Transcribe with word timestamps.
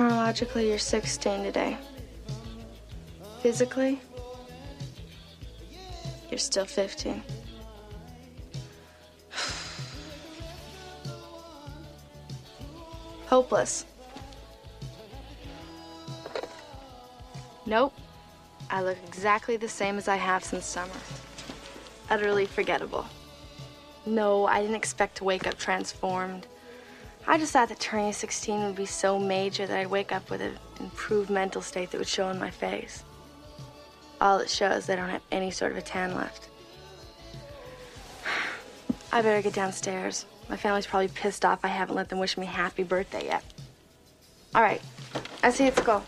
Chronologically, 0.00 0.70
you're 0.70 0.78
16 0.78 1.42
today. 1.42 1.76
Physically, 3.42 4.00
you're 6.30 6.38
still 6.38 6.64
15. 6.64 7.22
Hopeless. 13.26 13.84
Nope. 17.66 17.92
I 18.70 18.82
look 18.82 18.96
exactly 19.06 19.58
the 19.58 19.68
same 19.68 19.98
as 19.98 20.08
I 20.08 20.16
have 20.16 20.42
since 20.42 20.64
summer. 20.64 20.88
Utterly 22.08 22.46
forgettable. 22.46 23.04
No, 24.06 24.46
I 24.46 24.62
didn't 24.62 24.76
expect 24.76 25.18
to 25.18 25.24
wake 25.24 25.46
up 25.46 25.58
transformed. 25.58 26.46
I 27.30 27.38
just 27.38 27.52
thought 27.52 27.68
that 27.68 27.78
turning 27.78 28.12
16 28.12 28.64
would 28.64 28.74
be 28.74 28.86
so 28.86 29.16
major 29.16 29.64
that 29.64 29.78
I'd 29.78 29.86
wake 29.86 30.10
up 30.10 30.30
with 30.30 30.40
an 30.40 30.58
improved 30.80 31.30
mental 31.30 31.62
state 31.62 31.92
that 31.92 31.98
would 31.98 32.08
show 32.08 32.26
on 32.26 32.40
my 32.40 32.50
face. 32.50 33.04
All 34.20 34.40
it 34.40 34.50
shows 34.50 34.82
is 34.82 34.90
I 34.90 34.96
don't 34.96 35.08
have 35.08 35.22
any 35.30 35.52
sort 35.52 35.70
of 35.70 35.78
a 35.78 35.80
tan 35.80 36.16
left. 36.16 36.48
I 39.12 39.22
better 39.22 39.40
get 39.42 39.54
downstairs. 39.54 40.26
My 40.48 40.56
family's 40.56 40.88
probably 40.88 41.06
pissed 41.06 41.44
off 41.44 41.60
I 41.62 41.68
haven't 41.68 41.94
let 41.94 42.08
them 42.08 42.18
wish 42.18 42.36
me 42.36 42.46
happy 42.46 42.82
birthday 42.82 43.26
yet. 43.26 43.44
All 44.52 44.62
right, 44.62 44.82
I 45.44 45.50
see 45.50 45.68
it's 45.68 45.80
go. 45.82 46.02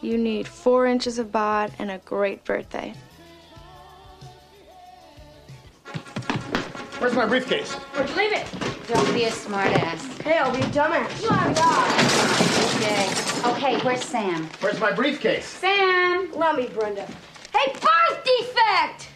You 0.00 0.16
need 0.16 0.48
four 0.48 0.86
inches 0.86 1.18
of 1.18 1.30
bod 1.30 1.72
and 1.78 1.90
a 1.90 1.98
great 1.98 2.42
birthday. 2.42 2.94
Where's 6.98 7.14
my 7.14 7.26
briefcase? 7.26 7.72
Where'd 7.74 8.08
you 8.08 8.16
leave 8.16 8.32
it? 8.32 8.46
Don't 8.88 9.12
be 9.12 9.24
a 9.24 9.30
smartass. 9.30 10.22
Hey, 10.22 10.38
I'll 10.38 10.50
be 10.50 10.60
a 10.62 10.66
dumbass. 10.66 11.22
You 11.22 11.28
are, 11.28 11.50
Okay. 12.76 13.76
Okay, 13.76 13.84
where's 13.84 14.02
Sam? 14.02 14.48
Where's 14.60 14.80
my 14.80 14.92
briefcase? 14.92 15.44
Sam! 15.44 16.30
Let 16.32 16.56
me, 16.56 16.68
Brenda. 16.68 17.06
Hey, 17.54 17.72
birth 17.74 18.24
defect! 18.24 19.08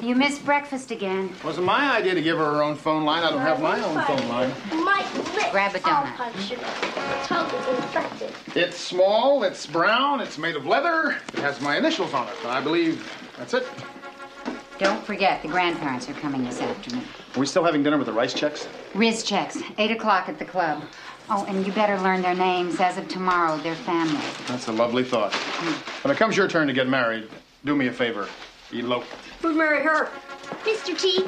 You 0.00 0.14
missed 0.14 0.44
breakfast 0.44 0.90
again. 0.90 1.32
Wasn't 1.42 1.64
my 1.64 1.96
idea 1.96 2.14
to 2.14 2.20
give 2.20 2.36
her 2.36 2.44
her 2.44 2.62
own 2.62 2.76
phone 2.76 3.04
line. 3.04 3.24
I 3.24 3.30
don't 3.30 3.40
have 3.40 3.60
my 3.62 3.80
own 3.82 4.04
phone 4.04 4.28
line. 4.28 4.52
My 4.84 4.98
lips 5.16 5.50
Grab 5.50 5.74
a 5.74 5.78
all 5.88 6.02
donut. 6.04 6.16
punctured. 6.16 6.58
The 6.58 7.26
tongue 7.26 7.50
is 7.54 7.68
infected. 7.68 8.32
It's 8.54 8.76
small, 8.76 9.42
it's 9.44 9.66
brown, 9.66 10.20
it's 10.20 10.36
made 10.36 10.54
of 10.56 10.66
leather. 10.66 11.16
It 11.32 11.38
has 11.38 11.60
my 11.62 11.78
initials 11.78 12.12
on 12.12 12.28
it. 12.28 12.34
I 12.44 12.60
believe 12.60 13.10
that's 13.38 13.54
it. 13.54 13.66
Don't 14.78 15.02
forget, 15.04 15.40
the 15.42 15.48
grandparents 15.48 16.08
are 16.08 16.14
coming 16.14 16.44
this 16.44 16.60
afternoon. 16.60 17.02
Are 17.34 17.40
we 17.40 17.46
still 17.46 17.64
having 17.64 17.82
dinner 17.82 17.96
with 17.96 18.06
the 18.06 18.12
rice 18.12 18.34
checks? 18.34 18.68
Riz 18.94 19.22
checks, 19.22 19.58
8 19.78 19.90
o'clock 19.90 20.28
at 20.28 20.38
the 20.38 20.44
club. 20.44 20.82
Oh, 21.30 21.44
and 21.48 21.66
you 21.66 21.72
better 21.72 21.98
learn 22.00 22.20
their 22.22 22.34
names 22.34 22.78
as 22.78 22.98
of 22.98 23.08
tomorrow, 23.08 23.56
their 23.58 23.74
family. 23.74 24.20
That's 24.46 24.68
a 24.68 24.72
lovely 24.72 25.02
thought. 25.02 25.32
Hmm. 25.34 26.06
When 26.06 26.14
it 26.14 26.18
comes 26.18 26.36
your 26.36 26.46
turn 26.46 26.66
to 26.68 26.72
get 26.74 26.88
married, 26.88 27.28
do 27.64 27.74
me 27.74 27.86
a 27.86 27.92
favor. 27.92 28.28
Elope. 28.72 29.04
Who'd 29.40 29.56
marry 29.56 29.82
her? 29.82 30.10
Mr. 30.64 30.96
T, 30.98 31.26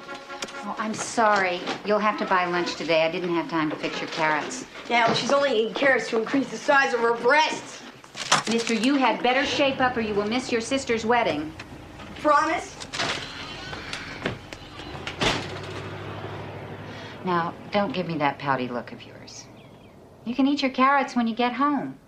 Oh, 0.65 0.75
I'm 0.79 0.93
sorry. 0.93 1.61
You'll 1.87 2.01
have 2.01 2.19
to 2.19 2.27
buy 2.27 2.45
lunch 2.45 2.75
today. 2.75 3.03
I 3.07 3.11
didn't 3.11 3.35
have 3.35 3.49
time 3.49 3.71
to 3.71 3.77
fix 3.77 4.01
your 4.01 4.11
carrots. 4.11 4.67
Yeah, 4.91 5.07
well, 5.07 5.15
she's 5.15 5.33
only 5.33 5.57
eating 5.61 5.73
carrots 5.75 6.09
to 6.11 6.19
increase 6.19 6.49
the 6.51 6.57
size 6.57 6.93
of 6.93 7.01
her 7.01 7.15
breasts. 7.15 7.83
Mister, 8.51 8.75
you 8.75 8.97
had 8.97 9.23
better 9.23 9.47
shape 9.47 9.81
up 9.81 9.97
or 9.97 10.01
you 10.01 10.15
will 10.15 10.27
miss 10.29 10.51
your 10.51 10.61
sister's 10.61 11.07
wedding. 11.07 11.53
Promise? 12.21 12.77
Now, 17.29 17.53
don't 17.73 17.93
give 17.93 18.07
me 18.07 18.17
that 18.17 18.39
pouty 18.39 18.69
look 18.69 18.91
of 18.91 19.05
yours. 19.05 19.44
You 20.25 20.34
can 20.34 20.47
eat 20.47 20.62
your 20.62 20.71
carrots 20.71 21.15
when 21.15 21.27
you 21.27 21.34
get 21.34 21.53
home. 21.53 21.99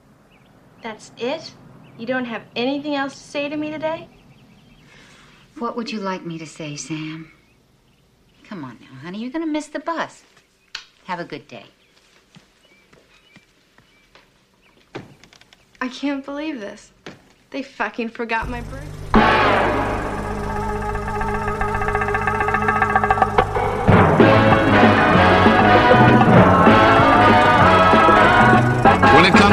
That's 0.81 1.13
it? 1.19 1.53
You 1.99 2.07
don't 2.07 2.25
have 2.25 2.45
anything 2.57 2.95
else 2.95 3.13
to 3.13 3.21
say 3.21 3.47
to 3.51 3.55
me 3.55 3.71
today? 3.71 4.09
What 5.59 5.77
would 5.77 5.93
you 5.93 6.01
like 6.01 6.25
me 6.25 6.39
to 6.39 6.47
say, 6.47 6.75
Sam? 6.75 7.31
Come 8.45 8.65
on 8.65 8.79
now, 8.81 8.99
honey. 9.03 9.19
You're 9.19 9.31
going 9.31 9.45
to 9.45 9.53
miss 9.53 9.67
the 9.67 9.81
bus. 9.81 10.23
Have 11.05 11.21
a 11.21 11.25
good 11.25 11.47
day. 11.47 11.67
I 15.83 15.89
can't 15.89 16.25
believe 16.25 16.61
this. 16.61 16.93
They 17.51 17.63
fucking 17.63 18.09
forgot 18.09 18.49
my 18.49 18.63
birthday. 18.63 19.70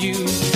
You. 0.00 0.51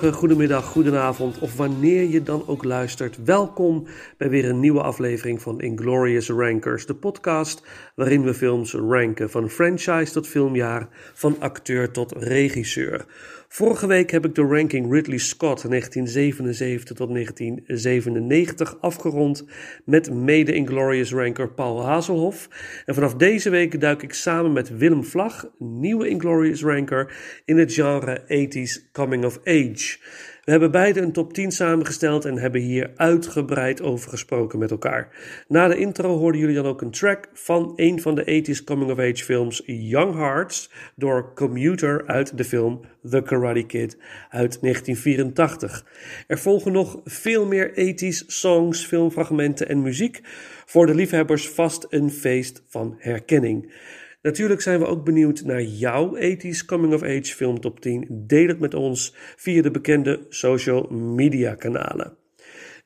Goedemiddag, 0.00 0.64
goedenavond 0.64 1.38
of 1.38 1.56
wanneer 1.56 2.08
je 2.08 2.22
dan 2.22 2.42
ook 2.46 2.64
luistert. 2.64 3.24
Welkom 3.24 3.86
bij 4.16 4.30
weer 4.30 4.48
een 4.48 4.60
nieuwe 4.60 4.82
aflevering 4.82 5.42
van 5.42 5.60
Inglorious 5.60 6.28
Rankers, 6.28 6.86
de 6.86 6.94
podcast 6.94 7.62
waarin 7.94 8.22
we 8.24 8.34
films 8.34 8.72
ranken 8.74 9.30
van 9.30 9.50
franchise 9.50 10.12
tot 10.12 10.26
filmjaar, 10.26 10.88
van 11.14 11.36
acteur 11.38 11.90
tot 11.90 12.12
regisseur. 12.12 13.04
Vorige 13.52 13.86
week 13.86 14.10
heb 14.10 14.24
ik 14.24 14.34
de 14.34 14.42
ranking 14.42 14.92
Ridley 14.92 15.18
Scott 15.18 15.68
1977 15.68 16.96
tot 16.96 17.08
1997 17.08 18.80
afgerond 18.80 19.44
met 19.84 20.10
mede 20.14 20.52
Inglorious 20.52 21.12
ranker 21.12 21.52
Paul 21.52 21.84
Hazelhoff. 21.84 22.48
En 22.86 22.94
vanaf 22.94 23.14
deze 23.14 23.50
week 23.50 23.80
duik 23.80 24.02
ik 24.02 24.12
samen 24.12 24.52
met 24.52 24.76
Willem 24.76 25.04
Vlag, 25.04 25.50
nieuwe 25.58 26.08
Inglorious 26.08 26.62
ranker, 26.62 27.14
in 27.44 27.58
het 27.58 27.72
genre 27.72 28.20
80s 28.20 28.90
Coming 28.92 29.24
of 29.24 29.38
Age. 29.44 29.98
We 30.44 30.50
hebben 30.50 30.70
beide 30.70 31.00
een 31.00 31.12
top 31.12 31.32
10 31.32 31.52
samengesteld 31.52 32.24
en 32.24 32.38
hebben 32.38 32.60
hier 32.60 32.90
uitgebreid 32.96 33.82
over 33.82 34.10
gesproken 34.10 34.58
met 34.58 34.70
elkaar. 34.70 35.08
Na 35.48 35.68
de 35.68 35.76
intro 35.76 36.18
hoorden 36.18 36.40
jullie 36.40 36.54
dan 36.54 36.66
ook 36.66 36.80
een 36.80 36.90
track 36.90 37.28
van 37.32 37.72
een 37.76 38.00
van 38.00 38.14
de 38.14 38.44
80s 38.44 38.64
coming 38.64 38.90
of 38.90 38.98
age 38.98 39.24
films 39.24 39.62
Young 39.66 40.14
Hearts 40.14 40.70
door 40.96 41.34
Commuter 41.34 42.06
uit 42.06 42.36
de 42.36 42.44
film 42.44 42.80
The 43.10 43.22
Karate 43.22 43.62
Kid 43.62 43.96
uit 44.30 44.60
1984. 44.60 45.84
Er 46.26 46.38
volgen 46.38 46.72
nog 46.72 47.00
veel 47.04 47.46
meer 47.46 47.70
80s 47.70 48.26
songs, 48.26 48.86
filmfragmenten 48.86 49.68
en 49.68 49.82
muziek. 49.82 50.20
Voor 50.66 50.86
de 50.86 50.94
liefhebbers 50.94 51.48
vast 51.48 51.86
een 51.88 52.10
feest 52.10 52.62
van 52.66 52.94
herkenning. 52.98 53.72
Natuurlijk 54.22 54.60
zijn 54.60 54.78
we 54.78 54.86
ook 54.86 55.04
benieuwd 55.04 55.42
naar 55.44 55.62
jouw 55.62 56.16
80s 56.16 56.64
Coming 56.66 56.94
of 56.94 57.02
Age 57.02 57.34
film 57.34 57.60
top 57.60 57.80
10. 57.80 58.06
Deel 58.26 58.48
het 58.48 58.60
met 58.60 58.74
ons 58.74 59.14
via 59.36 59.62
de 59.62 59.70
bekende 59.70 60.26
social 60.28 60.82
media 60.90 61.54
kanalen. 61.54 62.16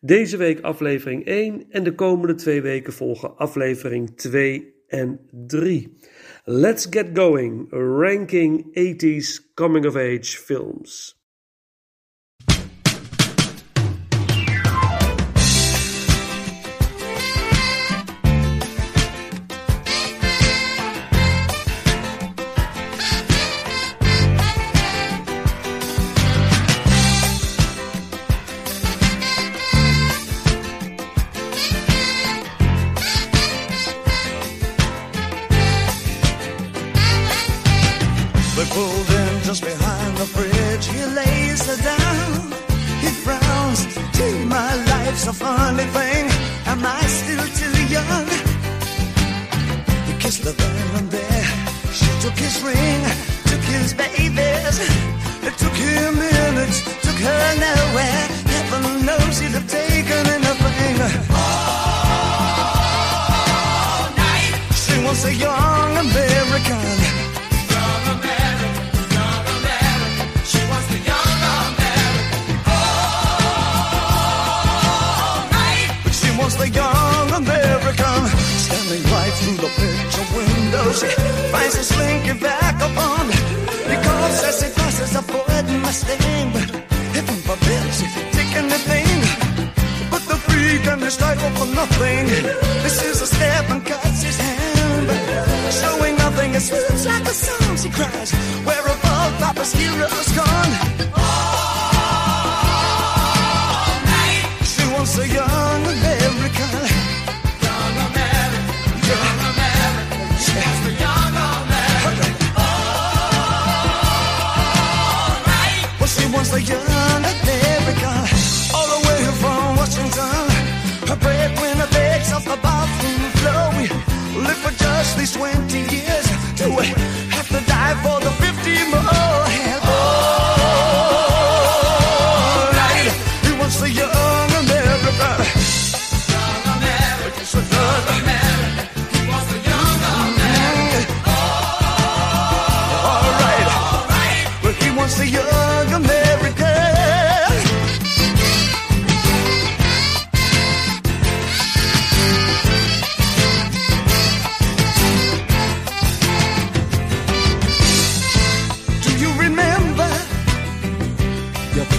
Deze 0.00 0.36
week 0.36 0.60
aflevering 0.60 1.24
1 1.24 1.66
en 1.70 1.84
de 1.84 1.94
komende 1.94 2.34
twee 2.34 2.62
weken 2.62 2.92
volgen 2.92 3.36
aflevering 3.36 4.16
2 4.16 4.74
en 4.88 5.20
3. 5.46 5.96
Let's 6.44 6.86
get 6.90 7.06
going. 7.14 7.66
Ranking 7.70 8.64
80s 8.64 9.54
Coming 9.54 9.86
of 9.86 9.96
Age 9.96 10.38
films. 10.38 11.23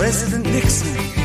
President 0.05 0.45
Nixon? 0.53 1.24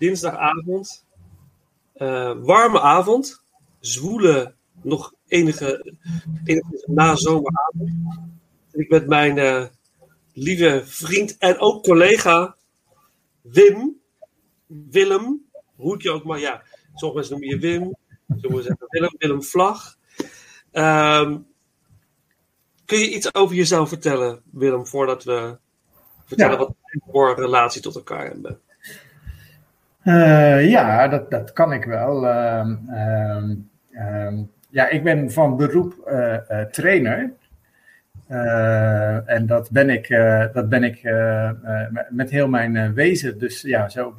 Dinsdagavond. 0.00 1.04
Eh, 1.92 2.32
warme 2.42 2.80
avond. 2.80 3.42
Zwoele, 3.80 4.54
nog 4.82 5.14
enige, 5.26 5.94
enige 6.44 6.84
nazomeravond. 6.86 7.90
En 8.72 8.80
ik 8.80 8.88
met 8.90 9.06
mijn 9.06 9.38
eh, 9.38 9.64
lieve 10.32 10.82
vriend 10.84 11.38
en 11.38 11.58
ook 11.58 11.82
collega 11.84 12.56
Wim. 13.40 13.98
Willem, 14.66 15.44
hoe 15.76 15.94
ik 15.94 16.02
je 16.02 16.10
ook 16.10 16.24
maar. 16.24 16.38
Ja, 16.38 16.62
sommige 16.94 17.18
mensen 17.20 17.40
noemen 17.40 17.48
je 17.48 17.78
Wim. 17.78 17.96
Sommigen 18.40 18.64
zeggen 18.64 18.86
Willem, 18.88 19.14
Willem 19.18 19.42
Vlag. 19.42 19.98
Ehm, 20.70 21.38
kun 22.84 22.98
je 22.98 23.14
iets 23.14 23.34
over 23.34 23.56
jezelf 23.56 23.88
vertellen, 23.88 24.42
Willem, 24.50 24.86
voordat 24.86 25.24
we 25.24 25.58
vertellen 26.24 26.52
Ja. 26.52 26.58
wat 26.58 26.74
voor 27.12 27.34
relatie 27.34 27.82
tot 27.82 27.94
elkaar 27.94 28.26
hebben? 28.26 28.60
Eh, 30.02 30.70
ja, 30.70 31.08
dat, 31.08 31.30
dat 31.30 31.52
kan 31.52 31.72
ik 31.72 31.84
wel. 31.84 32.26
Ehm, 32.28 32.76
ehm, 32.88 33.54
ehm, 33.92 34.42
ja, 34.68 34.88
ik 34.88 35.02
ben 35.04 35.30
van 35.30 35.56
beroep 35.56 35.94
eh, 36.06 36.50
eh, 36.60 36.66
trainer. 36.66 37.32
En 39.26 39.46
dat 39.46 39.70
ben 39.70 39.90
ik, 39.90 40.08
dat 40.52 40.68
ben 40.68 40.84
ik 40.84 41.02
met- 42.10 42.30
heel 42.30 42.48
mijn 42.48 42.94
wezen. 42.94 43.38
Dus 43.38 43.60
ja, 43.62 43.88
zo, 43.88 44.14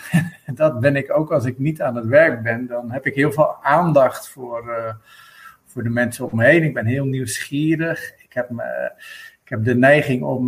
dat 0.54 0.80
ben 0.80 0.96
ik 0.96 1.16
ook 1.16 1.32
als 1.32 1.44
ik 1.44 1.58
niet 1.58 1.82
aan 1.82 1.96
het 1.96 2.06
werk 2.06 2.42
ben. 2.42 2.66
Dan 2.66 2.90
heb 2.90 3.06
ik 3.06 3.14
heel 3.14 3.32
veel 3.32 3.62
aandacht 3.62 4.28
voor, 4.28 4.96
voor 5.66 5.82
de 5.82 5.88
mensen 5.88 6.30
om 6.30 6.36
me 6.36 6.44
heen. 6.44 6.62
Ik 6.62 6.74
ben 6.74 6.86
heel 6.86 7.04
nieuwsgierig. 7.04 8.12
Ik 8.22 8.32
heb, 8.32 8.50
ik 9.44 9.48
heb 9.48 9.64
de 9.64 9.74
neiging 9.76 10.22
om 10.22 10.44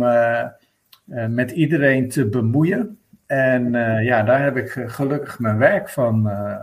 met 1.29 1.51
iedereen 1.51 2.09
te 2.09 2.25
bemoeien. 2.25 2.97
En 3.25 3.75
eh, 3.75 4.05
ja, 4.05 4.23
daar 4.23 4.43
heb 4.43 4.57
ik 4.57 4.75
eh, 4.75 4.89
gelukkig 4.89 5.39
mijn 5.39 5.57
werk 5.57 5.89
van, 5.89 6.29
eh, 6.29 6.55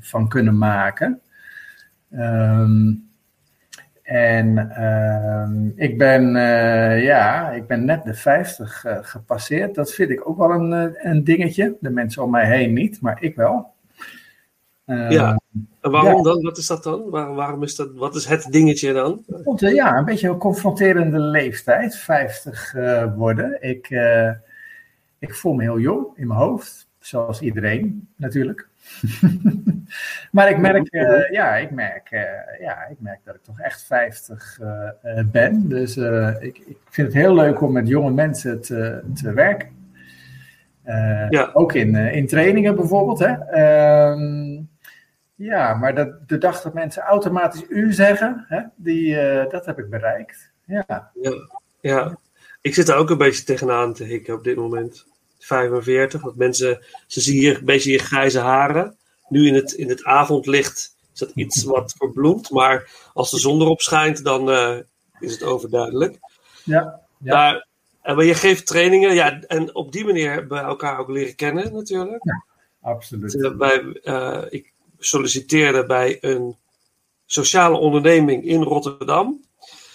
van 0.00 0.28
kunnen 0.28 0.58
maken. 0.58 1.20
Ehm, 2.10 2.92
en 4.02 4.70
ehm, 4.70 5.68
ik, 5.76 5.98
ben, 5.98 6.30
ja, 7.02 7.50
ik 7.50 7.66
ben 7.66 7.84
net 7.84 8.04
de 8.04 8.14
50 8.14 8.84
eh, 8.84 8.98
gepasseerd. 9.00 9.74
Dat 9.74 9.92
vind 9.92 10.10
ik 10.10 10.28
ook 10.28 10.38
wel 10.38 10.50
een, 10.50 10.96
een 11.08 11.24
dingetje. 11.24 11.76
De 11.80 11.90
mensen 11.90 12.22
om 12.22 12.30
mij 12.30 12.46
heen 12.46 12.72
niet, 12.72 13.00
maar 13.00 13.22
ik 13.22 13.36
wel. 13.36 13.72
Ehm, 14.84 15.10
Ja. 15.10 15.38
En 15.80 15.90
waarom 15.90 16.16
ja. 16.16 16.22
dan? 16.22 16.42
Wat 16.42 16.58
is 16.58 16.66
dat 16.66 16.82
dan? 16.82 17.10
Waar, 17.10 17.34
waarom 17.34 17.62
is 17.62 17.76
dat? 17.76 17.92
Wat 17.94 18.14
is 18.14 18.26
het 18.26 18.46
dingetje 18.50 18.92
dan? 18.92 19.24
Ja, 19.56 19.96
een 19.96 20.04
beetje 20.04 20.28
een 20.28 20.38
confronterende 20.38 21.18
leeftijd, 21.18 21.96
50 21.96 22.74
eh, 22.74 23.14
worden. 23.16 23.62
Ik, 23.62 23.88
ik 25.24 25.34
voel 25.34 25.54
me 25.54 25.62
heel 25.62 25.78
jong 25.78 26.06
in 26.14 26.26
mijn 26.26 26.38
hoofd, 26.38 26.88
zoals 26.98 27.40
iedereen 27.40 28.08
natuurlijk. 28.16 28.68
maar 30.32 30.50
ik 30.50 30.58
merk, 30.58 30.88
eh, 30.88 31.30
ja, 31.30 31.56
ik 31.56 31.70
merk, 31.70 32.10
eh, 32.10 32.60
ja, 32.60 32.86
ik 32.86 33.00
merk 33.00 33.20
dat 33.24 33.34
ik 33.34 33.42
toch 33.42 33.60
echt 33.60 33.84
50 33.84 34.58
eh, 34.60 35.24
ben. 35.32 35.68
Dus 35.68 35.96
ik, 36.40 36.58
ik 36.58 36.78
vind 36.88 37.06
het 37.06 37.16
heel 37.16 37.34
leuk 37.34 37.60
om 37.60 37.72
met 37.72 37.88
jonge 37.88 38.10
mensen 38.10 38.60
te, 38.60 39.02
te 39.14 39.32
werken. 39.32 39.82
Ja. 41.30 41.50
Ook 41.52 41.72
in, 41.72 41.94
in 41.94 42.26
trainingen 42.26 42.76
bijvoorbeeld. 42.76 43.18
Hè? 43.18 43.32
Ehm, 43.32 44.62
ja, 45.34 45.74
maar 45.74 45.94
dat, 45.94 46.28
de 46.28 46.38
dag 46.38 46.62
dat 46.62 46.74
mensen 46.74 47.02
automatisch 47.02 47.64
u 47.68 47.92
zeggen, 47.92 48.44
hè, 48.48 48.60
die, 48.76 49.16
dat 49.48 49.66
heb 49.66 49.78
ik 49.78 49.90
bereikt. 49.90 50.52
Ja. 50.64 51.10
Ja. 51.14 51.32
ja, 51.80 52.18
ik 52.60 52.74
zit 52.74 52.88
er 52.88 52.96
ook 52.96 53.10
een 53.10 53.18
beetje 53.18 53.44
tegenaan 53.44 53.92
te 53.92 54.04
hikken 54.04 54.34
op 54.34 54.44
dit 54.44 54.56
moment. 54.56 55.06
45, 55.44 56.22
dat 56.22 56.36
mensen, 56.36 56.84
ze 57.06 57.20
zien 57.20 57.38
hier 57.38 57.58
een 57.58 57.64
beetje 57.64 57.92
je 57.92 57.98
grijze 57.98 58.38
haren. 58.38 58.96
Nu 59.28 59.46
in 59.46 59.54
het, 59.54 59.72
in 59.72 59.88
het 59.88 60.04
avondlicht 60.04 60.96
is 61.12 61.18
dat 61.18 61.30
iets 61.34 61.64
wat 61.74 61.94
verbloemt, 61.96 62.50
maar 62.50 62.90
als 63.12 63.30
de 63.30 63.38
zon 63.38 63.60
erop 63.60 63.80
schijnt, 63.80 64.24
dan 64.24 64.50
eh, 64.50 64.76
is 65.20 65.32
het 65.32 65.42
overduidelijk. 65.42 66.18
Ja, 66.64 67.00
ja. 67.18 67.34
Maar, 67.34 67.66
en 68.02 68.16
maar 68.16 68.24
je 68.24 68.34
geeft 68.34 68.66
trainingen, 68.66 69.14
ja, 69.14 69.40
en 69.40 69.74
op 69.74 69.92
die 69.92 70.04
manier 70.04 70.32
hebben 70.32 70.58
we 70.58 70.64
elkaar 70.64 70.98
ook 70.98 71.08
leren 71.08 71.34
kennen 71.34 71.72
natuurlijk. 71.72 72.22
absoluut. 72.80 73.42
Eh, 73.42 73.56
bij, 73.56 74.00
eh, 74.02 74.42
ik 74.48 74.72
solliciteerde 74.98 75.86
bij 75.86 76.18
een 76.20 76.56
sociale 77.26 77.76
onderneming 77.76 78.44
in 78.44 78.62
Rotterdam. 78.62 79.43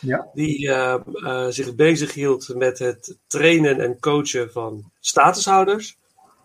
Ja. 0.01 0.29
Die 0.33 0.69
eh, 0.71 0.93
eh, 1.13 1.47
zich 1.49 1.75
bezig 1.75 2.13
hield 2.13 2.55
met 2.55 2.79
het 2.79 3.17
trainen 3.27 3.79
en 3.79 3.99
coachen 3.99 4.51
van 4.51 4.91
statushouders. 4.99 5.97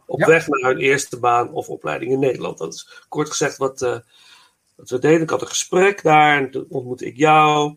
Op 0.07 0.19
Ja. 0.19 0.27
weg 0.27 0.47
naar 0.47 0.71
hun 0.71 0.81
eerste 0.81 1.19
baan 1.19 1.53
of 1.53 1.69
opleiding 1.69 2.13
in 2.13 2.19
Nederland. 2.19 2.59
Dat 2.59 2.75
is 2.75 3.05
kort 3.09 3.29
gezegd 3.29 3.57
wat, 3.57 3.83
eh, 3.83 3.99
wat 4.75 4.91
we 4.91 4.99
deden. 4.99 5.23
Ik 5.23 5.31
had 5.31 5.41
een 5.41 5.49
gesprek 5.49 6.03
daar 6.03 6.39
en 6.39 6.51
toen 6.51 6.67
ontmoette 6.69 7.07
ik 7.07 7.17
jou. 7.17 7.77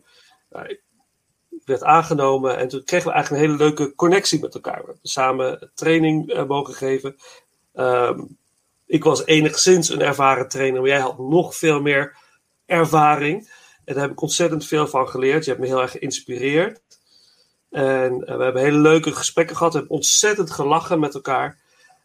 Ik 1.48 1.62
werd 1.64 1.82
aangenomen 1.82 2.56
en 2.56 2.68
toen 2.68 2.84
kregen 2.84 3.06
we 3.06 3.12
eigenlijk 3.12 3.42
een 3.42 3.50
hele 3.50 3.64
leuke 3.64 3.94
connectie 3.94 4.40
met 4.40 4.54
elkaar. 4.54 4.78
We 4.78 4.84
hebben 4.84 4.98
samen 5.02 5.70
training 5.74 6.44
mogen 6.46 6.74
geven. 6.74 7.16
Ehm, 7.74 8.20
ik 8.86 9.04
was 9.04 9.26
enigszins 9.26 9.88
een 9.88 10.00
ervaren 10.00 10.48
trainer, 10.48 10.80
maar 10.80 10.90
jij 10.90 11.00
had 11.00 11.18
nog 11.18 11.56
veel 11.56 11.80
meer 11.80 12.16
ervaring. 12.66 13.50
En 13.88 13.94
daar 13.94 14.02
heb 14.02 14.12
ik 14.12 14.20
ontzettend 14.20 14.66
veel 14.66 14.86
van 14.86 15.08
geleerd. 15.08 15.44
Je 15.44 15.50
hebt 15.50 15.62
me 15.62 15.68
heel 15.68 15.82
erg 15.82 15.90
geïnspireerd. 15.90 16.80
En 17.70 18.26
eh, 18.26 18.36
we 18.36 18.42
hebben 18.42 18.62
hele 18.62 18.78
leuke 18.78 19.12
gesprekken 19.12 19.56
gehad. 19.56 19.72
We 19.72 19.78
hebben 19.78 19.96
ontzettend 19.96 20.50
gelachen 20.50 21.00
met 21.00 21.14
elkaar. 21.14 21.58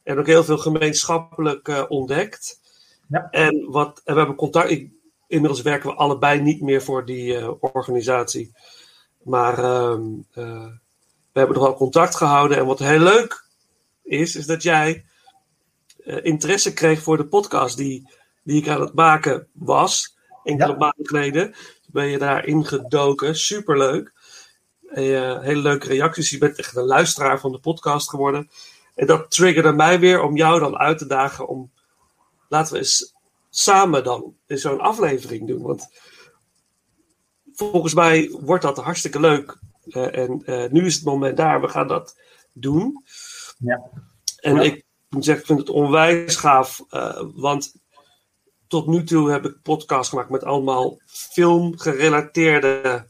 En 0.04 0.20
ook 0.20 0.26
heel 0.26 0.44
veel 0.44 0.58
gemeenschappelijk 0.58 1.68
eh, 1.68 1.84
ontdekt. 1.88 2.60
Ja. 3.08 3.28
En, 3.32 3.66
wat, 3.70 4.02
en 4.04 4.14
we 4.14 4.20
hebben 4.20 4.38
contact. 4.38 4.70
Ik, 4.70 4.92
inmiddels 5.28 5.62
werken 5.62 5.90
we 5.90 5.96
allebei 5.96 6.42
niet 6.42 6.62
meer 6.62 6.82
voor 6.82 7.06
die 7.06 7.38
eh, 7.38 7.52
organisatie. 7.60 8.54
Maar 9.24 9.58
ehm, 9.58 10.04
eh, 10.32 10.68
we 11.32 11.40
hebben 11.40 11.56
nog 11.56 11.66
wel 11.66 11.76
contact 11.76 12.16
gehouden. 12.16 12.58
En 12.58 12.66
wat 12.66 12.80
heel 12.80 13.00
leuk 13.00 13.46
is, 14.04 14.36
is 14.36 14.46
dat 14.46 14.64
jij 14.64 15.06
interesse 16.06 16.74
kreeg 16.74 17.02
voor 17.02 17.18
de 17.18 17.26
podcast 17.26 17.78
die, 17.78 18.10
die 18.44 18.62
ik 18.62 18.68
aan 18.68 18.82
het 18.82 18.94
maken 18.94 19.48
was. 19.52 20.13
Enkele 20.44 20.72
Ja. 20.72 20.78
maanden 20.78 21.08
geleden. 21.08 21.54
Ben 21.92 22.08
je 22.08 22.18
daarin 22.18 22.66
gedoken. 22.66 23.36
Superleuk. 23.36 24.12
En, 24.88 25.04
eh, 25.04 25.42
hele 25.42 25.62
leuke 25.62 25.88
reacties. 25.88 26.30
Je 26.30 26.38
bent 26.38 26.58
echt 26.58 26.76
een 26.76 26.84
luisteraar 26.86 27.40
van 27.40 27.52
de 27.52 27.60
podcast 27.60 28.10
geworden. 28.10 28.50
En 28.96 29.08
dat 29.08 29.32
triggerde 29.32 29.72
mij 29.72 30.00
weer 30.00 30.22
om 30.22 30.36
jou 30.38 30.60
dan 30.60 30.78
uit 30.78 30.98
te 30.98 31.08
dagen 31.08 31.48
om 31.48 31.72
laten 32.50 32.74
we 32.74 32.80
eens 32.80 33.14
samen 33.50 34.04
dan 34.04 34.36
zo'n 34.48 34.80
aflevering 34.80 35.48
doen. 35.48 35.62
Want 35.62 35.88
volgens 37.54 37.94
mij 37.94 38.30
wordt 38.42 38.64
dat 38.64 38.78
hartstikke 38.78 39.20
leuk. 39.20 39.58
Eh, 39.90 40.18
en 40.18 40.42
eh, 40.46 40.72
nu 40.72 40.86
is 40.86 40.96
het 40.96 41.04
moment 41.04 41.38
daar. 41.38 41.62
We 41.62 41.68
gaan 41.68 41.88
dat 41.88 42.18
doen. 42.54 43.04
Ja. 43.58 43.82
En 44.38 44.56
Ja. 44.56 44.62
ik 44.62 44.84
moet 45.10 45.26
zeggen, 45.26 45.42
ik 45.44 45.48
vind 45.50 45.60
het 45.60 45.70
onwijs 45.70 46.36
gaaf. 46.36 46.82
want 47.36 47.74
tot 48.74 48.88
nu 48.88 49.04
toe 49.04 49.32
heb 49.32 49.46
ik 49.46 49.62
podcasts 49.62 50.10
gemaakt 50.10 50.30
met 50.30 50.44
allemaal 50.44 51.00
filmgerelateerde 51.06 53.06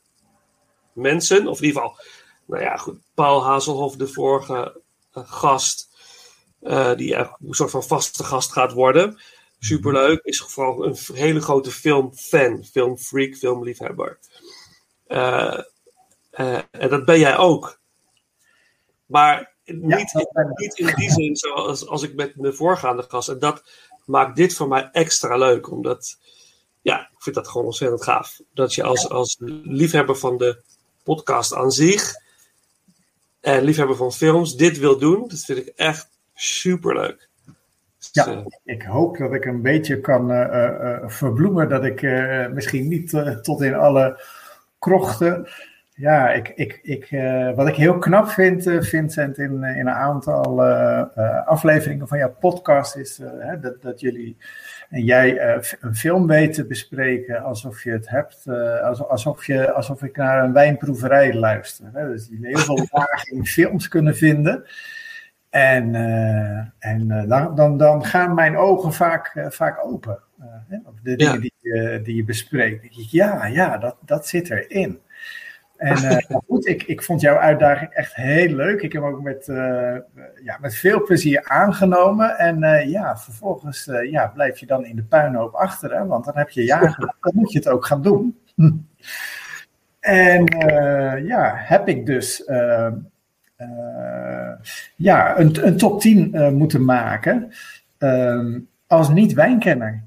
mensen. 0.93 1.48
Of 1.48 1.62
in 1.62 1.65
ieder 1.65 1.82
geval, 1.82 2.00
nou 2.46 2.63
ja, 2.63 2.77
goed. 2.77 3.00
Paul 3.13 3.43
Hazelhoff, 3.43 3.96
de 3.96 4.08
vorige 4.08 4.82
eh, 5.13 5.24
gast. 5.25 5.89
eh, 6.62 6.96
die 6.96 7.15
een 7.15 7.29
soort 7.50 7.72
van 7.72 7.84
vaste 7.84 8.24
gast 8.24 8.51
gaat 8.51 8.72
worden. 8.72 9.20
Superleuk. 9.60 10.24
Is 10.24 10.39
vooral 10.39 10.86
een 10.86 10.98
hele 11.13 11.41
grote 11.41 11.72
filmfan. 11.72 12.65
Filmfreak, 12.65 13.36
filmliefhebber. 13.36 14.20
Eh, 15.08 15.60
en 16.72 16.89
dat 16.89 17.05
ben 17.05 17.20
jij 17.20 17.38
ook. 17.38 17.79
Maar 19.05 19.53
niet, 19.65 20.27
niet 20.55 20.79
in 20.79 20.96
die 20.96 21.12
zin 21.12 21.36
zoals 21.36 21.88
als 21.88 22.03
ik 22.03 22.15
met 22.15 22.36
mijn 22.36 22.53
voorgaande 22.53 23.05
gast. 23.08 23.29
En 23.29 23.39
dat 23.39 23.63
maakt 24.06 24.36
dit 24.36 24.54
voor 24.54 24.68
mij 24.68 24.90
extra 24.92 25.38
leuk. 25.38 25.72
Omdat, 25.72 26.18
ja, 26.82 27.00
ik 27.00 27.22
vind 27.22 27.36
dat 27.36 27.48
gewoon 27.48 27.66
ontzettend 27.66 28.04
gaaf. 28.04 28.42
Dat 28.54 28.74
je 28.74 28.84
als, 28.84 29.10
als 29.10 29.38
liefhebber 29.64 30.16
van 30.16 30.38
de 30.38 30.62
podcast 31.04 31.54
aan 31.54 31.72
zich. 31.72 32.13
En 33.39 33.63
liefhebber 33.63 33.96
van 33.96 34.13
films 34.13 34.56
dit 34.56 34.78
wil 34.78 34.98
doen. 34.98 35.28
Dat 35.28 35.39
vind 35.39 35.58
ik 35.58 35.68
echt 35.76 36.10
super 36.34 36.94
leuk. 36.94 37.30
Ja, 38.12 38.44
ik 38.63 38.82
hoop 38.82 39.18
dat 39.18 39.34
ik 39.34 39.46
een 39.46 39.62
beetje 39.62 40.00
kan 40.00 40.32
eh, 40.32 40.44
eh, 40.44 40.94
eh, 40.94 41.10
verbloemen. 41.10 41.70
Dat 41.70 41.84
ik 41.84 42.02
eh, 42.02 42.48
misschien 42.48 42.88
niet 42.88 43.13
eh, 43.13 43.36
tot 43.36 43.62
in 43.62 43.74
alle 43.74 44.22
krochten. 44.80 45.48
Ja, 45.95 46.29
ik, 46.32 46.49
ik, 46.56 46.79
ik, 46.84 47.12
eh, 47.12 47.51
wat 47.56 47.67
ik 47.67 47.75
heel 47.75 47.97
knap 47.97 48.27
vind, 48.27 48.67
eh, 48.67 48.82
Vincent, 48.82 49.38
in, 49.38 49.63
eh, 49.63 49.77
in 49.77 49.88
een 49.88 49.93
aantal 49.93 50.63
afleveringen 51.45 52.08
van 52.08 52.17
jouw 52.17 52.36
podcast, 52.39 52.95
is 52.95 53.21
hè, 53.39 53.60
dat, 53.60 53.82
dat 53.82 53.99
jullie 53.99 54.38
en 54.89 55.03
jij 55.03 55.56
een 55.79 55.95
film 55.95 56.27
weet 56.27 56.53
te 56.53 56.65
bespreken 56.65 57.43
alsof 57.43 57.84
je 57.84 57.91
het 57.91 58.10
hebt, 58.10 58.47
alsof, 58.84 59.08
alsof, 59.08 59.45
je, 59.45 59.71
alsof 59.71 60.03
ik 60.03 60.17
naar 60.17 60.43
een 60.43 60.53
wijnproeverij 60.53 61.34
luister. 61.34 61.86
Hè? 61.93 62.08
Dus 62.12 62.27
jullie 62.29 62.47
heel 62.47 62.58
veel 62.58 62.88
lagen 62.91 63.32
in 63.36 63.45
films 63.45 63.88
kunnen 63.88 64.15
vinden. 64.15 64.63
En, 65.49 65.95
en 66.79 67.08
dan, 67.27 67.56
dan, 67.56 67.77
dan 67.77 68.06
gaan 68.06 68.34
mijn 68.34 68.58
ogen 68.58 68.93
vaak, 68.93 69.45
vaak 69.49 69.86
open. 69.86 70.19
hè, 70.67 70.77
op 70.86 70.95
de 71.03 71.15
dingen 71.15 71.41
die, 71.41 71.53
je- 71.60 71.99
die 72.03 72.15
je 72.15 72.23
bespreekt. 72.23 73.12
Ja, 73.12 73.45
ja, 73.45 73.77
dat, 73.77 73.95
dat 74.06 74.27
zit 74.27 74.49
erin. 74.49 74.99
En 75.84 75.96
eh, 75.96 76.30
maar 76.30 76.41
goed, 76.48 76.67
ik, 76.67 76.84
ik 76.84 77.04
vond 77.04 77.22
jouw 77.22 77.38
uitdaging 77.38 77.91
echt 77.91 78.15
heel 78.15 78.56
leuk. 78.56 78.82
Ik 78.82 78.93
heb 78.93 79.02
hem 79.02 79.12
ook 79.12 79.22
met, 79.22 79.48
eh, 79.48 79.96
ja, 80.43 80.58
met 80.62 80.76
veel 80.76 81.04
plezier 81.04 81.50
aangenomen. 81.50 82.38
En 82.38 82.63
eh, 82.63 82.89
ja, 82.89 83.17
vervolgens 83.17 83.89
ja, 84.10 84.28
blijf 84.28 84.60
je 84.60 84.65
dan 84.65 84.86
in 84.86 84.96
de 84.96 85.04
puinhoop 85.04 85.54
achter. 85.54 85.96
Hè, 85.96 86.06
want 86.06 86.26
dan 86.26 86.38
heb 86.38 86.50
je 86.50 86.63
ja 86.63 86.78
gedaan. 86.78 87.15
Dan 87.19 87.34
moet 87.36 87.52
je 87.52 87.58
het 87.58 87.67
ook 87.67 87.86
gaan 87.86 88.02
doen. 88.02 88.38
En 90.04 90.43
ja, 91.26 91.54
heb 91.56 91.88
ik 91.88 92.06
dus 92.06 92.43
ja, 94.96 95.39
een, 95.39 95.67
een 95.67 95.78
top 95.78 96.02
10 96.02 96.34
eh, 96.34 96.50
moeten 96.50 96.86
maken 96.86 97.54
ehm, 97.98 98.60
als 98.88 99.10
niet-wijnkenner. 99.10 100.04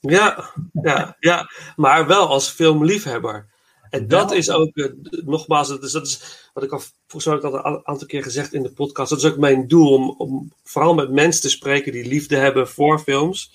Ja, 0.00 0.44
ja, 0.72 1.16
ja, 1.18 1.46
maar 1.76 2.06
wel 2.06 2.28
als 2.28 2.50
filmliefhebber. 2.50 3.46
En 3.90 4.08
dat 4.08 4.32
is 4.32 4.50
ook, 4.50 4.76
eh, 4.76 4.86
nogmaals, 5.24 5.68
dat 5.68 5.82
is, 5.82 5.92
dat 5.92 6.06
is 6.06 6.48
wat 6.54 6.64
ik 6.64 6.72
al 6.72 6.82
volgens 7.06 7.42
mij 7.42 7.50
al 7.50 7.66
een 7.66 7.86
aantal 7.86 8.06
keer 8.06 8.22
gezegd 8.22 8.52
in 8.52 8.62
de 8.62 8.72
podcast. 8.72 9.10
Dat 9.10 9.18
is 9.18 9.24
ook 9.24 9.36
mijn 9.36 9.68
doel 9.68 9.92
om, 9.92 10.14
om 10.18 10.52
vooral 10.64 10.94
met 10.94 11.10
mensen 11.10 11.42
te 11.42 11.50
spreken 11.50 11.92
die 11.92 12.08
liefde 12.08 12.36
hebben 12.36 12.68
voor 12.68 12.98
films. 12.98 13.52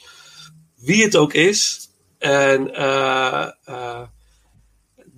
Wie 0.76 1.04
het 1.04 1.15
ook 1.15 1.34
is. 1.34 1.89
En 2.17 2.74
eh, 2.74 3.50
eh, 3.63 4.02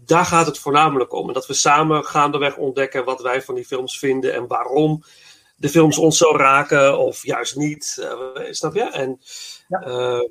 daar 0.05 0.25
gaat 0.25 0.45
het 0.45 0.59
voornamelijk 0.59 1.13
om. 1.13 1.27
En 1.27 1.33
dat 1.33 1.47
we 1.47 1.53
samen 1.53 2.05
gaandeweg 2.05 2.57
ontdekken 2.57 3.05
wat 3.05 3.21
wij 3.21 3.41
van 3.41 3.55
die 3.55 3.65
films 3.65 3.99
vinden 3.99 4.33
en 4.33 4.47
waarom 4.47 5.03
de 5.55 5.69
films 5.69 5.97
ons 5.97 6.17
zo 6.17 6.37
raken 6.37 6.97
of 6.97 7.25
juist 7.25 7.55
niet. 7.55 8.09
snap 8.49 8.73
je? 8.73 8.83
En 8.83 9.21
ehm, 9.69 10.25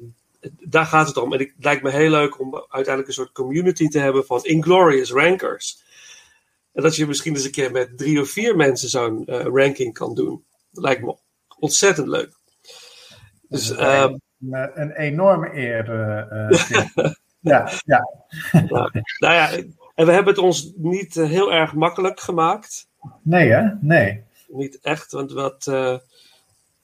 daar 0.52 0.86
gaat 0.86 1.06
het 1.06 1.16
om. 1.16 1.32
En 1.32 1.38
het 1.38 1.52
lijkt 1.58 1.82
me 1.82 1.90
heel 1.90 2.10
leuk 2.10 2.40
om 2.40 2.54
uiteindelijk 2.54 3.06
een 3.06 3.14
soort 3.14 3.32
community 3.32 3.88
te 3.88 3.98
hebben 3.98 4.26
van 4.26 4.44
Inglorious 4.44 5.10
Rankers. 5.12 5.82
En 6.72 6.82
dat 6.82 6.96
je 6.96 7.06
misschien 7.06 7.34
eens 7.34 7.44
een 7.44 7.50
keer 7.50 7.70
met 7.70 7.98
drie 7.98 8.20
of 8.20 8.28
vier 8.28 8.56
mensen 8.56 8.88
zo'n 8.88 9.26
eh, 9.26 9.44
ranking 9.44 9.94
kan 9.94 10.14
doen. 10.14 10.44
Dat 10.70 10.84
lijkt 10.84 11.02
me 11.02 11.16
ontzettend 11.58 12.08
leuk. 12.08 12.32
Dus 13.48 13.70
ehm, 13.70 14.14
Een, 14.50 14.80
een 14.80 14.92
enorme 14.92 15.54
eer. 15.54 15.90
eh, 15.90 16.50
eh, 16.50 17.12
ja, 17.40 17.70
ja. 17.84 18.08
nou, 18.52 18.90
nou 19.18 19.34
ja, 19.34 19.50
en 19.94 20.06
we 20.06 20.12
hebben 20.12 20.34
het 20.34 20.42
ons 20.42 20.72
niet 20.76 21.14
heel 21.14 21.52
erg 21.52 21.74
makkelijk 21.74 22.20
gemaakt. 22.20 22.88
Nee, 23.22 23.48
hè? 23.50 23.62
Nee. 23.80 24.24
Niet 24.48 24.78
echt, 24.82 25.12
want 25.12 25.32
wat. 25.32 25.64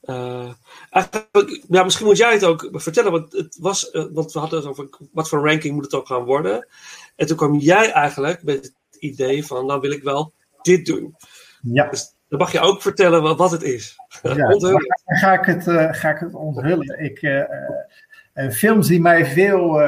Eigenlijk, 0.01 1.63
ja, 1.67 1.83
misschien 1.83 2.05
moet 2.05 2.17
jij 2.17 2.33
het 2.33 2.45
ook 2.45 2.69
vertellen, 2.71 3.11
want 3.11 3.31
het 3.31 3.57
was, 3.59 3.91
eh, 3.91 4.05
want 4.11 4.31
we 4.31 4.39
hadden 4.39 4.59
het 4.59 4.67
over 4.67 4.89
wat 5.11 5.29
voor 5.29 5.47
ranking 5.47 5.73
moet 5.73 5.83
het 5.83 5.93
ook 5.93 6.07
gaan 6.07 6.23
worden. 6.23 6.67
En 7.15 7.27
toen 7.27 7.37
kwam 7.37 7.55
jij 7.55 7.91
eigenlijk 7.91 8.43
met 8.43 8.55
het 8.55 8.97
idee 8.99 9.45
van, 9.45 9.67
dan 9.67 9.79
wil 9.79 9.91
ik 9.91 10.03
wel 10.03 10.33
dit 10.61 10.85
doen. 10.85 11.15
Ja. 11.61 11.89
Dus 11.89 12.15
dan 12.27 12.39
mag 12.39 12.51
je 12.51 12.59
ook 12.59 12.81
vertellen 12.81 13.21
wat, 13.21 13.37
wat 13.37 13.51
het 13.51 13.63
is. 13.63 13.95
Ja, 14.23 14.33
dan 14.57 14.81
ga 15.05 15.33
ik 15.33 15.45
het, 15.45 15.67
eh, 15.67 15.93
ga 15.93 16.09
ik 16.09 16.19
het 16.19 16.33
onthullen. 16.33 17.03
Ik, 17.03 17.47
films 18.51 18.87
die 18.87 19.01
mij 19.01 19.25
veel 19.25 19.81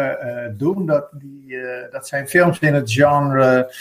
doen, 0.58 0.86
dat, 0.86 1.10
die, 1.12 1.58
dat 1.92 2.08
zijn 2.08 2.28
films 2.28 2.60
in 2.60 2.74
het 2.74 2.92
genre 2.92 3.74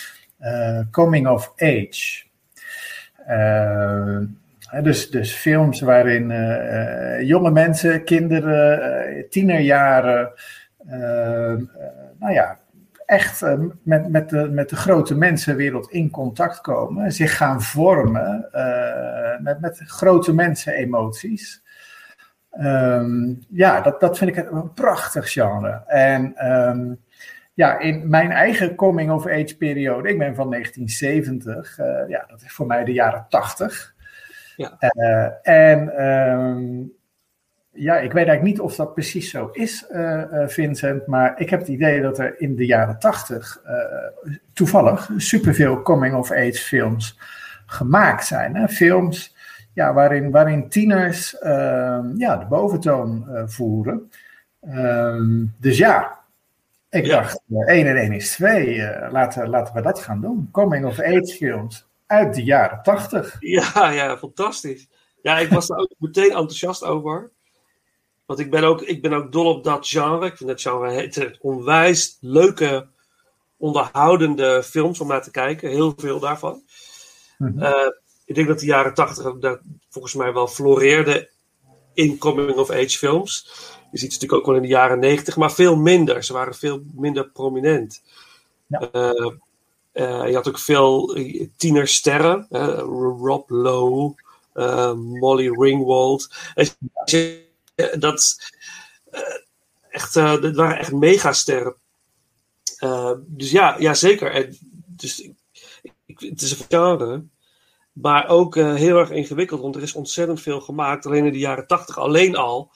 coming 0.90 1.28
of 1.28 1.52
age. 1.56 2.24
Dus, 4.80 5.10
dus 5.10 5.34
films 5.34 5.80
waarin 5.80 6.30
eh, 6.30 7.18
eh, 7.18 7.26
jonge 7.26 7.50
mensen, 7.50 8.04
kinderen, 8.04 8.82
eh, 8.82 9.28
tienerjaren, 9.28 10.32
eh, 10.86 11.52
eh, 11.52 11.58
nou 12.18 12.32
ja, 12.32 12.58
echt 13.06 13.44
met, 13.82 14.08
met, 14.08 14.28
de, 14.28 14.48
met 14.48 14.68
de 14.68 14.76
grote 14.76 15.14
mensenwereld 15.14 15.90
in 15.90 16.10
contact 16.10 16.60
komen, 16.60 17.12
zich 17.12 17.36
gaan 17.36 17.62
vormen 17.62 18.48
met, 19.40 19.60
met 19.60 19.82
grote 19.84 20.34
mensen-emoties. 20.34 21.62
Ehm, 22.50 23.34
ja, 23.48 23.80
dat, 23.80 24.00
dat 24.00 24.18
vind 24.18 24.36
ik 24.36 24.50
een 24.50 24.72
prachtig 24.72 25.32
genre. 25.32 25.82
En 25.86 26.36
ehm, 26.36 26.94
ja, 27.54 27.78
in 27.78 28.08
mijn 28.08 28.30
eigen 28.30 28.74
coming-of-age 28.74 29.56
periode, 29.58 30.08
ik 30.08 30.18
ben 30.18 30.34
van 30.34 30.50
1970, 30.50 31.78
eh, 31.78 32.08
ja, 32.08 32.24
dat 32.28 32.42
is 32.42 32.52
voor 32.52 32.66
mij 32.66 32.84
de 32.84 32.92
jaren 32.92 33.26
80. 33.28 33.91
Ja. 34.62 34.76
Eh, 34.78 35.68
en 35.68 35.96
ehm, 35.96 36.82
ja, 37.70 37.94
ik 37.96 38.12
weet 38.12 38.26
eigenlijk 38.26 38.42
niet 38.42 38.60
of 38.60 38.74
dat 38.76 38.94
precies 38.94 39.30
zo 39.30 39.48
is, 39.52 39.86
eh, 39.86 40.42
eh, 40.42 40.48
Vincent, 40.48 41.06
maar 41.06 41.40
ik 41.40 41.50
heb 41.50 41.60
het 41.60 41.68
idee 41.68 42.02
dat 42.02 42.18
er 42.18 42.40
in 42.40 42.56
de 42.56 42.66
jaren 42.66 42.98
80 42.98 43.60
eh, 43.64 43.74
toevallig 44.52 45.10
superveel 45.16 45.82
coming-of-age 45.82 46.52
films 46.52 47.18
gemaakt 47.66 48.26
zijn. 48.26 48.56
Hè? 48.56 48.68
Films 48.68 49.36
ja, 49.74 49.92
waarin, 49.94 50.30
waarin 50.30 50.68
tieners 50.68 51.38
ehm, 51.38 52.16
ja, 52.16 52.36
de 52.36 52.46
boventoon 52.46 53.26
voeren. 53.46 54.10
Ehm, 54.60 55.44
dus 55.60 55.78
ja, 55.78 56.22
ik 56.92 57.06
dacht, 57.08 57.42
eh, 57.48 57.74
1 57.76 57.86
en 57.86 57.96
1 57.96 58.12
is 58.12 58.32
2. 58.32 58.82
eh, 58.82 59.12
laten, 59.12 59.48
laten 59.48 59.74
we 59.74 59.82
dat 59.82 59.98
gaan 59.98 60.20
doen. 60.20 60.48
Coming-of-age 60.50 61.34
films 61.36 61.88
uit 62.12 62.34
de 62.34 62.44
jaren 62.44 62.82
80. 62.82 63.36
Ja, 63.40 63.90
ja, 63.90 64.18
fantastisch. 64.18 64.88
Ja, 65.22 65.38
ik 65.38 65.50
was 65.50 65.66
daar 65.66 65.78
ook 65.78 65.94
meteen 66.06 66.30
enthousiast 66.30 66.84
over. 66.84 67.30
Want 68.26 68.38
ik 68.38 68.50
ben 68.50 68.64
ook, 68.64 68.80
ik 68.82 69.02
ben 69.02 69.12
ook 69.12 69.32
dol 69.32 69.46
op 69.46 69.64
dat 69.64 69.88
genre. 69.88 70.26
Ik 70.26 70.36
vind 70.36 70.48
dat 70.48 70.60
genre 70.60 70.90
het 70.90 71.38
onwijs 71.40 72.16
leuke, 72.20 72.86
onderhoudende 73.56 74.62
films 74.62 75.00
om 75.00 75.08
naar 75.08 75.22
te 75.22 75.30
kijken. 75.30 75.70
Heel 75.70 75.92
veel 75.96 76.20
daarvan. 76.20 76.62
Eh, 77.58 77.88
ik 78.24 78.34
denk 78.34 78.48
dat 78.48 78.58
de 78.58 78.66
jaren 78.66 78.94
tachtig 78.94 79.58
volgens 79.88 80.14
mij 80.14 80.32
wel 80.32 80.46
floreerde 80.46 81.30
in 81.94 82.18
coming-of-age 82.18 82.98
films. 82.98 83.48
Je 83.90 83.98
ziet 83.98 84.12
ze 84.12 84.18
natuurlijk 84.18 84.32
ook 84.32 84.46
wel 84.46 84.56
in 84.56 84.62
de 84.62 84.68
jaren 84.68 84.98
negentig, 84.98 85.36
maar 85.36 85.52
veel 85.52 85.76
minder. 85.76 86.24
Ze 86.24 86.32
waren 86.32 86.54
veel 86.54 86.82
minder 86.94 87.30
prominent. 87.30 88.02
Eh, 88.68 88.88
eh, 88.92 89.32
je 89.92 90.30
had 90.34 90.48
ook 90.48 90.58
veel 90.58 91.14
eh, 91.14 91.46
tienersterren. 91.56 92.46
eh, 92.50 92.78
Rob 93.20 93.50
Lowe, 93.50 94.14
eh, 94.52 94.92
Molly 94.94 95.48
Ringwald. 95.50 96.28
Eh, 96.54 96.66
dat, 97.98 98.38
eh, 99.10 99.20
echt, 99.90 100.16
eh, 100.16 100.40
dat 100.40 100.54
waren 100.54 100.78
echt 100.78 100.92
megasterren. 100.92 101.74
Eh, 102.76 103.12
dus 103.26 103.50
ja, 103.50 103.76
ja 103.78 103.94
zeker. 103.94 104.30
En 104.32 104.56
dus, 104.86 105.28
ik, 106.06 106.20
het 106.20 106.42
is 106.42 106.50
een 106.50 106.66
genre. 106.68 107.24
Maar 107.92 108.28
ook 108.28 108.56
eh, 108.56 108.74
heel 108.74 108.98
erg 108.98 109.10
ingewikkeld, 109.10 109.60
want 109.60 109.76
er 109.76 109.82
is 109.82 109.94
ontzettend 109.94 110.40
veel 110.40 110.60
gemaakt. 110.60 111.06
Alleen 111.06 111.24
in 111.26 111.32
de 111.32 111.38
jaren 111.38 111.66
tachtig 111.66 111.98
alleen 111.98 112.36
al 112.36 112.70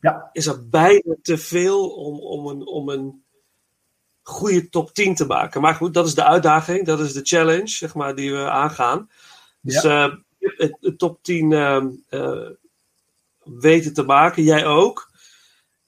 ja. 0.00 0.28
is 0.32 0.46
er 0.46 0.68
bijna 0.68 1.16
te 1.22 1.38
veel 1.38 1.90
om, 1.90 2.20
om, 2.20 2.46
een, 2.46 2.66
om 2.66 2.88
een 2.88 3.21
goede 4.22 4.68
top 4.68 4.94
10 4.94 5.14
te 5.14 5.26
maken. 5.26 5.60
Maar 5.60 5.74
goed, 5.74 5.94
dat 5.94 6.06
is 6.06 6.14
de 6.14 6.24
uitdaging, 6.24 6.86
dat 6.86 7.00
is 7.00 7.12
de 7.12 7.20
challenge 7.22 7.68
zeg 7.68 7.94
maar, 7.94 8.14
die 8.14 8.32
we 8.32 8.50
aangaan. 8.50 9.10
Dus 9.60 9.82
Ja. 9.82 10.04
eh, 10.06 10.14
het, 10.38 10.76
het 10.80 10.98
top 10.98 11.22
10 11.22 11.52
ehm, 11.52 11.88
eh, 12.08 12.48
weten 13.44 13.92
te 13.94 14.02
maken, 14.02 14.42
jij 14.42 14.66
ook. 14.66 15.10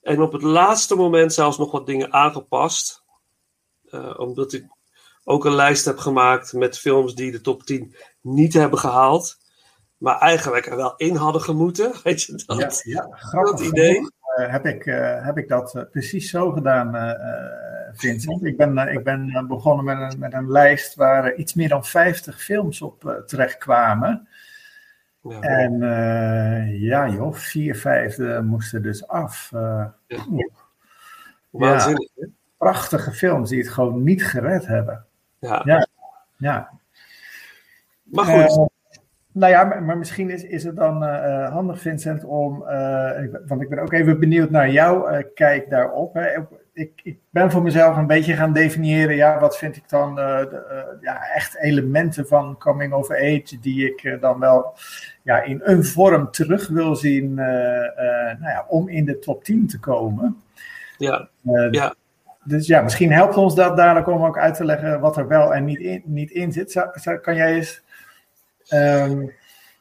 En 0.01 0.21
op 0.21 0.31
het 0.31 0.41
laatste 0.41 0.95
moment 0.95 1.33
zelfs 1.33 1.57
nog 1.57 1.71
wat 1.71 1.85
dingen 1.85 2.13
aangepast. 2.13 3.03
Eh, 3.89 4.19
omdat 4.19 4.53
ik 4.53 4.65
ook 5.23 5.45
een 5.45 5.55
lijst 5.55 5.85
heb 5.85 5.97
gemaakt 5.97 6.53
met 6.53 6.77
films 6.79 7.15
die 7.15 7.31
de 7.31 7.41
top 7.41 7.63
10 7.63 7.95
niet 8.21 8.53
hebben 8.53 8.79
gehaald. 8.79 9.37
Maar 9.97 10.17
eigenlijk 10.19 10.65
er 10.65 10.75
wel 10.75 10.93
in 10.97 11.15
hadden 11.15 11.41
gemoeten. 11.41 11.93
Weet 12.03 12.23
je 12.23 12.43
dat? 12.45 12.81
Ja, 12.83 12.91
ja 12.93 13.07
grappig 13.17 13.51
dat 13.57 13.67
idee. 13.67 14.09
Eh, 14.35 14.51
heb, 14.51 14.65
ik, 14.65 14.85
eh, 14.85 15.25
heb 15.25 15.37
ik 15.37 15.47
dat 15.47 15.75
eh, 15.75 15.83
precies 15.91 16.29
zo 16.29 16.51
gedaan, 16.51 17.17
Vincent. 17.93 18.45
Ik 18.45 18.57
ben, 18.57 18.77
ik 18.77 19.03
ben 19.03 19.45
begonnen 19.47 19.85
met 19.85 20.13
een, 20.13 20.19
met 20.19 20.33
een 20.33 20.51
lijst 20.51 20.95
waar 20.95 21.33
iets 21.35 21.53
meer 21.53 21.69
dan 21.69 21.85
50 21.85 22.41
films 22.41 22.81
op 22.81 23.23
terechtkwamen. 23.25 24.27
Ja. 25.21 25.39
En 25.39 25.79
ja 26.79 27.09
joh, 27.09 27.33
vier 27.33 27.75
vijfde 27.75 28.41
moesten 28.41 28.81
dus 28.81 29.07
af. 29.07 29.51
Waanzinnig, 31.49 32.09
prachtige 32.57 33.11
films 33.11 33.49
die 33.49 33.59
het 33.59 33.69
gewoon 33.69 34.03
niet 34.03 34.25
gered 34.25 34.67
hebben. 34.67 35.05
Ja. 35.39 35.61
Ja, 35.65 35.87
ja. 36.37 36.69
Maar 38.03 38.25
goed. 38.25 38.73
Nou 39.35 39.51
ja, 39.51 39.63
maar, 39.63 39.83
maar 39.83 39.97
misschien 39.97 40.29
is, 40.29 40.43
is 40.43 40.63
het 40.63 40.75
dan 40.75 41.03
eh, 41.03 41.43
eh, 41.43 41.51
handig, 41.51 41.81
Vincent, 41.81 42.23
om. 42.23 42.67
eh, 42.67 43.23
ik- 43.23 43.39
want 43.47 43.61
ik 43.61 43.69
ben 43.69 43.79
ook 43.79 43.93
even 43.93 44.19
benieuwd 44.19 44.49
naar 44.49 44.69
jouw 44.69 45.21
kijk 45.33 45.69
daarop. 45.69 46.13
Hè. 46.13 46.27
Ik, 46.73 46.91
ik 47.03 47.17
ben 47.29 47.51
voor 47.51 47.61
mezelf 47.61 47.97
een 47.97 48.07
beetje 48.07 48.33
gaan 48.33 48.53
definiëren. 48.53 49.15
Ja, 49.15 49.39
wat 49.39 49.57
vind 49.57 49.75
ik 49.75 49.89
dan 49.89 50.15
de, 50.15 50.97
ja, 51.01 51.19
echt 51.33 51.57
elementen 51.57 52.27
van 52.27 52.55
coming 52.59 52.93
of 52.93 53.11
age 53.11 53.59
die 53.61 53.85
ik 53.95 54.17
dan 54.21 54.39
wel 54.39 54.73
ja, 55.23 55.41
in 55.41 55.61
een 55.63 55.83
vorm 55.85 56.31
terug 56.31 56.67
wil 56.67 56.95
zien 56.95 57.33
nou 57.33 58.39
ja, 58.41 58.65
om 58.67 58.89
in 58.89 59.05
de 59.05 59.19
top 59.19 59.43
10 59.43 59.67
te 59.67 59.79
komen. 59.79 60.41
Ja. 60.97 61.27
Ja. 61.71 61.95
Dus 62.43 62.67
ja, 62.67 62.81
misschien 62.81 63.11
helpt 63.11 63.37
ons 63.37 63.55
dat 63.55 63.77
dadelijk 63.77 64.07
om 64.07 64.25
ook 64.25 64.37
uit 64.37 64.55
te 64.55 64.65
leggen 64.65 64.99
wat 64.99 65.17
er 65.17 65.27
wel 65.27 65.53
en 65.53 65.65
niet 65.65 65.79
in, 65.79 66.01
niet 66.05 66.31
in 66.31 66.51
zit. 66.51 66.71
Zou, 66.71 66.87
zou- 66.93 67.17
kan 67.17 67.35
jij 67.35 67.53
eens 67.53 67.83
ehm, 68.67 69.27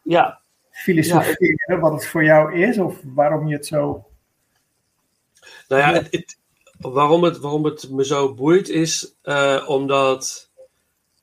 Ja. 0.03 0.41
filosoferen 0.71 1.81
wat 1.81 1.93
het 1.93 2.07
voor 2.07 2.25
jou 2.25 2.55
is 2.55 2.79
of 2.79 2.97
waarom 3.05 3.49
je 3.49 3.55
het 3.55 3.67
zo. 3.67 4.07
Nou 5.69 5.83
ja, 5.83 5.93
het, 5.93 6.09
het- 6.11 6.39
waarom, 6.79 7.23
het, 7.25 7.39
waarom 7.39 7.65
het 7.65 7.91
me 7.91 8.05
zo 8.05 8.35
boeit 8.35 8.69
is 8.69 9.15
eh, 9.23 9.65
omdat 9.67 10.51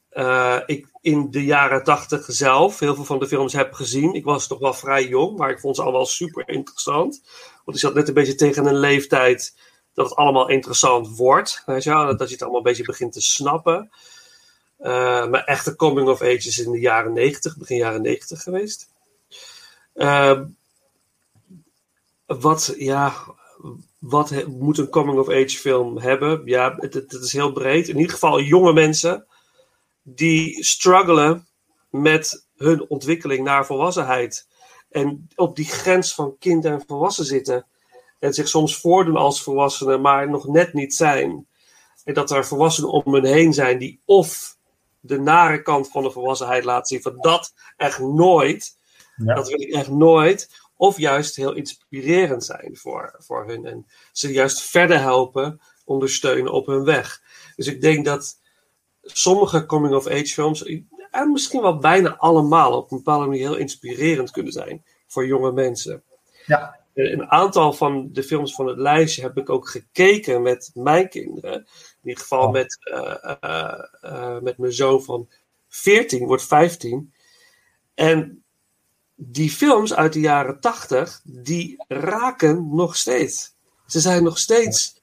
eh, 0.10 0.60
ik 0.66 0.88
in 1.02 1.32
de 1.32 1.44
jaren 1.46 1.84
tachtig 1.84 2.26
zelf 2.28 2.80
heel 2.80 2.96
veel 2.96 3.04
van 3.06 3.20
de 3.20 3.28
films 3.28 3.54
heb 3.54 3.74
gezien. 3.74 4.14
Ik 4.14 4.24
was 4.24 4.48
toch 4.48 4.60
wel 4.60 4.74
vrij 4.74 5.08
jong, 5.08 5.38
maar 5.38 5.50
ik 5.50 5.60
vond 5.60 5.76
ze 5.76 5.82
allemaal 5.82 6.06
super 6.06 6.50
interessant. 6.50 7.22
Want 7.66 7.78
ik 7.78 7.84
zat 7.84 7.94
net 7.94 8.08
een 8.08 8.14
beetje 8.14 8.36
tegen 8.36 8.66
een 8.66 8.80
leeftijd 8.80 9.58
dat 9.94 10.10
het 10.10 10.18
allemaal 10.18 10.50
interessant 10.50 11.18
wordt. 11.18 11.64
Weet 11.66 11.84
je? 11.84 11.90
Dat 12.18 12.28
je 12.28 12.34
het 12.34 12.42
allemaal 12.42 12.58
een 12.60 12.66
beetje 12.66 12.84
begint 12.84 13.14
te 13.14 13.22
snappen. 13.22 13.90
Eh, 14.82 15.28
mijn 15.28 15.44
echte 15.44 15.76
coming 15.76 16.10
of 16.10 16.22
age 16.22 16.48
is 16.48 16.60
in 16.60 16.72
de 16.72 16.80
jaren 16.80 17.14
90, 17.14 17.58
begin 17.58 17.78
jaren 17.78 18.02
90 18.02 18.44
geweest. 18.44 18.90
Ehm, 19.94 20.46
wat, 22.26 22.74
ja, 22.78 23.14
wat 24.00 24.46
moet 24.48 24.78
een 24.78 24.90
coming 24.90 25.20
of 25.20 25.30
age 25.30 25.58
film 25.58 25.98
hebben? 25.98 26.42
Ja, 26.46 26.76
het 26.78 27.14
is 27.14 27.34
heel 27.34 27.52
breed. 27.52 27.88
In 27.88 27.98
ieder 27.98 28.14
geval 28.14 28.42
jonge 28.42 28.74
mensen 28.74 29.26
die 30.04 30.64
struggelen 30.64 31.48
met 31.90 32.46
hun 32.58 32.90
ontwikkeling 32.90 33.44
naar 33.44 33.66
volwassenheid. 33.66 34.48
En 34.90 35.28
op 35.36 35.56
die 35.56 35.66
grens 35.66 36.14
van 36.14 36.36
kind 36.40 36.66
en 36.66 36.84
volwassen 36.88 37.26
zitten. 37.26 37.66
En 38.20 38.34
zich 38.34 38.48
soms 38.48 38.78
voordoen 38.78 39.16
als 39.16 39.44
volwassenen, 39.44 40.02
maar 40.02 40.30
nog 40.30 40.48
net 40.48 40.74
niet 40.74 40.96
zijn. 40.96 41.48
En 42.04 42.14
dat 42.14 42.32
er 42.32 42.46
volwassenen 42.46 42.92
om 42.92 43.14
hen 43.14 43.26
heen 43.26 43.54
zijn 43.54 43.78
die 43.78 44.00
of 44.06 44.60
de 45.02 45.20
nare 45.20 45.62
kant 45.62 45.92
van 45.92 46.04
de 46.04 46.12
volwassenheid 46.12 46.64
laten 46.64 46.86
zien. 46.86 47.02
Van 47.02 47.18
dat 47.18 47.54
echt 47.78 48.00
nooit. 48.00 48.78
Ja. 49.16 49.34
Dat 49.36 49.48
wil 49.48 49.62
ik 49.62 49.74
echt 49.74 49.90
nooit. 49.90 50.50
Of 50.76 50.98
juist 50.98 51.36
heel 51.36 51.54
inspirerend 51.54 52.44
zijn 52.46 52.78
voor, 52.78 53.16
voor 53.18 53.48
hun. 53.48 53.66
En 53.66 53.88
ze 54.12 54.32
juist 54.32 54.62
verder 54.62 55.00
helpen, 55.00 55.62
ondersteunen 55.86 56.52
op 56.52 56.66
hun 56.66 56.84
weg. 56.84 57.22
Dus 57.56 57.68
ik 57.68 57.82
denk 57.82 58.06
dat 58.06 58.40
sommige 59.02 59.66
coming-of-age 59.66 60.26
films, 60.26 60.64
en 61.12 61.32
misschien 61.32 61.62
wel 61.62 61.78
bijna 61.78 62.18
allemaal, 62.18 62.78
op 62.78 62.92
een 62.92 62.98
bepaalde 62.98 63.26
manier 63.26 63.42
heel 63.42 63.58
inspirerend 63.58 64.32
kunnen 64.32 64.52
zijn 64.52 64.84
voor 65.08 65.26
jonge 65.26 65.52
mensen. 65.52 66.04
Ja. 66.46 66.80
Eh, 66.94 67.12
Een 67.12 67.32
aantal 67.32 67.74
van 67.74 68.10
de 68.12 68.24
films 68.24 68.56
van 68.56 68.68
het 68.68 68.78
lijstje 68.78 69.22
heb 69.22 69.38
ik 69.38 69.50
ook 69.50 69.70
gekeken 69.70 70.42
met 70.42 70.72
mijn 70.74 71.10
kinderen. 71.10 71.68
In 72.04 72.10
ieder 72.10 72.24
geval 72.24 72.46
Oh. 72.46 72.52
met, 72.52 72.78
eh, 72.82 73.36
eh, 73.42 73.84
eh, 74.02 74.42
met 74.42 74.58
mijn 74.58 74.74
zoon 74.74 75.04
van 75.04 75.30
14, 75.68 76.26
wordt 76.26 76.46
15. 76.46 77.14
En 77.94 78.44
die 79.16 79.52
films 79.52 79.94
uit 79.94 80.14
de 80.14 80.20
jaren 80.20 80.60
80, 80.60 81.22
die 81.24 81.84
raken 81.88 82.76
nog 82.76 82.96
steeds. 82.96 83.54
Ze 83.86 84.00
zijn 84.00 84.24
nog 84.24 84.38
steeds 84.38 85.02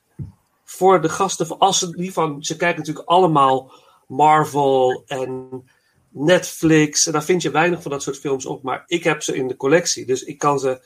voor 0.65 1.01
de 1.01 1.09
gasten. 1.09 1.59
Als 1.59 1.79
ze, 1.79 1.91
die 1.91 2.13
van, 2.13 2.45
ze 2.45 2.57
kijken 2.57 2.79
natuurlijk 2.79 3.09
allemaal 3.09 3.73
Marvel 4.07 5.03
en 5.07 5.63
Netflix. 6.09 7.07
En 7.07 7.13
daar 7.13 7.25
vind 7.25 7.43
je 7.43 7.51
weinig 7.51 7.83
van 7.83 7.91
dat 7.91 8.03
soort 8.03 8.19
films 8.19 8.47
op. 8.47 8.63
Maar 8.63 8.85
ik 8.87 9.05
heb 9.05 9.23
ze 9.23 9.37
in 9.37 9.49
de 9.49 9.57
collectie. 9.57 10.07
Dus 10.07 10.23
ik 10.23 10.39
kan 10.39 10.59
ze. 10.59 10.83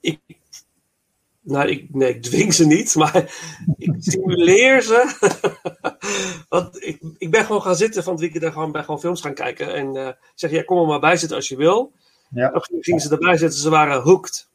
Ik, 0.00 0.18
nou, 1.46 1.68
ik, 1.68 1.94
nee, 1.94 2.14
ik 2.14 2.22
dwing 2.22 2.54
ze 2.54 2.66
niet, 2.66 2.94
maar 3.00 3.16
ik 3.76 3.94
stimuleer 3.98 4.82
ze. 4.82 5.14
Want 6.48 6.84
ik, 6.84 7.02
ik 7.18 7.30
ben 7.30 7.44
gewoon 7.44 7.62
gaan 7.62 7.76
zitten 7.76 8.02
van 8.02 8.12
het 8.12 8.20
weekend 8.20 8.42
en 8.42 8.52
gewoon, 8.52 8.72
ben 8.72 8.84
gewoon 8.84 9.00
films 9.00 9.20
gaan 9.20 9.34
kijken. 9.34 9.74
En 9.74 9.96
eh 9.96 10.08
zeg, 10.34 10.50
ja, 10.50 10.62
kom 10.62 10.78
er 10.78 10.86
maar 10.86 11.00
bij 11.00 11.16
zitten 11.16 11.36
als 11.36 11.48
je 11.48 11.56
wil. 11.56 11.92
Ja. 12.30 12.50
Dan 12.50 12.62
gingen 12.80 13.00
ze 13.00 13.10
erbij 13.10 13.36
zitten, 13.36 13.58
ze 13.58 13.70
waren 13.70 14.02
hooked. 14.02 14.48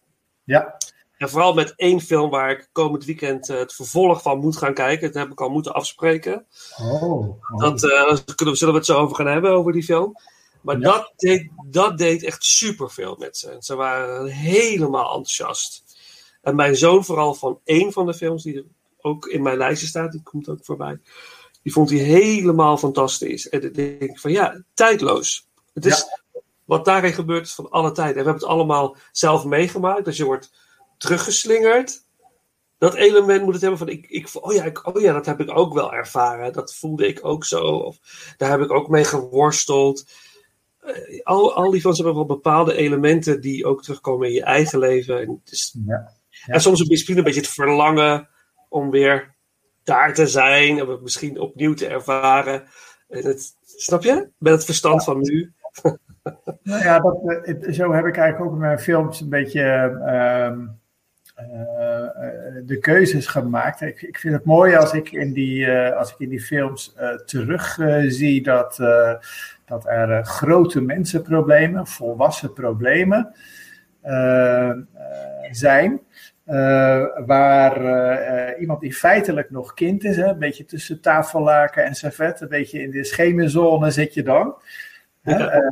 Ja. 0.43 0.77
En 1.17 1.29
vooral 1.29 1.53
met 1.53 1.73
één 1.75 2.01
film 2.01 2.29
waar 2.29 2.51
ik 2.51 2.69
komend 2.71 3.05
weekend 3.05 3.49
eh, 3.49 3.57
het 3.57 3.73
vervolg 3.73 4.21
van 4.21 4.39
moet 4.39 4.57
gaan 4.57 4.73
kijken. 4.73 5.11
Dat 5.11 5.21
heb 5.21 5.31
ik 5.31 5.41
al 5.41 5.49
moeten 5.49 5.73
afspreken. 5.73 6.45
Oh. 6.77 7.03
oh. 7.03 7.57
Dat, 7.57 7.83
eh, 7.83 8.17
kunnen 8.35 8.53
we, 8.53 8.55
zullen 8.55 8.73
we 8.73 8.79
het 8.79 8.89
zo 8.89 8.97
over 8.97 9.15
gaan 9.15 9.27
hebben, 9.27 9.51
over 9.51 9.71
die 9.71 9.83
film. 9.83 10.15
Maar 10.61 10.79
Ja. 10.79 10.81
dat, 10.81 11.13
deed, 11.15 11.49
dat 11.69 11.97
deed 11.97 12.23
echt 12.23 12.43
superveel 12.43 13.15
met 13.19 13.37
ze. 13.37 13.55
Ze 13.59 13.75
waren 13.75 14.27
helemaal 14.27 15.05
enthousiast. 15.05 15.83
En 16.41 16.55
mijn 16.55 16.75
zoon 16.75 17.05
vooral 17.05 17.33
van 17.33 17.59
één 17.63 17.91
van 17.91 18.05
de 18.05 18.13
films 18.13 18.43
die 18.43 18.55
er 18.55 18.65
ook 19.01 19.25
in 19.25 19.41
mijn 19.41 19.57
lijstje 19.57 19.87
staat, 19.87 20.11
die 20.11 20.23
komt 20.23 20.49
ook 20.49 20.65
voorbij. 20.65 20.99
Die 21.63 21.73
vond 21.73 21.89
hij 21.89 21.99
helemaal 21.99 22.77
fantastisch. 22.77 23.49
En 23.49 23.63
ik 23.63 23.73
denk 23.73 24.19
van 24.19 24.31
ja, 24.31 24.63
tijdloos. 24.73 25.47
Het 25.73 25.85
is 25.85 26.05
wat 26.65 26.85
daarin 26.85 27.13
gebeurt 27.13 27.45
is 27.45 27.53
van 27.53 27.69
alle 27.69 27.91
tijd. 27.91 28.07
En 28.07 28.13
we 28.13 28.23
hebben 28.23 28.41
het 28.41 28.51
allemaal 28.51 28.95
zelf 29.11 29.45
meegemaakt. 29.45 30.05
Dus 30.05 30.17
je 30.17 30.25
wordt 30.25 30.51
teruggeslingerd. 30.97 32.03
Dat 32.77 32.93
element 32.93 33.43
moet 33.43 33.53
het 33.53 33.61
hebben 33.61 33.79
van, 33.79 33.89
ik, 33.89 34.05
ik, 34.09 34.29
oh, 34.33 34.53
ja, 34.53 34.63
ik, 34.63 34.87
oh 34.87 35.01
ja, 35.01 35.13
dat 35.13 35.25
heb 35.25 35.39
ik 35.39 35.57
ook 35.57 35.73
wel 35.73 35.93
ervaren. 35.93 36.53
Dat 36.53 36.75
voelde 36.75 37.07
ik 37.07 37.19
ook 37.25 37.45
zo. 37.45 37.61
Of 37.61 37.97
daar 38.37 38.49
heb 38.49 38.61
ik 38.61 38.71
ook 38.71 38.87
mee 38.87 39.03
geworsteld. 39.03 40.05
Eh, 40.79 41.23
al, 41.23 41.53
al 41.53 41.71
die 41.71 41.81
films 41.81 41.97
hebben 41.97 42.15
wel 42.15 42.25
bepaalde 42.25 42.75
elementen 42.75 43.41
die 43.41 43.65
ook 43.65 43.83
terugkomen 43.83 44.27
in 44.27 44.33
je 44.33 44.43
eigen 44.43 44.79
leven. 44.79 45.21
En, 45.21 45.41
het 45.43 45.51
is, 45.51 45.75
Ja. 45.85 46.19
En 46.45 46.61
soms 46.61 46.79
een 46.79 46.87
misschien 46.89 47.17
een 47.17 47.23
beetje 47.23 47.39
het 47.41 47.49
verlangen 47.49 48.29
om 48.69 48.89
weer 48.89 49.35
daar 49.83 50.13
te 50.13 50.27
zijn. 50.27 50.81
Om 50.81 50.89
het 50.89 51.01
misschien 51.01 51.39
opnieuw 51.39 51.73
te 51.73 51.87
ervaren. 51.87 52.63
En 53.09 53.25
het, 53.25 53.55
snap 53.65 54.03
je? 54.03 54.29
Met 54.37 54.53
het 54.53 54.65
verstand 54.65 55.03
van 55.03 55.19
nu. 55.21 55.51
Nou 56.63 56.83
ja, 56.83 56.99
dat, 56.99 57.19
eh, 57.25 57.37
het- 57.41 57.75
zo 57.75 57.93
heb 57.93 58.05
ik 58.05 58.17
eigenlijk 58.17 58.49
ook 58.49 58.55
in 58.55 58.61
mijn 58.61 58.79
films 58.79 59.21
een 59.21 59.29
beetje 59.29 59.61
ehm, 60.05 60.59
eh, 61.35 62.01
eh, 62.03 62.63
de 62.65 62.77
keuzes 62.79 63.27
gemaakt. 63.27 63.81
Ik, 63.81 64.01
ik 64.01 64.17
vind 64.19 64.33
het 64.33 64.45
mooi 64.45 64.75
als 64.75 64.93
ik 64.93 65.11
in 65.11 65.33
die, 65.33 65.71
als 65.71 66.11
ik 66.11 66.19
in 66.19 66.29
die 66.29 66.41
films 66.41 66.93
eh, 66.95 67.09
terug 67.15 67.79
eh, 67.79 68.03
zie 68.07 68.43
dat, 68.43 68.75
dat 69.65 69.85
er 69.85 70.25
grote 70.25 70.81
mensenproblemen, 70.81 71.87
volwassen 71.87 72.53
problemen 72.53 73.33
zijn. 75.51 75.99
Eh, 76.45 77.05
waar 77.25 77.85
eh, 77.85 78.49
eh, 78.49 78.61
iemand 78.61 78.81
die 78.81 78.93
feitelijk 78.93 79.51
nog 79.51 79.73
kind 79.73 80.03
is, 80.03 80.15
hè, 80.15 80.25
een 80.25 80.39
beetje 80.39 80.65
tussen 80.65 81.01
tafellaken 81.01 81.85
en 81.85 81.95
servet, 81.95 82.41
een 82.41 82.47
beetje 82.47 82.81
in 82.81 82.91
de 82.91 83.03
schemerzone 83.03 83.91
zit 83.91 84.13
je 84.13 84.23
dan. 84.23 84.55
Ja. 85.23 85.63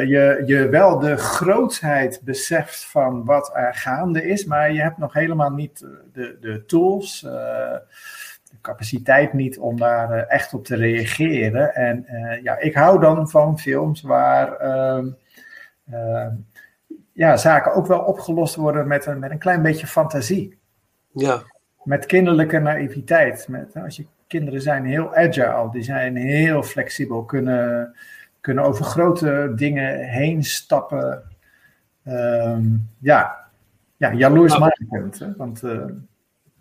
je, 0.00 0.42
je 0.46 0.68
wel 0.68 0.98
de 0.98 1.16
grootsheid 1.16 2.20
beseft 2.24 2.84
van 2.84 3.24
wat 3.24 3.50
er 3.54 3.74
gaande 3.74 4.26
is, 4.26 4.44
maar 4.44 4.72
je 4.72 4.80
hebt 4.80 4.98
nog 4.98 5.12
helemaal 5.12 5.50
niet 5.50 5.86
de, 6.12 6.36
de 6.40 6.64
tools, 6.64 7.20
de 7.20 8.60
capaciteit 8.60 9.32
niet 9.32 9.58
om 9.58 9.78
daar 9.78 10.26
echt 10.26 10.54
op 10.54 10.64
te 10.64 10.76
reageren. 10.76 11.74
En 11.74 12.06
ja, 12.42 12.58
ik 12.58 12.74
hou 12.74 13.00
dan 13.00 13.30
van 13.30 13.58
films 13.58 14.02
waar 14.02 14.56
ehm, 14.56 15.06
ehm, 15.90 16.32
ja, 17.16 17.36
zaken 17.36 17.74
ook 17.74 17.86
wel 17.86 18.00
opgelost 18.00 18.54
worden 18.54 18.86
met 18.86 19.06
een, 19.06 19.18
met 19.18 19.30
een 19.30 19.38
klein 19.38 19.62
beetje 19.62 19.86
fantasie. 19.86 20.58
Ja. 21.12 21.42
met 21.82 22.06
kinderlijke 22.06 22.58
naïviteit. 22.58 23.48
Met, 23.48 23.76
als 23.76 23.96
je, 23.96 24.06
kinderen 24.26 24.62
zijn 24.62 24.84
heel 24.84 25.14
agile, 25.14 25.68
die 25.72 25.82
zijn 25.82 26.16
heel 26.16 26.62
flexibel, 26.62 27.24
kunnen, 27.24 27.94
kunnen 28.40 28.64
over 28.64 28.84
grote 28.84 29.52
dingen 29.56 29.98
heen 29.98 30.44
stappen. 30.44 31.22
Ehm, 32.04 32.64
ja. 32.98 33.36
ja, 33.96 34.12
jaloersmakend. 34.12 35.18
Hè? 35.18 35.36
Want, 35.36 35.62
uh, 35.62 35.84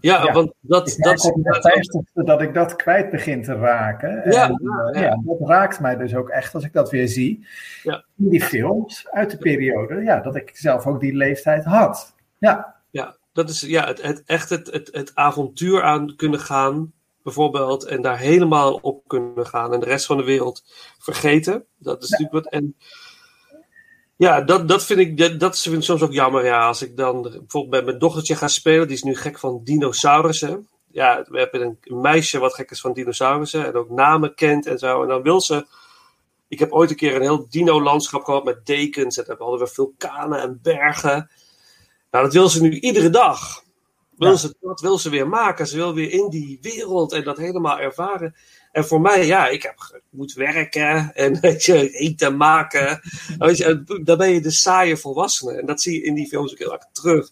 ja, 0.06 0.32
want 0.34 0.54
dat... 0.60 0.96
Dat, 0.98 1.34
mijn 1.36 1.62
vijftigste 1.62 2.24
dat 2.24 2.42
ik 2.42 2.54
dat 2.54 2.76
kwijt 2.76 3.10
begin 3.10 3.44
te 3.44 3.54
raken. 3.54 4.24
En, 4.24 4.32
Ja, 4.32 4.50
eh, 4.50 5.02
ja. 5.02 5.02
ja, 5.02 5.22
dat 5.24 5.50
raakt 5.50 5.80
mij 5.80 5.96
dus 5.96 6.16
ook 6.16 6.30
echt 6.30 6.54
als 6.54 6.64
ik 6.64 6.74
dat 6.74 6.90
weer 6.90 7.08
zie. 7.08 7.48
Ja. 7.84 8.06
In 8.18 8.30
die 8.30 8.44
films 8.44 9.08
uit 9.12 9.32
de 9.32 9.38
periode, 9.38 10.02
ja, 10.04 10.20
dat 10.20 10.36
ik 10.36 10.52
zelf 10.54 10.86
ook 10.86 11.00
die 11.00 11.16
leeftijd 11.16 11.64
had. 11.64 12.16
Ja, 12.38 12.76
Ja, 12.90 13.16
dat 13.34 13.50
is 13.50 13.62
ja, 13.62 13.88
het, 13.88 14.02
het, 14.02 14.24
echt 14.26 14.50
het, 14.50 14.72
het, 14.72 14.90
het 14.92 15.12
avontuur 15.16 15.84
aan 15.84 16.16
kunnen 16.16 16.40
gaan, 16.40 16.94
bijvoorbeeld, 17.24 17.86
en 17.86 18.02
daar 18.02 18.18
helemaal 18.18 18.74
op 18.74 19.08
kunnen 19.08 19.46
gaan 19.46 19.74
en 19.74 19.80
de 19.80 19.86
rest 19.86 20.06
van 20.06 20.18
de 20.18 20.24
wereld 20.24 20.64
vergeten. 21.00 21.66
Dat 21.78 22.04
is 22.04 22.10
natuurlijk 22.10 22.44
wat. 22.44 22.54
En 22.54 22.76
ja, 24.18 24.42
dat, 24.42 24.68
dat 24.68 24.84
vind 24.86 25.00
ik, 25.00 25.18
dat, 25.18 25.40
dat 25.40 25.60
vind 25.60 25.76
ik 25.76 25.84
soms 25.84 26.02
ook 26.02 26.12
jammer. 26.14 26.46
Ja, 26.46 26.68
als 26.68 26.82
ik 26.82 26.98
dan 26.98 27.22
bijvoorbeeld 27.22 27.70
met 27.70 27.86
mijn 27.86 28.00
dochtertje 28.00 28.36
ga 28.36 28.48
spelen, 28.48 28.88
die 28.88 28.96
is 28.96 29.04
nu 29.04 29.16
gek 29.16 29.40
van 29.40 29.62
dinosaurussen. 29.64 30.68
Ja, 30.92 31.26
we 31.30 31.40
hebben 31.40 31.62
een, 31.62 31.78
een 31.82 32.02
meisje 32.02 32.40
wat 32.40 32.54
gek 32.54 32.72
is 32.72 32.82
van 32.82 32.94
dinosaurussen 32.94 33.66
en 33.66 33.74
ook 33.74 33.90
namen 33.90 34.36
kent 34.36 34.66
en 34.66 34.78
zo. 34.78 35.02
En 35.02 35.08
dan 35.08 35.22
wil 35.22 35.42
ze. 35.42 35.66
Ik 36.48 36.60
heb 36.60 36.72
ooit 36.72 36.90
een 36.90 36.96
keer 36.96 37.16
een 37.16 37.22
heel 37.22 37.48
dino-landschap 37.50 38.24
gehad 38.24 38.44
met 38.44 38.66
dekens. 38.66 39.18
En 39.18 39.24
dan 39.28 39.36
hadden 39.40 39.60
we 39.60 39.68
vulkanen 39.68 40.42
en 40.42 40.60
bergen. 40.62 41.30
Nou, 42.12 42.24
dat 42.24 42.34
wil 42.34 42.50
ze 42.50 42.62
nu 42.62 42.80
iedere 42.80 43.10
dag. 43.10 43.64
Wil 44.18 44.30
Ja. 44.30 44.36
ze, 44.36 44.56
dat 44.62 44.82
wil 44.82 44.98
ze 44.98 45.10
weer 45.10 45.28
maken. 45.28 45.68
Ze 45.68 45.76
wil 45.76 45.94
weer 45.94 46.12
in 46.12 46.30
die 46.30 46.58
wereld 46.62 47.14
en 47.14 47.24
dat 47.24 47.38
helemaal 47.38 47.80
ervaren. 47.80 48.36
En 48.76 48.86
voor 48.86 49.02
mij, 49.02 49.26
ja, 49.26 49.48
ik 49.48 49.64
heb, 49.64 50.02
moet 50.10 50.34
werken 50.34 51.14
en 51.14 51.40
weet 51.42 51.64
je, 51.64 51.90
eten 51.90 52.38
maken. 52.38 53.02
Weet 53.38 53.58
je, 53.58 53.84
dan 54.04 54.18
ben 54.18 54.30
je 54.30 54.42
de 54.42 54.52
saaie 54.52 54.98
volwassene. 54.98 55.60
En 55.60 55.66
dat 55.66 55.82
zie 55.82 55.94
je 55.94 56.06
in 56.06 56.14
die 56.14 56.28
films 56.28 56.52
ook 56.52 56.58
heel 56.58 56.74
erg 56.74 56.86
terug. 56.92 57.32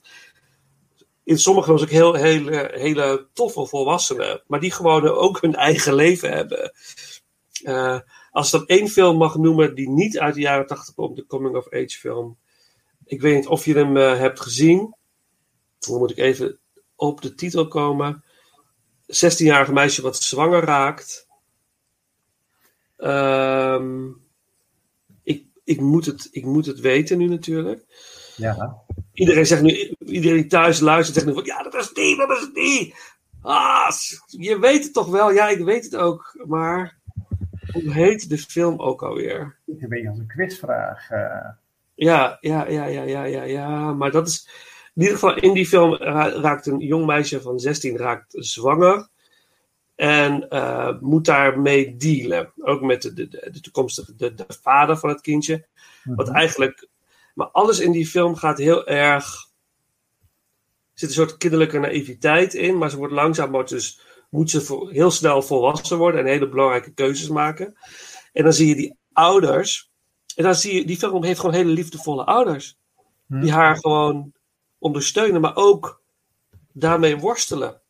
In 1.23 1.37
sommige 1.37 1.67
films 1.67 1.81
ook 1.81 1.89
heel, 1.89 2.13
hele, 2.13 2.71
hele 2.73 3.27
toffe 3.33 3.65
volwassenen. 3.65 4.43
Maar 4.47 4.59
die 4.59 4.71
gewoon 4.71 5.07
ook 5.07 5.41
hun 5.41 5.55
eigen 5.55 5.93
leven 5.93 6.31
hebben. 6.31 6.73
Eh, 7.63 7.99
als 8.31 8.53
ik 8.53 8.59
dan 8.59 8.67
één 8.77 8.87
film 8.87 9.17
mag 9.17 9.37
noemen 9.37 9.75
die 9.75 9.89
niet 9.89 10.19
uit 10.19 10.33
de 10.33 10.41
jaren 10.41 10.67
80 10.67 10.93
komt, 10.93 11.15
de 11.15 11.25
coming 11.25 11.55
of 11.55 11.73
age 11.73 11.97
film. 11.99 12.37
Ik 13.05 13.21
weet 13.21 13.35
niet 13.35 13.47
of 13.47 13.65
je 13.65 13.73
hem 13.73 13.97
eh, 13.97 14.17
hebt 14.17 14.39
gezien. 14.39 14.95
Dan 15.79 15.97
moet 15.97 16.11
ik 16.11 16.17
even 16.17 16.59
op 16.95 17.21
de 17.21 17.35
titel 17.35 17.67
komen. 17.67 18.23
16-jarige 19.07 19.73
meisje 19.73 20.01
wat 20.01 20.17
zwanger 20.17 20.63
raakt. 20.63 21.31
Ehm, 23.03 24.07
ik, 25.23 25.45
ik, 25.63 25.79
moet 25.81 26.05
het, 26.05 26.27
ik 26.31 26.45
moet 26.45 26.65
het 26.65 26.79
weten 26.79 27.17
nu 27.17 27.27
natuurlijk. 27.27 27.83
ja. 28.37 28.81
Iedereen 29.13 29.45
zegt 29.45 29.61
nu, 29.61 29.95
iedereen 30.05 30.37
die 30.41 30.47
thuis 30.47 30.79
luistert 30.79 31.15
zegt 31.15 31.27
nu 31.27 31.33
van, 31.33 31.45
ja, 31.45 31.63
dat 31.63 31.73
is 31.73 31.89
die, 31.93 32.17
dat 32.17 32.29
is 32.29 32.49
die. 32.53 32.95
Ah, 33.41 33.89
je 34.27 34.59
weet 34.59 34.83
het 34.83 34.93
toch 34.93 35.07
wel? 35.09 35.31
Ja, 35.31 35.47
ik 35.49 35.59
weet 35.63 35.83
het 35.83 35.95
ook. 35.95 36.43
Maar 36.45 36.97
hoe 37.71 37.93
heet 37.93 38.29
de 38.29 38.37
film 38.37 38.79
ook 38.79 39.03
alweer? 39.03 39.57
Ik 39.65 39.85
weet 39.87 40.07
als 40.07 40.17
een 40.19 40.27
quizvraag. 40.27 41.09
eh. 41.09 41.49
Ja, 41.95 42.37
ja, 42.41 42.67
ja, 42.67 42.85
ja, 42.85 43.03
ja, 43.03 43.23
ja, 43.23 43.43
ja. 43.43 43.93
Maar 43.93 44.11
dat 44.11 44.27
is. 44.27 44.49
In 44.95 45.01
ieder 45.01 45.13
geval, 45.17 45.35
in 45.37 45.53
die 45.53 45.67
film 45.67 45.93
ra- 45.95 46.39
raakt 46.41 46.65
een 46.65 46.79
jong 46.79 47.05
meisje 47.05 47.41
van 47.41 47.59
16 47.59 47.97
raakt 47.97 48.25
zwanger. 48.37 49.07
En 49.95 50.49
eh, 50.49 50.99
moet 50.99 51.25
daarmee 51.25 51.95
dealen. 51.95 52.53
Ook 52.59 52.81
met 52.81 53.01
de, 53.01 53.13
de, 53.13 53.27
de 53.51 53.61
toekomstige 53.61 54.15
de, 54.15 54.33
de 54.33 54.45
vader 54.61 54.97
van 54.97 55.09
het 55.09 55.21
kindje. 55.21 55.65
Wat 56.03 56.29
eigenlijk. 56.29 56.87
Maar 57.33 57.47
alles 57.47 57.79
in 57.79 57.91
die 57.91 58.07
film 58.07 58.35
gaat 58.35 58.57
heel 58.57 58.87
erg. 58.87 59.51
Er 60.93 60.99
zit 60.99 61.09
een 61.09 61.15
soort 61.15 61.37
kinderlijke 61.37 61.79
naïviteit 61.79 62.53
in. 62.53 62.77
Maar 62.77 62.89
ze 62.89 62.97
wordt 62.97 63.13
langzaam. 63.13 63.51
wordt 63.51 63.69
Dus 63.69 64.01
moet 64.29 64.49
ze 64.49 64.61
vo- 64.61 64.87
heel 64.87 65.11
snel 65.11 65.41
volwassen 65.41 65.97
worden. 65.97 66.19
En 66.19 66.25
hele 66.25 66.49
belangrijke 66.49 66.93
keuzes 66.93 67.27
maken. 67.27 67.75
En 68.33 68.43
dan 68.43 68.53
zie 68.53 68.67
je 68.67 68.75
die 68.75 68.97
ouders. 69.13 69.91
En 70.35 70.43
dan 70.43 70.55
zie 70.55 70.75
je, 70.75 70.85
die 70.85 70.97
film 70.97 71.23
heeft 71.23 71.39
gewoon 71.39 71.55
hele 71.55 71.71
liefdevolle 71.71 72.23
ouders. 72.23 72.77
Die 73.27 73.51
haar 73.51 73.77
gewoon 73.77 74.33
ondersteunen, 74.77 75.41
maar 75.41 75.55
ook 75.55 76.01
daarmee 76.71 77.17
worstelen. 77.17 77.81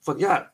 Van 0.00 0.18
ja, 0.18 0.51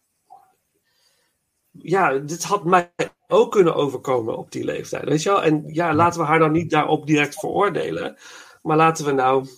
ja, 1.83 2.19
dit 2.19 2.45
had 2.45 2.65
mij 2.65 2.91
ook 3.27 3.53
kunnen 3.53 3.75
overkomen 3.75 4.37
op 4.37 4.53
die 4.53 4.65
leeftijd. 4.65 5.05
Weet 5.05 5.23
je 5.23 5.29
wel? 5.29 5.43
En 5.43 5.65
ja, 5.67 5.95
laten 5.95 6.21
we 6.21 6.27
haar 6.27 6.39
dan 6.39 6.53
niet 6.53 6.71
daarop 6.71 7.07
direct 7.07 7.35
veroordelen. 7.35 8.17
Maar 8.63 8.77
laten 8.77 9.05
we 9.05 9.13
nou, 9.13 9.49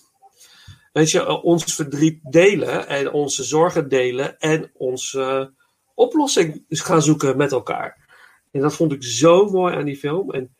weet 0.92 1.10
je, 1.10 1.42
ons 1.42 1.74
verdriet 1.74 2.18
delen 2.22 2.88
en 2.88 3.12
onze 3.12 3.44
zorgen 3.44 3.88
delen 3.88 4.38
en 4.38 4.70
onze 4.74 5.52
oplossing 5.94 6.64
gaan 6.68 7.02
zoeken 7.02 7.36
met 7.36 7.52
elkaar. 7.52 8.08
En 8.50 8.60
dat 8.60 8.74
vond 8.74 8.92
ik 8.92 9.04
zo 9.04 9.44
mooi 9.44 9.74
aan 9.74 9.84
die 9.84 9.96
film. 9.96 10.30
En 10.30 10.56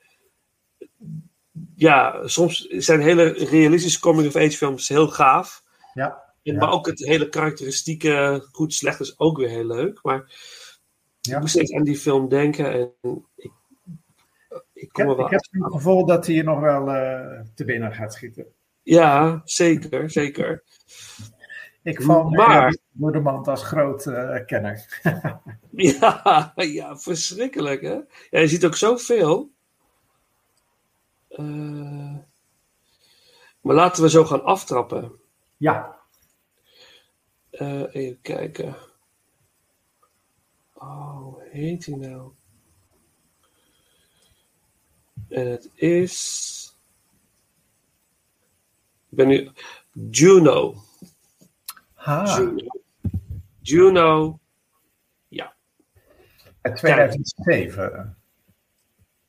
ja, 1.74 2.26
soms 2.28 2.66
zijn 2.68 3.00
hele 3.00 3.28
realistische 3.28 4.00
coming-of-age 4.00 4.56
films 4.56 4.88
heel 4.88 5.08
gaaf. 5.08 5.62
Ja, 5.94 6.22
En, 6.42 6.52
ja. 6.52 6.58
Maar 6.58 6.72
ook 6.72 6.86
het 6.86 6.98
hele 6.98 7.28
karakteristieke 7.28 8.46
goed 8.52 8.74
slecht 8.74 9.00
is 9.00 9.18
ook 9.18 9.36
weer 9.36 9.48
heel 9.48 9.66
leuk. 9.66 9.98
Maar 10.02 10.32
Ja. 11.20 11.34
ik 11.34 11.40
moest 11.40 11.52
steeds 11.52 11.72
aan 11.72 11.84
die 11.84 11.96
film 11.98 12.28
denken 12.28 12.72
en 12.72 12.92
ik, 13.36 13.52
ik 14.72 14.88
kom 14.92 15.08
heb, 15.08 15.18
er 15.18 15.24
ik 15.24 15.30
heb 15.30 15.40
het 15.50 15.72
gevoel 15.72 16.06
dat 16.06 16.26
hij 16.26 16.34
je 16.34 16.42
nog 16.42 16.60
wel 16.60 16.90
eh, 16.90 17.40
te 17.54 17.64
binnen 17.64 17.92
gaat 17.94 18.12
schieten. 18.14 18.46
Ja, 18.82 19.40
zeker, 19.44 20.10
zeker. 20.10 20.62
Ik 21.82 22.02
val 22.02 22.24
Maar- 22.30 22.48
maar... 22.48 22.76
door 22.92 23.12
de 23.12 23.20
mand 23.20 23.48
als 23.48 23.62
groot 23.62 24.06
eh, 24.06 24.44
kenner. 24.46 25.00
Ja, 25.70 26.52
ja, 26.56 26.96
verschrikkelijk 26.98 27.80
hè. 27.82 27.92
Ja, 28.30 28.40
je 28.40 28.48
ziet 28.48 28.64
ook 28.64 28.76
zoveel. 28.76 29.50
Eh 31.28 32.14
maar 33.60 33.74
laten 33.74 34.02
we 34.02 34.10
zo 34.10 34.24
gaan 34.24 34.44
aftrappen. 34.44 35.12
Ja, 35.56 35.98
even 37.50 38.18
kijken. 38.22 38.74
Oh, 40.80 41.22
hoe 41.22 41.42
heet 41.50 41.86
hij 41.86 41.94
nou? 41.94 42.32
En 45.28 45.46
het 45.46 45.70
is. 45.74 46.74
Ik 49.08 49.16
ben 49.16 49.28
nu. 49.28 49.50
Juno. 50.10 50.74
ha, 51.94 52.36
Juno. 52.36 52.66
Juno. 53.60 54.38
Ja, 55.28 55.54
uit 56.60 56.76
2007. 56.76 58.16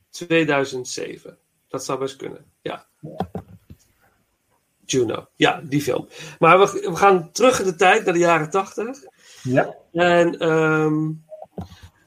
2007. 0.10 1.38
Dat 1.68 1.86
zou 1.86 2.00
best 2.00 2.16
kunnen. 2.16 2.46
Ja. 2.62 2.88
Juno. 4.86 5.28
Ja, 5.36 5.62
die 5.62 5.82
film. 5.82 6.08
Maar 6.40 6.60
we, 6.60 6.72
we 6.72 6.96
gaan 6.96 7.32
terug 7.32 7.60
in 7.60 7.66
de 7.66 7.76
tijd 7.76 8.06
naar 8.06 8.14
de 8.14 8.20
jaren 8.20 8.50
80. 8.50 9.00
Ja, 9.44 9.76
En 9.92 10.40
ehm, 10.40 11.12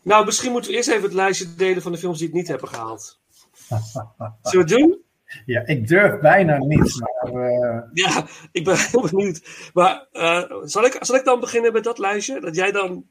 nou, 0.05 0.25
misschien 0.25 0.53
moeten 0.53 0.71
we 0.71 0.77
eerst 0.77 0.89
even 0.89 1.03
het 1.03 1.13
lijstje 1.13 1.55
delen 1.55 1.83
van 1.83 1.93
de 1.93 1.99
films 1.99 2.19
die 2.19 2.27
het 2.27 2.37
niet 2.37 2.49
hebben 2.49 2.69
gehaald. 2.69 3.21
Zullen 3.69 4.37
we 4.43 4.59
het 4.59 4.69
doen? 4.69 5.03
ja, 5.47 5.67
ik 5.67 5.89
durf 5.89 6.21
bijna 6.21 6.57
niet, 6.59 7.01
maar 7.01 7.45
eh, 7.51 7.83
Ja, 7.93 8.27
ik 8.53 8.65
ben 8.65 8.77
heel 8.91 9.01
benieuwd. 9.11 9.71
Maar 9.75 10.07
eh, 10.13 10.53
zal, 10.65 10.85
ik, 10.85 10.97
zal 11.01 11.17
ik 11.17 11.25
dan 11.25 11.41
beginnen 11.41 11.73
met 11.73 11.85
dat 11.85 11.99
lijstje? 11.99 12.41
Dat 12.41 12.55
jij 12.55 12.73
dan, 12.73 13.07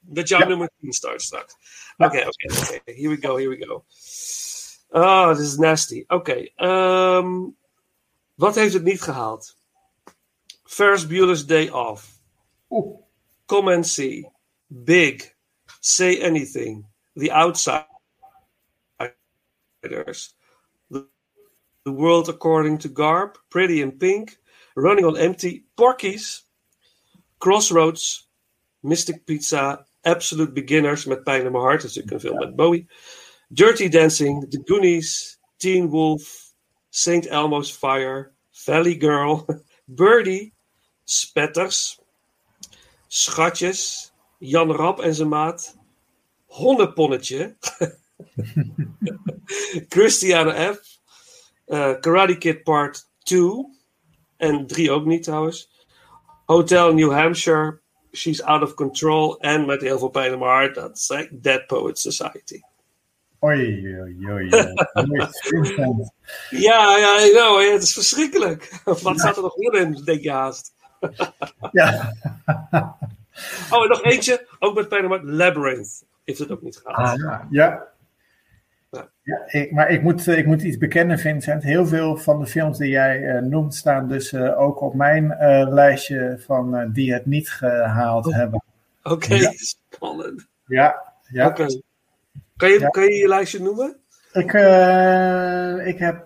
dat 0.00 0.28
jouw 0.28 0.40
Ja. 0.40 0.46
nummer 0.46 0.70
10 0.80 0.92
start 0.92 1.22
straks. 1.22 1.56
Oké, 1.96 2.18
oké, 2.18 2.52
oké. 2.52 2.80
Here 2.84 3.08
we 3.08 3.16
go, 3.20 3.36
here 3.36 3.48
we 3.48 3.64
go. 3.66 3.84
Oh, 4.88 5.34
this 5.34 5.46
is 5.46 5.56
nasty. 5.56 6.04
Oké, 6.06 6.48
ehm, 6.54 7.30
wat 8.34 8.54
heeft 8.54 8.72
het 8.74 8.82
niet 8.82 9.00
gehaald? 9.02 9.56
First 10.64 11.08
Bueller's 11.08 11.46
Day 11.46 11.68
Off. 11.68 12.08
oeh, 12.70 13.00
Come 13.46 13.74
and 13.74 13.86
See. 13.86 14.30
Big. 14.66 15.33
Say 15.84 16.16
Anything. 16.16 16.86
The 17.14 17.30
Outsiders. 17.30 17.84
The, 20.90 21.06
The 21.84 21.92
World 21.92 22.30
According 22.30 22.78
to 22.78 22.88
Garb. 22.88 23.36
Pretty 23.50 23.82
in 23.82 23.92
Pink. 23.92 24.38
Running 24.76 25.04
on 25.04 25.18
Empty. 25.18 25.64
Porkies, 25.76 26.40
Crossroads. 27.38 28.26
Mystic 28.82 29.26
Pizza. 29.26 29.84
Absolute 30.06 30.52
Beginners 30.52 31.04
met 31.04 31.22
Pijn 31.24 31.44
in 31.44 31.52
mijn 31.52 31.64
hart. 31.64 31.82
Natuurlijk 31.82 32.14
een 32.14 32.20
film 32.20 32.38
met 32.38 32.56
Bowie. 32.56 32.86
Dirty 33.48 33.88
Dancing. 33.88 34.50
The 34.50 34.62
Goonies. 34.64 35.38
Teen 35.58 35.88
Wolf. 35.88 36.54
St. 36.88 37.26
Elmo's 37.26 37.70
Fire. 37.70 38.32
Valley 38.52 38.94
Girl. 38.98 39.44
Birdie. 39.84 40.54
Spetters. 41.04 42.00
Schatjes, 43.08 44.13
Jan 44.46 44.70
Rap 44.70 45.00
en 45.00 45.14
zijn 45.14 45.28
maat, 45.28 45.76
Honneponnetje, 46.46 47.56
Christiane 49.88 50.74
F., 50.74 50.98
eh, 51.64 52.00
Karate 52.00 52.38
Kid 52.38 52.62
Part 52.62 53.10
2, 53.22 53.50
en 54.36 54.66
3 54.66 54.90
ook 54.90 55.04
niet 55.04 55.22
trouwens, 55.22 55.86
Hotel 56.46 56.94
New 56.94 57.12
Hampshire, 57.12 57.80
She's 58.12 58.42
Out 58.42 58.62
of 58.62 58.74
Control, 58.74 59.40
en 59.40 59.66
met 59.66 59.80
heel 59.80 59.98
veel 59.98 60.08
pijn 60.08 60.32
in 60.32 60.38
mijn 60.38 60.50
hart, 60.50 60.74
dat 60.74 60.96
is 60.96 61.08
like 61.08 61.40
Dead 61.40 61.66
Poets 61.66 62.02
Society. 62.02 62.60
Oei, 63.44 63.96
oei, 64.00 64.30
oei. 64.30 64.48
Ja, 66.50 66.96
ja, 66.98 67.30
know, 67.32 67.58
hè, 67.58 67.72
het 67.72 67.82
is 67.82 67.92
verschrikkelijk. 67.92 68.80
Wat 69.02 69.18
staat 69.18 69.36
er 69.36 69.42
nog 69.42 69.56
meer 69.56 69.74
in, 69.74 69.92
denk 70.04 70.22
je 70.22 70.30
haast. 70.30 70.74
Ja. 71.72 72.12
Oh, 73.70 73.82
en 73.82 73.88
nog 73.88 74.02
eentje, 74.04 74.46
ook 74.58 74.74
met 74.74 74.90
hart, 74.90 75.22
Labyrinth. 75.24 76.04
Heeft 76.24 76.38
het 76.38 76.50
ook 76.50 76.62
niet 76.62 76.76
gehaald. 76.84 77.08
Ah, 77.08 77.18
ja. 77.18 77.46
ja. 77.50 77.92
Ja. 79.22 79.42
Ik, 79.46 79.72
maar 79.72 79.90
ik 79.90 80.02
moet, 80.02 80.28
eh, 80.28 80.38
ik 80.38 80.46
moet 80.46 80.62
iets 80.62 80.78
bekennen, 80.78 81.18
Vincent. 81.18 81.62
Heel 81.62 81.86
veel 81.86 82.16
van 82.16 82.38
de 82.38 82.46
films 82.46 82.78
die 82.78 82.88
jij 82.88 83.28
eh, 83.28 83.42
noemt 83.42 83.74
staan 83.74 84.08
dus 84.08 84.32
eh, 84.32 84.60
ook 84.60 84.80
op 84.80 84.94
mijn 84.94 85.36
lijstje 85.68 86.36
van 86.46 86.90
die 86.92 87.12
het 87.12 87.26
niet 87.26 87.50
gehaald 87.50 88.26
Oh. 88.26 88.34
hebben. 88.34 88.62
Oké, 89.02 89.34
Ja. 89.34 89.50
spannend. 89.54 90.46
Ja, 90.66 91.02
ja. 91.22 91.46
Oké. 91.46 91.66
Kan, 92.56 92.68
je, 92.70 92.80
Ja. 92.80 92.88
kan 92.88 93.02
je 93.04 93.14
je 93.14 93.28
lijstje 93.28 93.60
noemen? 93.60 93.96
Ik, 94.32 94.52
ik 95.86 95.98
heb 95.98 96.24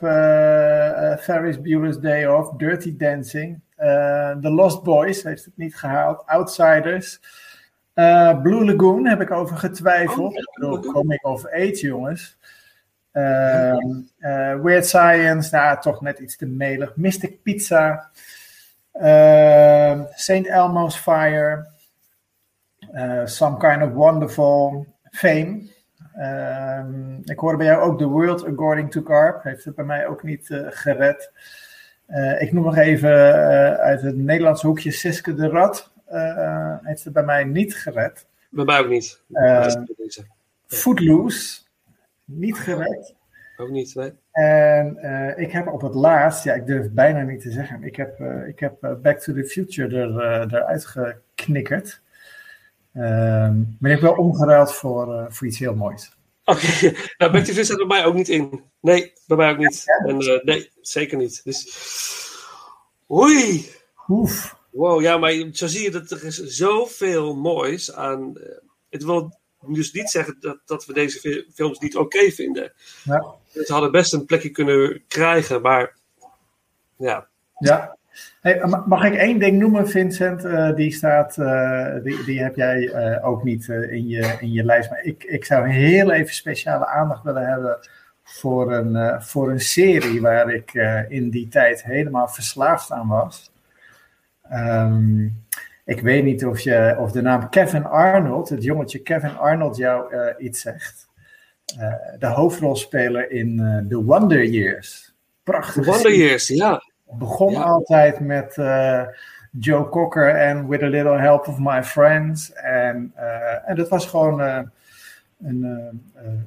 Ferris 1.21 1.61
Bueller's 1.61 1.99
Day 1.99 2.27
Off, 2.27 2.57
Dirty 2.57 2.97
Dancing, 2.97 3.61
The 4.41 4.51
Lost 4.51 4.83
Boys 4.83 5.23
heeft 5.23 5.45
het 5.45 5.57
niet 5.57 5.77
gehaald, 5.77 6.27
Outsiders, 6.27 7.21
eh, 7.99 8.41
Blue 8.43 8.65
Lagoon 8.65 9.07
heb 9.07 9.21
ik 9.21 9.31
over 9.31 9.57
getwijfeld. 9.57 10.33
Oh, 10.33 10.39
ik 10.39 10.49
Lagoon. 10.53 10.93
Comic 10.93 11.27
of 11.27 11.47
Age, 11.47 11.81
jongens. 11.81 12.39
Ehm, 13.13 14.01
eh, 14.19 14.61
Weird 14.61 14.87
Science, 14.87 15.57
nou 15.57 15.81
toch 15.81 16.01
net 16.01 16.19
iets 16.19 16.37
te 16.37 16.47
melig. 16.47 16.97
Mystic 16.97 17.43
Pizza, 17.43 18.11
ehm, 18.93 20.03
St. 20.15 20.47
Elmo's 20.47 20.97
Fire, 20.97 21.67
eh, 22.93 23.25
Some 23.25 23.57
Kind 23.57 23.83
of 23.83 23.93
Wonderful, 23.93 24.87
Fame. 25.11 25.63
Ehm, 26.15 27.17
ik 27.25 27.39
hoorde 27.39 27.57
bij 27.57 27.67
jou 27.67 27.83
ook 27.83 27.99
The 27.99 28.07
World 28.07 28.45
According 28.45 28.91
to 28.91 29.03
Garp. 29.05 29.43
Heeft 29.43 29.65
het 29.65 29.75
bij 29.75 29.85
mij 29.85 30.07
ook 30.07 30.23
niet 30.23 30.51
eh, 30.51 30.67
gered. 30.69 31.33
Eh, 32.09 32.43
ik 32.43 32.53
noem 32.53 32.65
nog 32.65 32.77
even 32.77 33.11
eh, 33.11 33.75
uit 33.75 34.03
het 34.03 34.17
Nederlandse 34.17 34.67
hoekje 34.67 34.91
Siske 34.91 35.35
de 35.35 35.49
Rat. 35.49 35.93
eh, 36.07 36.77
heeft 36.83 37.05
het 37.05 37.13
bij 37.13 37.23
mij 37.23 37.45
niet 37.45 37.77
gered. 37.77 38.27
Bij 38.51 38.65
mij 38.65 38.81
ook 38.81 38.89
niet. 38.89 39.23
Footloose, 40.67 41.61
niet 42.25 42.59
gered. 42.59 43.15
Ook 43.57 43.71
niet, 43.71 43.95
nee. 43.95 44.13
En 44.33 44.97
ik 45.37 45.53
heb 45.53 45.69
op 45.69 45.81
het 45.81 45.95
laatst, 45.95 46.45
ja, 46.45 46.55
ik 46.55 46.67
durf 46.67 46.91
bijna 46.91 47.23
niet 47.23 47.41
te 47.41 47.51
zeggen, 47.51 47.83
ik 47.83 47.97
heb, 47.97 48.21
ik 48.47 48.59
heb 48.59 48.99
Back 49.03 49.19
to 49.19 49.33
the 49.33 49.45
Future 49.45 49.97
er, 49.97 50.55
eruit 50.55 50.87
geknikkerd. 50.87 52.01
Ehm 52.93 53.59
maar 53.79 53.91
ik 53.91 54.01
heb 54.01 54.01
wel 54.01 54.25
omgeruild 54.25 54.75
voor, 54.75 55.27
voor 55.29 55.47
iets 55.47 55.59
heel 55.59 55.75
moois. 55.75 56.18
Oké, 56.49 56.93
nou, 57.19 57.33
Back 57.33 57.45
to 57.45 57.63
staat 57.65 57.77
bij 57.77 57.87
mij 57.87 58.05
ook 58.05 58.15
niet 58.15 58.29
in. 58.29 58.65
Nee, 58.81 59.13
bij 59.27 59.37
mij 59.37 59.51
ook 59.51 59.59
niet. 59.59 59.85
En, 60.07 60.19
eh, 60.21 60.43
nee, 60.45 60.71
zeker 60.81 61.17
niet. 61.17 61.41
Dus, 61.45 61.69
oei. 63.11 63.69
Oef. 64.09 64.57
Wow, 64.71 65.01
ja, 65.01 65.17
maar 65.19 65.49
zo 65.53 65.67
zie 65.67 65.83
je 65.83 65.91
dat 65.91 66.11
er 66.11 66.25
is 66.25 66.37
zoveel 66.37 67.35
moois 67.37 67.93
aan. 67.93 68.37
eh, 68.37 68.57
het 68.91 69.05
wil 69.05 69.39
dus 69.67 69.93
niet 69.93 70.11
zeggen 70.11 70.37
dat, 70.41 70.59
dat 70.65 70.87
we 70.87 70.93
deze 70.93 71.19
fi- 71.21 71.47
films 71.55 71.79
niet 71.79 71.97
oké 71.97 72.31
vinden. 72.31 72.73
Ja. 73.05 73.35
Ze 73.53 73.73
hadden 73.73 73.91
best 73.91 74.13
een 74.13 74.25
plekje 74.25 74.51
kunnen 74.51 75.05
krijgen, 75.09 75.63
maar 75.63 75.97
ja. 76.97 77.29
Ja. 77.59 77.98
Hey, 78.41 78.65
mag 78.87 79.05
ik 79.05 79.15
één 79.15 79.39
ding 79.39 79.59
noemen, 79.59 79.89
Vincent? 79.89 80.45
Eh, 80.45 80.75
die 80.75 80.93
staat, 80.93 81.39
eh, 81.39 81.95
die, 82.03 82.25
die 82.25 82.43
heb 82.43 82.57
jij 82.57 82.89
eh, 82.89 83.29
ook 83.29 83.45
niet 83.45 83.69
in, 83.69 84.09
je, 84.09 84.37
in 84.41 84.53
je 84.53 84.65
lijst. 84.65 84.91
Maar 84.91 85.03
ik, 85.03 85.25
ik 85.25 85.45
zou 85.45 85.69
heel 85.69 86.13
even 86.13 86.35
speciale 86.35 86.87
aandacht 86.87 87.25
willen 87.25 87.47
hebben 87.47 87.79
voor 88.23 88.73
een, 88.73 89.23
voor 89.23 89.51
een 89.51 89.61
serie 89.61 90.21
waar 90.21 90.51
ik 90.51 90.73
in 91.09 91.31
die 91.31 91.49
tijd 91.49 91.85
helemaal 91.85 92.29
verslaafd 92.29 92.93
aan 92.93 93.09
was. 93.09 93.53
Ehm, 94.43 95.25
ik 95.85 96.01
weet 96.01 96.25
niet 96.25 96.45
of, 96.45 96.61
je, 96.61 96.97
of 96.99 97.13
de 97.13 97.23
naam 97.23 97.49
Kevin 97.49 97.85
Arnold, 97.85 98.49
het 98.49 98.63
jongetje 98.63 98.99
Kevin 98.99 99.37
Arnold, 99.37 99.77
jou 99.77 100.15
iets 100.39 100.61
zegt. 100.61 101.09
De 102.19 102.27
hoofdrolspeler 102.27 103.31
in 103.31 103.57
The 103.89 104.05
Wonder 104.05 104.45
Years. 104.45 105.15
Prachtig. 105.43 105.85
Wonder 105.87 106.17
Years, 106.17 106.49
ja. 106.49 106.83
Begon 107.11 107.53
Ja. 107.53 107.63
altijd 107.63 108.21
met 108.21 108.57
eh, 108.57 109.03
Joe 109.53 109.89
Cocker 109.89 110.35
en 110.35 110.69
With 110.69 110.83
a 110.83 110.87
Little 110.87 111.19
Help 111.19 111.49
of 111.49 111.59
My 111.59 111.85
Friends. 111.85 112.53
En, 112.53 113.13
eh, 113.15 113.69
en 113.69 113.77
dat 113.77 113.89
was 113.89 114.07
gewoon 114.07 114.41
eh, 114.41 114.61
een, 115.43 115.63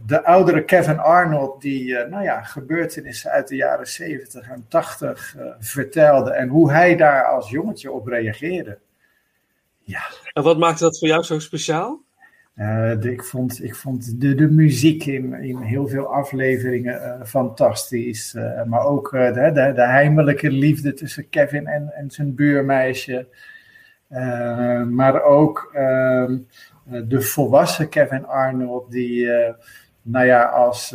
de 0.06 0.24
oudere 0.26 0.64
Kevin 0.64 1.00
Arnold 1.00 1.62
die, 1.62 1.94
nou 2.06 2.24
ja, 2.24 2.42
gebeurtenissen 2.42 3.32
uit 3.32 3.48
de 3.48 3.56
jaren 3.56 3.88
70 3.88 4.50
en 4.50 4.66
80 4.68 5.36
eh, 5.38 5.46
vertelde. 5.60 6.32
En 6.32 6.48
hoe 6.48 6.72
hij 6.72 6.96
daar 6.96 7.26
als 7.26 7.50
jongetje 7.50 7.92
op 7.92 8.08
reageerde. 8.08 8.78
En 10.34 10.44
wat 10.44 10.58
maakte 10.58 10.84
dat 10.84 11.00
voor 11.00 11.08
jou 11.08 11.24
zo 11.24 11.40
speciaal? 11.40 12.02
Eh, 12.62 13.04
ik 13.04 13.24
vond, 13.24 13.64
ik 13.64 13.76
vond 13.76 14.22
de, 14.22 14.36
de 14.36 14.52
muziek 14.52 15.06
in, 15.06 15.34
in 15.34 15.58
heel 15.58 15.88
veel 15.88 16.06
afleveringen 16.06 17.04
eh, 17.04 17.26
fantastisch. 17.26 18.34
Eh, 18.34 18.64
maar 18.64 18.86
ook 18.86 19.12
de, 19.12 19.52
de, 19.54 19.72
de 19.76 19.86
heimelijke 19.86 20.52
liefde 20.52 20.94
tussen 20.94 21.30
Kevin 21.30 21.68
en, 21.68 21.94
en 21.94 22.12
zijn 22.12 22.36
buurmeisje. 22.36 23.28
Maar 24.90 25.24
ook 25.24 25.72
ehm, 25.74 26.38
eh, 26.92 27.02
de 27.08 27.22
volwassen 27.22 27.90
Kevin 27.90 28.26
Arnold, 28.26 28.92
die, 28.92 29.30
nou 30.02 30.26
ja, 30.26 30.44
als, 30.44 30.90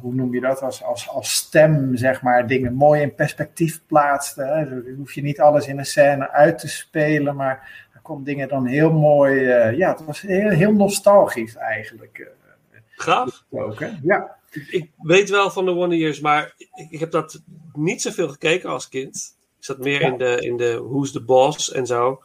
hoe 0.00 0.14
noem 0.14 0.34
je 0.34 0.40
dat, 0.40 0.62
als, 0.62 0.84
als, 0.84 1.08
als 1.08 1.34
stem, 1.34 1.96
zeg 1.96 2.22
maar, 2.22 2.46
dingen 2.46 2.74
mooi 2.74 3.02
in 3.02 3.14
perspectief 3.14 3.80
plaatste. 3.86 4.42
Hè. 4.42 4.68
Dan 4.68 4.94
hoef 4.96 5.12
je 5.12 5.22
niet 5.22 5.40
alles 5.40 5.66
in 5.66 5.78
een 5.78 5.86
scène 5.86 6.30
uit 6.30 6.58
te 6.58 6.68
spelen, 6.68 7.36
maar 7.36 7.87
komt 8.08 8.26
dingen 8.26 8.48
dan 8.48 8.66
heel 8.66 8.92
mooi, 8.92 9.46
eh, 9.46 9.76
ja, 9.76 9.90
het 9.90 10.04
was 10.04 10.20
heel, 10.20 10.50
heel 10.50 10.72
nostalgisch 10.72 11.56
eigenlijk. 11.56 12.18
eh, 12.18 12.80
Gaaf. 12.96 13.44
ook, 13.50 13.80
hè? 13.80 13.90
Ja. 14.02 14.36
Ik, 14.70 14.90
weet 14.96 15.30
wel 15.30 15.50
van 15.50 15.64
de 15.64 15.72
Wonder 15.72 15.98
Years, 15.98 16.20
maar 16.20 16.54
ik, 16.90 17.00
heb 17.00 17.10
dat 17.10 17.42
niet 17.72 18.02
zoveel 18.02 18.28
gekeken 18.28 18.70
als 18.70 18.88
kind. 18.88 19.36
Ik 19.58 19.64
zat 19.64 19.78
meer 19.78 20.00
in 20.00 20.18
de, 20.18 20.36
in 20.40 20.56
de 20.56 20.82
Who's 20.82 21.12
the 21.12 21.24
Boss 21.24 21.72
en 21.72 21.86
zo. 21.86 22.22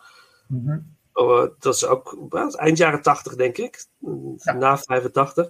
Mhm. 0.47 0.79
Oh, 1.13 1.49
dat 1.59 1.75
is 1.75 1.85
ook 1.85 2.27
eind 2.55 2.77
jaren 2.77 3.01
80, 3.01 3.35
denk 3.35 3.57
ik. 3.57 3.85
Na 4.39 4.77
85. 4.77 5.49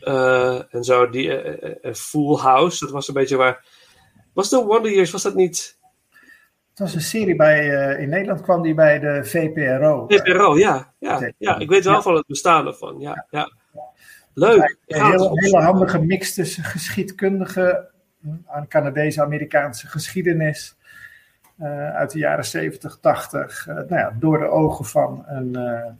Eh, 0.00 0.74
en 0.74 0.84
zo, 0.84 1.10
die 1.10 1.38
eh, 1.38 1.70
eh, 1.70 1.76
eh, 1.82 1.94
Full 1.94 2.36
House, 2.36 2.84
dat 2.84 2.94
was 2.94 3.08
een 3.08 3.14
beetje 3.14 3.36
waar. 3.36 3.64
Was 4.32 4.48
de 4.48 4.64
Wonder 4.64 4.92
Years, 4.92 5.10
was 5.10 5.22
dat 5.22 5.34
niet? 5.34 5.78
Het 6.74 6.82
was 6.82 6.94
een 6.94 7.00
serie 7.00 7.36
bij, 7.36 7.76
eh, 7.88 8.00
in 8.02 8.08
Nederland 8.08 8.40
kwam 8.40 8.62
die 8.62 8.74
bij 8.74 8.98
de 8.98 9.24
VPRO. 9.24 10.04
VPRO, 10.08 10.56
ja. 10.58 10.92
Ja, 10.98 11.30
ja 11.38 11.58
ik 11.58 11.68
weet 11.68 11.84
wel 11.84 11.92
Ja. 11.94 12.02
van 12.02 12.14
het 12.14 12.26
bestaan 12.26 12.66
ervan. 12.66 13.00
Ja, 13.00 13.26
ja. 13.30 13.52
Leuk. 14.34 14.76
Een 14.86 15.04
hele, 15.04 15.60
handige 15.62 15.98
mix 16.02 16.34
tussen 16.34 16.64
geschiedkundige, 16.64 17.88
hm, 18.20 18.28
aan 18.46 18.68
Canadese-Amerikaanse 18.68 19.86
geschiedenis 19.86 20.76
eh, 21.58 21.94
uit 21.94 22.10
de 22.10 22.18
jaren 22.18 22.44
70, 22.44 22.98
80. 23.00 23.66
eh, 23.68 23.74
nou 23.74 23.94
ja, 23.96 24.16
door 24.18 24.38
de 24.38 24.48
ogen 24.48 24.84
van 24.84 25.24
een, 25.26 25.56
eh, 25.56 25.90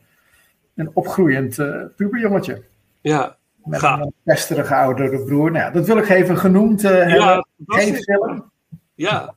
een 0.74 0.90
opgroeiend 0.94 1.58
eh 1.58 1.82
puberjongetje. 1.96 2.62
Ja, 3.00 3.36
Met 3.64 3.80
gaaf. 3.80 4.00
een 4.00 4.12
pesterige 4.22 4.74
oudere 4.74 5.24
broer. 5.24 5.50
Nou, 5.50 5.72
dat 5.72 5.86
wil 5.86 5.96
ik 5.98 6.08
even 6.08 6.36
genoemd 6.38 6.84
eh, 6.84 6.90
hebben. 6.90 7.46
Geen 7.66 7.94
film. 7.96 8.50
Ja. 8.94 9.34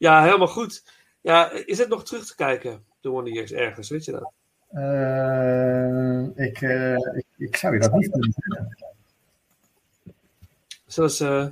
Ja, 0.00 0.22
helemaal 0.22 0.48
goed. 0.48 0.84
Ja, 1.20 1.50
is 1.50 1.78
het 1.78 1.88
nog 1.88 2.04
terug 2.04 2.26
te 2.26 2.34
kijken, 2.34 2.84
de 3.00 3.08
Wonder 3.08 3.32
Years, 3.32 3.52
ergens, 3.52 3.88
weet 3.88 4.04
je 4.04 4.12
dat? 4.12 4.32
Eh, 4.70 6.46
ik, 6.46 6.60
eh, 6.62 6.94
ik, 6.96 7.26
ik 7.36 7.56
zou 7.56 7.74
je 7.74 7.80
dat 7.80 7.92
niet 7.92 8.10
kunnen 8.10 8.34
zeggen. 10.86 11.20
Eh, 11.20 11.46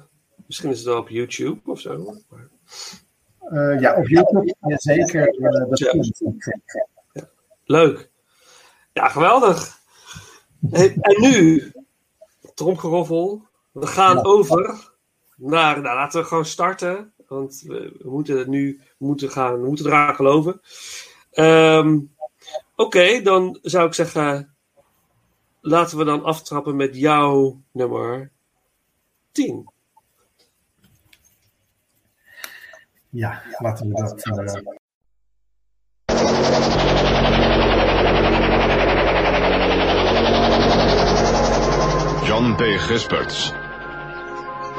misschien 0.47 0.71
is 0.71 0.77
het 0.79 0.87
wel 0.87 0.99
op 0.99 1.09
YouTube 1.09 1.71
of 1.71 1.81
zo. 1.81 2.15
Maar- 2.29 3.81
ja, 3.81 3.97
op 3.97 4.09
YouTube 4.09 4.55
zeker. 4.77 5.37
dat 5.69 5.79
Ja. 7.13 7.29
Leuk. 7.65 8.11
Ja, 8.93 9.09
geweldig. 9.09 9.79
Hey, 10.71 10.97
en 11.01 11.21
nu, 11.21 11.73
tromgeroffel. 12.55 13.47
We 13.73 13.87
gaan 13.87 14.17
Ja. 14.17 14.23
over 14.23 14.91
naar, 15.37 15.81
nou 15.81 15.95
laten 15.97 16.21
we 16.21 16.27
gewoon 16.27 16.45
starten. 16.45 17.13
Want 17.29 17.63
we, 17.67 17.97
we 18.03 18.11
moeten 18.11 18.39
het 18.39 18.47
nu 18.47 18.81
we 18.99 19.07
moeten 19.07 19.31
gaan, 19.31 19.61
we 19.61 19.67
moeten 19.67 19.87
eraan 19.87 20.15
geloven. 20.15 20.61
Ehm, 21.31 21.99
Oké, 22.77 23.23
dan 23.23 23.59
zou 23.63 23.87
ik 23.87 23.95
zeggen, 23.95 24.57
laten 25.61 25.99
we 25.99 26.05
dan 26.05 26.25
aftrappen 26.25 26.77
met 26.77 26.97
jouw 26.97 27.63
nummer 27.73 28.31
10. 29.33 29.71
Ja, 33.11 33.43
laten 33.59 33.89
we 33.89 33.95
dat. 33.95 34.23
eh, 34.23 34.63
John 42.25 42.55
P. 42.55 42.61
Gisperts. 42.79 43.53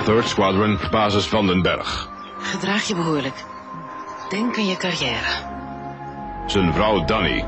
3rd 0.06 0.26
Squadron, 0.28 0.78
basis 0.92 1.28
Vandenberg. 1.28 2.09
Gedraag 2.40 2.84
je 2.84 2.96
behoorlijk. 2.96 3.44
Denk 4.30 4.58
aan 4.58 4.66
je 4.66 4.78
carrière. 4.78 5.48
Zijn 6.46 6.74
vrouw 6.74 7.06
Danny. 7.06 7.46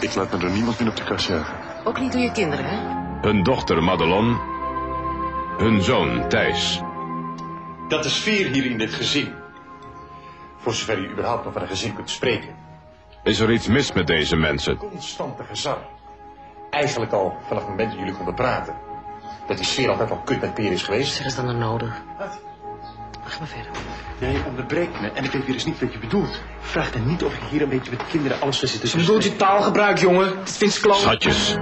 Ik 0.00 0.14
laat 0.14 0.32
me 0.32 0.38
door 0.38 0.50
niemand 0.50 0.78
meer 0.78 0.88
op 0.88 0.96
de 0.96 1.04
kast 1.04 1.28
jagen. 1.28 1.54
Ook 1.84 2.00
niet 2.00 2.12
door 2.12 2.20
je 2.20 2.32
kinderen, 2.32 2.64
hè? 2.64 2.76
Hun 3.20 3.42
dochter 3.42 3.82
Madelon. 3.82 4.38
Hun 5.58 5.82
zoon 5.82 6.28
Thijs. 6.28 6.80
Dat 7.88 8.04
is 8.04 8.16
sfeer 8.16 8.46
hier 8.46 8.64
in 8.64 8.78
dit 8.78 8.94
gezin. 8.94 9.34
Voor 10.56 10.74
zover 10.74 10.98
u 10.98 11.10
überhaupt 11.10 11.44
nog 11.44 11.52
van 11.52 11.62
een 11.62 11.68
gezin 11.68 11.94
kunt 11.94 12.10
spreken. 12.10 12.54
Is 13.22 13.40
er 13.40 13.52
iets 13.52 13.66
mis 13.66 13.92
met 13.92 14.06
deze 14.06 14.36
mensen? 14.36 14.76
Constante 14.76 15.44
gezang. 15.44 15.78
Eigenlijk 16.70 17.12
al 17.12 17.36
vanaf 17.46 17.62
het 17.62 17.70
moment 17.70 17.90
dat 17.90 17.98
jullie 17.98 18.14
konden 18.14 18.34
praten. 18.34 18.74
Dat 19.46 19.56
die 19.56 19.66
sfeer 19.66 19.90
altijd 19.90 20.10
al 20.10 20.20
kut 20.24 20.40
met 20.40 20.54
peer 20.54 20.72
is 20.72 20.82
geweest. 20.82 21.14
Zeg 21.14 21.26
is 21.26 21.34
dan 21.34 21.48
er 21.48 21.54
nodig? 21.54 22.02
Ga 23.26 23.38
maar 23.38 23.48
verder. 23.48 23.70
Jij 24.18 24.42
onderbreekt 24.46 25.00
me 25.00 25.10
en 25.14 25.24
ik 25.24 25.30
weet 25.30 25.44
weer 25.44 25.54
eens 25.54 25.64
niet 25.64 25.80
wat 25.80 25.92
je 25.92 25.98
bedoelt. 25.98 26.40
Vraag 26.60 26.90
dan 26.92 27.06
niet 27.06 27.22
of 27.24 27.34
ik 27.34 27.40
hier 27.50 27.62
een 27.62 27.68
beetje 27.68 27.90
met 27.90 28.00
de 28.00 28.06
kinderen 28.10 28.40
alles 28.40 28.58
ga 28.58 28.66
zitten 28.66 28.88
Ze 28.88 28.96
bedoelt 28.96 29.24
je 29.24 29.36
taalgebruik, 29.36 29.98
jongen. 29.98 30.34
Dat 30.36 30.50
vindt 30.56 30.74
ze 30.74 30.80
kloot. 30.80 30.96
Schatjes. 30.96 31.54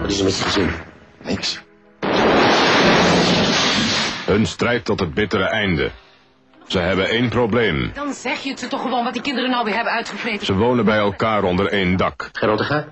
Wat 0.00 0.10
is 0.10 0.18
er 0.18 0.24
met 0.24 0.36
je 0.38 0.42
gezin? 0.44 0.70
Niks. 1.22 1.62
Hun 4.26 4.46
strijd 4.46 4.84
tot 4.84 5.00
het 5.00 5.14
bittere 5.14 5.44
einde. 5.48 5.90
Ze 6.66 6.78
hebben 6.78 7.08
één 7.08 7.28
probleem. 7.28 7.90
Dan 7.94 8.12
zeg 8.12 8.38
je 8.42 8.50
het 8.50 8.60
ze 8.60 8.68
toch 8.68 8.82
gewoon 8.82 9.04
wat 9.04 9.12
die 9.12 9.22
kinderen 9.22 9.50
nou 9.50 9.64
weer 9.64 9.74
hebben 9.74 9.92
uitgevreten. 9.92 10.46
Ze 10.46 10.54
wonen 10.54 10.84
bij 10.84 10.98
elkaar 10.98 11.42
onder 11.42 11.66
één 11.66 11.96
dak. 11.96 12.28
Gerotega? 12.32 12.84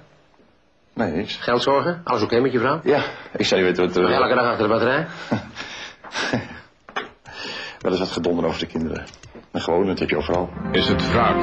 Nee, 0.95 1.11
niks. 1.11 1.37
Geldzorgen? 1.37 2.01
Alles 2.05 2.23
oké 2.23 2.41
met 2.41 2.53
je 2.53 2.59
vrouw? 2.59 2.81
Ja, 2.85 3.03
ik 3.37 3.47
zou 3.47 3.63
niet 3.63 3.77
weten 3.77 3.95
wat... 4.03 4.11
eh, 4.11 4.17
Elke 4.17 4.35
dag 4.35 4.45
achter 4.47 4.63
de 4.63 4.73
batterij? 4.73 5.07
Wel 7.85 7.93
eens 7.93 8.03
wat 8.03 8.13
gedonder 8.13 8.45
over 8.45 8.59
de 8.59 8.67
kinderen. 8.67 9.05
En 9.53 9.61
gewoon, 9.61 9.87
dat 9.87 9.99
heb 9.99 10.11
je 10.11 10.17
overal. 10.17 10.51
Is 10.73 10.89
het 10.89 11.11
wraak? 11.11 11.43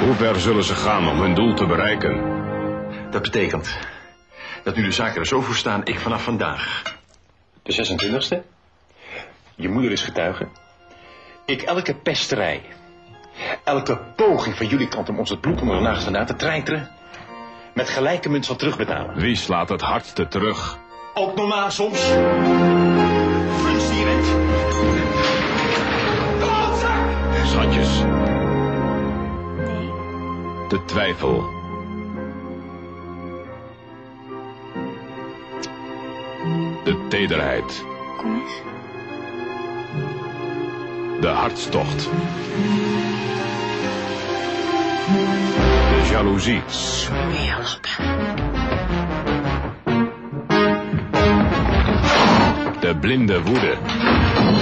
Hoe 0.00 0.14
ver 0.14 0.40
zullen 0.40 0.64
ze 0.64 0.74
gaan 0.74 1.08
om 1.08 1.20
hun 1.20 1.34
doel 1.34 1.54
te 1.54 1.66
bereiken? 1.66 2.20
Dat 3.10 3.22
betekent 3.22 3.78
dat 4.62 4.76
nu 4.76 4.82
de 4.82 4.92
zaken 4.92 5.20
er 5.20 5.26
zo 5.26 5.40
voor 5.40 5.54
staan, 5.54 5.80
ik 5.84 5.98
vanaf 5.98 6.22
vandaag, 6.22 6.82
de 7.62 7.98
26e, 7.98 8.38
je 9.54 9.68
moeder 9.68 9.92
is 9.92 10.02
getuige, 10.02 10.48
ik 11.44 11.62
elke 11.62 11.94
pesterij, 11.94 12.62
elke 13.64 13.98
poging 14.16 14.56
van 14.56 14.66
jullie 14.66 14.88
kant 14.88 15.08
om 15.08 15.18
ons 15.18 15.30
het 15.30 15.40
bloed 15.40 15.60
onder 15.60 15.76
de 15.76 15.82
nagels 15.82 16.04
vandaan 16.04 16.26
te 16.26 16.36
treiteren, 16.36 16.90
met 17.74 17.88
gelijke 17.88 18.28
munt 18.28 18.44
zal 18.44 18.56
terugbetalen. 18.56 19.14
Wie 19.14 19.36
slaat 19.36 19.68
het 19.68 19.80
hardste 19.80 20.28
terug? 20.28 20.80
Ook 21.14 21.34
normaal 21.34 21.70
soms. 21.70 22.00
Frans 23.60 23.88
die 23.88 24.04
bent. 24.04 24.26
Schatjes. 27.46 27.98
De 30.68 30.84
twijfel. 30.84 31.44
De 36.84 37.06
tederheid. 37.08 37.84
Kom 38.18 38.34
eens. 38.34 38.52
De 41.20 41.28
hartstocht. 41.28 42.08
De 45.88 46.08
jaloezie. 46.10 46.62
De 52.82 52.96
blinde 52.96 53.42
woede. 53.42 53.76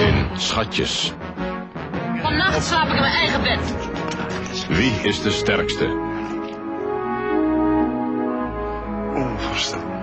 In 0.07 0.27
schatjes. 0.37 1.13
Vannacht 2.23 2.65
slaap 2.65 2.89
ik 2.89 2.95
in 2.95 3.01
mijn 3.01 3.13
eigen 3.13 3.43
bed. 3.43 3.75
Wie 4.69 4.93
is 5.03 5.23
de 5.23 5.31
sterkste? 5.31 5.87
Onvoorstelbaar. 9.15 10.03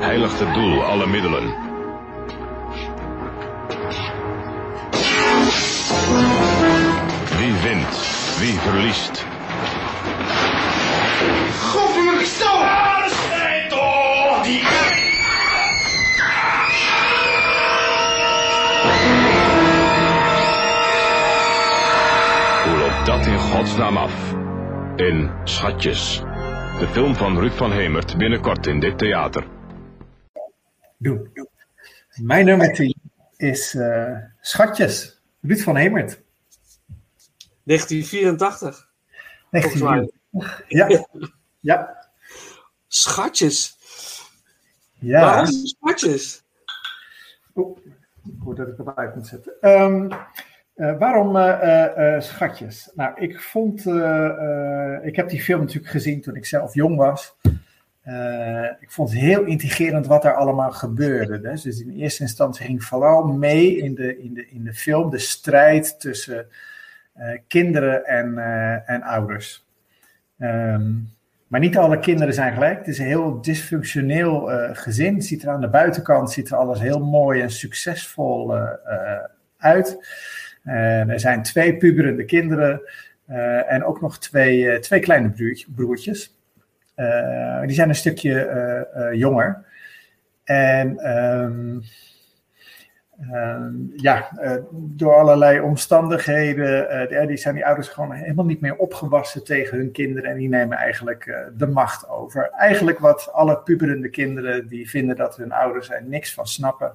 Heiligt 0.00 0.38
het 0.40 0.54
doel 0.54 0.82
alle 0.82 1.06
middelen. 1.06 1.54
Wie 7.38 7.52
wint? 7.62 7.96
Wie 8.38 8.58
verliest? 8.58 9.24
Godverdomme, 11.60 12.24
stel! 12.24 12.58
Strijd 13.08 13.70
toch! 13.70 14.42
Die... 14.42 14.62
Dat 23.22 23.30
in 23.30 23.38
godsnaam 23.38 23.96
af? 23.96 24.32
In 24.96 25.30
Schatjes. 25.44 26.18
De 26.78 26.88
film 26.92 27.14
van 27.14 27.38
Ruud 27.38 27.52
van 27.52 27.72
Hemert 27.72 28.18
binnenkort 28.18 28.66
in 28.66 28.80
dit 28.80 28.98
theater. 28.98 29.46
Doen. 30.96 31.32
Mijn 32.14 32.44
nummer 32.44 32.72
10 32.72 32.94
is 33.36 33.74
eh, 33.74 34.16
Schatjes, 34.40 35.20
Ruud 35.40 35.60
van 35.60 35.76
Hemert. 35.76 36.22
1984. 37.62 38.88
Volgens 39.50 39.82
mij. 39.82 40.10
1994. 40.30 40.68
Ja. 40.68 41.06
ja. 41.74 42.06
Schatjes. 42.88 43.76
Ja. 44.98 45.20
Waarom 45.20 45.46
schatjes? 45.46 46.42
Oeh, 47.54 47.78
ik 48.24 48.34
hoor 48.44 48.54
dat 48.54 48.68
ik 48.68 48.74
het 48.76 48.96
uit 48.96 49.14
moet 49.14 49.26
zetten. 49.26 49.52
Ehm, 49.60 50.08
eh, 50.74 50.98
waarom 50.98 51.36
eh, 51.36 52.14
eh, 52.14 52.20
schatjes? 52.20 52.90
Nou, 52.94 53.20
ik 53.20 53.40
vond, 53.40 53.78
ik 55.02 55.16
heb 55.16 55.28
die 55.28 55.42
film 55.42 55.60
natuurlijk 55.60 55.92
gezien 55.92 56.20
toen 56.20 56.36
ik 56.36 56.46
zelf 56.46 56.74
jong 56.74 56.96
was. 56.96 57.36
Ik 58.80 58.90
vond 58.90 59.10
het 59.10 59.18
heel 59.18 59.44
intrigerend 59.44 60.06
wat 60.06 60.24
er 60.24 60.34
allemaal 60.34 60.72
gebeurde. 60.72 61.40
Dus, 61.40 61.62
dus 61.62 61.80
in 61.80 61.90
eerste 61.90 62.22
instantie 62.22 62.66
ging 62.66 62.84
vooral 62.84 63.24
mee 63.24 63.76
in 63.76 63.94
de, 63.94 64.22
in 64.22 64.34
de, 64.34 64.48
in 64.48 64.64
de 64.64 64.74
film 64.74 65.10
de 65.10 65.18
strijd 65.18 66.00
tussen 66.00 66.46
kinderen 67.46 68.04
en, 68.04 68.38
en 68.86 69.02
ouders. 69.02 69.66
Ehm, 70.38 70.90
maar 71.46 71.60
niet 71.60 71.76
alle 71.76 71.98
kinderen 71.98 72.34
zijn 72.34 72.52
gelijk. 72.52 72.78
Het 72.78 72.88
is 72.88 72.98
een 72.98 73.06
heel 73.06 73.40
dysfunctioneel 73.40 74.50
gezin. 74.72 75.22
Ziet 75.22 75.42
er 75.42 75.48
aan 75.48 75.60
de 75.60 75.68
buitenkant 75.68 76.30
ziet 76.30 76.50
er 76.50 76.56
alles 76.56 76.80
heel 76.80 77.00
mooi 77.00 77.40
en 77.40 77.50
succesvol 77.50 78.54
uit. 79.58 79.98
En 80.62 81.10
er 81.10 81.20
zijn 81.20 81.42
twee 81.42 81.76
puberende 81.76 82.24
kinderen 82.24 82.80
eh, 83.26 83.72
en 83.72 83.84
ook 83.84 84.00
nog 84.00 84.18
twee, 84.18 84.70
eh, 84.70 84.80
twee 84.80 85.00
kleine 85.00 85.30
broertje- 85.30 85.70
broertjes. 85.74 86.36
Eh, 86.94 87.60
die 87.60 87.74
zijn 87.74 87.88
een 87.88 87.94
stukje 87.94 89.10
jonger. 89.14 89.64
En 90.44 90.98
ehm, 90.98 91.80
ehm, 93.30 93.72
ja, 93.96 94.28
door 94.72 95.14
allerlei 95.14 95.60
omstandigheden, 95.60 97.26
die- 97.26 97.36
zijn 97.36 97.54
die 97.54 97.66
ouders 97.66 97.88
gewoon 97.88 98.12
helemaal 98.12 98.44
niet 98.44 98.60
meer 98.60 98.76
opgewassen 98.76 99.44
tegen 99.44 99.78
hun 99.78 99.92
kinderen 99.92 100.30
en 100.30 100.36
die 100.36 100.48
nemen 100.48 100.78
eigenlijk 100.78 101.44
de 101.56 101.66
macht 101.66 102.08
over. 102.08 102.50
Eigenlijk 102.50 102.98
wat 102.98 103.32
alle 103.32 103.58
puberende 103.58 104.08
kinderen 104.08 104.68
die 104.68 104.90
vinden 104.90 105.16
dat 105.16 105.36
hun 105.36 105.52
ouders 105.52 105.90
er 105.90 106.04
niks 106.04 106.34
van 106.34 106.46
snappen, 106.46 106.92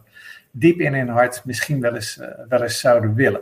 diep 0.52 0.80
in 0.80 0.94
hun 0.94 1.10
hart 1.10 1.42
misschien 1.46 1.82
wel 1.82 1.96
eens, 1.96 2.22
wel 2.50 2.64
eens 2.64 2.80
zouden 2.80 3.14
willen. 3.16 3.42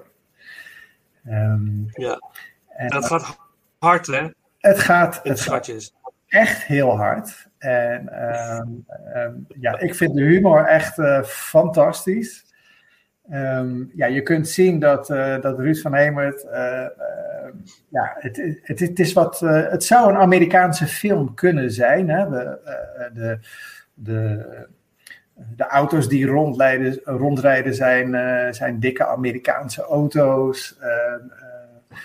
Ehm, 1.26 1.68
Ja. 1.88 2.22
en 2.70 2.88
Dat 2.88 3.06
gaat 3.06 3.38
hard, 3.80 4.08
hè? 4.08 4.28
het 4.60 4.80
gaat, 4.80 5.20
het 5.24 5.40
gaat 5.40 5.94
echt 6.28 6.64
heel 6.64 6.98
hard. 6.98 7.48
En 7.58 8.10
ehm, 8.10 8.68
ehm, 9.14 9.34
ja, 9.60 9.80
ik 9.80 9.96
vind 9.96 10.16
de 10.16 10.24
humor 10.24 10.66
echt 10.66 11.00
eh, 11.00 11.24
fantastisch. 11.24 12.44
Ja, 13.96 14.06
je 14.06 14.22
kunt 14.22 14.48
zien 14.48 14.80
dat, 14.80 15.10
eh, 15.10 15.42
dat 15.42 15.60
Ruud 15.60 15.78
van 15.78 15.94
Hemert, 15.94 16.44
eh, 16.44 16.86
ja, 17.90 18.16
het, 18.20 18.60
het, 18.62 18.80
het 18.80 19.00
is 19.00 19.14
wat, 19.14 19.40
het 19.40 19.84
zou 19.84 20.10
een 20.10 20.18
Amerikaanse 20.20 20.86
film 20.88 21.34
kunnen 21.34 21.72
zijn. 21.72 22.10
Hè? 22.10 22.30
De, 22.30 22.60
de, 23.14 23.40
de, 23.94 24.46
de 25.36 25.68
auto's 25.68 26.08
die 26.08 26.26
rondrijden, 26.26 27.00
rondrijden 27.04 27.76
zijn, 27.76 28.16
eh, 28.16 28.52
zijn 28.52 28.80
dikke 28.80 29.06
Amerikaanse 29.06 29.82
auto's. 29.82 30.78
Eh, 30.80 30.90
eh, 30.90 32.00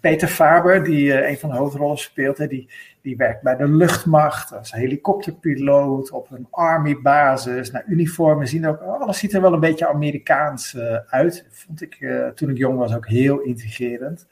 Peter 0.00 0.28
Faber, 0.28 0.84
die 0.84 1.26
een 1.28 1.38
van 1.38 1.50
de 1.50 1.56
hoofdrollen 1.56 1.98
speelt, 1.98 2.38
hè, 2.38 2.46
die, 2.46 2.68
die 3.02 3.16
werkt 3.16 3.42
bij 3.42 3.56
de 3.56 3.68
luchtmacht 3.68 4.52
als 4.52 4.72
helikopterpiloot 4.72 6.10
op 6.10 6.30
een 6.30 6.46
army-basis. 6.50 7.70
Nou, 7.70 7.84
uniformen 7.88 8.48
zien 8.48 8.66
ook, 8.66 8.80
alles 8.80 9.18
ziet 9.18 9.34
er 9.34 9.40
wel 9.40 9.52
een 9.52 9.60
beetje 9.60 9.88
Amerikaans 9.88 10.76
uit. 11.06 11.46
Vond 11.50 11.82
ik 11.82 12.06
toen 12.34 12.50
ik 12.50 12.56
jong 12.56 12.78
was 12.78 12.94
ook 12.94 13.06
heel 13.06 13.40
intrigerend. 13.40 14.26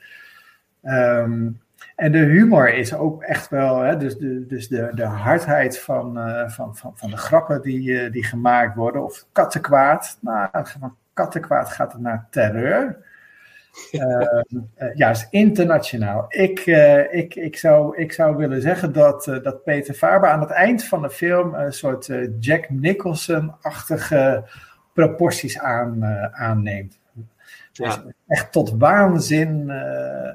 Ehm, 0.83 1.49
en 1.95 2.13
de 2.13 2.19
humor 2.19 2.75
is 2.75 2.95
ook 2.95 3.23
echt 3.23 3.49
wel, 3.49 3.81
hè, 3.81 3.97
dus, 3.97 4.17
de, 4.17 4.47
dus 4.47 4.69
de, 4.69 4.91
de 4.95 5.05
hardheid 5.05 5.79
van, 5.79 6.19
uh, 6.19 6.49
van, 6.49 6.77
van, 6.77 6.93
van 6.95 7.11
de 7.11 7.17
grappen 7.17 7.63
die, 7.63 7.91
uh, 7.91 8.13
die 8.13 8.25
gemaakt 8.25 8.77
worden, 8.77 9.05
of 9.05 9.27
kattenkwaad. 9.33 10.19
Nou, 10.21 10.49
van 10.53 10.97
kattenkwaad 11.13 11.69
gaat 11.69 11.93
het 11.93 12.01
naar 12.01 12.27
terreur. 12.31 13.13
Uh, 13.93 14.43
ja, 14.95 15.11
is 15.11 15.27
internationaal. 15.31 16.25
Ik, 16.29 16.61
ik, 17.11 17.35
ik, 17.35 17.57
zou, 17.57 17.97
ik 17.97 18.13
zou 18.13 18.37
willen 18.37 18.63
zeggen 18.63 18.93
dat, 18.93 19.25
dat 19.43 19.65
Peter 19.65 19.95
Faber 19.95 20.29
aan 20.29 20.41
het 20.41 20.51
eind 20.51 20.85
van 20.85 21.03
de 21.03 21.11
film 21.11 21.55
een 21.55 21.73
soort 21.73 22.11
Jack 22.41 22.71
Nicholson-achtige 22.71 24.45
proporties 24.93 25.59
aan, 25.59 26.05
aanneemt. 26.33 26.99
Ja. 27.77 28.05
Echt 28.27 28.53
tot 28.53 28.75
waanzin 28.79 29.65
uh, 29.69 29.75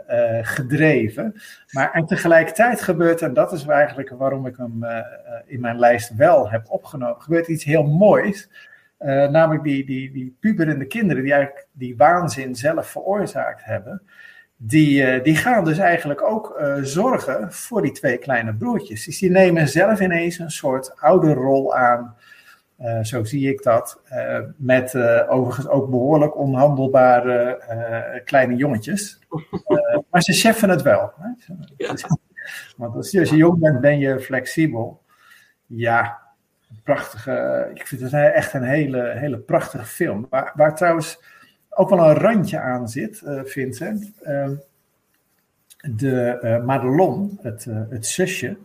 uh, 0.09 0.39
gedreven. 0.41 1.41
Maar 1.71 1.91
en 1.91 2.05
tegelijkertijd 2.05 2.81
gebeurt, 2.81 3.21
en 3.21 3.33
dat 3.33 3.51
is 3.51 3.65
eigenlijk 3.65 4.09
waarom 4.09 4.45
ik 4.45 4.57
hem 4.57 4.83
uh, 4.83 4.97
in 5.45 5.59
mijn 5.59 5.79
lijst 5.79 6.15
wel 6.15 6.49
heb 6.49 6.69
opgenomen, 6.69 7.21
gebeurt 7.21 7.47
iets 7.47 7.63
heel 7.63 7.83
moois. 7.83 8.49
namelijk 9.29 9.63
die, 9.63 9.85
die, 9.85 10.11
die 10.11 10.37
puberende 10.39 10.85
kinderen 10.85 11.23
die 11.23 11.33
eigenlijk 11.33 11.67
die 11.71 11.97
waanzin 11.97 12.55
zelf 12.55 12.87
veroorzaakt 12.87 13.65
hebben. 13.65 14.01
Die, 14.57 15.21
die 15.21 15.35
gaan 15.35 15.65
dus 15.65 15.77
eigenlijk 15.77 16.21
ook 16.21 16.61
zorgen 16.81 17.53
voor 17.53 17.81
die 17.81 17.91
twee 17.91 18.17
kleine 18.17 18.53
broertjes. 18.53 19.05
Dus 19.05 19.19
die 19.19 19.31
nemen 19.31 19.67
zelf 19.67 19.99
ineens 19.99 20.39
een 20.39 20.51
soort 20.51 21.01
ouderrol 21.01 21.75
aan 21.75 22.15
uh, 22.81 23.03
zo 23.03 23.23
zie 23.23 23.49
ik 23.49 23.63
dat. 23.63 24.01
Uh, 24.11 24.39
met 24.57 24.93
uh, 24.93 25.21
overigens 25.27 25.67
ook 25.67 25.89
behoorlijk 25.89 26.37
onhandelbare 26.37 28.21
kleine 28.25 28.55
jongetjes. 28.55 29.19
maar 30.09 30.21
ze 30.21 30.33
cheffen 30.33 30.69
het 30.69 30.81
wel. 30.81 31.13
Hè? 31.19 31.53
Ja. 31.77 31.95
Want 32.77 32.95
als 32.95 33.11
je, 33.11 33.19
als 33.19 33.29
je 33.29 33.35
jong 33.35 33.59
bent, 33.59 33.81
ben 33.81 33.99
je 33.99 34.19
flexibel. 34.19 35.01
Ja, 35.65 36.21
prachtige. 36.83 37.69
Ik 37.73 37.87
vind 37.87 38.01
het 38.01 38.13
echt 38.13 38.53
een 38.53 38.63
hele, 38.63 39.13
hele 39.15 39.37
prachtige 39.37 39.85
film. 39.85 40.27
Waar, 40.29 40.51
waar 40.55 40.75
trouwens 40.75 41.23
ook 41.69 41.89
wel 41.89 42.09
een 42.09 42.15
randje 42.15 42.59
aan 42.59 42.89
zit, 42.89 43.21
Vincent. 43.43 44.11
Ehm, 44.21 44.55
de 45.95 46.61
Madelon, 46.65 47.39
het, 47.41 47.67
het 47.89 48.05
zusje 48.05 48.57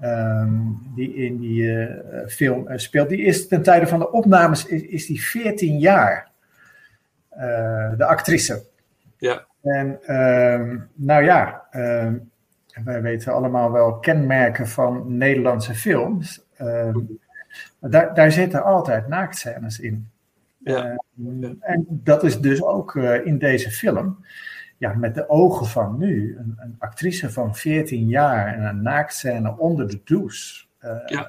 Um, 0.00 0.90
die 0.94 1.14
in 1.14 1.38
die 1.38 1.62
uh, 1.62 2.26
film 2.26 2.68
uh, 2.68 2.76
speelt. 2.76 3.08
Die 3.08 3.22
is 3.22 3.48
ten 3.48 3.62
tijde 3.62 3.86
van 3.86 3.98
de 3.98 4.10
opnames 4.10 4.66
is, 4.66 4.82
is 4.82 5.06
die 5.06 5.22
14 5.22 5.78
jaar. 5.78 6.30
Uh, 7.32 7.96
de 7.96 8.04
actrice. 8.04 8.62
Ja. 9.16 9.46
En 9.62 10.16
um, 10.16 10.88
nou 10.94 11.24
ja, 11.24 11.62
um, 11.72 12.30
wij 12.84 13.02
weten 13.02 13.32
allemaal 13.32 13.72
wel 13.72 13.98
kenmerken 13.98 14.68
van 14.68 15.16
Nederlandse 15.16 15.74
films. 15.74 16.44
daar, 17.80 18.14
daar 18.14 18.32
zitten 18.32 18.62
altijd 18.62 19.08
naaktscènes 19.08 19.80
in. 19.80 20.08
Ja. 20.58 20.96
En 21.60 21.86
dat 21.88 22.24
is 22.24 22.40
dus 22.40 22.62
ook 22.62 22.94
in 23.24 23.38
deze 23.38 23.70
film 23.70 24.24
ja, 24.82 24.94
met 24.94 25.14
de 25.14 25.28
ogen 25.28 25.66
van 25.66 25.98
nu, 25.98 26.36
een, 26.38 26.54
een, 26.58 26.76
actrice 26.78 27.30
van 27.30 27.56
14 27.56 28.08
jaar 28.08 28.54
en 28.54 28.64
een 28.64 28.82
naaktscène 28.82 29.58
onder 29.58 29.88
de 29.88 30.00
douche 30.04 30.64
uh, 30.80 31.22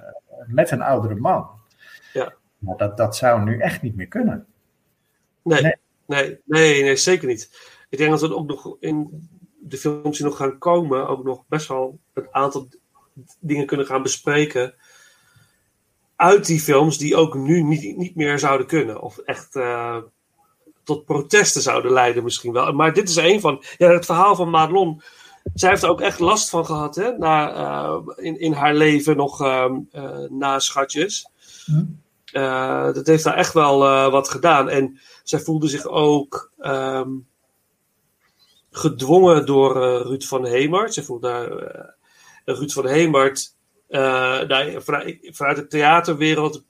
met 0.48 0.72
een 0.72 0.82
oudere 0.82 1.16
man. 1.16 1.50
Ja. 2.14 2.34
Maar 2.58 2.78
dat, 2.78 2.98
dat 2.98 3.16
zou 3.16 3.44
nu 3.44 3.60
echt 3.60 3.82
niet 3.82 3.96
meer 3.96 4.08
kunnen. 4.08 4.46
Nee, 5.44 5.62
nee, 5.62 5.76
nee, 6.06 6.40
nee, 6.46 6.84
nee, 6.84 6.96
zeker 6.96 7.28
niet. 7.28 7.58
Ik 7.90 7.98
denk 7.98 8.12
dat 8.12 8.22
we 8.22 8.36
ook 8.36 8.48
nog 8.48 8.78
in 8.80 9.28
de 9.60 9.78
films 9.78 10.18
die 10.18 10.26
nog 10.26 10.38
gaan 10.38 10.58
komen, 10.58 11.08
ook 11.08 11.24
nog 11.24 11.44
best 11.48 11.68
wel 11.68 12.00
een 12.14 12.28
aantal 12.32 12.68
dingen 13.40 13.66
kunnen 13.66 13.86
gaan 13.86 14.04
bespreken. 14.04 14.74
Uit 16.16 16.46
die 16.46 16.60
films 16.60 16.98
die 16.98 17.16
ook 17.16 17.36
nu 17.36 17.62
niet, 17.62 17.98
niet 17.98 18.16
meer 18.16 18.40
zouden 18.40 18.68
kunnen. 18.68 19.02
Of 19.02 19.18
echt 19.18 19.56
uh, 19.56 19.98
tot 20.84 21.06
protesten 21.06 21.62
zouden 21.62 21.92
leiden 21.92 22.24
misschien 22.24 22.54
wel. 22.54 22.74
Maar 22.74 22.94
dit 22.94 23.10
is 23.10 23.16
een 23.16 23.40
van... 23.40 23.64
Ja, 23.78 23.90
het 23.90 24.06
verhaal 24.06 24.36
van 24.36 24.50
Madelon... 24.50 25.02
Zij 25.54 25.70
heeft 25.70 25.84
er 25.84 25.90
ook 25.90 26.02
echt 26.02 26.20
last 26.20 26.50
van 26.50 26.66
gehad, 26.66 26.96
hè? 26.96 27.18
Na, 27.18 27.56
uh, 27.56 27.98
in, 28.16 28.40
in 28.40 28.54
haar 28.54 28.76
leven 28.76 29.18
nog 29.18 29.42
uh, 29.42 29.72
na 30.30 30.60
schatjes. 30.60 31.30
Hm. 31.66 31.86
dat 32.94 33.08
heeft 33.08 33.24
haar 33.24 33.38
echt 33.38 33.54
wel 33.54 33.80
wat 34.12 34.30
gedaan. 34.30 34.70
En 34.70 35.00
zij 35.24 35.40
voelde 35.40 35.68
zich 35.68 35.88
ook 35.88 36.52
um, 36.60 37.28
gedwongen 38.72 39.46
door 39.46 39.74
Ruud 40.04 40.24
van 40.24 40.46
Hemert. 40.46 40.94
Ze 40.94 41.04
voelde 41.04 41.94
Ruud 42.46 42.72
van 42.72 42.88
Hemert... 42.88 43.56
vanuit, 43.90 45.30
vanuit 45.32 45.56
de 45.56 45.68
theaterwereld 45.68 46.64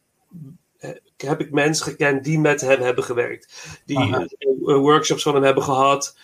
heb 1.30 1.40
ik 1.40 1.52
mensen 1.52 1.86
gekend 1.86 2.24
die 2.24 2.40
met 2.40 2.62
hem 2.62 2.82
hebben 2.82 3.04
gewerkt. 3.04 3.54
Die 3.86 3.98
Aha. 3.98 4.28
workshops 4.66 5.24
van 5.24 5.34
hem 5.34 5.44
hebben 5.44 5.64
gehad. 5.64 6.18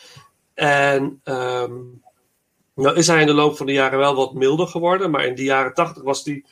En 0.53 1.21
um, 1.23 2.01
nou 2.75 2.95
is 2.95 3.07
hij 3.07 3.21
in 3.21 3.27
de 3.27 3.33
loop 3.33 3.57
van 3.57 3.65
de 3.65 3.71
jaren 3.71 3.99
wel 3.99 4.15
wat 4.15 4.33
milder 4.33 4.67
geworden. 4.67 5.11
Maar 5.11 5.25
in 5.25 5.35
de 5.35 5.43
jaren 5.43 5.73
tachtig 5.73 6.03
was 6.03 6.23
hij... 6.23 6.45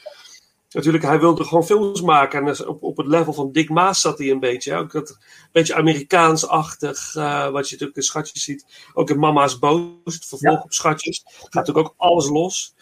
Natuurlijk, 0.70 1.04
hij 1.04 1.20
wilde 1.20 1.44
gewoon 1.44 1.66
films 1.66 2.02
maken. 2.02 2.40
En 2.40 2.46
dus 2.46 2.66
op, 2.66 2.84
op 2.84 2.98
het 2.98 3.08
level 3.08 3.34
van 3.34 3.52
Dick 3.52 3.70
Maas 3.70 4.02
zat 4.02 4.18
hij 4.18 4.32
een 4.32 4.40
beetje. 4.40 4.76
Ook 4.76 4.92
dat 4.92 5.10
een 5.10 5.50
beetje 5.52 5.76
Amerikaans-achtig. 5.76 7.16
Uh, 7.16 7.50
wat 7.50 7.66
je 7.66 7.72
natuurlijk 7.72 7.98
in 7.98 8.04
Schatjes 8.04 8.44
ziet. 8.44 8.66
Ook 8.94 9.10
in 9.10 9.20
Mama's 9.20 9.60
Boos. 9.60 9.90
Het 10.04 10.26
vervolg 10.26 10.58
ja. 10.58 10.62
op 10.64 10.74
Schatjes. 10.74 11.24
Gaat 11.26 11.54
natuurlijk 11.54 11.88
ook 11.88 11.94
alles 11.98 12.30
los. 12.30 12.76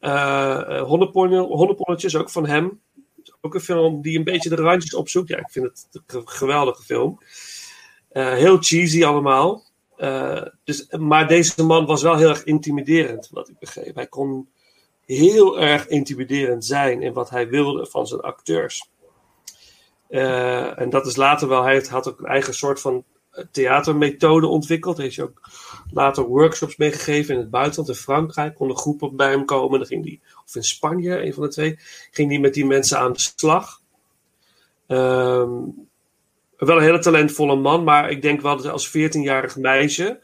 Uh, 0.00 0.82
Honneponnetjes 0.82 2.16
ook 2.16 2.30
van 2.30 2.46
hem 2.46 2.80
ook 3.40 3.54
een 3.54 3.60
film 3.60 4.02
die 4.02 4.18
een 4.18 4.24
beetje 4.24 4.48
de 4.48 4.56
randjes 4.56 4.94
opzoekt. 4.94 5.28
Ja, 5.28 5.36
ik 5.36 5.50
vind 5.50 5.64
het 5.66 6.02
een 6.06 6.28
geweldige 6.28 6.82
film. 6.82 7.18
Uh, 8.12 8.32
heel 8.32 8.56
cheesy 8.60 9.04
allemaal. 9.04 9.64
Uh, 9.98 10.42
dus, 10.64 10.86
maar 10.88 11.28
deze 11.28 11.64
man 11.64 11.86
was 11.86 12.02
wel 12.02 12.16
heel 12.16 12.28
erg 12.28 12.44
intimiderend, 12.44 13.28
wat 13.30 13.48
ik 13.48 13.58
begreep. 13.58 13.94
Hij 13.94 14.06
kon 14.06 14.48
heel 15.04 15.60
erg 15.60 15.86
intimiderend 15.86 16.64
zijn 16.64 17.02
in 17.02 17.12
wat 17.12 17.30
hij 17.30 17.48
wilde 17.48 17.86
van 17.86 18.06
zijn 18.06 18.20
acteurs. 18.20 18.88
Uh, 20.08 20.80
en 20.80 20.90
dat 20.90 21.06
is 21.06 21.16
later 21.16 21.48
wel, 21.48 21.62
hij 21.62 21.84
had 21.88 22.08
ook 22.08 22.18
een 22.18 22.26
eigen 22.26 22.54
soort 22.54 22.80
van 22.80 23.04
theatermethode 23.50 24.46
ontwikkeld. 24.46 24.96
Hij 24.96 25.04
heeft 25.04 25.20
ook 25.20 25.40
later 25.90 26.24
workshops 26.24 26.76
meegegeven 26.76 27.34
in 27.34 27.40
het 27.40 27.50
buitenland, 27.50 27.88
in 27.88 27.94
Frankrijk. 27.94 28.54
Konden 28.54 28.76
groepen 28.76 29.16
bij 29.16 29.30
hem 29.30 29.44
komen. 29.44 29.78
Dan 29.78 29.88
ging 29.88 30.04
die, 30.04 30.20
of 30.46 30.54
in 30.54 30.64
Spanje, 30.64 31.22
een 31.22 31.34
van 31.34 31.42
de 31.42 31.48
twee, 31.48 31.78
ging 32.10 32.28
die 32.28 32.40
met 32.40 32.54
die 32.54 32.66
mensen 32.66 32.98
aan 32.98 33.12
de 33.12 33.20
slag. 33.20 33.80
Um, 34.88 35.88
wel 36.56 36.76
een 36.76 36.82
hele 36.82 36.98
talentvolle 36.98 37.56
man, 37.56 37.84
maar 37.84 38.10
ik 38.10 38.22
denk 38.22 38.40
wel 38.40 38.56
dat 38.56 38.66
als 38.66 38.88
14-jarig 38.88 39.56
meisje. 39.56 40.20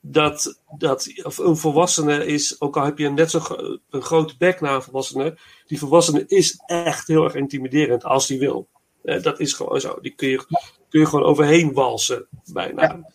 Dat, 0.00 0.60
dat 0.78 1.12
of 1.22 1.38
een 1.38 1.56
volwassene 1.56 2.26
is, 2.26 2.60
ook 2.60 2.76
al 2.76 2.84
heb 2.84 2.98
je 2.98 3.10
net 3.10 3.30
zo'n 3.30 3.80
een 3.90 4.02
grote 4.02 4.34
bek 4.38 4.60
naar 4.60 4.74
een 4.74 4.82
volwassene, 4.82 5.38
die 5.66 5.78
volwassene 5.78 6.24
is 6.26 6.62
echt 6.66 7.06
heel 7.06 7.24
erg 7.24 7.34
intimiderend 7.34 8.04
als 8.04 8.26
die 8.26 8.38
wil. 8.38 8.68
Uh, 9.02 9.22
dat 9.22 9.40
is 9.40 9.52
gewoon 9.52 9.80
zo. 9.80 9.98
Die 10.00 10.14
kun 10.14 10.28
je, 10.28 10.44
kun 10.88 11.00
je 11.00 11.06
gewoon 11.06 11.24
overheen 11.24 11.72
walsen, 11.72 12.26
bijna. 12.52 12.82
Ja. 12.82 13.10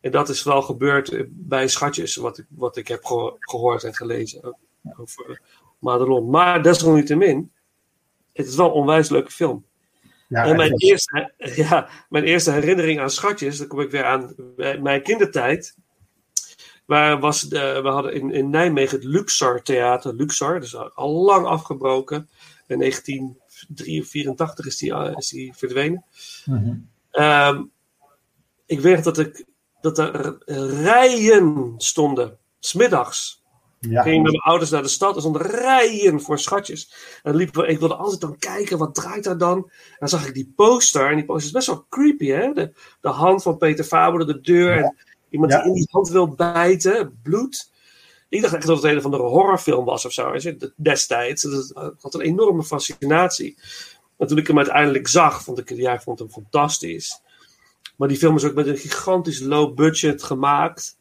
En 0.00 0.10
dat 0.10 0.28
is 0.28 0.42
wel 0.42 0.62
gebeurd 0.62 1.24
bij 1.28 1.68
Schatjes, 1.68 2.16
wat 2.16 2.38
ik, 2.38 2.46
wat 2.48 2.76
ik 2.76 2.88
heb 2.88 3.04
geho 3.04 3.36
gehoord 3.38 3.84
en 3.84 3.94
gelezen 3.94 4.56
over 4.96 5.40
Madelon. 5.78 6.30
Maar 6.30 6.62
desalniettemin, 6.62 7.52
het 8.32 8.46
is 8.46 8.56
wel 8.56 8.66
een 8.66 8.72
onwijs 8.72 9.08
leuke 9.08 9.30
film. 9.30 9.64
Ja, 10.28 10.44
en 10.44 10.56
mijn, 10.56 10.76
eerste, 10.76 11.32
ja, 11.68 11.88
mijn 12.08 12.24
eerste 12.24 12.50
herinnering 12.50 13.00
aan 13.00 13.10
Schatjes, 13.10 13.58
dan 13.58 13.66
kom 13.66 13.80
ik 13.80 13.90
weer 13.90 14.04
aan 14.04 14.34
mijn 14.80 15.02
kindertijd. 15.02 15.76
Waar 16.84 17.20
was 17.20 17.40
de, 17.40 17.80
we 17.82 17.88
hadden 17.88 18.14
in, 18.14 18.32
in 18.32 18.50
Nijmegen 18.50 18.96
het 18.96 19.06
Luxor 19.06 19.62
Theater. 19.62 20.14
Luxor, 20.14 20.60
dus 20.60 20.76
al 20.76 21.10
lang 21.10 21.46
afgebroken. 21.46 22.28
In 22.66 22.78
1984 22.78 24.66
is 24.66 24.76
die, 24.76 25.16
is 25.16 25.28
die 25.28 25.54
verdwenen. 25.54 26.04
Mm 26.44 26.88
-hmm. 27.10 27.24
um, 27.24 27.70
ik 28.66 28.80
weet 28.80 29.04
dat, 29.04 29.18
ik, 29.18 29.44
dat 29.80 29.98
er 29.98 30.38
rijen 30.82 31.74
stonden, 31.76 32.38
smiddags, 32.58 33.39
Ja. 33.80 34.02
ging 34.02 34.22
met 34.22 34.32
mijn 34.32 34.42
ouders 34.42 34.70
naar 34.70 34.82
de 34.82 34.88
stad. 34.88 35.14
Er 35.14 35.20
stonden 35.20 35.42
rijen 35.42 36.20
voor 36.20 36.38
schatjes. 36.38 36.92
En 37.22 37.34
liepen 37.34 37.60
we, 37.60 37.66
ik 37.68 37.78
wilde 37.78 37.94
altijd 37.94 38.20
dan 38.20 38.38
kijken, 38.38 38.78
wat 38.78 38.94
draait 38.94 39.24
daar 39.24 39.38
dan? 39.38 39.56
En 39.58 39.96
dan 39.98 40.08
zag 40.08 40.26
ik 40.26 40.34
die 40.34 40.52
poster. 40.56 41.08
En 41.10 41.16
die 41.16 41.24
poster 41.24 41.46
is 41.46 41.52
best 41.52 41.66
wel 41.66 41.86
creepy, 41.88 42.26
hè? 42.26 42.52
De, 42.52 42.72
de 43.00 43.08
hand 43.08 43.42
van 43.42 43.56
Peter 43.58 43.84
Faber, 43.84 44.26
de 44.26 44.40
deur. 44.40 44.76
En 44.76 44.96
iemand 45.30 45.52
Ja. 45.52 45.58
die 45.58 45.66
in 45.68 45.74
die 45.74 45.88
hand 45.90 46.08
wil 46.08 46.28
bijten. 46.34 47.18
Bloed. 47.22 47.70
Ik 48.28 48.42
dacht 48.42 48.54
echt 48.54 48.66
dat 48.66 48.76
het 48.82 48.92
een 48.92 48.98
of 48.98 49.04
andere 49.04 49.22
horrorfilm 49.22 49.84
was 49.84 50.04
of 50.04 50.12
zo. 50.12 50.32
Destijds. 50.76 51.42
Dat 51.42 51.94
had 52.00 52.14
een 52.14 52.20
enorme 52.20 52.62
fascinatie. 52.62 53.58
En 54.18 54.26
toen 54.26 54.38
ik 54.38 54.46
hem 54.46 54.56
uiteindelijk 54.58 55.08
zag, 55.08 55.42
vond 55.42 55.58
ik, 55.58 55.70
ja, 55.70 55.92
ik 55.92 56.00
vond 56.00 56.18
hem 56.18 56.30
fantastisch. 56.30 57.20
Maar 57.96 58.08
die 58.08 58.16
film 58.16 58.36
is 58.36 58.44
ook 58.44 58.54
met 58.54 58.66
een 58.66 58.76
gigantisch 58.76 59.40
low 59.40 59.74
budget 59.74 60.22
gemaakt. 60.22 60.96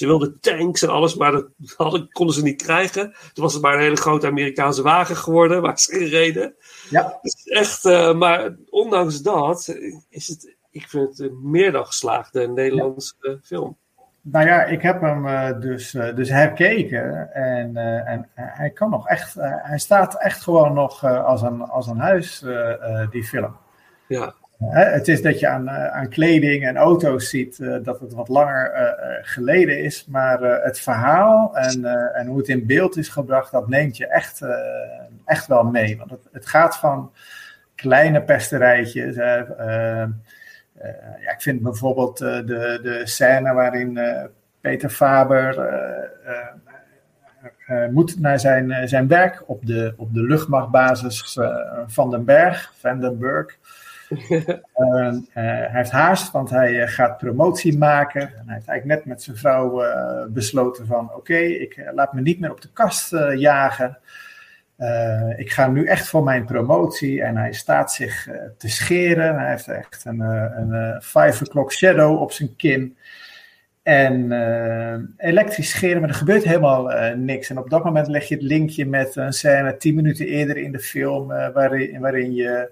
Ze 0.00 0.06
wilden 0.06 0.40
tanks 0.40 0.82
en 0.82 0.88
alles, 0.88 1.14
maar 1.14 1.32
dat 1.32 1.48
hadden, 1.76 2.12
konden 2.12 2.34
ze 2.34 2.42
niet 2.42 2.62
krijgen. 2.62 3.14
Toen 3.32 3.44
was 3.44 3.52
het 3.52 3.62
maar 3.62 3.74
een 3.74 3.80
hele 3.80 3.96
grote 3.96 4.26
Amerikaanse 4.26 4.82
wagen 4.82 5.16
geworden, 5.16 5.62
waar 5.62 5.78
ze 5.78 5.98
in 5.98 6.06
reden. 6.06 6.54
Ja. 6.90 7.18
Dus 7.22 7.44
echt, 7.44 7.84
eh, 7.84 8.14
maar 8.14 8.56
ondanks 8.70 9.22
dat 9.22 9.76
is 10.08 10.26
het, 10.28 10.56
ik 10.70 10.88
vind 10.88 11.08
het 11.08 11.18
een 11.18 11.50
meer 11.50 11.72
dan 11.72 11.86
geslaagde 11.86 12.48
Nederlandse 12.48 13.14
eh, 13.20 13.32
film. 13.42 13.76
Nou 14.22 14.46
ja, 14.46 14.64
ik 14.64 14.82
heb 14.82 15.00
hem 15.00 15.26
eh, 15.26 15.60
dus, 15.60 15.94
eh, 15.94 16.16
dus 16.16 16.28
herkeken 16.28 17.32
en, 17.32 17.76
en 18.06 18.28
hij 18.34 18.70
kan 18.70 18.90
nog 18.90 19.08
echt, 19.08 19.34
hij 19.40 19.78
staat 19.78 20.22
echt 20.22 20.42
gewoon 20.42 20.72
nog 20.72 21.04
als, 21.04 21.42
een, 21.42 21.62
als 21.62 21.86
een 21.86 21.98
huis, 21.98 22.44
die 23.10 23.24
film. 23.24 23.56
Ja. 24.06 24.34
Het 24.64 25.08
is 25.08 25.22
dat 25.22 25.40
je 25.40 25.48
aan, 25.48 25.68
eh, 25.68 25.86
aan 25.86 26.08
kleding 26.08 26.66
en 26.66 26.76
auto's 26.76 27.28
ziet 27.28 27.58
eh, 27.58 27.76
dat 27.82 28.00
het 28.00 28.12
wat 28.12 28.28
langer 28.28 28.70
eh, 28.70 29.18
geleden 29.22 29.82
is, 29.82 30.06
maar 30.08 30.40
het 30.40 30.80
verhaal 30.80 31.56
en, 31.56 31.84
en 32.14 32.26
hoe 32.26 32.38
het 32.38 32.48
in 32.48 32.66
beeld 32.66 32.96
is 32.96 33.08
gebracht, 33.08 33.52
dat 33.52 33.68
neemt 33.68 33.96
je 33.96 34.06
echt, 34.06 34.40
echt 35.24 35.46
wel 35.46 35.64
mee. 35.64 35.98
Want 35.98 36.10
het, 36.32 36.46
gaat 36.46 36.76
van 36.76 37.12
kleine 37.74 38.22
pesterijtjes. 38.22 39.14
ja, 39.14 40.12
ik 41.32 41.36
vind 41.38 41.62
bijvoorbeeld 41.62 42.18
de, 42.18 42.78
de 42.82 43.00
scène 43.04 43.52
waarin 43.52 43.98
Peter 44.60 44.90
Faber 44.90 45.70
moet 47.90 48.20
naar 48.20 48.40
zijn, 48.40 48.88
zijn 48.88 49.08
werk 49.08 49.42
op 49.46 49.66
de, 49.66 49.94
op 49.96 50.14
de 50.14 50.22
luchtmachtbasis 50.22 51.38
van 51.86 52.10
den 52.10 52.24
Berg, 52.24 52.72
Vandenberg. 52.76 53.58
En, 54.10 55.28
eh, 55.32 55.44
hij 55.44 55.68
heeft 55.72 55.90
haast, 55.90 56.30
want 56.30 56.50
hij 56.50 56.82
eh, 56.82 56.88
gaat 56.88 57.18
promotie 57.18 57.78
maken. 57.78 58.20
En 58.20 58.44
hij 58.46 58.54
heeft 58.54 58.68
eigenlijk 58.68 58.84
net 58.84 59.04
met 59.04 59.22
zijn 59.22 59.36
vrouw 59.36 59.82
eh, 59.82 60.26
besloten 60.28 60.86
van... 60.86 61.14
oké, 61.14 61.36
ik 61.36 61.90
laat 61.94 62.12
me 62.12 62.20
niet 62.20 62.40
meer 62.40 62.50
op 62.50 62.60
de 62.60 62.72
kast 62.72 63.10
jagen. 63.34 63.98
Ik 65.36 65.50
ga 65.50 65.68
nu 65.68 65.86
echt 65.86 66.08
voor 66.08 66.22
mijn 66.22 66.44
promotie. 66.44 67.22
En 67.22 67.36
hij 67.36 67.52
staat 67.52 67.92
zich 67.92 68.28
te 68.58 68.68
scheren. 68.68 69.38
Hij 69.38 69.50
heeft 69.50 69.68
echt 69.68 70.04
een, 70.04 71.00
five 71.02 71.44
o'clock 71.44 71.72
shadow 71.72 72.20
op 72.20 72.32
zijn 72.32 72.56
kin. 72.56 72.96
En 73.82 74.32
elektrisch 75.16 75.70
scheren, 75.70 76.00
maar 76.00 76.08
er 76.08 76.14
gebeurt 76.14 76.44
helemaal 76.44 77.14
niks. 77.16 77.50
En 77.50 77.58
op 77.58 77.70
dat 77.70 77.84
moment 77.84 78.06
leg 78.06 78.28
je 78.28 78.34
het 78.34 78.44
linkje 78.44 78.86
met 78.86 79.16
een 79.16 79.32
scène 79.32 79.76
tien 79.76 79.94
minuten 79.94 80.26
eerder 80.26 80.56
in 80.56 80.72
de 80.72 80.78
film... 80.78 81.26
waarin, 81.28 82.00
waarin 82.00 82.34
je 82.34 82.70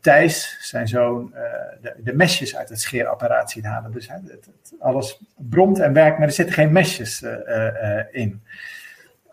Thijs, 0.00 0.56
zijn 0.60 0.88
zoon, 0.88 1.34
eh, 1.34 1.42
de, 1.82 1.94
de 1.98 2.14
mesjes 2.14 2.56
uit 2.56 2.68
het 2.68 2.80
scheerapparaat 2.80 3.50
ziet 3.50 3.64
halen. 3.64 3.92
Dus 3.92 4.08
het, 4.08 4.30
het- 4.30 4.50
alles 4.78 5.20
bromt 5.36 5.78
en 5.78 5.92
werkt, 5.92 6.18
maar 6.18 6.26
er 6.26 6.32
zitten 6.34 6.54
geen 6.54 6.72
mesjes 6.72 7.22
eh, 7.22 7.32
eh, 7.66 7.98
eh, 7.98 8.06
in. 8.10 8.42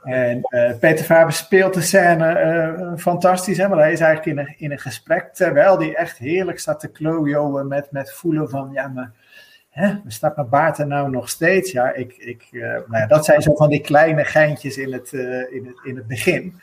En 0.04 0.42
eh, 0.42 0.78
Peter 0.80 1.06
Faber 1.06 1.34
speelt 1.34 1.74
de 1.74 1.82
scène 1.82 2.28
eh, 2.28 2.92
fantastisch, 2.98 3.58
hè, 3.58 3.68
want 3.68 3.82
hij 3.82 3.92
is 3.92 4.00
eigenlijk 4.00 4.40
in 4.40 4.46
een, 4.46 4.56
in 4.58 4.72
een 4.72 4.80
gesprek, 4.80 5.34
terwijl 5.34 5.78
hij 5.80 5.96
echt 5.96 6.18
heerlijk 6.18 6.60
staat 6.60 6.80
te 6.80 6.88
klojoen 6.92 7.68
met, 7.68 7.92
met 7.92 8.14
voelen 8.14 8.50
van, 8.50 8.70
ja, 8.74 8.88
maar 8.88 9.12
hè, 9.70 9.94
staat 10.08 10.36
mijn 10.36 10.50
baard 10.50 10.78
er 10.78 10.88
nou 10.88 11.10
nog 11.10 11.30
steeds? 11.30 11.72
Ja, 11.72 11.94
ik, 11.94 12.14
ik, 12.18 12.48
eh, 12.52 12.62
nou 12.62 12.98
ja, 12.98 13.08
dat 13.08 13.26
zijn 13.26 13.42
zo 13.42 13.56
van 13.56 13.70
die 13.70 13.82
kleine 13.82 14.24
geintjes 14.26 14.78
in 14.78 14.94
het, 14.94 15.14
eh, 15.14 15.54
in 15.54 15.66
het, 15.66 15.80
in 15.84 15.96
het 15.96 16.08
begin. 16.08 16.60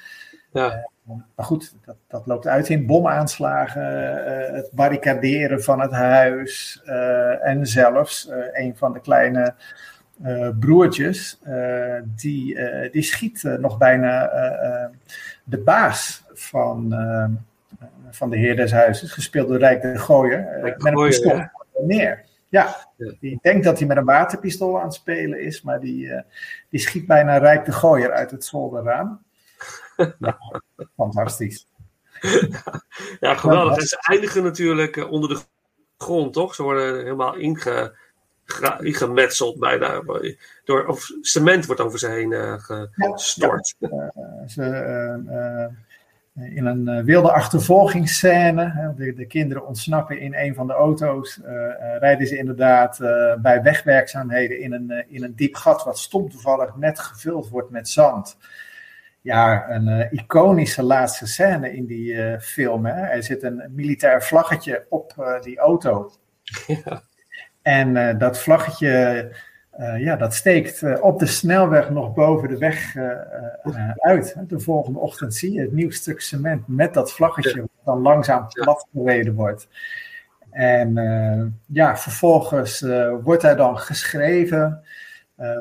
Ja. 0.52 0.90
Maar 1.04 1.46
goed, 1.46 1.74
dat, 1.84 1.96
dat 2.08 2.26
loopt 2.26 2.46
uit 2.46 2.68
in 2.68 2.86
bomaanslagen, 2.86 3.82
eh, 4.26 4.54
het 4.54 4.70
barricaderen 4.72 5.62
van 5.62 5.80
het 5.80 5.92
huis 5.92 6.82
eh, 6.84 7.46
en 7.46 7.66
zelfs 7.66 8.28
eh, 8.28 8.38
een 8.52 8.76
van 8.76 8.92
de 8.92 9.00
kleine 9.00 9.54
broertjes, 10.60 11.40
die, 12.04 12.58
die 12.90 13.02
schiet 13.02 13.42
nog 13.42 13.78
bijna 13.78 14.30
de 15.44 15.58
baas 15.58 16.24
van, 16.32 16.94
van 18.10 18.30
de 18.30 18.36
heer 18.36 18.56
des 18.56 18.72
huizes, 18.72 19.12
gespeeld 19.12 19.48
door 19.48 19.58
Rijk 19.58 19.82
de 19.82 19.98
Gooier, 19.98 20.58
met 20.62 20.74
een 20.74 20.80
Gooier, 20.80 21.08
pistool 21.08 21.36
ja. 21.36 21.52
neer. 21.80 22.24
Ja, 22.48 22.76
die 23.20 23.38
denkt 23.42 23.64
dat 23.64 23.78
hij 23.78 23.86
met 23.86 23.96
een 23.96 24.04
waterpistool 24.04 24.78
aan 24.78 24.84
het 24.84 24.94
spelen 24.94 25.40
is, 25.40 25.62
maar 25.62 25.80
die, 25.80 26.22
die 26.68 26.80
schiet 26.80 27.06
bijna 27.06 27.36
Rijk 27.36 27.64
de 27.64 27.72
Gooier 27.72 28.12
uit 28.12 28.30
het 28.30 28.44
zolderraam. 28.44 29.23
Ja, 30.18 30.38
fantastisch. 30.96 31.66
Ja, 33.20 33.34
geweldig. 33.34 33.76
En 33.76 33.86
ze 33.86 33.98
eindigen 34.10 34.42
natuurlijk 34.42 34.96
eh, 34.96 35.10
onder 35.10 35.28
de 35.28 35.40
grond, 35.98 36.32
toch? 36.32 36.54
Ze 36.54 36.62
worden 36.62 36.96
helemaal 36.96 37.34
inge, 37.34 37.96
ingemetseld 38.80 39.58
bijna. 39.58 40.02
Door, 40.64 40.86
of 40.86 41.10
cement 41.20 41.66
wordt 41.66 41.80
over 41.80 41.98
ze 41.98 42.08
heen 42.08 42.32
eh, 42.32 42.54
gestort. 42.96 43.74
Ja, 43.78 43.88
eh, 44.14 44.48
ze, 44.48 45.72
in 46.34 46.66
een 46.66 47.04
wilde 47.04 47.32
achtervolgingsscène, 47.32 48.94
de, 48.96 49.14
de 49.14 49.26
kinderen 49.26 49.66
ontsnappen 49.66 50.18
in 50.18 50.34
een 50.34 50.54
van 50.54 50.66
de 50.66 50.72
auto's, 50.72 51.40
rijden 51.98 52.26
ze 52.26 52.36
inderdaad 52.36 52.98
bij 53.42 53.62
wegwerkzaamheden 53.62 54.60
in 54.60 54.72
een, 54.72 55.04
in 55.08 55.24
een 55.24 55.34
diep 55.34 55.54
gat 55.54 55.84
wat 55.84 55.98
stom 55.98 56.30
toevallig 56.30 56.76
net 56.76 56.98
gevuld 56.98 57.48
wordt 57.48 57.70
met 57.70 57.88
zand. 57.88 58.36
Ja, 59.24 59.70
een 59.70 59.88
eh, 59.88 60.12
iconische 60.12 60.82
laatste 60.82 61.26
scène 61.26 61.72
in 61.72 61.86
die 61.86 62.22
eh, 62.22 62.40
film. 62.40 62.86
Hè. 62.86 62.92
Er 62.92 63.22
zit 63.22 63.42
een 63.42 63.62
militair 63.70 64.22
vlaggetje 64.22 64.86
op 64.88 65.14
eh, 65.18 65.40
die 65.40 65.58
auto. 65.58 66.10
En 67.62 67.96
eh, 67.96 68.18
dat 68.18 68.38
vlaggetje, 68.38 69.32
ja, 69.98 70.16
dat 70.16 70.34
steekt 70.34 71.00
op 71.00 71.18
de 71.18 71.26
snelweg 71.26 71.90
nog 71.90 72.14
boven 72.14 72.48
de 72.48 72.58
weg 72.58 72.96
uit. 73.96 74.36
De 74.48 74.60
volgende 74.60 74.98
ochtend 74.98 75.34
zie 75.34 75.52
je 75.52 75.60
het 75.60 75.72
nieuw 75.72 75.90
stuk 75.90 76.20
cement 76.20 76.68
met 76.68 76.94
dat 76.94 77.12
vlaggetje, 77.12 77.60
wat 77.60 77.84
dan 77.84 78.02
langzaam 78.02 78.48
plat 78.48 78.88
gereden 78.92 79.34
wordt. 79.34 79.68
En 80.50 80.94
ja, 81.66 81.96
vervolgens 81.96 82.80
wordt 83.22 83.42
er 83.42 83.56
dan 83.56 83.78
geschreven 83.78 84.84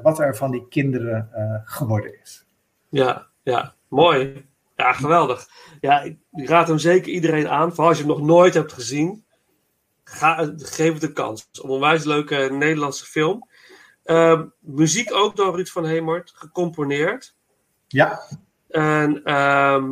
wat 0.01 0.19
er 0.19 0.35
van 0.35 0.51
die 0.51 0.67
kinderen 0.67 1.29
geworden 1.63 2.21
is. 2.21 2.45
Ja, 2.89 3.31
ja, 3.43 3.75
mooi. 3.87 4.45
Ja, 4.75 4.93
geweldig. 4.93 5.47
Ja, 5.81 6.01
ik 6.01 6.49
raad 6.49 6.67
hem 6.67 6.77
zeker 6.77 7.11
iedereen 7.11 7.49
aan. 7.49 7.69
Vooral 7.69 7.87
als 7.87 7.97
je 7.97 8.03
hem 8.03 8.13
nog 8.13 8.25
nooit 8.25 8.53
hebt 8.53 8.73
gezien. 8.73 9.25
Ga, 10.03 10.53
geef 10.57 10.93
het 10.93 11.03
een 11.03 11.13
kans. 11.13 11.49
Een 11.51 11.69
onwijs 11.69 12.03
leuke 12.03 12.49
Nederlandse 12.51 13.05
film. 13.05 13.47
Ehm, 14.03 14.45
muziek 14.59 15.13
ook 15.13 15.35
door 15.35 15.55
Ruud 15.55 15.67
van 15.67 15.85
Hemert, 15.85 16.31
gecomponeerd. 16.35 17.35
Ja. 17.87 18.19
En 18.69 19.23
ehm, 19.23 19.91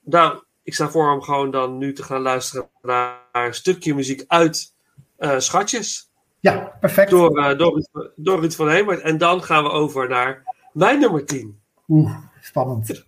nou, 0.00 0.42
ik 0.62 0.74
sta 0.74 0.88
voor 0.88 1.12
om 1.12 1.22
gewoon 1.22 1.50
dan 1.50 1.78
nu 1.78 1.92
te 1.92 2.02
gaan 2.02 2.20
luisteren 2.20 2.68
naar 2.82 3.18
een 3.32 3.54
stukje 3.54 3.94
muziek 3.94 4.24
uit 4.26 4.74
eh, 5.16 5.38
Schatjes. 5.38 6.10
Ja, 6.40 6.76
perfect. 6.80 7.10
Door, 7.10 7.38
eh, 7.38 7.58
door, 7.58 7.86
door 8.16 8.40
Ruud 8.40 8.52
van 8.52 8.68
Hemert. 8.68 9.00
En 9.00 9.18
dan 9.18 9.42
gaan 9.42 9.62
we 9.62 9.70
over 9.70 10.08
naar 10.08 10.42
mijn 10.72 10.98
nummer 10.98 11.24
10. 11.24 11.60
Oeh, 11.88 12.16
spannend. 12.44 13.06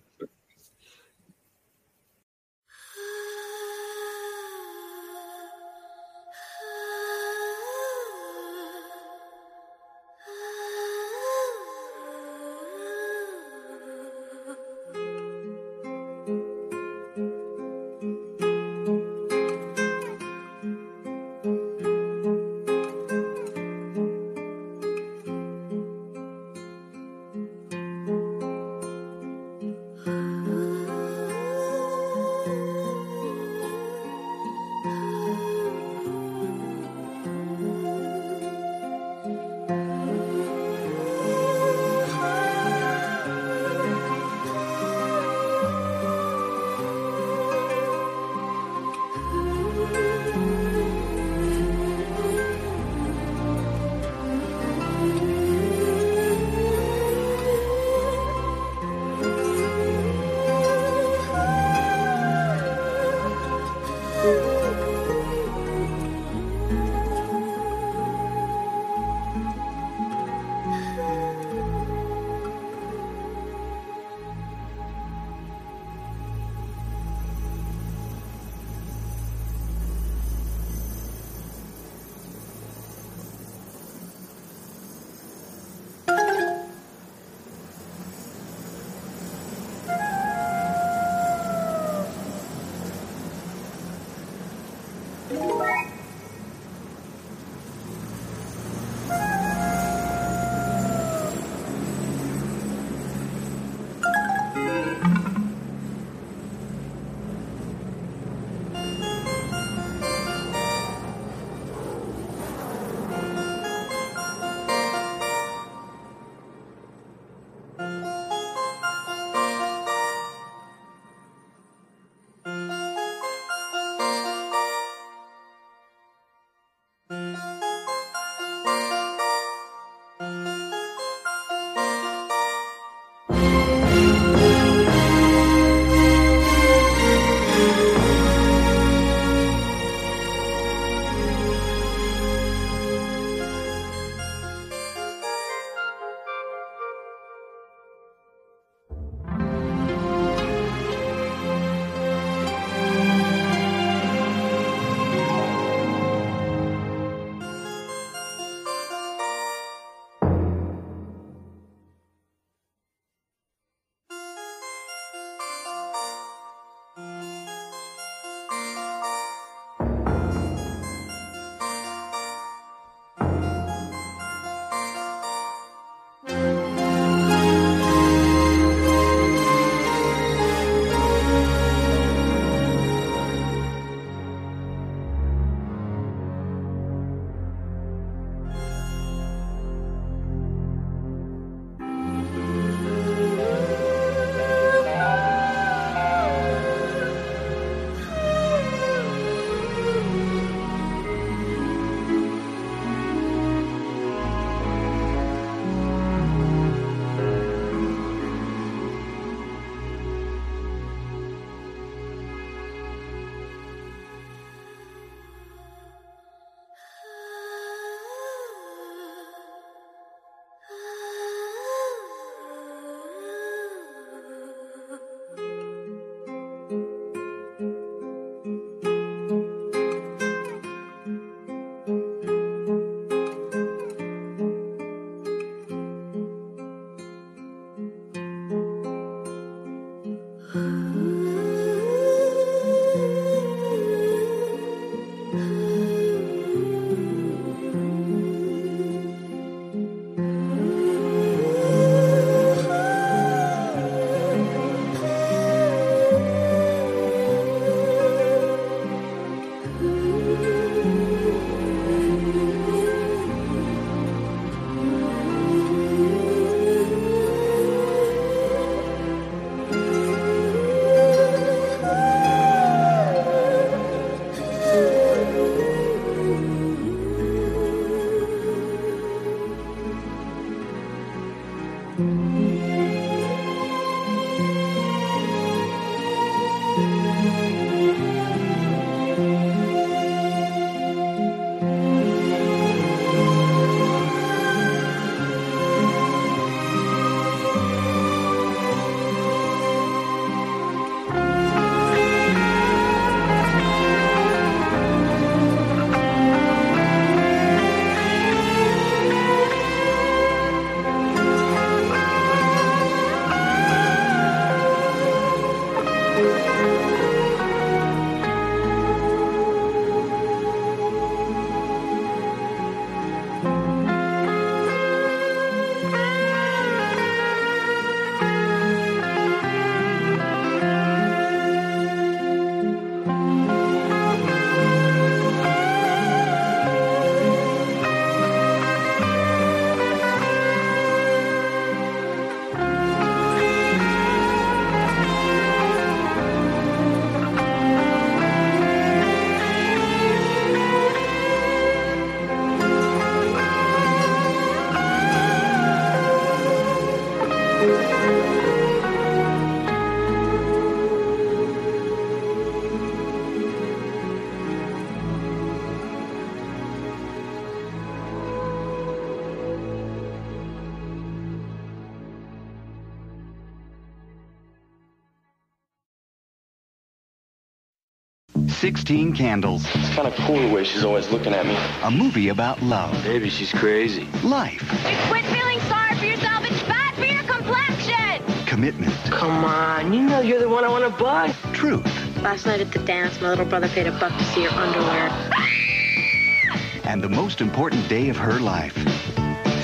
16 378.67 379.15
Candles. 379.15 379.65
It's 379.75 379.95
kind 379.95 380.09
of 380.09 380.13
cool 380.25 380.41
the 380.41 380.53
way 380.53 380.65
she's 380.65 380.83
always 380.83 381.07
looking 381.09 381.33
at 381.33 381.45
me. 381.45 381.55
A 381.83 381.89
movie 381.89 382.27
about 382.27 382.61
love. 382.61 382.91
Baby, 383.05 383.29
she's 383.29 383.53
crazy. 383.53 384.05
Life. 384.25 384.61
You 384.61 384.97
quit 385.07 385.23
feeling 385.27 385.61
sorry 385.69 385.95
for 385.95 386.03
yourself. 386.03 386.43
It's 386.43 386.61
bad 386.63 386.93
for 386.95 387.05
your 387.05 387.23
complexion. 387.23 388.45
Commitment. 388.45 388.93
Come 389.05 389.45
on, 389.45 389.93
you 389.93 390.01
know 390.01 390.19
you're 390.19 390.41
the 390.41 390.49
one 390.49 390.65
I 390.65 390.67
want 390.67 390.83
to 390.83 390.89
bug. 391.01 391.31
Truth. 391.53 391.85
Last 392.21 392.45
night 392.45 392.59
at 392.59 392.69
the 392.73 392.79
dance, 392.79 393.21
my 393.21 393.29
little 393.29 393.45
brother 393.45 393.69
paid 393.69 393.87
a 393.87 393.91
buck 394.01 394.11
to 394.11 394.23
see 394.25 394.43
your 394.43 394.51
underwear. 394.51 395.11
and 396.83 397.01
the 397.01 397.07
most 397.07 397.39
important 397.39 397.87
day 397.87 398.09
of 398.09 398.17
her 398.17 398.37
life. 398.41 398.75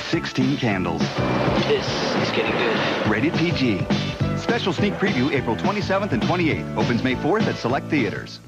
16 0.08 0.56
Candles. 0.56 1.02
This 1.68 1.86
is 2.22 2.30
getting 2.30 2.52
good. 2.52 3.06
Rated 3.06 3.34
PG. 3.34 3.84
Special 4.38 4.72
sneak 4.72 4.94
preview 4.94 5.30
April 5.30 5.56
27th 5.56 6.12
and 6.12 6.22
28th. 6.22 6.74
Opens 6.78 7.04
May 7.04 7.16
4th 7.16 7.42
at 7.42 7.56
select 7.56 7.90
theaters. 7.90 8.40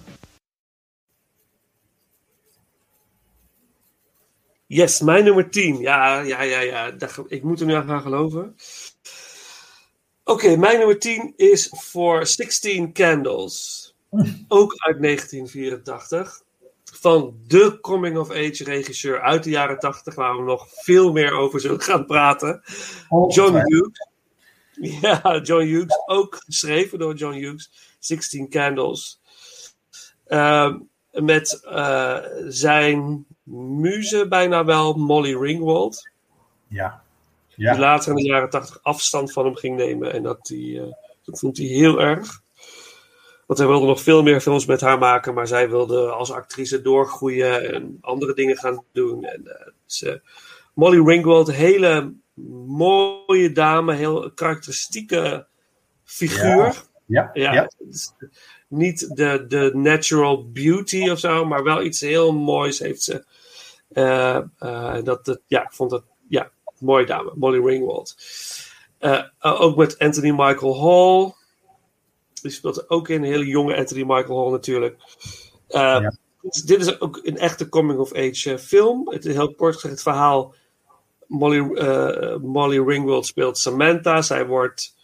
Yes, 4.67 5.01
mijn 5.01 5.25
nummer 5.25 5.51
10. 5.51 5.79
Ja, 5.79 6.21
ja, 6.21 6.43
ja, 6.43 6.61
ja. 6.61 6.91
Daar- 6.91 7.19
Ik 7.27 7.43
moet 7.43 7.61
er 7.61 7.67
nu 7.67 7.75
aan 7.75 7.87
gaan 7.89 8.03
geloven. 8.03 8.57
Oké, 10.25 10.57
mijn 10.57 10.79
nummer 10.79 10.99
10 10.99 11.33
is 11.37 11.69
voor 11.73 12.27
16 12.27 12.93
Candles. 12.93 13.85
Ook 14.49 14.75
uit 14.77 15.03
1984. 15.03 16.45
Van 16.93 17.37
de 17.47 17.79
coming-of-age 17.81 18.65
regisseur 18.65 19.21
uit 19.21 19.45
de 19.45 19.51
jaren 19.51 19.79
80, 19.79 20.15
waar 20.15 20.37
we 20.37 20.43
nog 20.43 20.67
veel 20.71 21.13
meer 21.13 21.33
over 21.33 21.61
zullen 21.61 21.81
gaan 21.81 22.07
praten. 22.07 22.63
John 23.29 23.55
Hughes. 23.57 24.09
Ja, 25.01 25.41
John 25.43 25.65
Hughes. 25.65 25.97
Ook 26.07 26.37
geschreven 26.45 26.99
door 26.99 27.15
John 27.15 27.35
Hughes. 27.35 27.71
16 27.99 28.49
Candles. 28.51 29.21
Ehm, 30.27 30.79
met 31.13 31.61
eh, 31.65 32.19
zijn 32.49 33.27
muze 33.55 34.29
bijna 34.29 34.65
wel, 34.65 34.95
Molly 34.95 35.37
Ringwald. 35.37 36.09
Ja. 36.69 37.03
Die 37.55 37.79
later 37.79 38.11
in 38.11 38.17
de 38.17 38.23
jaren 38.23 38.51
80 38.51 38.79
afstand 38.83 39.33
van 39.33 39.45
hem 39.45 39.57
ging 39.57 39.77
nemen. 39.77 40.13
En 40.13 40.23
dat, 40.23 40.47
die, 40.47 40.81
eh, 40.81 40.93
dat 41.25 41.39
vond 41.39 41.57
hij 41.57 41.67
heel 41.67 42.01
erg. 42.01 42.43
Want 43.47 43.59
hij 43.59 43.69
wilde 43.69 43.87
nog 43.87 44.01
veel 44.01 44.23
meer 44.23 44.41
films 44.41 44.67
met 44.67 44.81
haar 44.81 44.99
maken. 44.99 45.35
Maar 45.35 45.47
zij 45.47 45.71
wilde 45.71 46.11
als 46.11 46.33
actrice 46.33 46.83
doorgroeien 46.83 47.75
en 47.75 47.99
andere 48.01 48.35
dingen 48.35 48.57
gaan 48.57 48.85
doen. 48.93 49.25
En, 49.25 49.47
eh, 49.47 49.67
dus, 49.87 50.19
Molly 50.75 51.03
Ringwald, 51.03 51.53
hele 51.53 52.15
mooie 52.67 53.53
dame. 53.53 53.95
Heel 53.95 54.31
karakteristieke 54.35 55.47
figuur. 56.05 56.85
Ja, 57.07 57.31
ja, 57.33 57.71
Niet 58.69 59.17
de, 59.17 59.45
de 59.49 59.71
natural 59.75 60.51
beauty 60.51 61.09
of 61.11 61.19
zo, 61.19 61.45
maar 61.45 61.63
wel 61.63 61.83
iets 61.83 62.01
heel 62.01 62.33
moois 62.33 62.79
heeft 62.79 63.03
ze. 63.03 63.25
Eh, 63.89 64.37
eh, 64.59 65.05
dat, 65.05 65.25
dat, 65.25 65.41
ja, 65.47 65.63
ik 65.63 65.73
vond 65.73 65.91
het 65.91 66.03
ja, 66.29 66.51
mooie 66.79 67.07
dame, 67.07 67.33
Molly 67.35 67.67
Ringwald. 67.67 68.17
Eh, 68.99 69.23
ook 69.41 69.77
met 69.77 69.99
Anthony 69.99 70.31
Michael 70.31 70.81
Hall. 70.81 71.35
Die 72.43 72.51
speelt 72.51 72.77
er 72.77 72.85
ook 72.89 73.09
in, 73.09 73.23
een 73.23 73.31
hele 73.31 73.47
jonge 73.47 73.77
Anthony 73.77 74.03
Michael 74.03 74.43
Hall 74.43 74.51
natuurlijk. 74.51 75.01
Eh, 75.69 76.09
dit- 76.65 76.81
is 76.81 77.01
ook 77.01 77.21
een 77.23 77.39
echte 77.39 77.69
coming-of-age 77.69 78.59
film. 78.59 79.09
Het 79.11 79.25
is 79.25 79.35
heel 79.35 79.55
kort 79.55 79.75
gezegd 79.75 79.95
het 79.95 80.03
verhaal. 80.03 80.55
Molly, 81.27 81.61
Molly 82.43 82.81
Ringwald 82.81 83.27
speelt 83.27 83.59
Samantha. 83.59 84.23
Zij 84.23 84.47
wordt 84.47 84.97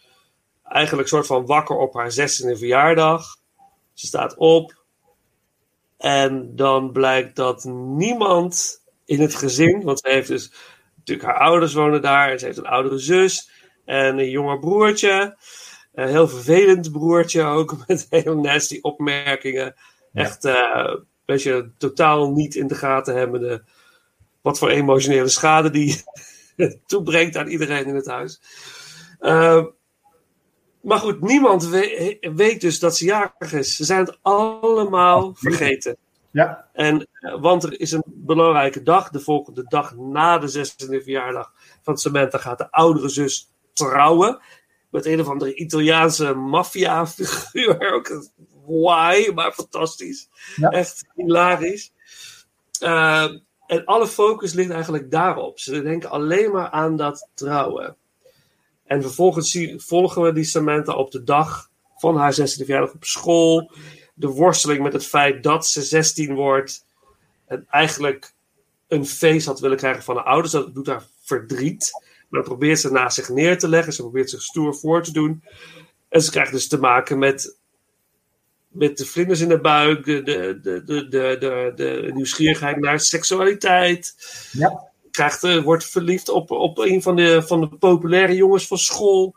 eigenlijk 0.63 1.07
soort 1.07 1.25
van 1.25 1.45
wakker 1.45 1.77
op 1.77 1.93
haar 1.93 2.11
16e 2.11 2.57
verjaardag. 2.57 3.41
Ze 3.93 4.05
staat 4.05 4.35
op. 4.37 4.81
En 5.97 6.55
dan 6.55 6.91
blijkt 6.91 7.35
dat 7.35 7.63
niemand 7.63 8.81
in 9.05 9.21
het 9.21 9.35
gezin, 9.35 9.83
want 9.83 9.99
ze 9.99 10.09
heeft 10.09 10.27
dus 10.27 10.53
natuurlijk 10.95 11.27
haar 11.27 11.39
ouders 11.39 11.73
wonen 11.73 12.01
daar 12.01 12.31
en 12.31 12.39
ze 12.39 12.45
heeft 12.45 12.57
een 12.57 12.65
oudere 12.65 12.97
zus 12.97 13.49
en 13.85 14.17
een 14.17 14.29
jonger 14.29 14.59
broertje. 14.59 15.37
Een 15.93 16.07
heel 16.07 16.27
vervelend 16.27 16.91
broertje 16.91 17.43
ook 17.43 17.75
met 17.87 18.07
heel 18.09 18.37
nasty 18.37 18.79
opmerkingen. 18.81 19.75
Echt 20.13 20.43
een 20.43 21.05
beetje 21.25 21.71
totaal 21.77 22.31
niet 22.31 22.55
in 22.55 22.67
de 22.67 22.75
gaten 22.75 23.15
hebbende 23.15 23.63
wat 24.41 24.59
voor 24.59 24.69
emotionele 24.69 25.27
schade 25.27 25.69
die 25.69 26.03
toebrengt 26.85 27.37
aan 27.37 27.47
iedereen 27.47 27.85
in 27.85 27.95
het 27.95 28.07
huis. 28.07 28.41
Eh, 29.19 29.65
maar 30.83 30.97
goed, 30.99 31.21
niemand 31.21 31.67
we- 31.67 32.17
weet 32.35 32.61
dus 32.61 32.79
dat 32.79 32.97
ze 32.97 33.05
jarig 33.05 33.53
is. 33.53 33.75
Ze 33.75 33.83
zijn 33.83 34.05
het 34.05 34.17
allemaal 34.21 35.33
vergeten. 35.35 35.97
Ja. 36.31 36.69
En, 36.73 37.07
eh, 37.13 37.41
want 37.41 37.63
er 37.63 37.79
is 37.79 37.91
een 37.91 38.03
belangrijke 38.05 38.83
dag, 38.83 39.09
de 39.09 39.19
volgende 39.19 39.63
dag 39.67 39.95
na 39.95 40.37
de 40.37 40.47
16e 40.47 41.01
verjaardag 41.01 41.51
van 41.81 41.97
Samantha 41.97 42.37
gaat 42.37 42.57
de 42.57 42.71
oudere 42.71 43.09
zus 43.09 43.51
trouwen. 43.73 44.39
Met 44.89 45.05
een 45.05 45.19
of 45.19 45.27
andere 45.27 45.55
Italiaanse 45.55 46.33
maffia-figuur. 46.33 47.91
Ook 47.93 48.27
why, 48.65 49.31
maar 49.35 49.51
fantastisch. 49.51 50.29
Echt 50.59 51.05
hilarisch. 51.15 51.91
Eh, 52.79 53.27
en 53.67 53.85
alle 53.85 54.07
focus 54.07 54.53
ligt 54.53 54.69
eigenlijk 54.71 55.11
daarop. 55.11 55.59
Ze 55.59 55.81
denken 55.81 56.09
alleen 56.09 56.51
maar 56.51 56.69
aan 56.69 56.95
dat 56.95 57.29
trouwen. 57.33 57.97
En 58.85 59.01
vervolgens 59.01 59.57
volgen 59.75 60.21
we 60.21 60.33
die 60.33 60.43
Samantha 60.43 60.93
op 60.93 61.11
de 61.11 61.23
dag 61.23 61.69
van 61.97 62.17
haar 62.17 62.33
16e 62.33 62.43
verjaardag 62.43 62.93
op 62.93 63.03
school. 63.03 63.71
De 64.13 64.27
worsteling 64.27 64.83
met 64.83 64.93
het 64.93 65.05
feit 65.05 65.43
dat 65.43 65.67
ze 65.67 65.81
16 65.81 66.33
wordt. 66.33 66.85
En 67.45 67.65
eigenlijk 67.69 68.33
een 68.87 69.05
feest 69.05 69.45
had 69.45 69.59
willen 69.59 69.77
krijgen 69.77 70.03
van 70.03 70.15
haar 70.15 70.25
ouders. 70.25 70.51
Dat 70.51 70.73
doet 70.73 70.87
haar 70.87 71.05
verdriet. 71.23 71.91
Maar 72.29 72.41
dat 72.41 72.49
probeert 72.49 72.79
ze 72.79 72.91
naast 72.91 73.15
zich 73.15 73.29
neer 73.29 73.57
te 73.57 73.67
leggen. 73.67 73.93
Ze 73.93 74.01
probeert 74.01 74.29
zich 74.29 74.41
stoer 74.41 74.75
voor 74.75 75.03
te 75.03 75.11
doen. 75.11 75.43
En 76.09 76.21
ze 76.21 76.31
krijgt 76.31 76.51
dus 76.51 76.67
te 76.67 76.79
maken 76.79 77.19
met, 77.19 77.57
met 78.67 78.97
de 78.97 79.05
vlinders 79.05 79.39
in 79.39 79.49
de 79.49 79.59
buik. 79.59 80.05
De, 80.05 80.23
de, 80.23 80.59
de, 80.61 80.83
de, 80.83 81.37
de, 81.39 81.71
de 81.75 82.11
nieuwsgierigheid 82.13 82.77
naar 82.77 82.99
seksualiteit. 82.99 84.15
Ja. 84.51 84.91
Krijgt, 85.13 85.43
eh, 85.43 85.63
wordt 85.63 85.85
verliefd 85.85 86.29
op, 86.29 86.51
op 86.51 86.77
een 86.77 87.01
van 87.01 87.15
de, 87.15 87.41
van 87.41 87.61
de 87.61 87.67
populaire 87.67 88.35
jongens 88.35 88.67
van 88.67 88.77
school. 88.77 89.35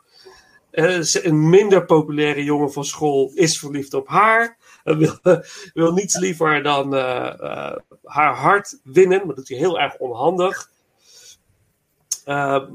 Eh, 0.71 0.99
een 1.13 1.49
minder 1.49 1.85
populaire 1.85 2.43
jongen 2.43 2.71
van 2.71 2.85
school 2.85 3.31
is 3.33 3.59
verliefd 3.59 3.93
op 3.93 4.07
haar. 4.07 4.57
En 4.83 4.97
wil, 4.97 5.19
wil 5.73 5.93
niets 5.93 6.17
liever 6.17 6.63
dan 6.63 6.95
eh, 6.95 7.75
haar 8.03 8.35
hart 8.35 8.79
winnen. 8.83 9.17
Maar 9.17 9.27
dat 9.27 9.35
doet 9.35 9.49
hij 9.49 9.57
heel 9.57 9.79
erg 9.79 9.97
onhandig. 9.97 10.71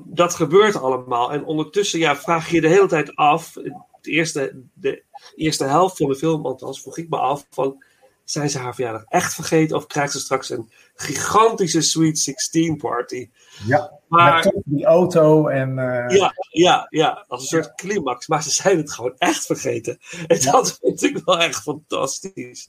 Dat 0.05 0.35
gebeurt 0.35 0.77
allemaal. 0.77 1.33
En 1.33 1.45
ondertussen 1.45 1.99
ja, 1.99 2.17
vraag 2.17 2.49
je 2.49 2.55
je 2.55 2.61
de 2.61 2.69
hele 2.69 2.87
tijd 2.87 3.17
af. 3.17 3.53
De 4.01 4.11
eerste, 4.11 4.63
de 4.75 5.03
eerste 5.35 5.65
helft 5.65 5.97
van 5.97 6.09
de 6.09 6.17
film, 6.17 6.47
althans, 6.47 6.83
vroeg 6.83 6.99
ik 6.99 7.09
me 7.09 7.17
af. 7.17 7.47
Van, 7.51 7.85
zijn 8.25 8.51
ze 8.51 8.59
haar 8.59 8.75
verjaardag 8.75 9.05
echt 9.09 9.35
vergeten? 9.35 9.77
Of 9.77 9.87
krijgt 9.87 10.13
ze 10.13 10.21
straks 10.21 10.51
een 10.51 10.71
gigantische 10.95 11.81
Sweet 11.81 12.19
16 12.19 12.77
party? 12.77 13.31
Ja, 13.67 13.99
Maar- 14.09 14.45
met 14.45 14.63
die 14.65 14.85
auto 14.85 15.47
en... 15.49 15.79
eh, 15.79 16.17
Ja, 16.17 16.33
ja, 16.51 16.87
ja, 16.91 17.25
als 17.29 17.41
een 17.43 17.49
soort 17.63 17.75
climax. 17.75 18.27
Maar 18.27 18.43
ze 18.43 18.51
zijn 18.51 18.77
het 18.77 18.93
gewoon 18.93 19.15
echt 19.19 19.47
vergeten. 19.47 19.99
En 20.27 20.41
dat 20.43 20.79
vind 20.81 21.03
ik 21.03 21.21
wel 21.25 21.39
echt 21.39 21.63
fantastisch. 21.63 22.69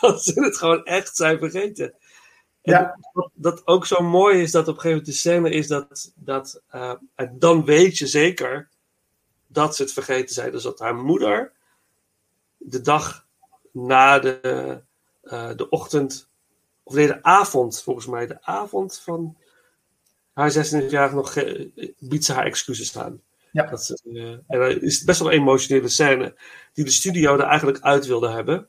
Dat 0.00 0.24
ze 0.24 0.40
het 0.40 0.56
gewoon 0.56 0.84
echt 0.84 1.16
zijn 1.16 1.38
vergeten. 1.38 1.84
En 2.62 2.72
Ja. 2.72 2.98
dat 3.34 3.66
ook 3.66 3.86
zo 3.86 4.02
mooi 4.02 4.42
is 4.42 4.50
dat 4.50 4.68
op 4.68 4.74
een 4.74 4.80
gegeven 4.80 4.90
moment 4.96 5.06
de 5.06 5.12
scène 5.12 5.50
is 5.50 5.66
dat, 5.66 6.12
dat 6.14 6.62
eh, 6.68 6.92
en 7.14 7.36
dan 7.38 7.64
weet 7.64 7.98
je 7.98 8.06
zeker 8.06 8.68
dat 9.46 9.76
ze 9.76 9.82
het 9.82 9.92
vergeten 9.92 10.34
zijn. 10.34 10.50
Dus 10.50 10.62
dat 10.62 10.78
haar 10.78 10.94
moeder 10.94 11.52
de 12.56 12.80
dag 12.80 13.26
na 13.72 14.18
de, 14.18 14.80
eh, 15.22 15.50
de 15.56 15.68
ochtend, 15.68 16.28
of 16.84 16.94
nee, 16.94 17.06
de 17.06 17.22
avond, 17.22 17.82
volgens 17.82 18.06
mij, 18.06 18.26
de 18.26 18.42
avond 18.42 19.00
van 19.04 19.36
haar 20.32 20.52
26-jarige 20.52 21.14
nog 21.14 21.32
ge- 21.32 21.94
biedt 21.98 22.24
ze 22.24 22.32
haar 22.32 22.44
excuses 22.46 22.98
aan. 22.98 23.22
Ja. 23.52 23.66
Dat 23.66 23.84
ze, 23.84 24.00
eh, 24.04 24.56
en 24.56 24.68
dan 24.68 24.80
is 24.80 25.04
best 25.04 25.18
wel 25.20 25.32
een 25.32 25.38
emotionele 25.38 25.88
scène 25.88 26.34
die 26.72 26.84
de 26.84 26.90
studio 26.90 27.34
er 27.34 27.40
eigenlijk 27.44 27.80
uit 27.80 28.06
wilde 28.06 28.28
hebben. 28.28 28.68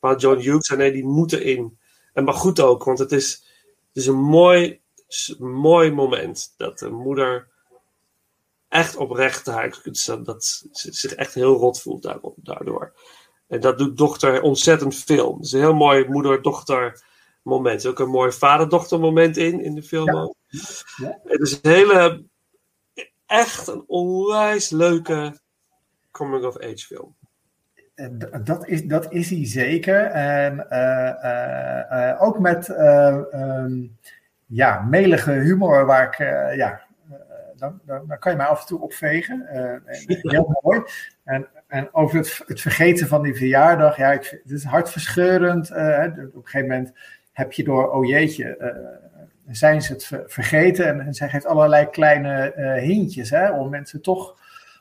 Maar 0.00 0.16
John 0.18 0.40
Hughes 0.40 0.66
zei 0.66 0.78
nee, 0.78 0.92
die 0.92 1.04
moeten 1.04 1.42
in. 1.44 1.78
En 2.12 2.24
maar 2.24 2.34
goed 2.34 2.60
ook, 2.60 2.84
want 2.84 2.98
het 2.98 3.12
is, 3.12 3.30
het 3.88 3.96
is 3.96 4.06
een 4.06 4.20
mooi, 4.20 4.80
mooi 5.38 5.90
moment 5.92 6.54
dat 6.56 6.78
de 6.78 6.90
moeder 6.90 7.48
echt 8.68 8.96
oprecht 8.96 9.46
haar 9.46 9.64
excuses 9.64 10.10
aan, 10.10 10.24
dat 10.24 10.44
ze 10.72 10.92
zich 10.92 11.14
echt 11.14 11.34
heel 11.34 11.56
rot 11.56 11.80
voelt 11.80 12.14
daardoor. 12.36 12.92
En 13.46 13.60
dat 13.60 13.78
doet 13.78 13.96
dochter 13.96 14.42
ontzettend 14.42 14.94
veel. 14.96 15.34
Het 15.36 15.44
is 15.44 15.52
een 15.52 15.60
heel 15.60 15.74
mooi 15.74 16.08
moeder-dochter 16.08 17.04
moment. 17.48 17.82
Er 17.84 17.86
is 17.86 17.86
ook 17.86 17.98
een 18.06 18.12
mooi 18.12 18.32
vader-dochter 18.32 19.00
moment 19.00 19.36
in, 19.36 19.60
in 19.60 19.74
de 19.74 19.82
film. 19.82 20.16
ook. 20.16 20.34
Het 21.24 21.40
is 21.40 21.58
een 21.62 21.70
hele, 21.70 22.24
echt 23.26 23.66
een 23.66 23.84
onwijs 23.86 24.70
leuke 24.70 25.38
coming-of-age 26.10 26.86
film. 26.86 27.16
Eh, 27.94 28.06
Dat 28.44 28.66
is, 28.68 28.84
dat 28.84 29.12
is 29.12 29.30
hij 29.30 29.46
zeker. 29.46 30.04
En 30.04 30.70
eh, 30.70 32.10
eh, 32.10 32.22
ook 32.22 32.38
met 32.38 32.68
eh, 32.68 33.34
ehm, 33.34 33.86
ja, 34.46 34.80
melige 34.80 35.32
humor, 35.32 35.86
waar 35.86 36.06
ik, 36.06 36.18
ja, 36.56 36.80
dan, 37.56 37.80
dan, 37.84 38.06
dan 38.06 38.18
kan 38.18 38.32
je 38.32 38.38
mij 38.38 38.46
af 38.46 38.60
en 38.60 38.66
toe 38.66 38.80
opvegen. 38.80 39.46
En, 39.46 39.82
heel 40.06 40.58
mooi. 40.62 40.82
En, 41.24 41.48
en 41.66 41.94
over 41.94 42.16
het, 42.18 42.42
het 42.46 42.60
vergeten 42.60 43.08
van 43.08 43.22
die 43.22 43.34
verjaardag, 43.34 43.96
ja, 43.96 44.12
ik, 44.12 44.40
het 44.42 44.52
is 44.52 44.64
hartverscheurend. 44.64 45.68
hè. 45.68 46.06
op 46.06 46.16
een 46.16 46.40
gegeven 46.44 46.68
moment 46.68 46.92
heb 47.38 47.52
je 47.52 47.64
door, 47.64 47.90
oh 47.92 48.06
jeetje, 48.06 48.56
eh, 48.56 48.76
zijn 49.50 49.82
ze 49.82 49.92
het 49.92 50.04
ver- 50.04 50.24
vergeten? 50.26 50.86
En, 50.86 51.00
en 51.00 51.14
zij 51.14 51.28
geeft 51.28 51.46
allerlei 51.46 51.86
kleine 51.90 52.52
eh, 52.52 52.82
hintjes 52.82 53.30
hè, 53.30 53.50
om 53.50 53.70
mensen 53.70 54.02
toch 54.02 54.36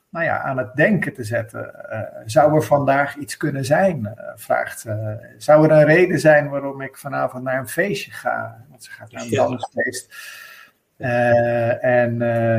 nou 0.09 0.25
ja, 0.25 0.41
aan 0.41 0.57
het 0.57 0.75
denken 0.75 1.13
te 1.13 1.23
zetten. 1.23 1.89
Eh, 1.89 2.01
zou 2.25 2.55
er 2.55 2.63
vandaag 2.63 3.15
iets 3.15 3.37
kunnen 3.37 3.65
zijn? 3.65 4.13
vraagt. 4.35 4.85
eh, 4.85 5.09
zou 5.37 5.65
er 5.65 5.71
een 5.71 5.85
reden 5.85 6.19
zijn 6.19 6.49
waarom 6.49 6.81
ik 6.81 6.97
vanavond 6.97 7.43
naar 7.43 7.59
een 7.59 7.67
feestje 7.67 8.11
ga? 8.11 8.65
Want 8.69 8.83
ze 8.83 8.91
gaat 8.91 9.11
naar 9.11 9.23
een 9.23 9.31
dansfeest. 9.31 10.15
Eh, 10.97 11.83
en 11.83 12.17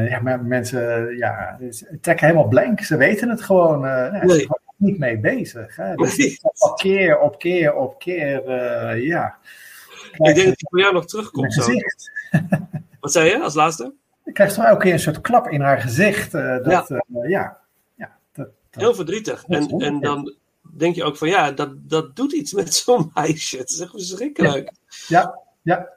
ja, 0.09 0.37
mensen 0.37 1.17
ja, 1.17 1.59
ze 1.71 1.99
trekken 2.01 2.27
helemaal 2.27 2.49
blank. 2.49 2.81
Ze 2.81 2.97
weten 2.97 3.29
het 3.29 3.43
gewoon. 3.43 3.85
Ze 3.85 4.29
zijn 4.29 4.49
er 4.49 4.59
niet 4.77 4.99
mee 4.99 5.19
bezig. 5.19 5.77
Hè? 5.77 5.95
Dus 5.95 6.17
Nee. 6.17 6.39
op 6.59 6.77
keer 6.79 7.19
op 7.19 7.39
keer 7.39 7.75
op 7.75 7.99
keer, 7.99 8.97
ja. 8.97 9.39
Ik 10.19 10.35
denk 10.35 10.37
dat 10.37 10.45
hij 10.45 10.67
voor 10.71 10.79
jou 10.81 10.93
nog 10.95 11.05
terugkomt. 11.07 11.53
Zo. 11.55 11.63
Wat 13.01 13.13
zei 13.13 13.29
je 13.29 13.41
als 13.43 13.55
laatste? 13.55 13.93
Ik 14.25 14.35
krijg 14.35 14.53
toch 14.53 14.65
elke 14.65 14.83
keer 14.83 14.93
een 14.93 14.99
soort 14.99 15.21
klap 15.21 15.49
in 15.49 15.61
haar 15.61 15.81
gezicht. 15.81 16.35
eh, 16.35 16.43
dat, 16.65 16.89
Ja. 16.89 17.03
ja. 17.09 17.29
ja, 17.29 17.59
ja 17.97 18.17
dat, 18.33 18.49
dat- 18.71 18.83
Heel 18.83 18.95
verdrietig. 18.95 19.45
En, 19.49 19.69
en 19.69 20.01
dan 20.01 20.35
denk 20.77 20.95
je 20.95 21.05
ook 21.05 21.17
van 21.17 21.29
ja, 21.29 21.51
dat, 21.53 21.71
dat 21.89 22.17
doet 22.17 22.33
iets 22.33 22.53
met 22.53 22.75
zo'n 22.85 23.11
meisje. 23.15 23.57
Het 23.59 23.71
is 23.71 23.81
echt 23.81 23.91
verschrikkelijk. 23.91 24.73
Ja, 25.09 25.39
ja. 25.63 25.89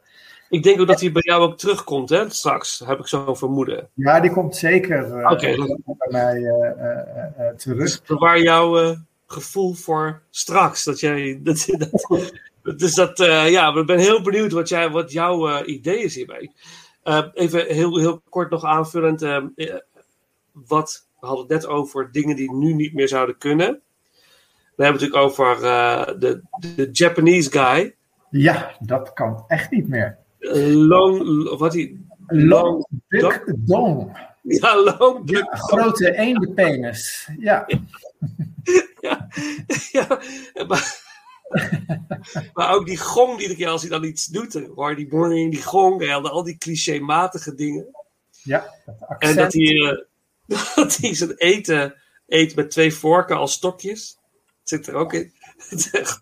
Ik 0.50 0.64
denk 0.64 0.80
ook 0.80 0.88
dat 0.88 1.00
hij 1.02 1.12
bij 1.12 1.22
jou 1.26 1.42
ook 1.42 1.58
terugkomt, 1.58 2.10
hè, 2.10 2.30
straks. 2.30 2.82
Heb 2.86 3.00
ik 3.00 3.08
zo'n 3.08 3.38
vermoeden. 3.38 3.90
Ja, 3.94 4.20
die 4.20 4.32
komt 4.32 4.56
zeker 4.56 5.20
eh, 5.20 5.32
Oké, 5.32 5.56
dat- 5.56 5.80
bij 5.86 6.08
mij 6.10 6.36
eh, 6.44 6.70
eh, 6.70 7.00
eh, 7.00 7.48
eh, 7.50 7.56
terug. 7.56 8.04
Bewaar 8.04 8.42
jouw 8.42 8.80
eh, 8.80 8.98
gevoel 9.28 9.74
voor 9.74 10.22
straks. 10.30 10.84
Dat 10.84 11.00
jij, 11.00 11.40
dat, 11.44 11.66
dat, 11.78 12.32
dus 12.64 12.96
dat, 12.96 13.20
eh, 13.20 13.50
ja, 13.50 13.76
ik 13.76 13.86
ben 13.86 14.00
heel 14.00 14.22
benieuwd 14.22 14.52
wat, 14.52 14.70
jij, 14.70 14.90
wat 14.90 15.12
jouw 15.12 15.50
eh, 15.50 15.74
idee 15.76 16.04
is 16.04 16.16
hierbij. 16.16 16.52
Eh, 17.04 17.26
even 17.34 17.66
heel, 17.66 17.98
heel 17.98 18.22
kort 18.30 18.50
nog 18.50 18.64
aanvullend. 18.64 19.22
eh, 19.22 19.36
eh, 19.56 19.76
wat, 20.52 21.08
we 21.20 21.28
hadden 21.28 21.46
het 21.46 21.54
net 21.54 21.68
over 21.68 22.12
dingen 22.12 22.36
die 22.36 22.54
nu 22.54 22.74
niet 22.74 22.94
meer 22.94 23.08
zouden 23.08 23.38
kunnen. 23.38 23.82
We 24.76 24.84
hebben 24.84 25.02
het 25.02 25.12
natuurlijk 25.12 25.40
over 25.40 25.62
de, 26.20 26.42
de 26.76 26.90
Japanese 26.92 27.52
guy. 27.52 27.96
Ja, 28.30 28.76
dat 28.80 29.14
kan 29.14 29.44
echt 29.48 29.72
niet 29.72 29.88
meer. 29.88 30.18
Long, 30.74 31.50
wat 31.58 31.72
die, 31.72 32.06
Long 32.28 32.86
Duck 33.08 33.54
Dong. 33.58 34.18
Ja, 34.42 34.84
Long 34.98 35.26
Duck 35.28 35.44
Ja, 35.44 35.56
grote 35.56 36.18
eendenpenis. 36.18 37.30
Ja. 37.38 37.68
ja, 39.02 39.28
ja, 39.92 40.66
maar, 40.68 41.01
maar 42.54 42.74
ook 42.74 42.86
die 42.86 42.98
gong 42.98 43.38
die 43.38 43.56
keer 43.56 43.68
als 43.68 43.82
hij 43.82 43.90
dan 43.90 44.04
iets 44.04 44.26
doet, 44.26 44.54
hoor 44.76 44.96
die 44.96 45.08
boring, 45.08 45.52
die 45.52 45.64
gong 45.64 46.14
al 46.14 46.44
die 46.44 46.58
clichématige 46.58 47.56
dingen. 47.56 47.88
Ja, 48.44 48.74
dat 48.86 49.20
En 49.20 49.36
dat 49.36 49.54
hij, 49.54 50.06
eh, 50.48 50.76
dat 50.76 50.96
hij 50.96 51.16
zijn 51.16 51.34
eten 51.36 51.96
eet 52.28 52.56
met 52.56 52.72
twee 52.72 52.94
vorken 52.94 53.38
als 53.38 53.54
stokjes. 53.54 54.18
Dat 54.44 54.48
zit 54.64 54.88
er 54.88 54.94
ook 54.94 55.14
in. 55.14 55.34
Het 55.70 56.20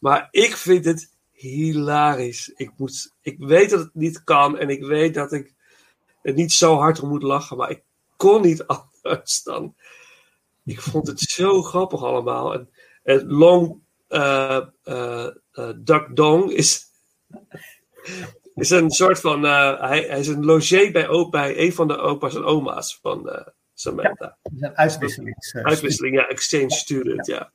maar 0.00 0.28
ik 0.30 0.56
vind 0.56 0.84
het 0.84 1.10
hilarisch. 1.32 2.52
Ik, 2.56 2.70
moet, 2.76 3.12
ik 3.20 3.38
weet 3.38 3.70
dat 3.70 3.80
het 3.80 3.94
niet 3.94 4.24
kan 4.24 4.58
en 4.58 4.68
ik 4.68 4.84
weet 4.84 5.14
dat 5.14 5.32
ik 5.32 5.54
er 6.22 6.32
niet 6.32 6.52
zo 6.52 6.76
hard 6.76 7.00
om 7.00 7.08
moet 7.08 7.22
lachen, 7.22 7.56
maar 7.56 7.70
ik 7.70 7.82
kon 8.16 8.42
niet 8.42 8.66
anders 9.02 9.42
dan. 9.42 9.74
Ik 10.64 10.80
vond 10.80 11.06
het 11.06 11.20
zo 11.20 11.62
grappig 11.62 12.02
allemaal. 12.02 12.54
En, 12.54 12.70
en 13.02 13.26
Long 13.26 13.80
Duck 15.76 16.16
Dong 16.16 16.50
is, 16.50 16.84
is 18.54 18.70
een 18.70 18.90
soort 18.90 19.20
van. 19.20 19.44
eh, 19.46 19.80
hij, 19.80 20.00
hij 20.00 20.20
is 20.20 20.28
een 20.28 20.44
logé 20.44 20.90
bij, 20.90 21.26
bij 21.30 21.58
een 21.58 21.72
van 21.72 21.88
de 21.88 21.96
opa's 21.98 22.34
en 22.34 22.44
oma's 22.44 22.98
van 23.02 23.30
eh, 23.30 23.46
Samantha. 23.74 24.36
Een 24.42 24.76
uitwisselings. 24.76 25.52
eh, 25.52 25.62
Uitwisseling, 25.64 26.14
ja, 26.14 26.26
exchange 26.28 26.70
student, 26.70 27.26
ja. 27.26 27.50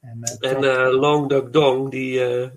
En, 0.00 0.18
eh, 0.22 0.50
En 0.50 0.64
eh, 0.64 0.92
Long 1.00 1.28
Duck 1.28 1.52
Dong, 1.52 1.90
die, 1.90 2.24
eh, 2.24 2.48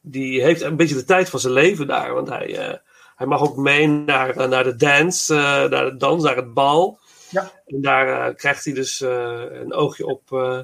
die 0.00 0.42
heeft 0.42 0.60
een 0.60 0.76
beetje 0.76 0.94
de 0.94 1.04
tijd 1.04 1.28
van 1.28 1.40
zijn 1.40 1.52
leven 1.52 1.86
daar. 1.86 2.14
Want 2.14 2.28
hij, 2.28 2.56
eh, 2.68 2.78
hij 3.16 3.26
mag 3.26 3.40
ook 3.42 3.56
mee 3.56 3.86
naar, 3.86 4.36
eh, 4.36 4.48
naar 4.48 4.64
de 4.64 4.76
dance, 4.76 5.34
eh, 5.34 5.40
naar 5.70 5.84
de 5.84 5.96
dans, 5.96 6.22
naar 6.22 6.36
het 6.36 6.54
bal. 6.54 6.98
Ja. 7.30 7.52
En 7.66 7.80
daar 7.80 8.28
eh, 8.28 8.34
krijgt 8.34 8.64
hij 8.64 8.74
dus 8.74 9.00
eh, 9.00 9.42
een 9.50 9.72
oogje 9.72 10.06
op, 10.06 10.32
eh, 10.32 10.60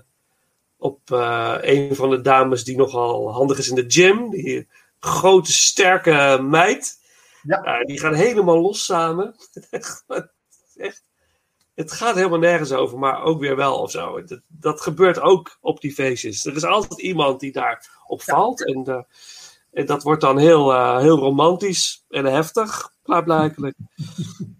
op 0.78 1.00
eh, 1.12 1.56
een 1.60 1.94
van 1.94 2.10
de 2.10 2.20
dames 2.20 2.64
die 2.64 2.76
nogal 2.76 3.32
handig 3.32 3.58
is 3.58 3.68
in 3.68 3.74
de 3.74 3.84
gym. 3.86 4.30
Die 4.30 4.68
grote, 5.00 5.52
sterke 5.52 6.38
meid. 6.42 7.00
Ja. 7.42 7.84
Die 7.84 8.00
gaan 8.00 8.14
helemaal 8.14 8.60
los 8.60 8.84
samen. 8.84 9.34
echt, 9.70 11.02
het 11.74 11.92
gaat 11.92 12.14
helemaal 12.14 12.38
nergens 12.38 12.72
over, 12.72 12.98
maar 12.98 13.22
ook 13.22 13.40
weer 13.40 13.56
wel 13.56 13.78
of 13.78 13.90
zo. 13.90 14.24
Dat, 14.24 14.40
dat 14.46 14.80
gebeurt 14.80 15.20
ook 15.20 15.58
op 15.60 15.80
die 15.80 15.92
feestjes. 15.92 16.44
Er 16.44 16.56
is 16.56 16.64
altijd 16.64 17.00
iemand 17.00 17.40
die 17.40 17.52
daar 17.52 18.00
opvalt. 18.06 18.66
En, 18.66 18.84
eh, 18.84 19.02
en 19.72 19.86
dat 19.86 20.02
wordt 20.02 20.20
dan 20.20 20.38
heel, 20.38 20.72
eh, 20.72 20.98
heel 20.98 21.18
romantisch 21.18 22.04
en 22.08 22.24
heftig, 22.24 22.92
klaarblijkelijk. 23.02 23.76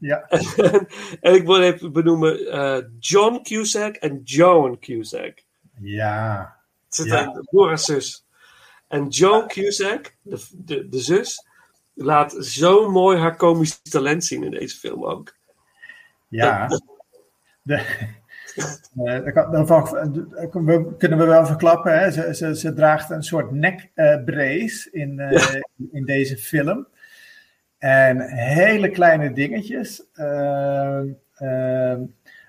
Ja. 0.01 0.21
en, 0.29 0.87
en 1.21 1.35
ik 1.35 1.47
wil 1.47 1.63
even 1.63 1.93
benoemen 1.93 2.97
John 2.99 3.41
Cusack 3.43 3.97
en 3.97 4.21
Joan 4.25 4.79
Cusack. 4.79 5.47
Ja. 5.81 6.57
Het 6.85 6.95
zit 6.95 7.07
Ja. 7.51 7.77
zus. 7.77 8.27
En 8.89 9.09
Joan 9.09 9.49
Cusack, 9.49 10.17
de, 10.23 10.47
de, 10.53 10.89
de 10.89 10.99
zus, 10.99 11.47
laat 11.95 12.33
zo 12.41 12.91
mooi 12.91 13.19
haar 13.19 13.37
komisch 13.37 13.83
talent 13.83 14.25
zien 14.25 14.45
in 14.45 14.51
deze 14.51 14.77
film 14.79 15.05
ook. 15.05 15.37
Ja. 16.29 16.67
De, 17.63 17.75
eh, 19.05 19.35
dat 19.35 19.53
daarvan 19.53 19.97
eh, 19.97 20.53
we- 20.53 20.97
kunnen 20.97 21.19
we 21.19 21.25
wel 21.25 21.47
verklappen. 21.47 21.99
Hè? 21.99 22.11
Ze, 22.11 22.35
ze, 22.35 22.57
ze 22.57 22.73
draagt 22.73 23.11
een 23.11 23.23
soort 23.23 23.51
nekbrace 23.51 24.89
in, 24.91 25.19
eh, 25.19 25.61
in 25.93 26.05
deze 26.05 26.37
film. 26.37 26.87
En 27.79 28.21
hele 28.21 28.91
kleine 28.91 29.33
dingetjes. 29.33 30.03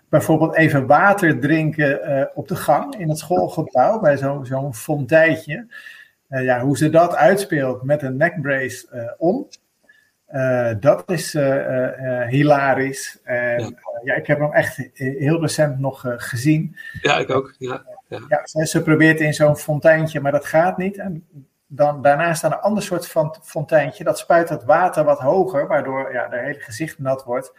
Bijvoorbeeld 0.10 0.55
even 0.55 0.88
water 0.88 1.39
drinken 1.39 2.03
eh, 2.03 2.26
op 2.34 2.47
de 2.47 2.55
gang 2.55 2.95
in 2.95 3.10
het 3.10 3.18
schoolgebouw 3.18 3.99
bij 3.99 4.18
zo'n 4.18 4.45
zo'n 4.45 4.74
fonteintje. 4.76 5.68
Eh, 6.28 6.43
ja, 6.43 6.60
hoe 6.60 6.78
ze 6.78 6.89
dat 6.89 7.16
uitspeelt 7.16 7.84
met 7.84 8.01
een 8.01 8.18
neckbrace 8.18 8.88
eh, 8.91 9.12
om. 9.18 9.47
Dat 10.80 11.12
is 11.12 11.34
hilarisch. 12.28 13.20
En, 13.24 13.78
ja, 14.03 14.14
ik 14.16 14.28
heb 14.28 14.39
hem 14.39 14.53
echt 14.53 14.78
he- 14.78 14.89
heel 14.93 15.41
recent 15.41 15.80
nog 15.80 16.03
gezien. 16.18 16.76
Ja, 17.01 17.18
ik 17.18 17.30
ook. 17.30 17.55
Ja, 17.57 17.86
ja. 18.07 18.20
Ja, 18.28 18.41
ze, 18.47 18.66
ze 18.66 18.82
probeert 18.82 19.20
in 19.20 19.34
zo'n 19.34 19.57
fonteintje, 19.57 20.20
maar 20.20 20.32
dat 20.32 20.45
gaat 20.45 20.78
niet. 20.78 20.97
En 20.97 21.28
dan, 21.68 22.01
daarna 22.01 22.34
staat 22.34 22.51
een 22.51 22.60
ander 22.60 22.84
soort 22.84 23.07
van 23.07 23.36
fonteintje. 23.41 24.03
Dat 24.03 24.20
spuit 24.20 24.49
het 24.49 24.64
water 24.64 25.03
wat 25.03 25.20
hoger, 25.20 25.68
waardoor 25.68 26.14
ja, 26.14 26.28
haar 26.30 26.43
hele 26.43 26.60
gezicht 26.60 26.99
nat 26.99 27.24
wordt. 27.24 27.53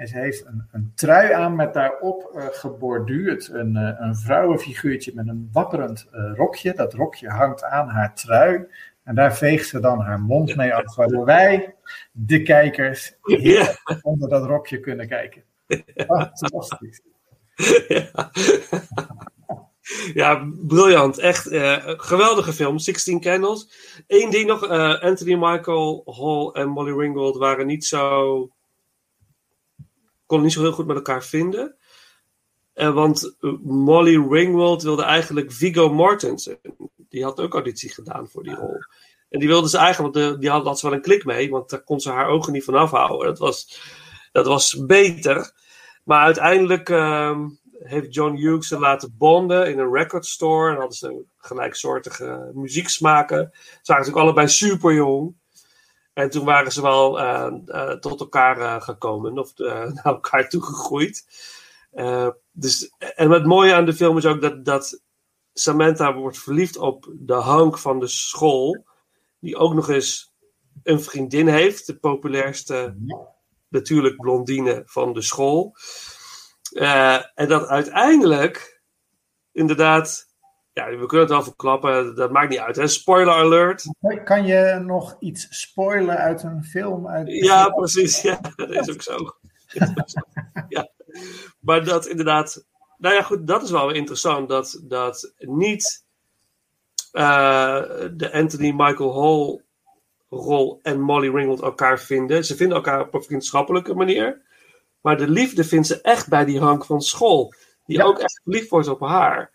En 0.00 0.08
ze 0.08 0.18
heeft 0.18 0.46
een, 0.46 0.66
een 0.72 0.92
trui 0.94 1.32
aan 1.32 1.56
met 1.56 1.74
daarop 1.74 2.30
eh, 2.34 2.46
geborduurd 2.50 3.48
een, 3.48 3.76
eh, 3.76 3.94
een 3.98 4.16
vrouwenfiguurtje 4.16 5.12
met 5.14 5.28
een 5.28 5.48
wapperend 5.52 6.08
eh, 6.12 6.32
rokje. 6.34 6.74
Dat 6.74 6.94
rokje 6.94 7.28
hangt 7.28 7.64
aan 7.64 7.88
haar 7.88 8.14
trui. 8.14 8.66
En 9.04 9.14
daar 9.14 9.36
veegt 9.36 9.68
ze 9.68 9.80
dan 9.80 10.00
haar 10.00 10.20
mond 10.20 10.56
mee 10.56 10.74
af, 10.74 10.94
waardoor 10.94 11.24
wij, 11.24 11.74
de 12.12 12.42
kijkers, 12.42 13.16
heel 13.22 13.64
onder 14.02 14.28
dat 14.28 14.46
rokje 14.46 14.80
kunnen 14.80 15.08
kijken. 15.08 15.42
Fantastisch. 16.06 17.00
Ja, 20.14 20.52
briljant. 20.66 21.18
Echt 21.18 21.46
eh, 21.46 21.76
geweldige 21.84 22.52
film. 22.52 22.78
16 22.78 23.20
Candles. 23.20 23.70
Eén 24.06 24.30
ding 24.30 24.46
nog. 24.46 24.68
Anthony 25.00 25.34
Michael 25.34 26.02
Hall 26.04 26.62
en 26.62 26.68
Molly 26.68 26.92
Ringwald 26.92 27.36
waren 27.36 27.66
niet 27.66 27.84
zo... 27.84 28.50
konden 30.30 30.46
niet 30.46 30.56
zo 30.56 30.62
heel 30.62 30.72
goed 30.72 30.86
met 30.86 30.96
elkaar 30.96 31.24
vinden. 31.24 31.76
Eh, 32.72 32.94
want 32.94 33.36
eh, 33.40 33.52
Molly 33.62 34.26
Ringwald 34.28 34.82
wilde 34.82 35.02
eigenlijk 35.02 35.52
Viggo 35.52 35.92
Mortensen. 35.92 36.58
Die 37.08 37.24
had 37.24 37.40
ook 37.40 37.52
auditie 37.52 37.90
gedaan 37.90 38.28
voor 38.28 38.42
die 38.42 38.54
rol. 38.54 38.76
En 39.28 39.38
die 39.38 39.48
wilde 39.48 39.68
ze 39.68 39.78
eigenlijk, 39.78 40.14
want 40.14 40.40
die 40.40 40.50
had, 40.50 40.64
had 40.64 40.80
wel 40.80 40.92
een 40.92 41.00
klik 41.00 41.24
mee, 41.24 41.50
want 41.50 41.70
daar 41.70 41.82
kon 41.82 42.00
ze 42.00 42.10
haar 42.10 42.28
ogen 42.28 42.52
niet 42.52 42.64
van 42.64 42.74
afhouden. 42.74 43.26
Dat 43.26 43.38
was, 43.38 43.80
dat 44.32 44.46
was 44.46 44.84
beter. 44.86 45.52
Maar 46.04 46.24
uiteindelijk 46.24 46.88
ehm, 46.88 47.48
heeft 47.78 48.14
John 48.14 48.36
Hughes 48.36 48.68
ze 48.68 48.78
laten 48.78 49.14
bonden 49.18 49.70
in 49.70 49.78
een 49.78 49.92
record 49.92 50.26
store. 50.26 50.70
En 50.70 50.78
hadden 50.78 50.96
ze 50.96 51.24
gelijksoortige 51.36 52.50
muzieksmaken. 52.54 53.50
Ze 53.52 53.92
waren 53.92 54.04
natuurlijk 54.04 54.16
allebei 54.16 54.48
super 54.48 54.94
jong. 54.94 55.34
En 56.12 56.30
toen 56.30 56.44
waren 56.44 56.72
ze 56.72 56.82
wel 56.82 57.20
eh, 57.20 57.52
eh, 57.66 57.98
tot 57.98 58.20
elkaar 58.20 58.60
eh, 58.60 58.82
gekomen, 58.82 59.38
of 59.38 59.52
naar 59.58 60.00
elkaar 60.02 60.48
toegegroeid. 60.48 61.26
Dus, 62.52 62.92
en 62.98 63.30
het 63.30 63.46
mooie 63.46 63.74
aan 63.74 63.84
de 63.84 63.94
film 63.94 64.16
is 64.16 64.26
ook 64.26 64.40
dat, 64.40 64.64
dat 64.64 65.02
Samantha 65.52 66.14
wordt 66.14 66.38
verliefd 66.38 66.76
op 66.76 67.12
de 67.12 67.34
Hank 67.34 67.78
van 67.78 68.00
de 68.00 68.06
school. 68.06 68.84
Die 69.40 69.56
ook 69.56 69.74
nog 69.74 69.88
eens 69.88 70.34
een 70.82 71.00
vriendin 71.00 71.48
heeft. 71.48 71.86
De 71.86 71.96
populairste, 71.96 72.96
natuurlijk 73.68 74.16
blondine 74.16 74.82
van 74.86 75.12
de 75.12 75.22
school. 75.22 75.76
En 77.34 77.48
dat 77.48 77.66
uiteindelijk, 77.66 78.82
inderdaad, 79.52 80.29
ja, 80.80 80.98
we 80.98 81.06
kunnen 81.06 81.26
het 81.26 81.34
wel 81.34 81.42
verklappen, 81.42 82.14
dat 82.14 82.30
maakt 82.30 82.50
niet 82.50 82.58
uit. 82.58 82.76
Hè? 82.76 82.86
Spoiler 82.86 83.34
alert. 83.34 83.84
Kan 84.24 84.46
je 84.46 84.82
nog 84.84 85.16
iets 85.20 85.46
spoilen 85.50 86.16
uit 86.16 86.42
een 86.42 86.64
film? 86.64 87.08
Uit 87.08 87.28
Ja, 87.28 87.68
precies. 87.68 88.22
Ja, 88.22 88.40
dat 88.56 88.70
is 88.70 88.90
ook 88.90 89.02
zo. 89.02 89.16
Ja. 90.68 90.90
Maar 91.60 91.84
dat 91.84 92.06
inderdaad. 92.06 92.64
Nou 92.98 93.14
ja, 93.14 93.22
goed, 93.22 93.46
dat 93.46 93.62
is 93.62 93.70
wel 93.70 93.90
interessant. 93.90 94.48
Dat, 94.48 94.80
dat 94.82 95.32
niet 95.38 96.04
eh, 97.12 97.82
de 98.12 98.32
Anthony 98.32 98.70
Michael 98.70 99.20
Hall 99.20 99.62
rol 100.28 100.78
en 100.82 101.00
Molly 101.00 101.30
Ringwald 101.30 101.60
elkaar 101.60 102.00
vinden. 102.00 102.44
Ze 102.44 102.56
vinden 102.56 102.76
elkaar 102.76 103.00
op 103.00 103.14
een 103.14 103.22
vriendschappelijke 103.22 103.94
manier. 103.94 104.42
Maar 105.00 105.16
de 105.16 105.28
liefde 105.28 105.64
vindt 105.64 105.86
ze 105.86 106.00
echt 106.00 106.28
bij 106.28 106.44
die 106.44 106.60
Hank 106.60 106.84
van 106.84 107.00
school. 107.00 107.54
Die 107.86 108.04
ook 108.04 108.18
echt 108.18 108.40
verliefd 108.42 108.68
wordt 108.68 108.88
op 108.88 109.00
haar. 109.00 109.52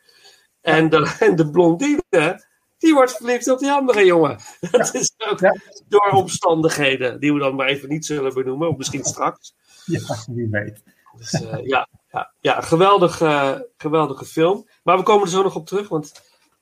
En 0.65 0.89
de, 0.89 1.15
en 1.19 1.35
de 1.35 1.49
blondine, 1.49 2.43
die 2.77 2.93
wordt 2.93 3.17
verliefd 3.17 3.47
op 3.51 3.59
die 3.59 3.71
andere 3.71 4.05
jongen. 4.05 4.37
Dat 4.71 4.93
is 4.93 5.13
ook 5.29 5.39
door 5.87 6.09
omstandigheden, 6.11 7.19
die 7.19 7.33
we 7.33 7.39
dan 7.39 7.55
maar 7.55 7.67
even 7.67 7.89
niet 7.89 8.05
zullen 8.05 8.33
benoemen, 8.33 8.69
of 8.69 8.77
misschien 8.77 9.03
straks. 9.03 9.55
Ja, 9.85 9.99
wie 10.31 10.47
weet. 10.49 10.83
Dus, 11.17 11.31
eh, 11.33 11.65
ja, 11.65 11.87
ja, 12.11 12.31
ja 12.39 12.61
geweldige, 12.61 13.69
geweldige 13.77 14.25
film. 14.25 14.67
Maar 14.83 14.97
we 14.97 15.03
komen 15.03 15.23
er 15.23 15.29
zo 15.29 15.43
nog 15.43 15.55
op 15.55 15.67
terug, 15.67 15.87
want 15.89 16.11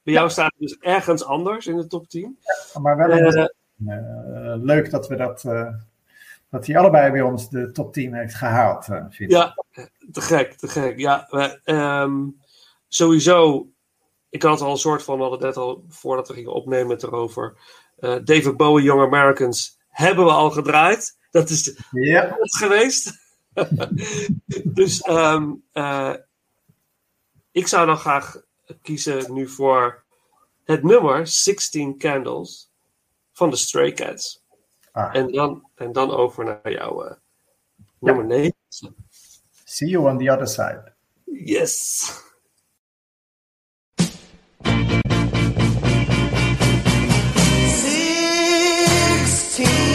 bij 0.04 0.14
jou 0.14 0.30
staat 0.30 0.52
het 0.58 0.60
dus 0.70 0.78
ergens 0.80 1.24
anders 1.26 1.68
in 1.68 1.78
de 1.78 1.88
top 1.88 2.08
10. 2.08 2.40
Maar 2.82 2.98
wel 2.98 3.10
Eh, 3.10 3.18
een- 3.20 3.50
eh, 3.88 4.56
leuk 4.64 4.90
dat 4.92 5.08
we 5.08 5.16
dat, 5.16 5.44
eh, 5.44 5.74
dat 6.50 6.66
hij 6.68 6.78
allebei 6.78 7.12
bij 7.12 7.22
ons 7.22 7.50
de 7.50 7.72
top 7.72 7.94
10 7.94 8.14
heeft 8.14 8.36
gehaald, 8.36 8.88
eh, 8.88 8.96
vind 9.10 9.32
ik. 9.32 9.38
Ja, 9.38 9.54
te 10.12 10.22
gek, 10.22 10.54
te 10.54 10.68
gek. 10.68 11.00
Ja, 11.00 11.28
we, 11.30 11.60
ehm, 11.64 12.14
sowieso. 12.88 13.68
Ik 14.34 14.42
had 14.42 14.62
al 14.62 14.72
een 14.72 14.78
soort 14.78 15.04
van, 15.04 15.16
we 15.16 15.22
hadden 15.22 15.40
het 15.40 15.48
net 15.48 15.66
al 15.66 15.86
voordat 15.90 16.28
we 16.28 16.34
gingen 16.34 16.54
opnemen 16.54 16.90
het 16.90 17.04
erover. 17.04 17.58
Eh, 17.98 18.16
David 18.24 18.58
Bowie, 18.58 18.84
Young 18.84 19.02
Americans, 19.02 19.78
hebben 19.90 20.26
we 20.26 20.32
al 20.32 20.52
gedraaid. 20.52 21.18
Dat 21.32 21.50
is 21.50 21.80
ja. 21.92 22.38
geweest. 22.62 23.12
dus 24.80 25.02
ehm, 25.02 25.54
eh, 25.72 26.14
ik 27.52 27.68
zou 27.68 27.86
dan 27.86 27.98
graag 27.98 28.42
kiezen 28.82 29.34
nu 29.34 29.48
voor 29.48 30.04
het 30.64 30.84
nummer 30.84 31.28
16 31.28 31.98
Candles 31.98 32.72
van 33.32 33.50
de 33.50 33.56
Stray 33.56 33.92
Cats. 33.92 34.44
Ah. 34.92 35.16
En, 35.16 35.32
dan, 35.32 35.70
en 35.76 35.92
dan 35.92 36.12
over 36.12 36.46
naar 36.46 36.72
jouw 36.72 37.04
eh, 37.04 37.16
nummer 38.00 38.26
9. 38.26 38.54
See 39.64 39.90
you 39.90 40.10
on 40.10 40.18
the 40.18 40.32
other 40.32 40.48
side. 40.48 40.94
Yes. 41.24 42.32
15 49.56 49.93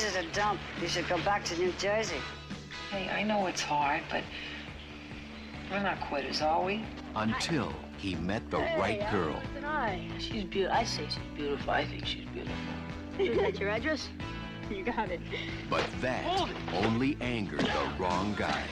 This 0.00 0.16
is 0.16 0.16
a 0.16 0.24
dump. 0.32 0.58
You 0.80 0.88
should 0.88 1.06
go 1.10 1.18
back 1.24 1.44
to 1.44 1.58
New 1.58 1.72
Jersey. 1.72 2.16
Hey, 2.90 3.10
I 3.10 3.22
know 3.22 3.48
it's 3.48 3.60
hard, 3.60 4.00
but 4.08 4.24
we're 5.70 5.82
not 5.82 6.00
quitters, 6.00 6.40
are 6.40 6.64
we? 6.64 6.82
Until 7.14 7.70
he 7.98 8.14
met 8.14 8.50
the 8.50 8.60
right 8.78 9.06
girl. 9.10 9.38
And 9.56 9.66
I. 9.66 10.08
She's 10.18 10.44
beautiful. 10.44 10.74
I 10.74 10.84
say 10.84 11.04
she's 11.10 11.18
beautiful. 11.36 11.70
I 11.70 11.84
think 11.84 12.06
she's 12.06 12.24
beautiful. 12.32 12.56
Is 13.18 13.36
that 13.36 13.60
your 13.60 13.68
address? 13.68 14.08
You 14.70 14.84
got 14.84 15.10
it. 15.10 15.20
But 15.68 15.84
that 16.00 16.24
only 16.72 17.18
angered 17.20 17.58
the 17.58 17.92
wrong 17.98 18.34
guy. 18.38 18.62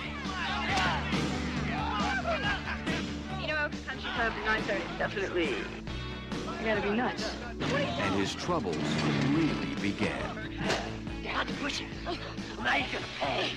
You 3.40 3.48
know, 3.48 3.64
Oaks 3.64 3.80
Country 3.80 4.08
Club 4.14 4.32
at 4.46 4.62
9.30. 4.62 4.98
Definitely. 4.98 5.48
You 5.48 6.64
gotta 6.64 6.80
be 6.80 6.90
nuts. 6.90 7.34
And 7.60 8.14
his 8.14 8.32
troubles 8.32 8.76
really 9.34 9.74
began. 9.82 10.37
Dad, 11.58 11.64
push 11.64 11.80
it. 11.80 11.86
I'm 12.06 12.64
not 12.64 12.78
even 12.78 12.88
gonna 12.92 13.06
pay. 13.20 13.50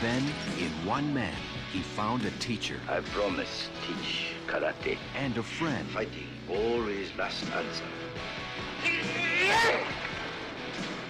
Then, 0.00 0.22
in 0.58 0.70
one 0.86 1.12
man, 1.14 1.34
he 1.72 1.80
found 1.80 2.24
a 2.24 2.30
teacher. 2.32 2.80
I 2.88 3.00
promise 3.00 3.68
teach 3.86 4.32
karate. 4.46 4.98
And 5.16 5.36
a 5.38 5.42
friend. 5.42 5.88
Fighting 5.90 6.28
always 6.48 7.14
last 7.16 7.44
answer. 7.52 7.84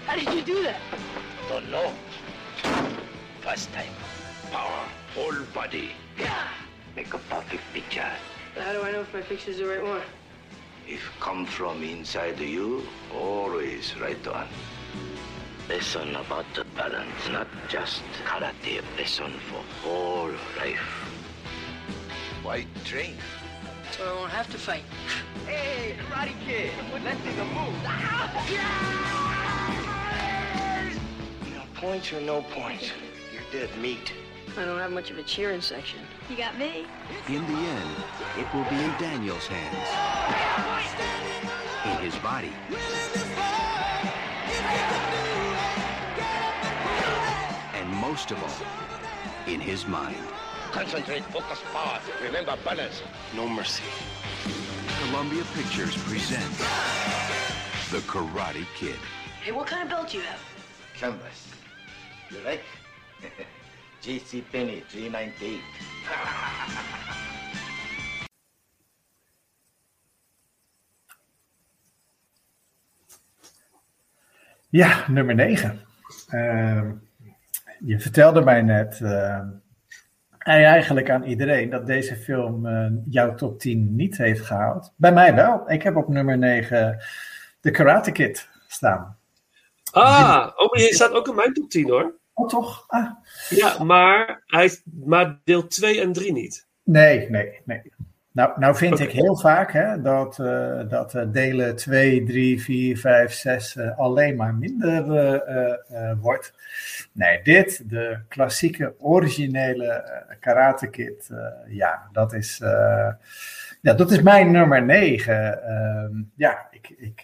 How 0.07 0.17
did 0.17 0.33
you 0.35 0.43
do 0.43 0.63
that? 0.63 0.81
Don't 1.49 1.71
know. 1.71 1.93
First 3.41 3.73
time. 3.73 3.93
Power. 4.51 4.89
Whole 5.15 5.45
body. 5.55 5.91
Yeah. 6.19 6.49
Make 6.97 7.13
a 7.15 7.19
perfect 7.19 7.63
picture. 7.73 8.11
How 8.57 8.73
do 8.73 8.83
I 8.83 8.93
know 8.93 9.01
if 9.01 9.13
my 9.13 9.21
picture's 9.21 9.59
the 9.59 9.67
right 9.67 9.83
one? 9.83 10.03
If 10.87 11.03
come 11.19 11.47
from 11.47 11.83
inside 11.83 12.39
you, 12.39 12.87
always 13.13 13.97
right 13.99 14.27
on. 14.29 14.47
Lesson 15.69 16.15
about 16.17 16.45
the 16.55 16.65
balance, 16.77 17.29
not 17.31 17.49
just 17.69 18.03
karate. 18.27 18.83
Lesson 18.99 19.33
for 19.49 19.63
whole 19.83 20.31
life. 20.59 20.79
Why 22.43 22.67
train? 22.85 23.17
So 23.97 24.05
I 24.05 24.13
won't 24.15 24.31
have 24.31 24.51
to 24.51 24.59
fight. 24.59 24.83
Hey, 25.47 25.97
Karate 26.11 26.35
Kid, 26.45 26.71
let's 27.03 27.19
see 27.23 27.33
the 27.33 27.45
move. 27.47 27.73
No 31.55 31.63
points 31.81 32.13
or 32.13 32.21
no 32.21 32.43
points? 32.43 32.91
You're 33.33 33.43
dead 33.51 33.71
meat. 33.81 34.13
I 34.59 34.67
don't 34.67 34.79
have 34.79 34.93
much 34.93 35.11
of 35.11 35.17
a 35.17 35.23
cheering 35.23 35.63
section. 35.63 36.01
You 36.29 36.37
got 36.37 36.59
me. 36.59 36.87
In 37.29 37.47
the 37.47 37.59
end, 37.59 37.91
it 38.39 38.53
will 38.53 38.65
be 38.65 38.77
in 38.77 38.91
Daniel's 38.99 39.47
hands. 39.47 39.89
In 41.87 42.05
his 42.05 42.15
body. 42.17 42.53
Most 48.15 48.31
of 48.31 48.41
all, 48.45 49.53
in 49.53 49.59
his 49.59 49.89
mind. 49.89 50.25
Concentrate, 50.71 51.25
focus, 51.35 51.59
power. 51.73 51.99
Remember 52.23 52.57
balance. 52.65 53.03
No 53.35 53.49
mercy. 53.49 53.83
Columbia 55.01 55.43
Pictures 55.53 55.97
presents 55.97 56.59
The 57.91 57.99
Karate 58.07 58.67
Kid. 58.77 59.01
Hey, 59.43 59.51
what 59.51 59.67
kind 59.67 59.83
of 59.83 59.89
belt 59.89 60.11
do 60.11 60.19
you 60.19 60.23
have? 60.23 60.39
Canvas. 60.97 61.49
You 62.31 62.39
like? 62.45 62.63
JC 64.03 64.45
Penney, 64.53 64.85
398. 64.89 65.61
Ja, 74.71 75.05
nummer 75.09 75.35
9. 75.35 77.04
Je 77.87 78.01
vertelde 78.01 78.43
mij 78.43 78.63
net, 78.63 79.01
en 80.45 80.65
eigenlijk 80.65 81.11
aan 81.11 81.23
iedereen, 81.23 81.71
dat 81.71 81.87
deze 81.87 82.17
film 82.17 82.67
eh, 82.67 82.87
jouw 83.09 83.35
top 83.35 83.59
10 83.59 83.95
niet 83.95 84.17
heeft 84.17 84.41
gehaald. 84.41 84.93
Bij 84.97 85.13
mij 85.13 85.35
wel. 85.35 85.71
Ik 85.71 85.83
heb 85.83 85.97
op 85.97 86.09
nummer 86.09 86.39
9 86.39 87.05
The 87.61 87.71
Karate 87.71 88.13
Kid 88.13 88.49
staan. 88.67 89.19
Ah, 89.91 90.51
oh, 90.57 90.79
je 90.79 90.95
staat 90.95 91.13
ook 91.13 91.29
in 91.29 91.35
mijn 91.35 91.53
top 91.53 91.71
10 91.71 91.91
hoor. 91.91 92.15
Oh, 92.33 92.49
toch? 92.49 92.85
Ah. 92.87 93.11
Ja, 93.49 93.85
maar, 93.85 94.43
hij, 94.47 94.79
maar 95.05 95.41
deel 95.45 95.67
2 95.67 96.01
en 96.01 96.13
3 96.13 96.33
niet. 96.33 96.67
Nee, 96.83 97.31
nee, 97.31 97.61
nee. 97.65 97.93
Nou, 98.35 98.61
nou 98.61 98.77
vind 98.77 99.01
ik 99.01 99.11
heel 99.11 99.37
vaak 99.37 99.73
hè, 99.73 100.01
dat, 100.01 100.39
eh, 100.39 100.81
dat 100.89 101.15
eh, 101.15 101.23
delen 101.27 101.77
2, 101.77 102.25
3, 102.25 102.63
4, 102.63 102.97
5, 102.99 103.33
6 103.33 103.75
uh, 103.75 103.99
alleen 103.99 104.37
maar 104.37 104.55
minder 104.55 105.15
eh, 105.15 106.13
wordt. 106.21 106.53
Nee, 107.13 107.43
dit, 107.43 107.91
de 107.91 108.19
klassieke, 108.29 108.95
originele 108.99 110.05
Karate 110.41 110.91
Kid, 110.91 111.31
ja, 111.69 112.09
dat 112.13 112.33
is, 112.33 112.59
ja, 113.81 113.95
dat 113.95 114.11
is 114.11 114.23
mijn 114.23 114.51
nummer 114.51 114.83
9. 114.83 115.63
Ehm, 115.63 116.13
ja, 116.37 116.67
ik, 116.71 116.95
ik, 116.97 117.23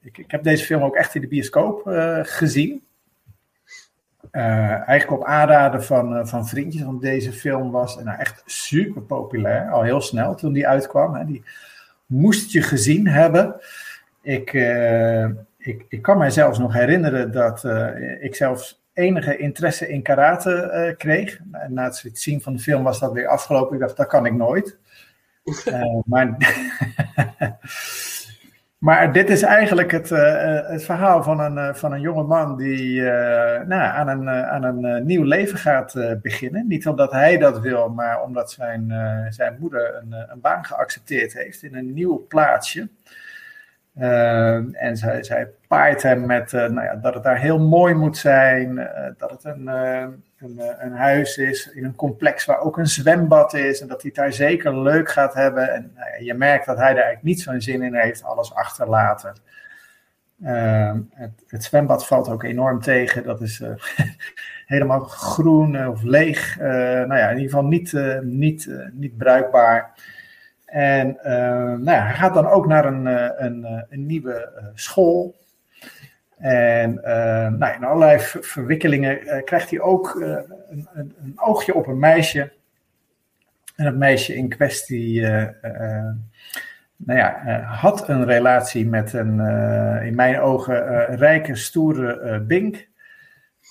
ik, 0.00 0.18
ik 0.18 0.30
heb 0.30 0.42
deze 0.42 0.64
film 0.64 0.82
ook 0.82 0.96
echt 0.96 1.14
in 1.14 1.20
de 1.20 1.28
bioscoop 1.28 1.82
gezien. 2.22 2.82
Eh, 4.30 4.88
eigenlijk 4.88 5.20
op 5.20 5.26
aanraden 5.26 5.84
van, 5.84 6.16
eh, 6.16 6.26
van 6.26 6.48
vriendjes, 6.48 6.82
want 6.82 7.00
deze 7.00 7.32
film 7.32 7.70
was 7.70 8.02
nou, 8.02 8.18
echt 8.18 8.42
super 8.46 9.02
populair, 9.02 9.70
al 9.70 9.82
heel 9.82 10.00
snel 10.00 10.34
toen 10.34 10.52
die 10.52 10.68
uitkwam. 10.68 11.14
Hè. 11.14 11.24
Die 11.24 11.44
moest 12.06 12.52
je 12.52 12.62
gezien 12.62 13.06
hebben. 13.06 13.60
Ik, 14.22 14.52
eh, 14.52 15.24
ik, 15.58 15.84
ik 15.88 16.02
kan 16.02 16.18
mij 16.18 16.30
zelfs 16.30 16.58
nog 16.58 16.72
herinneren 16.72 17.32
dat 17.32 17.64
eh, 17.64 18.22
ik 18.22 18.34
zelfs 18.34 18.82
enige 18.92 19.36
interesse 19.36 19.88
in 19.88 20.02
karate 20.02 20.52
eh, 20.52 20.96
kreeg. 20.96 21.40
Na 21.68 21.84
het 21.84 22.10
zien 22.12 22.40
van 22.40 22.52
de 22.52 22.58
film 22.58 22.82
was 22.82 23.00
dat 23.00 23.12
weer 23.12 23.26
afgelopen. 23.26 23.74
Ik 23.74 23.80
dacht, 23.80 23.96
dat 23.96 24.06
kan 24.06 24.26
ik 24.26 24.34
nooit. 24.34 24.78
Eh, 25.64 25.98
maar, 26.04 26.36
maar 28.80 29.12
dit 29.12 29.30
is 29.30 29.42
eigenlijk 29.42 29.90
het, 29.90 30.10
eh, 30.10 30.68
het 30.68 30.84
verhaal 30.84 31.22
van 31.22 31.40
een, 31.40 31.58
eh, 31.58 31.74
van 31.74 31.92
een 31.92 32.00
jonge 32.00 32.22
man 32.22 32.56
die 32.56 33.10
eh, 33.10 33.66
nou, 33.66 33.82
aan 33.82 34.08
een, 34.08 34.28
eh, 34.28 34.48
aan 34.48 34.62
een 34.64 34.84
eh, 34.84 35.02
nieuw 35.02 35.22
leven 35.22 35.58
gaat 35.58 35.94
eh, 35.94 36.12
beginnen. 36.22 36.66
Niet 36.68 36.86
omdat 36.86 37.10
hij 37.12 37.38
dat 37.38 37.60
wil, 37.60 37.88
maar 37.88 38.22
omdat 38.22 38.50
zijn, 38.50 38.90
eh, 38.90 39.26
zijn 39.28 39.56
moeder 39.60 39.96
een, 40.02 40.12
eh, 40.12 40.22
een 40.32 40.40
baan 40.40 40.64
geaccepteerd 40.64 41.32
heeft 41.32 41.62
in 41.62 41.74
een 41.76 41.92
nieuw 41.92 42.26
plaatsje. 42.28 42.88
Eh, 43.94 44.82
en 44.84 44.96
zij, 44.96 45.22
zij 45.22 45.48
paait 45.68 46.02
hem 46.02 46.26
met 46.26 46.52
eh, 46.52 46.60
nou 46.68 46.86
ja, 46.86 46.94
dat 46.96 47.14
het 47.14 47.22
daar 47.22 47.38
heel 47.38 47.58
mooi 47.58 47.94
moet 47.94 48.16
zijn, 48.16 48.78
eh, 48.78 49.10
dat 49.16 49.30
het 49.30 49.44
een, 49.44 49.68
eh, 49.68 50.06
een, 50.40 50.58
eh, 50.58 50.84
een 50.84 50.92
huis 50.92 51.36
is 51.36 51.70
in 51.72 51.84
een 51.84 51.94
complex 51.94 52.44
waar 52.44 52.60
ook 52.60 52.78
een 52.78 52.86
zwembad 52.86 53.54
is 53.54 53.80
en 53.80 53.88
dat 53.88 54.02
hij 54.02 54.10
het 54.14 54.20
daar 54.20 54.32
zeker 54.32 54.82
leuk 54.82 55.10
gaat 55.10 55.34
hebben. 55.34 55.74
En 55.74 55.92
nou 55.94 56.24
je 56.24 56.34
merkt 56.34 56.66
dat 56.66 56.76
hij 56.76 56.94
daar 56.94 57.04
eigenlijk 57.04 57.24
niet 57.24 57.40
zo'n 57.40 57.60
zin 57.60 57.82
in 57.82 57.94
heeft, 57.94 58.24
alles 58.24 58.54
achterlaten. 58.54 59.34
Eh, 60.42 60.94
het, 61.10 61.44
het 61.46 61.64
zwembad 61.64 62.06
valt 62.06 62.28
ook 62.28 62.42
enorm 62.42 62.80
tegen, 62.80 63.24
dat 63.24 63.40
is 63.40 63.60
eh, 63.60 63.70
helemaal 64.66 65.00
groen 65.00 65.86
of 65.88 66.02
leeg, 66.02 66.58
eh, 66.58 66.68
nou 66.68 67.16
ja, 67.16 67.28
in 67.28 67.36
ieder 67.36 67.50
geval 67.50 67.68
niet, 67.68 67.92
niet, 68.22 68.68
niet 68.92 69.16
bruikbaar. 69.16 69.92
En 70.66 71.18
nou 71.22 71.84
ja, 71.84 72.04
hij 72.04 72.14
gaat 72.14 72.34
dan 72.34 72.46
ook 72.46 72.66
naar 72.66 72.84
een, 72.84 73.06
een, 73.44 73.84
een 73.88 74.06
nieuwe 74.06 74.70
school. 74.74 75.34
En 76.40 77.04
eh, 77.04 77.48
nou, 77.48 77.74
in 77.74 77.84
allerlei 77.84 78.20
ver- 78.20 78.44
verwikkelingen 78.44 79.26
eh, 79.26 79.44
krijgt 79.44 79.70
hij 79.70 79.80
ook 79.80 80.20
eh, 80.20 80.28
een, 80.70 80.88
een, 80.92 81.14
een 81.22 81.32
oogje 81.36 81.74
op 81.74 81.86
een 81.86 81.98
meisje. 81.98 82.52
En 83.76 83.86
het 83.86 83.96
meisje 83.96 84.34
in 84.34 84.48
kwestie 84.48 85.20
nou 86.96 87.18
ja, 87.18 87.60
had 87.60 88.08
een 88.08 88.24
relatie 88.24 88.88
met 88.88 89.12
een, 89.12 89.40
in 90.02 90.14
mijn 90.14 90.40
ogen, 90.40 91.08
eh, 91.08 91.16
rijke, 91.16 91.54
stoere 91.54 92.40
Bink. 92.40 92.88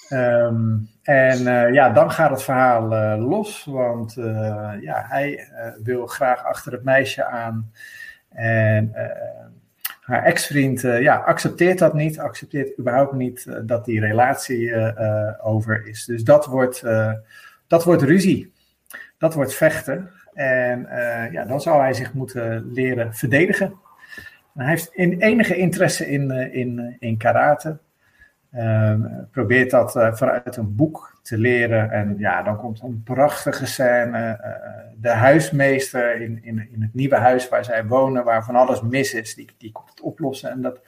Ehm, 0.10 0.78
en 1.04 1.44
ja, 1.74 1.90
dan 1.90 2.12
gaat 2.12 2.30
het 2.30 2.44
verhaal 2.44 3.18
los, 3.18 3.66
want 3.66 4.14
ja, 4.82 5.06
hij 5.08 5.52
wil 5.84 6.08
graag 6.08 6.44
achter 6.44 6.72
het 6.72 6.84
meisje 6.84 7.26
aan. 7.26 7.72
En 8.30 8.94
haar 10.10 10.24
ex-vriend 10.24 10.84
eh, 10.84 11.02
ja, 11.02 11.16
accepteert 11.16 11.80
dat 11.80 11.94
niet, 11.94 12.20
accepteert 12.20 12.80
überhaupt 12.80 13.14
niet 13.14 13.46
eh, 13.46 13.56
dat 13.64 13.86
die 13.86 14.00
relatie 14.00 14.72
eh, 14.74 15.48
over 15.48 15.88
is. 15.88 16.06
Dus 16.06 16.24
dat 16.24 16.46
wordt, 16.46 16.84
dat 17.68 17.84
wordt 17.84 18.02
ruzie, 18.02 18.54
dat 19.18 19.34
wordt 19.34 19.54
vechten. 19.54 20.10
En 20.34 20.88
ja, 21.32 21.46
dan 21.46 21.62
zou 21.62 21.82
hij 21.82 21.94
zich 21.94 22.14
moeten 22.14 22.72
leren 22.74 23.14
verdedigen. 23.14 23.66
En 24.54 24.62
hij 24.62 24.70
heeft 24.70 24.90
in, 24.94 25.20
enige 25.22 25.56
interesse 25.56 26.10
in, 26.10 26.32
in, 26.32 26.96
in 27.00 27.18
karate. 27.18 27.78
Ehm, 28.52 29.02
probeert 29.32 29.72
dat 29.72 29.96
eh, 29.96 30.14
vanuit 30.14 30.56
een 30.56 30.76
boek 30.76 31.20
te 31.22 31.38
leren. 31.38 31.92
En 31.92 32.16
ja, 32.18 32.44
dan 32.44 32.58
komt 32.58 32.82
een 32.82 33.02
prachtige 33.04 33.66
scène. 33.66 34.18
eh, 34.18 34.52
de 34.96 35.10
huismeester 35.10 36.22
in, 36.22 36.44
in, 36.44 36.70
in 36.72 36.82
het 36.82 36.94
nieuwe 36.94 37.16
huis 37.16 37.50
waar 37.50 37.66
zij 37.66 37.86
wonen, 37.86 38.24
waar 38.24 38.44
van 38.44 38.56
alles 38.56 38.82
mis 38.82 39.14
is, 39.14 39.36
die, 39.36 39.50
die 39.58 39.72
komt 39.72 39.90
het 39.90 40.02
oplossen. 40.02 40.50
En 40.52 40.62
dat, 40.62 40.82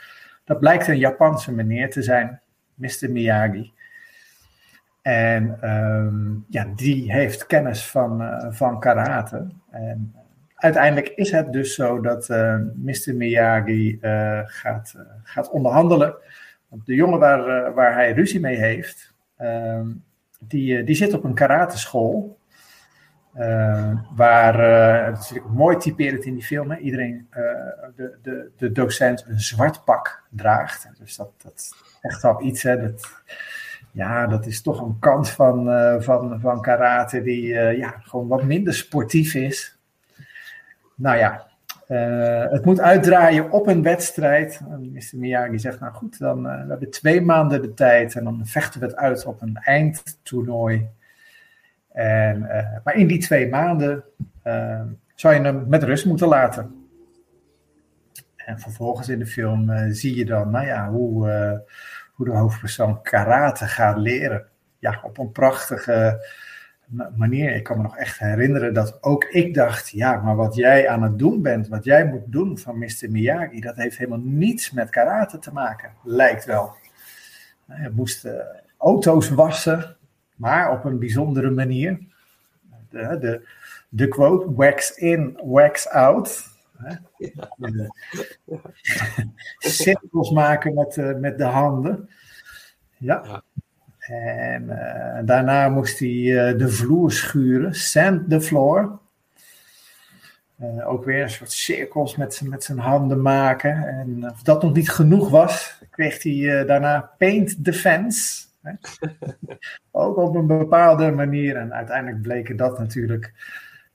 dat 0.44 0.60
blijkt 0.60 0.88
een 0.88 0.98
Japanse 0.98 1.54
meneer 1.54 1.90
te 1.90 2.02
zijn, 2.02 2.42
Mr. 2.74 3.10
Miyagi. 3.10 3.72
En 5.02 5.58
ehm, 5.62 6.34
ja, 6.50 6.68
die 6.76 7.12
heeft 7.12 7.46
kennis 7.46 7.88
van, 7.88 8.22
eh, 8.22 8.48
van 8.52 8.80
karate. 8.80 9.48
En 9.70 10.16
uiteindelijk 10.56 11.08
is 11.08 11.32
het 11.32 11.54
dus 11.54 11.76
zo 11.76 12.00
dat 12.00 12.30
eh, 12.30 12.56
Mr. 12.76 13.16
Miyagi 13.16 13.98
eh, 14.02 14.40
gaat, 14.44 14.94
eh, 14.98 15.04
gaat 15.24 15.50
onderhandelen. 15.50 16.16
De 16.86 16.96
jongen 16.96 17.20
waar, 17.20 17.48
eh, 17.48 17.74
waar 17.74 17.94
hij 17.94 18.12
ruzie 18.14 18.40
mee 18.40 18.58
heeft, 18.58 19.14
ehm, 19.38 19.88
die, 20.40 20.78
eh, 20.78 20.86
die 20.86 20.96
zit 20.96 21.14
op 21.14 21.24
een 21.24 21.34
karateschool. 21.34 22.40
eh, 23.34 23.94
waar, 24.16 24.60
eh, 24.60 25.12
is 25.14 25.20
natuurlijk 25.20 25.54
mooi 25.54 25.78
typerend 25.78 26.26
in 26.26 26.34
die 26.34 26.44
film, 26.44 26.72
hè, 26.72 26.78
iedereen, 26.78 27.28
de, 27.96 28.18
de, 28.22 28.52
de 28.58 28.72
docent 28.72 29.26
een 29.28 29.40
zwart 29.40 29.84
pak 29.84 30.24
draagt. 30.30 30.90
Dus 31.00 31.16
dat, 31.16 31.32
dat 31.44 31.70
echt 32.02 32.22
wel 32.22 32.42
iets, 32.42 32.64
hè, 32.64 32.82
dat, 32.82 33.10
ja, 33.92 34.28
dat 34.28 34.46
is 34.46 34.62
toch 34.62 34.82
een 34.82 35.00
kant 35.00 35.30
van, 35.30 35.66
van, 36.04 36.40
van 36.40 36.62
karate 36.62 37.22
die 37.22 37.48
ja, 37.54 37.96
gewoon 38.04 38.28
wat 38.28 38.44
minder 38.44 38.74
sportief 38.74 39.34
is. 39.34 39.78
Nou 40.96 41.18
ja, 41.18 41.48
eh, 41.92 42.52
het 42.52 42.66
moet 42.66 42.80
uitdraaien 42.80 43.52
op 43.52 43.68
een 43.68 43.84
wedstrijd. 43.84 44.62
Mr. 44.80 45.18
Miyagi 45.18 45.60
zegt, 45.60 45.80
nou 45.80 45.94
goed, 45.94 46.20
dan 46.20 46.48
eh, 46.48 46.64
we 46.64 46.70
hebben 46.70 46.90
twee 46.90 47.22
maanden 47.22 47.62
de 47.62 47.74
tijd 47.74 48.16
en 48.16 48.24
dan 48.24 48.42
vechten 48.46 48.80
we 48.80 48.86
het 48.86 48.96
uit 48.96 49.26
op 49.26 49.42
een 49.42 49.58
eindtoernooi. 49.58 50.90
En, 51.92 52.50
eh, 52.50 52.78
maar 52.84 52.96
in 52.96 53.08
die 53.08 53.20
twee 53.20 53.50
maanden 53.50 54.04
zou 55.16 55.36
je 55.36 55.42
hem 55.42 55.66
met 55.68 55.84
rust 55.84 56.06
moeten 56.06 56.28
laten. 56.28 56.88
En 58.36 58.60
vervolgens 58.60 59.10
in 59.10 59.20
de 59.20 59.28
film 59.28 59.94
zie 59.94 60.16
je 60.16 60.26
dan, 60.26 60.52
nou 60.52 60.66
ja, 60.66 60.90
hoe, 60.90 61.28
hoe 62.14 62.26
de 62.26 62.32
hoofdpersoon 62.32 63.02
karate 63.02 63.66
gaat 63.66 63.98
leren. 63.98 64.46
Ja, 64.80 65.00
op 65.04 65.18
een 65.18 65.32
prachtige 65.32 66.26
manier. 67.16 67.56
Ik 67.56 67.64
kan 67.64 67.78
me 67.78 67.84
nog 67.84 67.98
echt 67.98 68.20
herinneren 68.20 68.74
dat 68.74 69.04
ook 69.04 69.24
ik 69.24 69.54
dacht, 69.54 69.90
ja, 69.90 70.22
maar 70.22 70.36
wat 70.36 70.56
jij 70.56 70.90
aan 70.90 71.04
het 71.04 71.20
doen 71.20 71.42
bent, 71.42 71.68
wat 71.68 71.84
jij 71.84 72.06
moet 72.06 72.32
doen 72.32 72.58
van 72.58 72.78
Mr. 72.78 73.08
Miyagi, 73.10 73.60
dat 73.60 73.76
heeft 73.76 73.98
helemaal 73.98 74.20
niets 74.24 74.72
met 74.72 74.90
karate 74.90 75.40
te 75.40 75.54
maken, 75.54 75.94
lijkt 76.04 76.46
wel. 76.46 76.74
Je 77.66 77.92
moest 77.94 78.26
eh, 78.26 78.34
auto's 78.78 79.30
wassen, 79.30 79.98
maar 80.36 80.72
op 80.72 80.86
een 80.86 81.00
bijzondere 81.00 81.50
manier. 81.50 82.00
De, 82.90 83.18
de, 83.20 83.48
de 83.90 84.08
quote, 84.08 84.54
wax 84.54 84.92
in, 84.92 85.40
wax 85.44 85.90
out. 85.90 86.50
De- 87.58 87.90
cirkels 89.58 90.32
maken 90.32 90.74
met, 90.74 90.98
eh, 90.98 91.16
met 91.16 91.38
de 91.38 91.44
handen. 91.44 92.10
Ja. 92.98 93.44
En 94.02 94.70
eh, 94.70 95.20
daarna 95.26 95.70
moest 95.70 96.00
hij 96.00 96.48
eh, 96.50 96.58
de 96.58 96.70
vloer 96.70 97.12
schuren, 97.12 97.76
sand 97.76 98.30
the 98.30 98.42
floor. 98.42 99.00
Eh, 100.58 100.90
ook 100.90 101.06
weer 101.06 101.22
een 101.22 101.30
soort 101.30 101.52
cirkels 101.52 102.16
met, 102.16 102.42
met 102.44 102.64
zijn 102.64 102.78
handen 102.78 103.22
maken. 103.22 103.88
En 103.88 104.30
of 104.32 104.44
dat 104.44 104.62
nog 104.62 104.74
niet 104.74 104.90
genoeg 104.90 105.30
was, 105.30 105.84
kreeg 105.90 106.24
hij 106.24 106.66
daarna 106.66 107.12
paint 107.18 107.64
the 107.64 107.74
fence. 107.74 108.46
Hè? 108.62 108.72
ook 109.92 110.18
op 110.18 110.36
een 110.36 110.48
bepaalde 110.48 111.12
manier. 111.12 111.56
En 111.56 111.74
uiteindelijk 111.74 112.22
bleken 112.22 112.56
dat 112.58 112.80
natuurlijk 112.80 113.34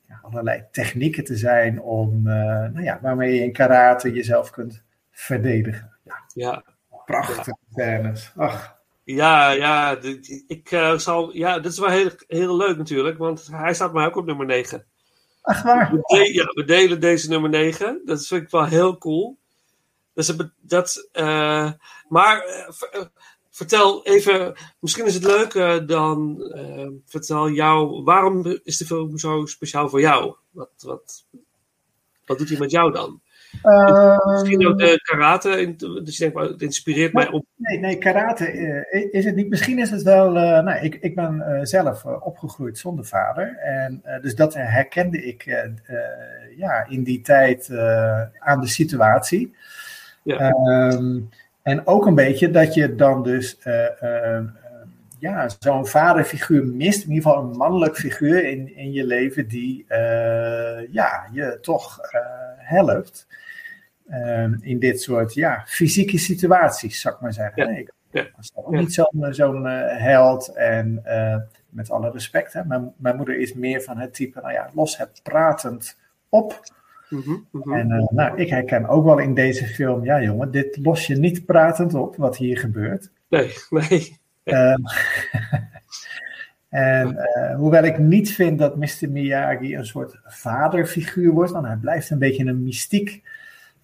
ja, 0.09 0.19
allerlei 0.23 0.65
technieken 0.71 1.25
te 1.25 1.37
zijn 1.37 1.81
om, 1.81 2.23
nou 2.23 2.83
ja, 2.83 2.99
waarmee 3.03 3.35
je 3.35 3.43
in 3.43 3.53
karate 3.53 4.13
jezelf 4.13 4.51
kunt 4.51 4.83
verdedigen. 5.11 5.93
Ja, 6.03 6.15
Ja. 6.35 6.65
prachtige 7.05 7.57
scènes. 7.71 8.33
Ach, 8.37 8.76
Ja, 9.07 9.51
ja, 9.51 9.99
ik 10.47 10.71
eh, 10.71 10.99
zal. 10.99 11.33
Ja, 11.37 11.59
dat 11.59 11.73
is 11.73 11.79
wel 11.79 11.89
heel, 11.89 12.11
heel 12.27 12.57
leuk 12.57 12.77
natuurlijk, 12.77 13.19
want 13.19 13.47
hij 13.51 13.75
staat 13.75 13.93
mij 13.93 14.07
ook 14.07 14.17
op 14.17 14.27
nummer 14.27 14.47
9. 14.47 14.87
Ach, 15.43 15.63
waar? 15.63 15.91
We, 15.93 15.97
de- 16.19 16.35
ja, 16.35 16.45
we 16.45 16.65
delen 16.65 17.01
deze 17.01 17.29
nummer 17.29 17.51
9. 17.51 18.01
Dat 18.05 18.27
vind 18.27 18.43
ik 18.43 18.51
wel 18.51 18.65
heel 18.65 18.99
cool. 18.99 19.39
Dus 20.15 20.27
dat, 20.27 20.51
dat, 20.61 21.09
eh, 21.13 21.73
maar 22.09 22.41
eh, 22.45 22.73
ver- 22.73 23.11
vertel 23.51 24.05
even, 24.05 24.57
misschien 24.81 25.07
is 25.07 25.15
het 25.15 25.25
leuk 25.25 25.53
dan, 25.89 26.37
vertel 27.07 27.51
jou, 27.51 28.03
waarom 28.03 28.61
is 28.65 28.77
de 28.77 28.87
film 28.87 29.19
zo 29.19 29.47
speciaal 29.47 29.89
voor 29.89 30.01
jou? 30.01 30.37
Wat, 30.51 30.71
wat, 30.79 31.27
wat 32.27 32.39
doet 32.39 32.49
hij 32.49 32.59
met 32.59 32.71
jou 32.71 32.93
dan? 32.93 33.21
Misschien 33.63 34.67
ook 34.67 34.79
de 34.79 35.01
karate, 35.03 35.51
in- 35.61 35.77
dus 36.05 36.17
je 36.17 36.23
denkt, 36.23 36.35
"Wauw, 36.35 36.49
het 36.51 36.63
inspireert 36.63 37.13
mij 37.13 37.29
om. 37.31 37.45
Nee, 37.57 37.79
nee 37.79 37.99
karate 37.99 38.45
eh, 38.47 39.09
is 39.13 39.25
het 39.25 39.35
niet. 39.37 39.49
Misschien 39.49 39.79
is 39.79 39.91
het 39.91 40.03
wel. 40.03 40.37
eh, 40.37 40.63
nou, 40.65 40.85
ik, 40.85 40.95
ik 40.95 41.15
ben 41.15 41.41
eh, 41.41 41.61
zelf 41.65 42.05
eh, 42.05 42.27
opgegroeid 42.27 42.79
zonder 42.79 43.05
vader. 43.05 43.57
En 43.59 44.01
eh, 44.05 44.23
dus 44.23 44.35
dat 44.35 44.55
herkende 44.55 45.23
ik 45.25 45.43
eh, 45.47 45.65
eh, 45.65 45.69
ja, 46.57 46.87
in 46.89 47.03
die 47.03 47.21
tijd 47.21 47.69
eh, 47.69 48.23
aan 48.39 48.61
de 48.61 48.67
situatie. 48.69 49.55
Ehm, 50.39 51.19
en 51.63 51.87
ook 51.87 52.07
een 52.07 52.15
beetje 52.15 52.51
dat 52.51 52.75
je 52.75 52.95
dan 52.95 53.23
dus 53.23 53.59
eh, 53.59 54.03
eh, 54.37 54.45
ja, 55.19 55.49
zo'n 55.59 55.87
vaderfiguur 55.87 56.65
mist. 56.67 57.05
In 57.05 57.13
ieder 57.13 57.31
geval 57.31 57.43
een 57.45 57.57
mannelijk 57.57 57.97
figuur 57.97 58.45
in, 58.45 58.77
in 58.77 58.93
je 58.93 59.05
leven 59.05 59.49
die 59.49 59.85
eh, 59.89 60.93
ja, 60.93 61.29
je 61.33 61.59
toch 61.61 61.99
eh, 62.01 62.21
helpt. 62.57 63.27
Ehm, 64.09 64.55
in 64.61 64.79
dit 64.79 65.01
soort 65.01 65.35
ja, 65.35 65.63
fysieke 65.67 66.19
situaties, 66.19 67.01
zou 67.01 67.15
ik 67.15 67.21
maar 67.21 67.33
zeggen. 67.33 67.67
Nee, 67.67 67.89
ik 68.11 68.33
was 68.37 68.51
ook 68.55 68.71
niet 68.71 68.95
zo'n 68.95 69.27
zo'n 69.31 69.67
eh, 69.67 70.03
held. 70.03 70.49
En 70.49 71.01
eh, 71.05 71.37
met 71.69 71.91
alle 71.91 72.11
respect, 72.11 72.53
hè, 72.53 72.65
mijn, 72.65 72.93
mijn 72.97 73.17
moeder 73.17 73.39
is 73.39 73.55
meer 73.55 73.83
van 73.83 73.99
het 73.99 74.15
type, 74.15 74.41
nou 74.41 74.53
ja, 74.53 74.71
los 74.75 74.99
het 74.99 75.21
pratend 75.23 75.99
op. 76.29 76.61
En 77.51 77.91
eh, 77.91 78.09
nou, 78.09 78.39
ik 78.39 78.49
herken 78.49 78.89
ook 78.89 79.05
wel 79.05 79.19
in 79.19 79.35
deze 79.35 79.67
film, 79.67 80.05
ja 80.05 80.23
jongen, 80.23 80.51
dit 80.51 80.77
los 80.83 81.07
je 81.07 81.17
niet 81.17 81.45
pratend 81.45 81.95
op, 81.95 82.17
wat 82.17 82.37
hier 82.37 82.59
gebeurt. 82.59 83.11
Nee, 83.29 83.53
nee. 83.89 84.19
Ehm, 84.45 84.81
en 86.69 87.17
eh, 87.17 87.57
hoewel 87.57 87.85
ik 87.85 87.99
niet 87.99 88.33
vind 88.33 88.59
dat 88.59 88.77
Mr. 88.77 89.11
Miyagi 89.11 89.77
een 89.77 89.87
soort 89.87 90.21
vaderfiguur 90.25 91.33
wordt, 91.33 91.53
want 91.53 91.67
hij 91.67 91.77
blijft 91.77 92.11
een 92.11 92.19
beetje 92.19 92.45
een 92.45 92.63
mystiek, 92.63 93.23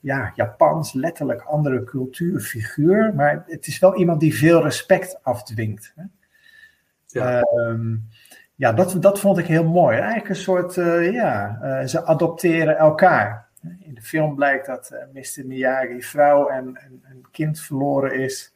ja, 0.03 0.33
Japans, 0.35 0.93
letterlijk 0.93 1.43
andere 1.43 1.85
cultuurfiguur. 1.85 3.15
Maar 3.15 3.45
het 3.47 3.67
is 3.67 3.79
wel 3.79 3.97
iemand 3.97 4.21
die 4.21 4.35
veel 4.35 4.63
respect 4.63 5.19
afdwingt. 5.23 5.95
Hè? 5.97 6.05
Ehm, 7.21 7.97
ja, 8.55 8.73
dat, 8.73 8.97
dat 9.03 9.21
vond 9.21 9.39
ik 9.39 9.47
heel 9.47 9.65
mooi. 9.65 9.97
Eigenlijk 9.97 10.29
een 10.29 10.37
soort, 10.37 10.77
eh, 10.77 11.13
ja, 11.13 11.59
eh, 11.63 11.87
ze 11.87 12.05
adopteren 12.05 12.77
elkaar. 12.77 13.49
In 13.79 13.95
de 13.95 14.03
film 14.03 14.35
blijkt 14.35 14.67
dat 14.67 14.91
eh, 14.91 14.99
Mr. 15.13 15.47
Miyagi 15.47 16.03
vrouw 16.03 16.49
en, 16.49 16.77
en 16.77 17.03
een 17.11 17.27
kind 17.31 17.61
verloren 17.61 18.15
is. 18.15 18.55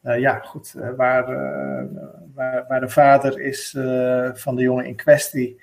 Ja, 0.00 0.38
goed, 0.38 0.72
waar, 0.96 1.26
waar, 2.34 2.64
waar 2.68 2.80
de 2.80 2.88
vader 2.88 3.40
is 3.40 3.70
van 4.34 4.56
de 4.56 4.62
jongen 4.62 4.86
in 4.86 4.96
kwestie, 4.96 5.60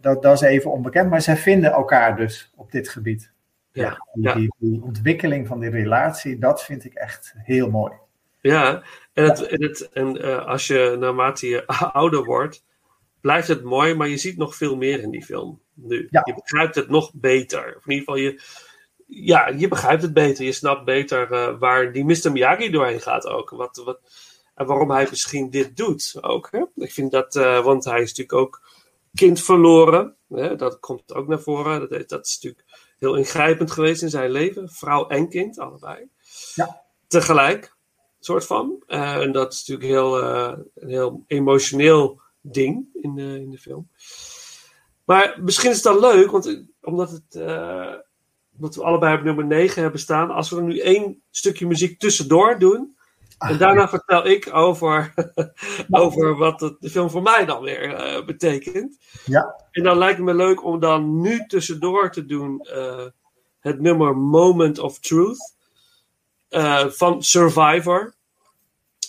dat, 0.00 0.22
dat 0.22 0.34
is 0.34 0.40
even 0.40 0.70
onbekend. 0.70 1.10
Maar 1.10 1.20
zij 1.20 1.36
vinden 1.36 1.72
elkaar 1.72 2.16
dus 2.16 2.52
op 2.56 2.72
dit 2.72 2.88
gebied. 2.88 3.33
Ja, 3.74 4.06
die, 4.12 4.34
die, 4.34 4.52
die 4.58 4.82
ontwikkeling 4.82 5.46
van 5.46 5.60
die 5.60 5.70
relatie, 5.70 6.38
dat 6.38 6.64
vind 6.64 6.84
ik 6.84 6.94
echt 6.94 7.34
heel 7.36 7.70
mooi. 7.70 7.92
Ja, 8.40 8.82
en, 9.12 9.24
het, 9.24 9.46
en, 9.46 9.62
het, 9.62 9.88
en 9.92 10.22
eh, 10.22 10.46
als 10.46 10.66
je 10.66 10.96
naarmate 10.98 11.48
je 11.48 11.66
ouder 11.92 12.24
wordt, 12.24 12.64
blijft 13.20 13.48
het 13.48 13.62
mooi, 13.62 13.94
maar 13.94 14.08
je 14.08 14.16
ziet 14.16 14.36
nog 14.36 14.56
veel 14.56 14.76
meer 14.76 15.00
in 15.00 15.10
die 15.10 15.24
film. 15.24 15.60
Nu. 15.74 16.08
Je 16.10 16.34
begrijpt 16.34 16.74
het 16.74 16.88
nog 16.88 17.10
beter. 17.14 17.74
Of 17.76 17.86
in 17.86 17.92
ieder 17.92 18.04
geval, 18.04 18.16
je, 18.16 18.40
ja, 19.06 19.48
je 19.48 19.68
begrijpt 19.68 20.02
het 20.02 20.12
beter. 20.12 20.44
Je 20.44 20.52
snapt 20.52 20.84
beter 20.84 21.32
eh, 21.32 21.58
waar 21.58 21.92
die 21.92 22.04
Mr. 22.04 22.32
Miyagi 22.32 22.70
doorheen 22.70 23.00
gaat 23.00 23.26
ook. 23.26 23.50
Wat, 23.50 23.82
wat, 23.84 24.00
en 24.54 24.66
waarom 24.66 24.90
hij 24.90 25.06
misschien 25.10 25.50
dit 25.50 25.76
doet 25.76 26.16
ook. 26.20 26.48
Hè? 26.50 26.62
Ik 26.74 26.92
vind 26.92 27.10
dat, 27.10 27.36
eh, 27.36 27.64
want 27.64 27.84
hij 27.84 28.00
is 28.00 28.08
natuurlijk 28.08 28.38
ook 28.38 28.62
kind 29.14 29.42
verloren. 29.42 30.16
Hè? 30.28 30.56
Dat 30.56 30.80
komt 30.80 31.14
ook 31.14 31.28
naar 31.28 31.40
voren. 31.40 31.80
Dat, 31.80 32.08
dat 32.08 32.26
is 32.26 32.38
natuurlijk 32.42 32.73
heel 33.04 33.16
ingrijpend 33.16 33.70
geweest 33.70 34.02
in 34.02 34.10
zijn 34.10 34.30
leven. 34.30 34.68
Vrouw 34.68 35.08
en 35.08 35.28
kind, 35.28 35.58
allebei. 35.58 36.08
Ja. 36.54 36.82
Tegelijk, 37.06 37.76
soort 38.20 38.46
van. 38.46 38.82
Uh, 38.88 39.14
en 39.14 39.32
dat 39.32 39.52
is 39.52 39.66
natuurlijk 39.66 39.88
heel, 39.88 40.22
uh, 40.22 40.52
een 40.74 40.88
heel 40.88 41.24
emotioneel 41.26 42.20
ding 42.40 42.86
in 43.00 43.14
de, 43.14 43.40
in 43.40 43.50
de 43.50 43.58
film. 43.58 43.88
Maar 45.04 45.38
misschien 45.40 45.70
is 45.70 45.76
het 45.76 45.84
dan 45.84 46.00
leuk, 46.00 46.30
want 46.30 46.64
omdat, 46.80 47.10
het, 47.10 47.34
uh, 47.34 47.94
omdat 48.56 48.74
we 48.74 48.82
allebei 48.82 49.16
op 49.16 49.22
nummer 49.22 49.44
9 49.44 49.82
hebben 49.82 50.00
staan. 50.00 50.30
Als 50.30 50.50
we 50.50 50.56
er 50.56 50.62
nu 50.62 50.78
één 50.78 51.22
stukje 51.30 51.66
muziek 51.66 51.98
tussendoor 51.98 52.58
doen. 52.58 52.93
En 53.38 53.58
daarna 53.58 53.88
vertel 53.88 54.26
ik 54.26 54.54
over, 54.54 55.14
over 55.90 56.36
wat 56.36 56.60
het, 56.60 56.76
de 56.80 56.90
film 56.90 57.10
voor 57.10 57.22
mij 57.22 57.44
dan 57.44 57.62
weer 57.62 57.94
eh, 57.94 58.24
betekent. 58.24 58.98
Ja. 59.24 59.66
En 59.70 59.82
dan 59.82 59.98
lijkt 59.98 60.16
het 60.16 60.26
me 60.26 60.34
leuk 60.34 60.64
om 60.64 60.80
dan 60.80 61.20
nu 61.20 61.46
tussendoor 61.46 62.10
te 62.10 62.26
doen 62.26 62.60
eh, 62.60 63.06
het 63.60 63.80
nummer 63.80 64.16
Moment 64.16 64.78
of 64.78 64.98
Truth 64.98 65.54
eh, 66.48 66.86
van 66.86 67.22
Survivor. 67.22 68.14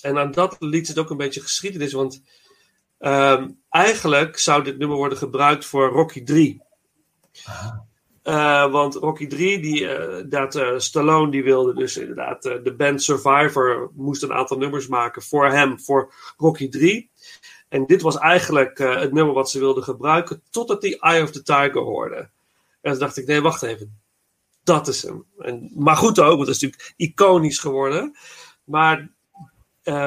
En 0.02 0.18
aan 0.18 0.32
dat 0.32 0.56
lied 0.60 0.88
zit 0.88 0.98
ook 0.98 1.10
een 1.10 1.18
beetje 1.18 1.42
geschiedenis, 1.42 1.94
want 1.94 2.22
ehm, 2.98 3.50
eigenlijk 3.70 4.38
zou 4.38 4.64
dit 4.64 4.78
nummer 4.78 4.98
worden 4.98 5.18
gebruikt 5.18 5.66
voor 5.66 5.90
Rocky 5.90 6.24
3. 6.24 6.62
Eh, 8.26 8.72
want 8.72 8.96
Rocky 8.96 9.28
3, 9.28 9.60
die, 9.60 9.88
eh, 9.88 10.24
dat, 10.30 10.56
eh, 10.56 10.74
Stallone 10.78 11.32
die 11.32 11.44
wilde 11.44 11.74
dus 11.74 11.98
inderdaad 11.98 12.42
de 12.42 12.74
band 12.78 13.04
Survivor 13.04 13.92
moest 13.94 14.24
een 14.24 14.34
aantal 14.34 14.58
nummers 14.58 14.88
maken 14.88 15.22
voor 15.22 15.48
hem, 15.48 15.80
voor 15.80 16.14
Rocky 16.38 16.70
3. 16.70 17.10
En 17.70 17.86
dit 17.86 18.02
was 18.02 18.18
eigenlijk 18.18 18.78
het 18.78 19.14
nummer 19.14 19.34
wat 19.34 19.50
ze 19.50 19.60
wilden 19.60 19.84
gebruiken 19.84 20.42
totdat 20.50 20.82
die 20.82 21.00
Eye 21.00 21.24
of 21.24 21.32
the 21.32 21.44
Tiger 21.44 21.82
hoorde. 21.82 22.30
En 22.82 22.92
toen 22.92 23.00
dacht 23.00 23.18
ik, 23.18 23.28
nee, 23.28 23.42
wacht 23.42 23.62
even. 23.62 24.00
Dat 24.64 24.88
is 24.88 25.04
hem. 25.04 25.26
En, 25.38 25.72
maar 25.76 25.96
goed 25.96 26.20
ook, 26.20 26.36
want 26.36 26.48
het 26.48 26.56
is 26.56 26.62
natuurlijk 26.62 26.94
iconisch 26.98 27.60
geworden. 27.60 28.18
Maar 28.64 29.10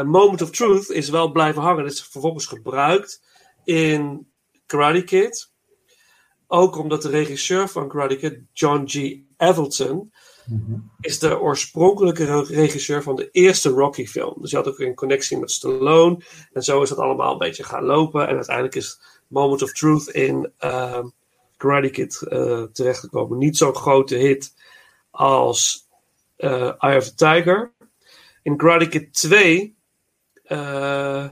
Moment 0.05 0.43
of 0.43 0.51
Truth 0.51 0.91
is 0.91 1.09
wel 1.09 1.33
blijven 1.33 1.63
hangen. 1.63 1.85
Het 1.85 1.93
is 1.93 2.03
vervolgens 2.03 2.47
gebruikt 2.47 3.23
in 3.65 4.31
Karate 4.67 5.05
Kid. 5.05 5.51
Ook 6.51 6.77
omdat 6.79 7.03
de 7.03 7.09
regisseur 7.09 7.69
van 7.69 7.89
Karate 7.89 8.17
Kid, 8.17 8.39
John 8.53 8.85
G. 8.87 9.17
Avildsen, 9.37 10.13
is 11.01 11.19
de 11.19 11.41
oorspronkelijke 11.41 12.25
re- 12.25 12.55
regisseur 12.55 13.03
van 13.03 13.17
de 13.17 13.31
eerste 13.31 13.69
Rocky-film. 13.69 14.35
Dus 14.41 14.51
je 14.51 14.57
had 14.57 14.69
ook 14.69 14.79
een 14.79 14.95
connectie 14.95 15.39
met 15.39 15.51
Stallone. 15.51 16.19
En 16.53 16.63
zo 16.63 16.83
is 16.83 16.89
dat 16.89 16.99
allemaal 16.99 17.33
een 17.33 17.39
beetje 17.39 17.65
gaan 17.65 17.85
lopen. 17.85 18.29
En 18.29 18.35
uiteindelijk 18.35 18.75
is 18.75 19.01
Moment 19.27 19.63
of 19.63 19.73
Truth 19.73 20.09
in 20.09 20.53
Karate 21.57 21.91
Kid 21.91 22.23
eh, 22.23 22.63
terechtgekomen. 22.63 23.39
Niet 23.39 23.57
zo'n 23.57 23.75
grote 23.75 24.15
hit 24.17 24.55
als 25.11 25.87
eh, 26.37 26.73
Eye 26.83 26.97
of 26.97 27.05
the 27.05 27.15
Tiger. 27.15 27.73
In 28.43 28.57
Karate 28.57 28.89
Kid 28.89 29.13
2... 29.15 29.77
eh, 30.43 31.25
ehm, 31.25 31.31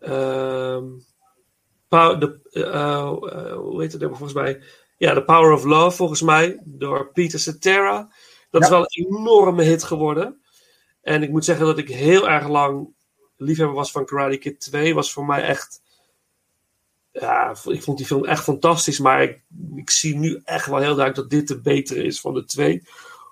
Pow- 0.00 1.05
de, 1.88 2.40
eh, 2.50 2.62
eh, 2.62 3.12
hoe 3.52 3.80
heet 3.80 3.92
het 3.92 4.00
nummer 4.00 4.18
volgens 4.18 4.38
mij? 4.38 4.62
Ja, 4.96 5.14
The 5.14 5.24
Power 5.24 5.52
of 5.52 5.64
Love 5.64 5.96
volgens 5.96 6.22
mij, 6.22 6.60
door 6.64 7.12
Peter 7.12 7.38
Cetera. 7.38 8.12
Dat 8.50 8.62
is 8.62 8.68
wel 8.68 8.80
een 8.80 9.06
enorme 9.06 9.62
hit 9.62 9.82
geworden. 9.82 10.40
En 11.02 11.22
ik 11.22 11.30
moet 11.30 11.44
zeggen 11.44 11.66
dat 11.66 11.78
ik 11.78 11.88
heel 11.88 12.28
erg 12.28 12.48
lang 12.48 12.94
liefhebber 13.36 13.76
was 13.76 13.90
van 13.90 14.04
Karate 14.04 14.36
Kid 14.36 14.60
2. 14.60 14.94
Was 14.94 15.12
voor 15.12 15.26
mij 15.26 15.42
echt... 15.42 15.82
Ja, 17.12 17.56
ik 17.64 17.82
vond 17.82 17.96
die 17.98 18.06
film 18.06 18.24
echt 18.24 18.42
fantastisch. 18.42 18.98
Maar 18.98 19.22
ik, 19.22 19.42
ik 19.74 19.90
zie 19.90 20.16
nu 20.16 20.40
echt 20.44 20.66
wel 20.66 20.78
heel 20.78 20.94
duidelijk 20.94 21.14
dat 21.14 21.30
dit 21.30 21.48
de 21.48 21.60
betere 21.60 22.02
is 22.02 22.20
van 22.20 22.34
de 22.34 22.44
twee. 22.44 22.82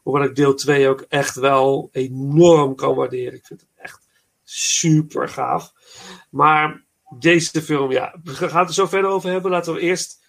Hoewel 0.03 0.23
ik 0.23 0.35
deel 0.35 0.55
2 0.55 0.89
ook 0.89 1.01
echt 1.09 1.35
wel 1.35 1.89
enorm 1.93 2.75
kan 2.75 2.95
waarderen. 2.95 3.35
Ik 3.35 3.47
vind 3.47 3.61
het 3.61 3.71
echt 3.77 4.09
super 4.43 5.29
gaaf. 5.29 5.73
Maar 6.31 6.85
deze 7.19 7.63
film, 7.63 7.91
ja, 7.91 8.15
we 8.25 8.35
gaan 8.35 8.59
het 8.59 8.69
er 8.69 8.75
zo 8.75 8.87
verder 8.87 9.11
over 9.11 9.31
hebben. 9.31 9.51
Laten 9.51 9.75
we 9.75 9.81
eerst 9.81 10.23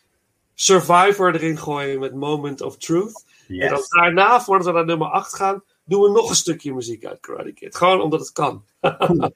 Survivor 0.53 1.35
erin 1.35 1.57
gooien 1.57 1.99
met 1.99 2.13
Moment 2.13 2.61
of 2.61 2.77
Truth. 2.77 3.25
En 3.47 3.69
dan 3.69 3.83
daarna, 3.87 4.41
voordat 4.41 4.67
we 4.67 4.71
naar 4.71 4.85
nummer 4.85 5.07
8 5.07 5.35
gaan, 5.35 5.63
doen 5.83 6.01
we 6.01 6.09
nog 6.09 6.29
een 6.29 6.35
stukje 6.35 6.73
muziek 6.73 7.05
uit 7.05 7.19
Karate 7.19 7.51
Kid. 7.51 7.75
Gewoon 7.75 8.01
omdat 8.01 8.19
het 8.19 8.31
kan. 8.31 8.63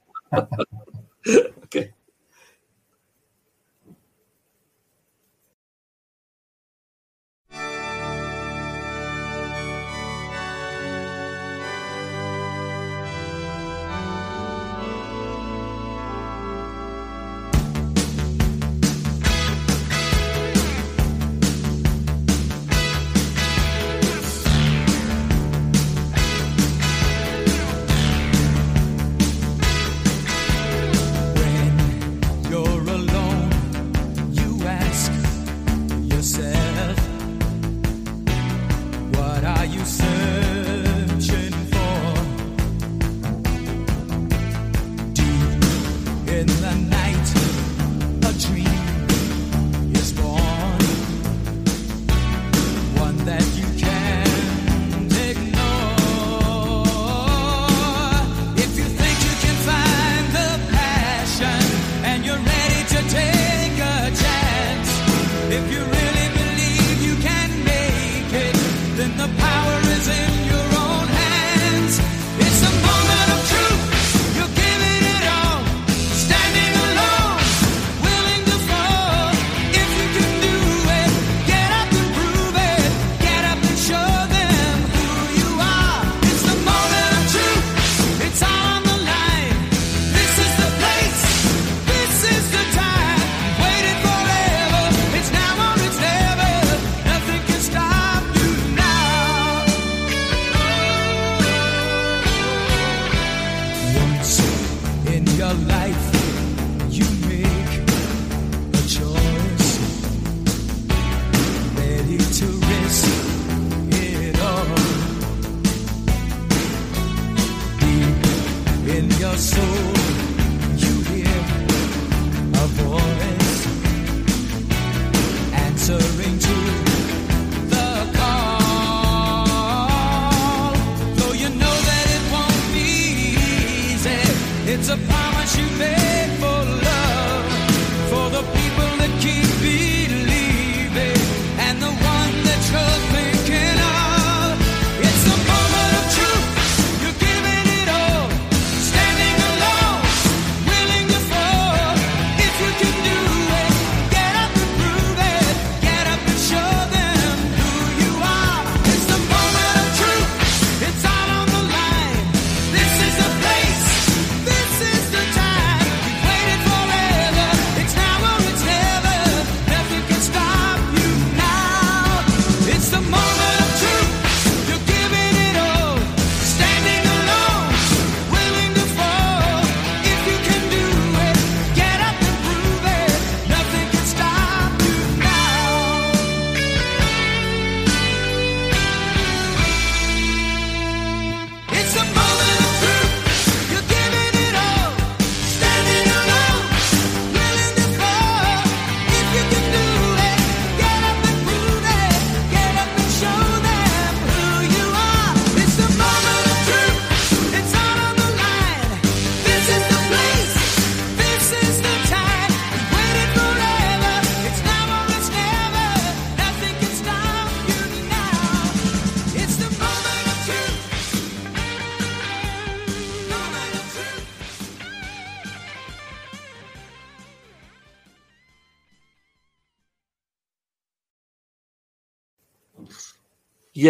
misery. 125.89 126.18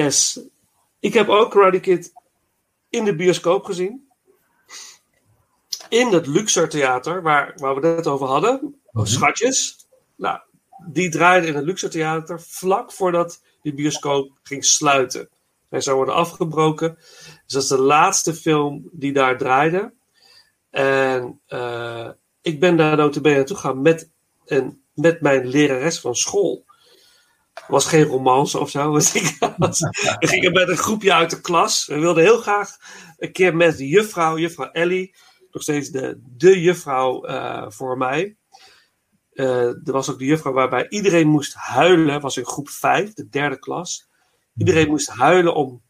Yes. 0.10 0.40
Ik 1.00 1.14
heb 1.14 1.28
ook 1.28 1.52
Karate 1.52 1.80
Kid 1.80 2.14
in 2.90 3.04
de 3.04 3.16
bioscoop 3.16 3.66
gezien. 3.66 4.08
In 5.90 6.08
het 6.08 6.28
Luxor 6.28 6.70
Theater, 6.70 7.22
waar, 7.22 7.54
waar 7.56 7.76
we 7.76 7.88
het 7.88 7.96
net 7.96 8.08
over 8.08 8.28
hadden. 8.28 8.82
Schatjes. 8.94 9.88
Nou, 10.16 10.40
die 10.92 11.10
draaide 11.10 11.48
in 11.48 11.56
het 11.56 11.66
Luxor 11.66 11.90
Theater 11.90 12.42
vlak 12.42 12.92
voordat 12.92 13.42
die 13.62 13.74
bioscoop 13.74 14.32
ging 14.44 14.66
sluiten. 14.66 15.30
Hij 15.70 15.82
zou 15.82 15.96
worden 15.96 16.16
afgebroken. 16.16 16.96
Dus 17.46 17.54
dat 17.54 17.62
is 17.62 17.68
de 17.68 17.82
laatste 17.82 18.34
film 18.34 18.90
die 18.92 19.14
daar 19.14 19.38
draaide. 19.38 19.94
En 20.70 21.40
eh, 21.48 22.10
ik 22.42 22.60
ben 22.60 22.78
daar 22.78 22.98
notabene 22.98 23.36
naartoe 23.36 23.56
gegaan 23.56 23.82
met, 23.82 24.10
een, 24.46 24.82
met 24.94 25.22
mijn 25.22 25.48
lerares 25.48 26.00
van 26.00 26.16
school. 26.16 26.66
Was 27.70 27.86
geen 27.86 28.04
romance 28.04 28.60
of 28.60 28.70
zo. 28.70 28.96
Ik 28.98 29.38
we 30.20 30.28
gingen 30.28 30.52
met 30.52 30.70
een 30.70 30.78
groepje 30.78 31.14
uit 31.14 31.30
de 31.30 31.42
klas. 31.42 31.86
We 31.86 32.00
wilden 32.00 32.24
heel 32.24 32.38
graag 32.38 32.78
een 33.18 33.32
keer 33.32 33.56
met 33.56 33.78
de 33.78 33.88
juffrouw, 33.88 34.38
juffrouw 34.38 34.72
Ellie. 34.72 35.16
Nog 35.52 35.62
steeds 35.62 35.90
de, 35.90 36.20
de 36.24 36.62
juffrouw 36.62 37.24
eh, 37.24 37.66
voor 37.70 37.98
mij. 37.98 38.38
Eh, 39.34 39.66
er 39.66 39.92
was 39.92 40.10
ook 40.10 40.20
de 40.20 40.26
juffrouw 40.26 40.54
waarbij 40.54 40.90
iedereen 40.90 41.28
moest 41.28 41.54
huilen. 41.54 42.22
was 42.22 42.38
in 42.38 42.46
groep 42.46 42.70
5, 42.70 43.14
de 43.14 43.30
derde 43.30 43.60
klas. 43.60 44.10
Iedereen 44.58 44.88
moest 44.88 45.10
huilen 45.10 45.56
om 45.56 45.82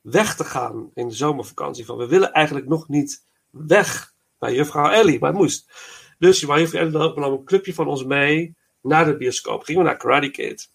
weg 0.00 0.36
te 0.36 0.44
gaan 0.44 0.90
in 0.94 1.08
de 1.08 1.14
zomervakantie. 1.14 1.84
Van 1.84 1.96
we 1.96 2.06
willen 2.06 2.32
eigenlijk 2.32 2.66
nog 2.68 2.88
niet 2.88 3.26
weg 3.50 4.12
bij 4.38 4.54
juffrouw 4.54 4.90
Ellie, 4.90 5.18
maar 5.18 5.32
moest. 5.32 5.72
Dus 6.18 6.40
juffrouw 6.40 6.80
Ellie 6.80 6.98
nam 6.98 7.32
een 7.32 7.44
clubje 7.44 7.74
van 7.74 7.86
ons 7.86 8.04
mee 8.04 8.56
naar 8.80 9.04
de 9.04 9.16
bioscoop. 9.16 9.62
Gingen 9.62 9.82
we 9.82 9.88
naar 9.88 9.96
Karate 9.96 10.30
Kid. 10.30 10.70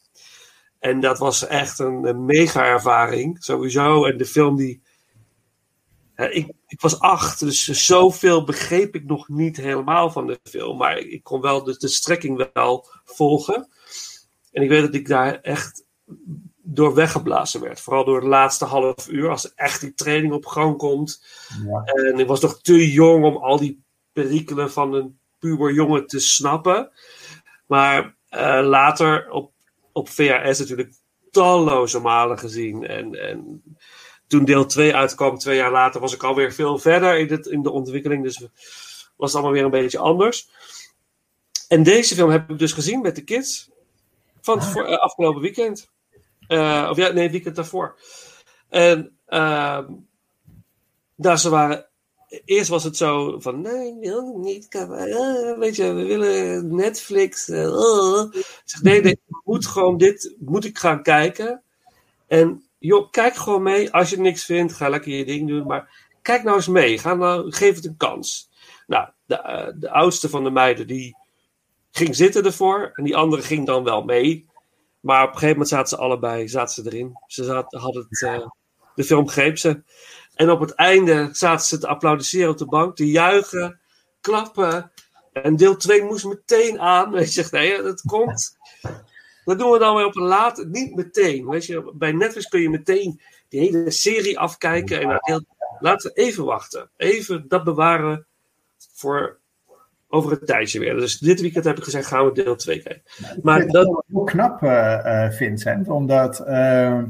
En 0.80 1.00
dat 1.00 1.18
was 1.18 1.48
echt 1.48 1.80
een, 1.80 2.08
een 2.08 2.26
mega 2.26 2.66
ervaring, 2.66 3.44
sowieso. 3.44 4.06
En 4.06 4.18
de 4.18 4.26
film 4.26 4.56
die. 4.56 4.82
Ik, 6.16 6.52
ik 6.68 6.82
was 6.82 7.00
acht, 7.00 7.40
dus 7.40 7.68
zoveel 7.68 8.44
begreep 8.44 8.96
ik 8.96 9.06
nog 9.06 9.28
niet 9.28 9.58
helemaal 9.58 10.12
van 10.12 10.28
de 10.28 10.40
film. 10.44 10.78
Maar 10.78 10.98
ik 10.98 11.24
kon 11.24 11.42
wel 11.42 11.64
de, 11.64 11.78
de 11.78 11.88
strekking 11.88 12.50
wel 12.54 12.88
volgen. 13.06 13.68
En 14.52 14.64
ik 14.64 14.70
weet 14.70 14.82
dat 14.82 14.94
ik 14.94 15.08
daar 15.08 15.40
echt 15.42 15.86
door 16.62 16.94
weggeblazen 16.94 17.62
werd. 17.62 17.82
Vooral 17.82 18.06
door 18.06 18.16
het 18.16 18.28
laatste 18.28 18.66
half 18.66 19.08
uur, 19.08 19.30
als 19.30 19.54
echt 19.54 19.82
die 19.82 19.94
training 19.94 20.34
op 20.34 20.46
gang 20.46 20.78
komt. 20.78 21.24
Ja. 21.66 21.84
En 21.84 22.20
ik 22.20 22.28
was 22.28 22.42
nog 22.42 22.62
te 22.62 22.92
jong 22.92 23.24
om 23.24 23.38
al 23.38 23.58
die 23.58 23.84
perikelen 24.12 24.72
van 24.72 24.94
een 24.94 25.20
puber 25.40 25.74
jongen 25.74 26.08
te 26.08 26.20
snappen. 26.20 26.92
Maar 27.68 28.16
eh, 28.30 28.60
later 28.64 29.30
op, 29.30 29.52
op 30.00 30.10
VHS 30.10 30.60
natuurlijk 30.60 30.94
talloze 31.32 32.00
malen 32.00 32.40
gezien. 32.40 32.88
En, 32.88 33.16
en 33.16 33.64
toen 34.28 34.46
deel 34.46 34.66
2 34.66 34.96
uitkwam, 34.96 35.38
twee 35.38 35.58
jaar 35.58 35.72
later, 35.72 36.02
was 36.02 36.14
ik 36.14 36.24
alweer 36.24 36.54
veel 36.54 36.78
verder 36.78 37.18
in, 37.18 37.28
het, 37.28 37.46
in 37.46 37.62
de 37.62 37.72
ontwikkeling. 37.72 38.24
Dus 38.24 38.40
was 39.16 39.32
het 39.32 39.34
allemaal 39.34 39.52
weer 39.52 39.64
een 39.64 39.82
beetje 39.82 40.00
anders. 40.00 40.50
En 41.68 41.84
deze 41.84 42.16
film 42.16 42.30
heb 42.30 42.50
ik 42.50 42.60
dus 42.60 42.74
gezien 42.74 43.02
met 43.02 43.16
de 43.16 43.24
kids. 43.24 43.70
Van 44.42 44.58
het 44.58 44.68
voor, 44.68 44.86
eh, 44.86 44.98
afgelopen 44.98 45.42
weekend. 45.42 45.90
Uh, 46.48 46.88
of 46.90 46.98
ja, 46.98 47.12
nee, 47.12 47.30
weekend 47.30 47.56
daarvoor. 47.56 48.00
En 48.70 49.18
uh, 49.28 49.88
ze 51.36 51.50
waren. 51.50 51.89
Eerst 52.46 52.70
was 52.70 52.84
het 52.84 52.98
zo 52.98 53.40
van: 53.40 53.62
nee, 53.62 53.88
ik 53.88 53.96
wil 54.00 54.38
niet. 54.38 54.76
Uh, 54.76 55.58
weet 55.58 55.76
je, 55.76 55.94
we 55.94 56.06
willen 56.06 56.76
Netflix. 56.76 57.50
Ik 57.50 58.46
zeg: 58.66 58.82
nee, 58.82 59.02
nee, 59.02 59.12
ik 59.12 59.42
moet 59.44 59.66
gewoon 59.66 59.98
dit. 59.98 60.36
Moet 60.40 60.66
ik 60.66 60.78
gaan 60.78 61.04
kijken. 61.04 61.62
En 62.28 62.64
joh, 62.78 63.12
kijk 63.12 63.36
gewoon 63.36 63.64
mee. 63.64 63.94
Als 63.94 64.10
je 64.10 64.20
niks 64.20 64.46
vindt, 64.46 64.74
ga 64.74 64.90
lekker 64.90 65.12
je 65.12 65.26
ding 65.26 65.48
doen. 65.48 65.68
Maar 65.68 66.08
kijk 66.22 66.44
nou 66.44 66.56
eens 66.56 66.68
mee. 66.68 66.98
Ga 66.98 67.14
nou, 67.14 67.52
geef 67.52 67.76
het 67.76 67.86
een 67.86 67.98
kans. 67.98 68.50
Nou, 68.88 69.10
de, 69.26 69.76
de 69.80 69.92
oudste 69.92 70.30
van 70.30 70.44
de 70.44 70.52
meiden 70.52 70.88
die 70.88 71.16
ging 71.92 72.16
zitten 72.16 72.46
ervoor. 72.46 72.92
En 72.94 73.04
die 73.04 73.16
andere 73.16 73.42
ging 73.42 73.66
dan 73.66 73.84
wel 73.84 74.04
mee. 74.04 74.48
Maar 75.00 75.22
op 75.22 75.28
een 75.28 75.34
gegeven 75.34 75.54
moment 75.54 75.70
zaten 75.70 75.90
ze 75.90 75.98
allebei 76.04 76.48
zaten 76.48 76.84
ze 76.84 76.92
erin. 76.92 77.14
Ze 77.28 77.44
zaten, 77.44 77.80
hadden 77.80 78.08
het, 78.10 78.50
de 78.96 79.04
film 79.04 79.30
greep 79.30 79.58
ze. 79.58 79.84
En 80.40 80.52
op 80.52 80.60
het 80.60 80.74
einde 80.74 81.30
zaten 81.32 81.66
ze 81.66 81.78
te 81.78 81.88
applaudisseren 81.88 82.50
op 82.50 82.58
de 82.58 82.66
bank, 82.66 82.96
te 82.96 83.10
juichen, 83.10 83.80
klappen. 84.22 84.92
En 85.34 85.56
deel 85.56 85.78
2 85.78 86.04
moest 86.04 86.26
meteen 86.26 86.80
aan. 86.80 87.12
Weet 87.20 87.34
je, 87.34 87.48
nee, 87.52 87.82
dat 87.82 88.02
komt. 88.02 88.58
Dat 89.46 89.60
doen 89.60 89.72
we 89.72 89.80
dan 89.80 89.96
weer 89.96 90.06
op 90.06 90.16
een 90.16 90.24
laat, 90.24 90.66
niet 90.68 90.96
meteen. 90.96 91.48
Weet 91.48 91.66
je, 91.66 91.92
bij 91.94 92.12
Netflix 92.12 92.48
kun 92.48 92.62
je 92.62 92.70
meteen 92.70 93.22
die 93.50 93.60
hele 93.60 93.92
serie 93.92 94.40
afkijken. 94.40 95.02
En 95.02 95.20
deel, 95.22 95.46
laten 95.80 96.12
we 96.14 96.22
even 96.22 96.46
wachten. 96.46 96.90
Even 96.98 97.46
dat 97.48 97.64
bewaren 97.64 98.26
voor 98.94 99.40
over 100.08 100.32
een 100.32 100.46
tijdje 100.46 100.80
weer. 100.80 100.96
Dus 100.96 101.18
dit 101.18 101.42
weekend 101.42 101.66
heb 101.66 101.78
ik 101.78 101.84
gezegd, 101.84 102.08
gaan 102.08 102.26
we 102.26 102.32
deel 102.32 102.56
2 102.56 102.82
kijken. 102.82 103.04
Maar 103.42 103.68
dat 103.68 103.88
is 103.88 104.02
heel 104.08 104.24
knap, 104.24 104.64
uh, 104.64 105.30
Vincent, 105.30 105.90
omdat 105.90 106.44
uh, 106.48 107.02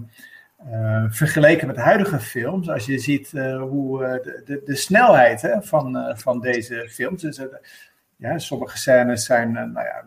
uh, 0.68 1.06
vergeleken 1.10 1.68
met 1.68 1.78
huidige 1.78 2.20
films, 2.20 2.70
als 2.70 2.86
je 2.86 3.00
ziet 3.00 3.32
hoe 3.60 4.20
de, 4.24 4.42
de, 4.46 4.62
de, 4.66 4.76
snelheid 4.76 5.42
hè, 5.42 5.62
van, 5.62 6.14
van 6.18 6.40
deze 6.40 6.88
films, 6.90 7.22
dus, 7.22 7.42
ja, 8.16 8.38
sommige 8.38 8.78
scènes 8.78 9.26
zijn, 9.26 9.52
nou 9.52 9.74
ja, 9.74 10.04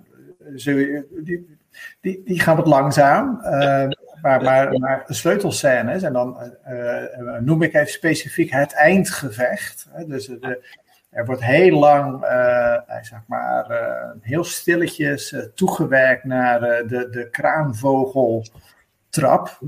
die, 1.22 1.58
die, 2.00 2.22
die 2.24 2.40
gaan 2.40 2.56
wat 2.56 2.66
langzaam, 2.66 3.38
maar, 4.22 4.42
maar, 4.42 4.78
maar 4.78 5.04
sleutelscènes, 5.06 6.02
en 6.02 6.12
dan 6.12 6.52
noem 7.40 7.62
ik 7.62 7.74
even 7.74 7.92
specifiek 7.92 8.50
het 8.50 8.72
eindgevecht, 8.72 9.88
hè, 9.90 10.06
dus 10.06 10.26
de, 10.26 10.64
er 11.10 11.24
wordt 11.24 11.42
heel 11.42 11.78
lang, 11.78 12.24
zeg 13.00 13.20
maar, 13.26 13.66
heel 14.20 14.44
stilletjes 14.44 15.36
toegewerkt 15.54 16.24
naar 16.24 16.60
de, 16.60 17.08
de 17.10 17.28
kraanvogeltrap. 17.30 19.58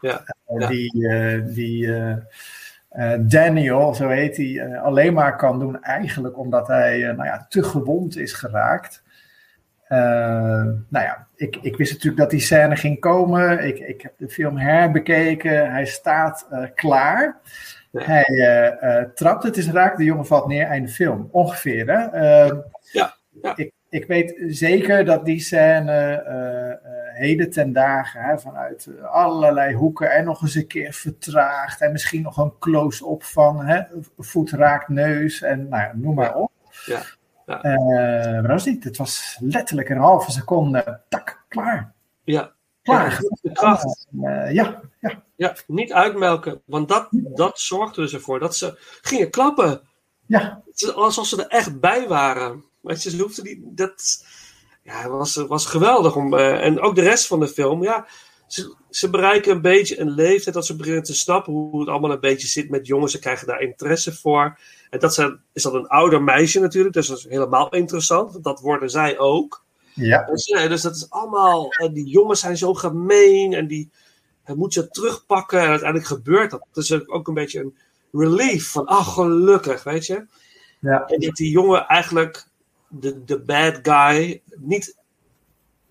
Ja, 0.00 0.33
ja. 0.58 0.66
Die, 0.66 1.08
die 1.52 1.88
Daniel, 3.20 3.94
zo 3.94 4.08
heet 4.08 4.36
hij, 4.36 4.78
alleen 4.78 5.12
maar 5.12 5.36
kan 5.36 5.58
doen 5.58 5.82
eigenlijk 5.82 6.38
omdat 6.38 6.66
hij 6.66 6.98
nou 6.98 7.24
ja, 7.24 7.46
te 7.48 7.62
gewond 7.62 8.16
is 8.16 8.32
geraakt. 8.32 9.02
nou 9.88 10.84
ja, 10.90 11.26
ik, 11.36 11.56
ik 11.62 11.76
wist 11.76 11.92
natuurlijk 11.92 12.22
dat 12.22 12.30
die 12.30 12.40
scène 12.40 12.76
ging 12.76 13.00
komen. 13.00 13.66
Ik, 13.66 13.78
ik 13.78 14.02
heb 14.02 14.12
de 14.16 14.28
film 14.28 14.58
herbekeken. 14.58 15.72
Hij 15.72 15.86
staat 15.86 16.48
klaar. 16.74 17.40
Hij 18.02 18.28
uh, 18.82 19.02
trapt 19.14 19.42
het 19.42 19.56
is 19.56 19.70
raak, 19.70 19.96
de 19.96 20.04
jongen 20.04 20.26
valt 20.26 20.46
neer, 20.46 20.66
einde 20.66 20.88
film. 20.88 21.28
Ongeveer, 21.30 21.86
hè? 21.86 22.18
Ja, 22.92 23.16
ja. 23.42 23.56
Ik, 23.56 23.72
ik 23.88 24.06
weet 24.06 24.34
zeker 24.46 25.04
dat 25.04 25.24
die 25.24 25.40
scène 25.40 26.22
heden 27.14 27.50
ten 27.50 27.72
dagen 27.72 28.22
hè, 28.22 28.38
vanuit 28.38 28.88
allerlei 29.02 29.74
hoeken 29.74 30.12
en 30.12 30.24
nog 30.24 30.42
eens 30.42 30.54
een 30.54 30.66
keer 30.66 30.92
vertraagd. 30.92 31.80
En 31.80 31.92
misschien 31.92 32.22
nog 32.22 32.36
een 32.36 32.58
close-up 32.58 33.22
van 33.22 33.64
hè, 33.64 33.82
voet 34.18 34.50
raakt 34.50 34.88
neus 34.88 35.42
en 35.42 35.68
nou, 35.68 35.98
noem 35.98 36.14
maar 36.14 36.34
op. 36.34 36.52
Ja. 36.86 37.02
ja. 37.46 37.60
maar 37.62 38.42
dat 38.42 38.50
was 38.50 38.64
niet. 38.64 38.84
Het 38.84 38.96
was 38.96 39.36
letterlijk 39.40 39.88
een 39.88 39.98
halve 39.98 40.30
seconde, 40.30 41.00
tak, 41.08 41.44
klaar. 41.48 41.92
Ja. 42.24 42.52
Klaar. 42.82 43.22
Ja, 43.42 43.52
kracht. 43.52 44.06
ja, 44.50 44.80
ja. 45.00 45.22
Ja, 45.36 45.56
niet 45.66 45.92
uitmelken. 45.92 46.60
Want 46.64 46.88
dat, 46.88 47.08
dat 47.10 47.58
zorgde 47.58 48.00
dus 48.00 48.12
ervoor 48.12 48.38
dat 48.38 48.56
ze 48.56 48.78
gingen 49.02 49.30
klappen. 49.30 49.80
Ja. 50.26 50.62
Alsof 50.94 51.26
ze 51.26 51.44
er 51.44 51.48
echt 51.48 51.80
bij 51.80 52.08
waren. 52.08 52.64
Je, 52.80 52.96
ze 52.96 53.22
hoefden 53.22 53.44
die. 53.44 53.62
Dat 53.64 54.26
ja, 54.84 55.08
was, 55.08 55.34
was 55.34 55.66
geweldig. 55.66 56.16
Om, 56.16 56.34
uh, 56.34 56.64
en 56.64 56.80
ook 56.80 56.94
de 56.94 57.02
rest 57.02 57.26
van 57.26 57.40
de 57.40 57.48
film. 57.48 57.82
Ja, 57.82 58.06
ze, 58.46 58.74
ze 58.90 59.10
bereiken 59.10 59.52
een 59.52 59.60
beetje 59.60 60.00
een 60.00 60.10
leeftijd 60.10 60.54
dat 60.54 60.66
ze 60.66 60.76
beginnen 60.76 61.02
te 61.02 61.14
snappen 61.14 61.52
hoe 61.52 61.80
het 61.80 61.88
allemaal 61.88 62.10
een 62.10 62.20
beetje 62.20 62.46
zit 62.46 62.70
met 62.70 62.86
jongens. 62.86 63.12
Ze 63.12 63.18
krijgen 63.18 63.46
daar 63.46 63.60
interesse 63.60 64.14
voor. 64.14 64.58
En 64.90 64.98
dat 64.98 65.14
zijn, 65.14 65.40
is 65.52 65.62
dat 65.62 65.74
een 65.74 65.88
ouder 65.88 66.22
meisje 66.22 66.60
natuurlijk. 66.60 66.94
Dus 66.94 67.06
dat 67.06 67.18
is 67.18 67.28
helemaal 67.28 67.70
interessant. 67.70 68.32
Want 68.32 68.44
dat 68.44 68.60
worden 68.60 68.90
zij 68.90 69.18
ook. 69.18 69.64
Ja. 69.94 70.24
Dus, 70.24 70.46
ja, 70.46 70.68
dus 70.68 70.82
dat 70.82 70.96
is 70.96 71.10
allemaal. 71.10 71.68
En 71.70 71.92
die 71.92 72.06
jongens 72.06 72.40
zijn 72.40 72.56
zo 72.56 72.74
gemeen. 72.74 73.52
En 73.52 73.66
die 73.66 73.90
hij 74.44 74.54
moet 74.54 74.72
ze 74.72 74.88
terugpakken 74.88 75.60
en 75.60 75.68
uiteindelijk 75.68 76.08
gebeurt 76.08 76.50
dat. 76.50 76.66
Het 76.72 76.84
is 76.84 77.08
ook 77.08 77.28
een 77.28 77.34
beetje 77.34 77.60
een 77.60 77.76
relief 78.12 78.70
van, 78.70 78.86
ach 78.86 79.14
gelukkig, 79.14 79.82
weet 79.82 80.06
je. 80.06 80.26
Ja. 80.80 81.06
En 81.06 81.20
dat 81.20 81.34
die 81.34 81.50
jongen 81.50 81.86
eigenlijk, 81.86 82.48
de, 83.00 83.24
de 83.24 83.40
bad 83.40 83.78
guy, 83.82 84.42
niet 84.56 84.96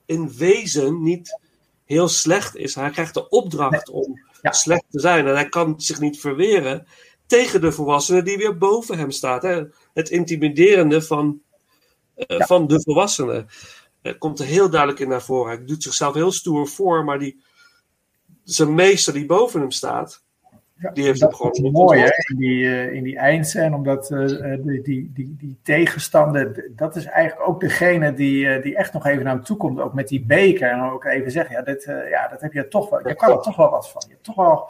in 0.06 0.34
wezen 0.38 1.04
niet 1.04 1.40
heel 1.86 2.08
slecht 2.08 2.56
is. 2.56 2.76
Hij 2.76 2.90
krijgt 2.90 3.14
de 3.14 3.30
opdracht 3.30 3.90
om 3.90 4.22
ja. 4.42 4.52
slecht 4.52 4.84
te 4.90 5.00
zijn 5.00 5.28
en 5.28 5.34
hij 5.34 5.50
kan 5.50 5.82
zich 5.82 6.00
niet 6.00 6.20
verweren 6.20 6.88
tegen 7.26 7.62
de 7.62 7.72
volwassene 7.72 8.24
die 8.24 8.38
weer 8.38 8.58
boven 8.58 8.98
hem 8.98 9.12
staat. 9.12 9.42
Hè? 9.42 9.64
Het 9.94 10.10
intimiderende 10.10 11.02
van, 11.02 11.42
uh, 12.16 12.38
ja. 12.38 12.46
van 12.46 12.68
de 12.68 12.82
volwassene. 12.82 13.46
Uh, 14.02 14.14
komt 14.18 14.40
er 14.40 14.46
heel 14.46 14.70
duidelijk 14.70 15.00
in 15.00 15.08
naar 15.08 15.22
voren. 15.24 15.56
Hij 15.56 15.66
doet 15.66 15.84
zichzelf 15.84 16.14
heel 16.14 16.32
stoer 16.32 16.68
voor, 16.68 17.04
maar 17.04 17.20
die 17.20 17.44
zijn 18.44 18.76
meester 18.76 19.14
die 19.14 19.26
boven 19.26 19.60
hem 19.60 19.72
staat, 19.72 20.23
die 20.94 21.04
heeft 21.04 21.20
Dat 21.20 21.36
gewoon 21.36 21.72
mooi 21.72 22.00
hè, 22.00 22.06
in 22.06 22.38
die, 22.38 22.66
eh, 22.66 22.94
in 22.94 23.04
die 23.04 23.18
eindscène, 23.18 23.76
omdat 23.76 24.12
eh, 24.12 24.54
eh, 24.54 24.64
die, 24.64 24.82
die, 24.82 25.12
die, 25.14 25.36
die 25.38 25.58
tegenstander, 25.64 26.70
dat 26.76 26.96
is 26.96 27.06
eigenlijk 27.06 27.50
ook 27.50 27.60
degene 27.60 28.14
die, 28.14 28.48
eh, 28.48 28.64
die 28.64 28.76
echt 28.76 28.94
nog 28.94 29.06
even 29.06 29.24
naar 29.24 29.34
hem 29.34 29.44
toe 29.44 29.58
komt, 29.58 29.80
ook 29.80 29.94
met 29.94 30.08
die 30.08 30.26
beker. 30.26 30.70
En 30.70 30.80
dan 30.80 30.92
ook 30.92 31.06
even 31.06 31.32
zeggen, 31.32 31.56
ja, 31.56 31.62
dit, 31.62 31.84
ja 32.10 32.28
dat 32.28 32.42
heb 32.42 32.54
je 32.54 32.68
toch 32.68 32.90
wel, 32.90 33.08
je 33.08 33.16
kan 33.16 33.32
er 33.32 33.42
toch 33.42 33.56
wel 33.56 33.70
wat 33.70 33.90
van. 33.90 34.02
Je 34.06 34.14
hebt, 34.14 34.24
toch 34.24 34.36
wel, 34.36 34.70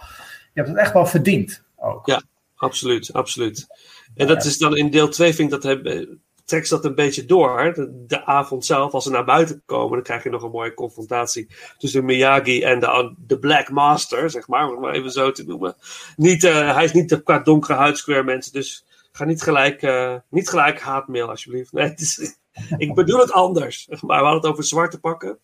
je 0.53 0.61
hebt 0.61 0.67
het 0.67 0.77
echt 0.77 0.93
wel 0.93 1.05
verdiend. 1.05 1.63
Ook. 1.77 2.05
Ja, 2.05 2.21
absoluut, 2.55 3.13
absoluut. 3.13 3.67
En 4.15 4.27
dat 4.27 4.45
is 4.45 4.57
dan 4.57 4.77
in 4.77 4.89
deel 4.89 5.09
2 5.09 5.33
vind 5.33 5.53
ik 5.53 5.61
dat 5.61 5.83
hij, 5.83 6.07
trekt 6.45 6.69
dat 6.69 6.85
een 6.85 6.95
beetje 6.95 7.25
door. 7.25 7.73
De, 8.07 8.25
avond 8.25 8.65
zelf, 8.65 8.93
als 8.93 9.03
ze 9.03 9.09
naar 9.09 9.25
buiten 9.25 9.61
komen, 9.65 9.91
dan 9.91 10.03
krijg 10.03 10.23
je 10.23 10.29
nog 10.29 10.43
een 10.43 10.51
mooie 10.51 10.73
confrontatie 10.73 11.47
tussen 11.77 12.05
Miyagi 12.05 12.63
en 12.63 12.79
de, 12.79 13.13
de 13.17 13.39
Black 13.39 13.69
Master, 13.69 14.29
zeg 14.29 14.47
maar, 14.47 14.65
om 14.65 14.71
het 14.71 14.79
maar 14.79 14.93
even 14.93 15.11
zo 15.11 15.31
te 15.31 15.43
noemen. 15.43 15.75
Niet, 16.15 16.43
eh, 16.43 16.73
hij 16.75 16.83
is 16.83 16.93
niet 16.93 17.09
de 17.09 17.23
qua 17.23 17.39
donkere 17.39 17.73
huidskleur 17.73 18.23
mensen, 18.23 18.53
dus 18.53 18.85
ga 19.11 19.25
niet 19.25 19.41
gelijk, 19.41 19.81
eh, 19.81 20.15
niet 20.29 20.49
gelijk 20.49 20.79
haatmail 20.79 21.29
alsjeblieft. 21.29 21.71
Nee, 21.71 21.89
het 21.89 21.99
is, 21.99 22.37
ik 22.77 22.93
bedoel 22.93 23.19
het 23.19 23.31
anders. 23.31 23.87
Maar 24.01 24.19
we 24.19 24.23
hadden 24.23 24.41
het 24.41 24.51
over 24.51 24.63
zwarte 24.63 24.99
pakken. 24.99 25.39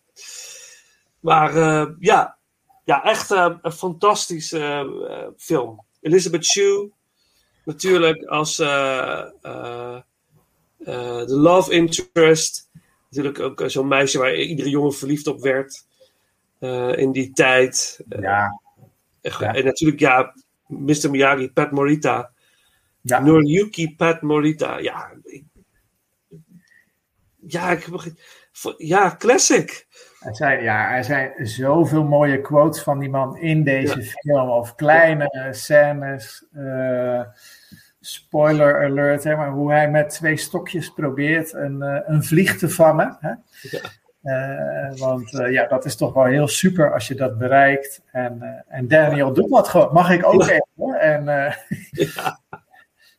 Maar 1.20 1.56
eh, 1.56 1.86
ja, 1.98 2.36
ja, 2.84 3.04
echt 3.04 3.30
een 3.30 3.72
fantastische 3.72 5.32
film. 5.36 5.84
Elizabeth 6.00 6.44
Shue, 6.44 6.92
natuurlijk 7.64 8.24
als 8.24 8.58
de 10.84 11.36
love 11.36 11.72
interest. 11.72 12.70
Natuurlijk 13.10 13.40
ook 13.40 13.60
eh, 13.60 13.68
zo'n 13.68 13.88
meisje 13.88 14.18
waar 14.18 14.34
iedere 14.34 14.68
jongen 14.68 14.94
verliefd 14.94 15.26
op 15.26 15.40
werd 15.40 15.86
eh, 16.58 16.96
in 16.96 17.12
die 17.12 17.32
tijd. 17.32 18.00
Ja. 18.08 18.60
En 19.20 19.64
natuurlijk, 19.64 20.00
ja, 20.00 20.34
Mr. 20.66 21.10
Miyagi, 21.10 21.52
Pat 21.52 21.70
Morita. 21.70 22.30
Ja. 23.00 23.20
Noriyuki 23.20 23.94
Pat 23.96 24.22
Morita. 24.22 24.78
Ja, 24.78 25.12
ik, 25.22 25.44
ja, 27.46 27.70
ik, 27.70 27.86
ja, 28.76 29.16
classic. 29.18 29.86
Er 30.20 30.36
zijn, 30.36 30.62
ja, 30.62 30.96
er 30.96 31.04
zijn 31.04 31.46
zoveel 31.46 32.04
mooie 32.04 32.40
quotes 32.40 32.82
van 32.82 32.98
die 32.98 33.08
man 33.08 33.36
in 33.36 33.64
deze 33.64 34.02
film. 34.02 34.48
Of 34.48 34.74
kleine 34.74 35.48
scènes. 35.50 36.46
eh, 36.52 37.22
spoiler 38.00 38.84
alert, 38.84 39.24
hè, 39.24 39.36
maar 39.36 39.50
hoe 39.50 39.70
hij 39.72 39.90
met 39.90 40.10
twee 40.10 40.36
stokjes 40.36 40.92
probeert 40.92 41.52
een, 41.52 41.82
eh, 41.82 42.00
een 42.06 42.24
vlieg 42.24 42.58
te 42.58 42.68
vangen. 42.68 43.16
Hè? 43.20 43.32
Eh, 44.22 44.98
want 44.98 45.34
eh, 45.34 45.52
ja, 45.52 45.66
dat 45.66 45.84
is 45.84 45.96
toch 45.96 46.12
wel 46.12 46.24
heel 46.24 46.48
super 46.48 46.92
als 46.92 47.08
je 47.08 47.14
dat 47.14 47.38
bereikt. 47.38 48.02
En, 48.12 48.64
en 48.68 48.88
Daniel 48.88 49.32
doet 49.32 49.50
dat 49.50 49.68
gewoon. 49.68 49.92
Mag 49.92 50.10
ik 50.10 50.26
ook 50.26 50.42
even? 50.42 50.66
hoor? 50.76 50.94
En, 50.94 51.28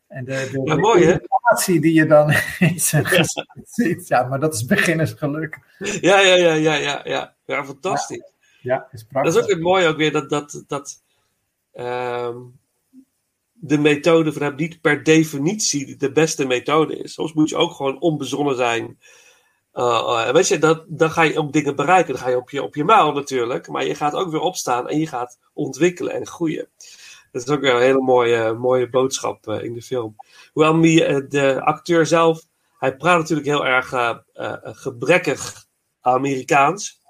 en 0.07 0.25
de, 0.25 0.49
de, 0.51 0.61
de 0.63 0.75
mooi, 0.75 1.19
die 1.65 1.93
je 1.93 2.05
dan 2.05 2.33
in 2.59 2.79
zijn 2.79 3.05
gezicht 3.05 3.47
ziet. 3.63 4.07
Ja, 4.07 4.23
maar 4.23 4.39
dat 4.39 4.53
is 4.53 4.65
beginnersgeluk. 4.65 5.59
Ja, 5.79 6.19
ja, 6.19 6.35
ja, 6.35 6.53
ja, 6.53 6.73
ja, 6.73 7.01
ja. 7.03 7.35
Ja, 7.45 7.65
fantastisch. 7.65 8.33
Ja, 8.61 8.87
is 8.91 8.99
Dat 8.99 9.09
prachtig. 9.09 9.35
is 9.35 9.41
ook 9.41 9.47
weer 9.47 9.59
mooi 9.59 9.87
ook 9.87 9.97
weer 9.97 10.11
dat, 10.11 10.29
dat, 10.29 10.63
dat 10.67 11.03
ehm, 11.73 12.37
de 13.63 13.77
methode 13.77 14.33
van 14.33 14.41
hem 14.41 14.55
niet 14.55 14.81
per 14.81 15.03
definitie 15.03 15.95
de 15.95 16.11
beste 16.11 16.45
methode 16.45 16.97
is. 16.97 17.13
Soms 17.13 17.33
moet 17.33 17.49
je 17.49 17.55
ook 17.55 17.71
gewoon 17.71 17.99
onbezonnen 17.99 18.55
zijn. 18.55 18.99
Uh, 19.73 19.83
uh, 19.83 20.29
weet 20.29 20.47
je, 20.47 20.57
dat, 20.57 20.83
dan 20.87 21.11
ga 21.11 21.21
je 21.21 21.39
ook 21.39 21.53
dingen 21.53 21.75
bereiken. 21.75 22.13
Dan 22.13 22.21
ga 22.21 22.29
je 22.29 22.37
op 22.37 22.49
je, 22.49 22.63
op 22.63 22.75
je 22.75 22.83
muil 22.83 23.11
natuurlijk. 23.11 23.67
Maar 23.67 23.85
je 23.85 23.95
gaat 23.95 24.13
ook 24.13 24.31
weer 24.31 24.39
opstaan 24.39 24.89
en 24.89 24.99
je 24.99 25.07
gaat 25.07 25.39
ontwikkelen 25.53 26.13
en 26.13 26.27
groeien. 26.27 26.67
Dat 27.31 27.41
is 27.41 27.49
ook 27.49 27.61
weer 27.61 27.75
een 27.75 27.81
hele 27.81 28.01
mooie, 28.01 28.53
mooie 28.53 28.89
boodschap 28.89 29.47
uh, 29.47 29.63
in 29.63 29.73
de 29.73 29.81
film. 29.81 30.15
Hoewel 30.53 30.73
Mie, 30.73 31.27
de 31.27 31.61
acteur 31.61 32.05
zelf, 32.05 32.41
hij 32.77 32.95
praat 32.95 33.17
natuurlijk 33.17 33.47
heel 33.47 33.65
erg 33.65 33.93
uh, 33.93 34.17
gebrekkig 34.61 35.65
Amerikaans. 36.01 37.01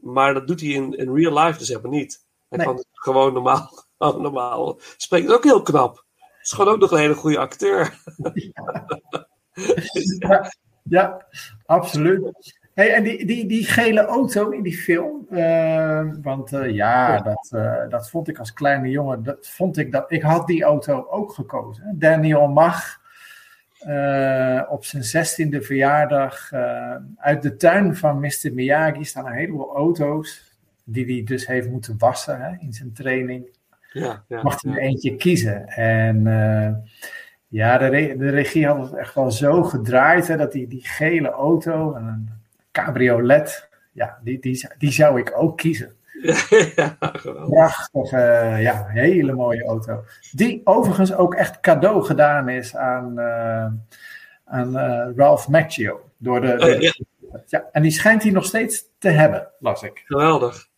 Maar 0.00 0.34
dat 0.34 0.46
doet 0.46 0.60
hij 0.60 0.70
in, 0.70 0.92
in 0.92 1.14
real 1.14 1.44
life 1.44 1.58
dus 1.58 1.68
helemaal 1.68 1.90
niet. 1.90 2.24
Hij 2.48 2.58
nee. 2.58 2.66
kan 2.66 2.84
gewoon 2.92 3.32
normaal, 3.32 3.83
normaal 3.98 4.78
spreken. 4.96 5.28
Dat 5.28 5.44
is 5.44 5.44
ook 5.44 5.52
heel 5.52 5.62
knap. 5.62 6.04
Het 6.16 6.52
is 6.52 6.52
gewoon 6.52 6.74
ook 6.74 6.80
nog 6.80 6.90
een 6.90 6.98
hele 6.98 7.14
goede 7.14 7.38
acteur. 7.38 7.94
Ja, 10.18 10.52
ja 10.82 11.26
absoluut. 11.66 12.54
Hey, 12.74 12.94
en 12.94 13.02
die, 13.02 13.26
die, 13.26 13.46
die 13.46 13.64
gele 13.64 14.04
auto 14.04 14.50
in 14.50 14.62
die 14.62 14.76
film, 14.76 15.26
uh, 15.30 16.02
want 16.22 16.52
uh, 16.52 16.70
ja, 16.70 17.18
dat, 17.18 17.50
uh, 17.54 17.88
dat 17.88 18.10
vond 18.10 18.28
ik 18.28 18.38
als 18.38 18.52
kleine 18.52 18.90
jongen, 18.90 19.22
dat 19.22 19.48
vond 19.48 19.76
ik 19.76 19.92
dat, 19.92 20.12
ik 20.12 20.22
had 20.22 20.46
die 20.46 20.64
auto 20.64 21.06
ook 21.10 21.32
gekozen. 21.32 21.98
Daniel 21.98 22.48
Mag, 22.48 23.02
op 24.68 24.84
zijn 24.84 25.04
zestiende 25.04 25.62
verjaardag, 25.62 26.52
uit 27.16 27.42
de 27.42 27.56
tuin 27.56 27.96
van 27.96 28.20
Mr. 28.20 28.50
Miyagi 28.52 29.04
staan 29.04 29.26
een 29.26 29.32
heleboel 29.32 29.74
auto's, 29.74 30.58
die 30.84 31.04
hij 31.04 31.24
dus 31.24 31.46
heeft 31.46 31.68
moeten 31.68 31.98
wassen 31.98 32.40
hè, 32.40 32.56
in 32.58 32.72
zijn 32.72 32.92
training. 32.92 33.56
Ja, 33.94 34.24
ja, 34.28 34.42
Mocht 34.42 34.62
hij 34.62 34.72
er 34.72 34.78
eentje 34.78 35.16
kiezen. 35.16 35.66
En 35.68 36.26
ja, 37.54 37.78
de, 37.78 37.86
re 37.86 38.16
de, 38.16 38.30
regie 38.30 38.66
had 38.66 38.78
het 38.78 38.94
echt 38.94 39.14
wel 39.14 39.30
zo 39.30 39.62
gedraaid, 39.62 40.28
hè, 40.28 40.36
dat 40.36 40.52
die, 40.52 40.68
die 40.68 40.86
gele 40.86 41.30
auto 41.30 41.94
en 41.94 42.04
een 42.04 42.30
cabriolet, 42.72 43.68
ja, 43.92 44.18
die, 44.22 44.38
die, 44.38 44.68
die 44.78 44.92
zou 44.92 45.18
ik 45.18 45.32
ook 45.36 45.56
kiezen. 45.56 45.92
ja, 46.76 46.96
Prachtige, 47.48 48.56
ja, 48.60 48.86
hele 48.88 49.32
mooie 49.32 49.64
auto. 49.64 50.04
Die 50.32 50.60
overigens 50.64 51.14
ook 51.14 51.34
echt 51.34 51.60
cadeau 51.60 52.04
gedaan 52.04 52.48
is 52.48 52.76
aan, 52.76 53.18
uh, 53.18 53.66
aan 54.44 54.76
uh, 54.76 55.16
Ralph 55.16 55.48
Macchio. 55.48 56.10
Door 56.16 56.40
de, 56.40 56.56
de 56.56 56.74
oh, 56.74 56.80
ja. 56.80 56.92
ja. 57.46 57.68
en 57.72 57.82
die 57.82 57.90
schijnt 57.90 58.22
hij 58.22 58.32
nog 58.32 58.44
steeds 58.44 58.84
te 58.98 59.08
hebben, 59.08 59.48
las 59.58 59.82
ik. 59.82 60.02
Geweldig. 60.06 60.68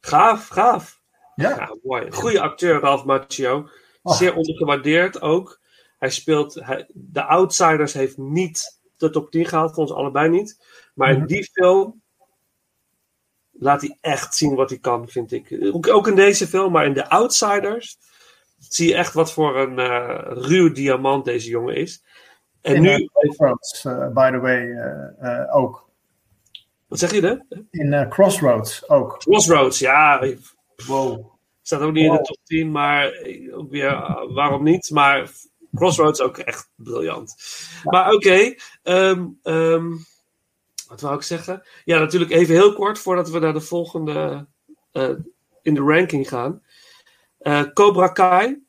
Gaaf, 0.00 0.48
gaaf. 0.48 1.02
Ja. 1.34 1.48
ja 1.48 1.76
mooi. 1.82 2.12
Goede 2.12 2.40
acteur, 2.40 2.80
Ralph 2.80 3.04
Macchio. 3.04 3.68
Oh. 4.02 4.16
Zeer 4.16 4.34
ondergewaardeerd 4.34 5.20
ook. 5.20 5.60
Hij 5.98 6.10
speelt, 6.10 6.54
hij, 6.54 6.86
de 6.92 7.22
Outsiders 7.24 7.92
heeft 7.92 8.16
niet 8.16 8.80
de 8.96 9.10
top 9.10 9.30
10 9.30 9.46
gehaald, 9.46 9.74
voor 9.74 9.82
ons 9.82 9.92
allebei 9.92 10.28
niet. 10.28 10.64
Maar 10.94 11.10
in 11.10 11.26
die 11.26 11.50
film 11.52 12.02
laat 13.52 13.80
hij 13.80 13.98
echt 14.00 14.34
zien 14.34 14.54
wat 14.54 14.70
hij 14.70 14.78
kan, 14.78 15.08
vind 15.08 15.32
ik. 15.32 15.56
Ook 15.88 16.08
in 16.08 16.14
deze 16.14 16.46
film, 16.46 16.72
maar 16.72 16.86
in 16.86 16.94
The 16.94 17.08
Outsiders 17.08 17.98
zie 18.58 18.88
je 18.88 18.94
echt 18.94 19.14
wat 19.14 19.32
voor 19.32 19.58
een 19.58 19.78
uh, 19.78 20.18
ruw 20.28 20.72
diamant 20.72 21.24
deze 21.24 21.48
jongen 21.48 21.76
is. 21.76 22.02
En 22.60 22.74
in 22.74 22.82
nu. 22.82 23.08
Crossroads, 23.12 23.84
uh, 23.84 24.08
by 24.08 24.30
the 24.30 24.38
way, 24.38 24.66
uh, 25.22 25.56
ook. 25.56 25.88
Wat 26.88 26.98
zeg 26.98 27.12
je 27.12 27.20
dan? 27.20 27.44
In 27.70 28.08
Crossroads 28.08 28.88
ook. 28.88 29.18
Crossroads, 29.18 29.78
ja. 29.78 30.20
Wow. 30.86 31.32
Staat 31.62 31.80
ook 31.80 31.92
niet 31.92 32.06
wow. 32.06 32.16
in 32.16 32.22
de 32.22 32.28
top 32.28 32.38
10, 32.44 32.70
maar 32.70 33.12
ook 33.52 33.70
weer, 33.70 33.90
waarom 34.32 34.64
niet? 34.64 34.90
Maar 34.90 35.30
Crossroads 35.74 36.20
ook 36.20 36.38
echt 36.38 36.70
briljant. 36.74 37.34
Ja. 37.82 37.90
Maar 37.90 38.12
oké, 38.12 38.14
okay, 38.14 38.58
um, 38.82 39.38
um, 39.42 40.04
wat 40.88 41.00
wou 41.00 41.14
ik 41.14 41.22
zeggen? 41.22 41.62
Ja, 41.84 41.98
natuurlijk 41.98 42.30
even 42.30 42.54
heel 42.54 42.72
kort 42.72 42.98
voordat 42.98 43.30
we 43.30 43.38
naar 43.38 43.52
de 43.52 43.60
volgende 43.60 44.46
uh, 44.92 45.10
in 45.62 45.74
de 45.74 45.80
ranking 45.80 46.28
gaan. 46.28 46.62
Uh, 47.40 47.62
Cobra 47.62 48.08
Kai. 48.08 48.62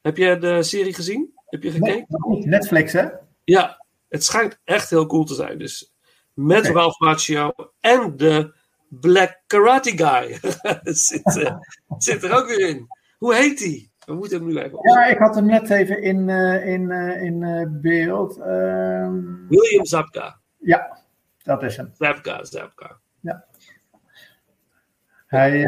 Heb 0.00 0.16
je 0.16 0.38
de 0.38 0.62
serie 0.62 0.94
gezien? 0.94 1.32
Heb 1.46 1.62
je 1.62 1.70
gekeken? 1.70 2.06
Nee, 2.08 2.46
Netflix, 2.46 2.92
hè? 2.92 3.08
Ja, 3.44 3.84
het 4.08 4.24
schijnt 4.24 4.60
echt 4.64 4.90
heel 4.90 5.06
cool 5.06 5.24
te 5.24 5.34
zijn. 5.34 5.58
Dus 5.58 5.92
met 6.32 6.58
okay. 6.58 6.72
Ralph 6.72 6.98
Macchio 6.98 7.52
en 7.80 8.16
de 8.16 8.54
Black 9.00 9.42
Karate 9.46 9.92
Guy 9.96 10.38
zit, 10.82 11.36
uh, 11.36 11.56
zit 11.98 12.22
er 12.22 12.36
ook 12.36 12.46
weer 12.46 12.68
in. 12.68 12.86
Hoe 13.18 13.34
heet 13.34 13.58
die? 13.58 13.92
We 14.06 14.14
moeten 14.14 14.38
hem 14.38 14.46
nu 14.46 14.58
even. 14.58 14.78
Ja, 14.82 15.04
ik 15.04 15.18
had 15.18 15.34
hem 15.34 15.46
net 15.46 15.70
even 15.70 16.02
in, 16.02 16.28
uh, 16.28 16.66
in, 16.66 16.90
uh, 16.90 17.22
in 17.22 17.78
beeld. 17.82 18.38
Um... 18.38 19.46
William 19.48 19.84
Zabka. 19.84 20.38
Ja, 20.58 20.98
dat 21.42 21.62
is 21.62 21.76
hem. 21.76 21.90
Zabka, 21.98 22.44
Zabka. 22.44 22.96
Ja. 23.20 23.44
Hij. 25.26 25.60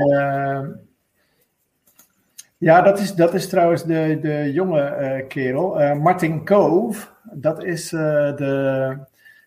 ja, 2.59 2.82
dat 2.82 2.98
is, 2.98 3.15
dat 3.15 3.35
is 3.35 3.48
trouwens 3.48 3.85
de, 3.85 4.19
de 4.20 4.53
jonge 4.53 5.24
kerel. 5.28 5.94
Martin 5.94 6.44
Cove, 6.44 7.07
dat 7.32 7.65
is 7.65 7.89
de, 7.89 8.98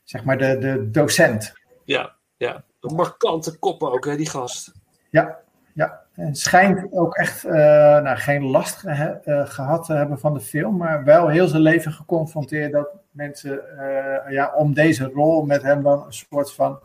zeg 0.03 0.23
maar 0.23 0.38
de, 0.38 0.57
de 0.57 0.89
docent. 0.91 1.53
Ja, 1.85 2.15
ja. 2.38 2.64
Een 2.81 2.95
markante 2.95 3.57
kop 3.57 3.84
ook, 3.84 4.06
hè, 4.06 4.15
die 4.15 4.30
gast. 4.30 4.72
Ja, 5.10 5.39
ja, 5.73 6.01
en 6.14 6.35
schijnt 6.35 6.88
ook 6.91 7.15
echt 7.15 7.45
uh, 7.45 7.51
nou, 7.51 8.18
geen 8.18 8.43
last 8.43 8.76
ge 8.76 9.19
uh, 9.26 9.49
gehad 9.49 9.85
te 9.85 9.93
hebben 9.93 10.19
van 10.19 10.34
de 10.34 10.39
film, 10.39 10.77
maar 10.77 11.03
wel 11.03 11.27
heel 11.27 11.47
zijn 11.47 11.61
leven 11.61 11.91
geconfronteerd 11.91 12.72
dat 12.72 12.89
mensen 13.11 13.61
uh, 13.77 14.31
ja, 14.31 14.53
om 14.56 14.73
deze 14.73 15.11
rol 15.14 15.45
met 15.45 15.61
hem 15.61 15.84
dan 15.84 16.06
een 16.06 16.14
soort 16.14 16.53
van, 16.53 16.80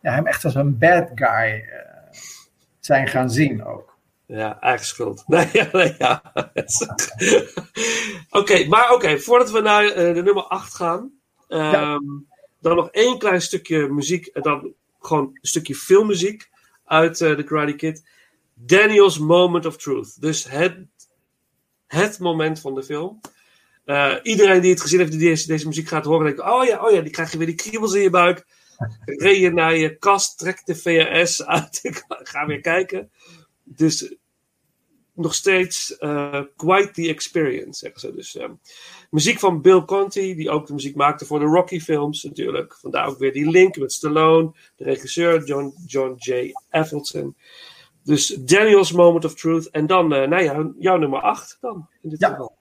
ja, 0.00 0.12
hem 0.12 0.26
echt 0.26 0.44
als 0.44 0.54
een 0.54 0.78
bad 0.78 1.10
guy 1.14 1.68
zijn 2.80 3.08
gaan 3.08 3.30
zien 3.30 3.64
ook. 3.64 3.98
Ja, 4.26 4.60
eigen 4.60 4.86
schuld. 4.86 5.24
Nee, 5.26 5.48
nee, 5.72 5.94
ja. 5.98 6.22
oké, 8.40 8.66
maar 8.68 8.92
oké, 8.92 9.18
voordat 9.18 9.50
we 9.50 9.60
naar 9.60 9.84
eh, 9.84 10.14
de 10.14 10.22
nummer 10.22 10.42
8 10.42 10.74
gaan, 10.74 11.12
ehm, 11.48 12.02
dan 12.60 12.76
nog 12.76 12.90
één 12.90 13.18
klein 13.18 13.40
stukje 13.40 13.88
muziek 13.88 14.26
en 14.26 14.42
dan 14.42 14.74
gewoon 15.06 15.24
een 15.24 15.38
stukje 15.40 15.74
filmmuziek 15.74 16.48
uit 16.84 17.20
eh, 17.20 17.32
The 17.32 17.42
Karate 17.42 17.74
Kid. 17.74 18.08
Daniel's 18.54 19.18
Moment 19.18 19.66
of 19.66 19.76
Truth. 19.76 20.20
Dus 20.20 20.50
het, 20.50 20.86
het 21.86 22.18
moment 22.18 22.60
van 22.60 22.74
de 22.74 22.82
film. 22.82 23.20
Eh, 23.84 24.14
iedereen 24.22 24.60
die 24.60 24.70
het 24.70 24.80
gezien 24.80 24.98
heeft, 24.98 25.10
die 25.10 25.46
deze, 25.46 25.66
muziek 25.66 25.88
gaat 25.88 26.04
horen, 26.04 26.24
denkt: 26.24 26.40
Oh 26.40 26.64
ja, 26.64 26.84
oh 26.84 26.92
ja, 26.92 27.00
die 27.00 27.10
krijg 27.10 27.32
je 27.32 27.38
weer 27.38 27.46
die 27.46 27.56
kriebels 27.56 27.94
in 27.94 28.02
je 28.02 28.10
buik. 28.10 28.46
Ren 29.04 29.40
je 29.40 29.50
naar 29.50 29.76
je 29.76 29.98
kast, 29.98 30.38
trek 30.38 30.62
de 30.64 30.76
VHS 30.76 31.44
uit, 31.44 31.80
ga 32.06 32.46
weer 32.46 32.60
kijken. 32.60 33.10
Dus 33.62 34.16
nog 35.14 35.34
steeds 35.34 35.96
eh, 35.96 36.40
quite 36.56 36.90
the 36.90 37.08
experience, 37.08 37.78
zeggen 37.78 38.00
ze. 38.00 38.12
Dus 38.14 38.36
ehm, 38.36 38.52
muziek 39.10 39.38
van 39.38 39.60
Bill 39.60 39.84
Conti, 39.84 40.34
die 40.34 40.50
ook 40.50 40.66
de 40.66 40.72
muziek 40.72 40.96
maakte 40.96 41.24
voor 41.24 41.38
de 41.38 41.44
Rocky-films 41.44 42.22
natuurlijk. 42.22 42.76
Vandaar 42.80 43.06
ook 43.08 43.18
weer 43.18 43.32
die 43.32 43.50
link 43.50 43.76
met 43.76 43.92
Stallone, 43.92 44.52
de 44.76 44.84
regisseur 44.84 45.44
John, 45.44 45.74
John 45.86 46.14
J. 46.16 46.52
Avildsen. 46.70 47.36
Dus 48.02 48.26
Daniel's 48.26 48.92
Moment 48.92 49.24
of 49.24 49.34
Truth. 49.34 49.70
En 49.70 49.86
dan, 49.86 50.12
uh, 50.12 50.28
nou 50.28 50.42
ja, 50.42 50.72
jouw 50.78 50.96
nummer 50.96 51.20
8 51.20 51.58
dan, 51.60 51.88
in 52.02 52.10
dit 52.10 52.20
Ja. 52.20 52.28
geval. 52.28 52.56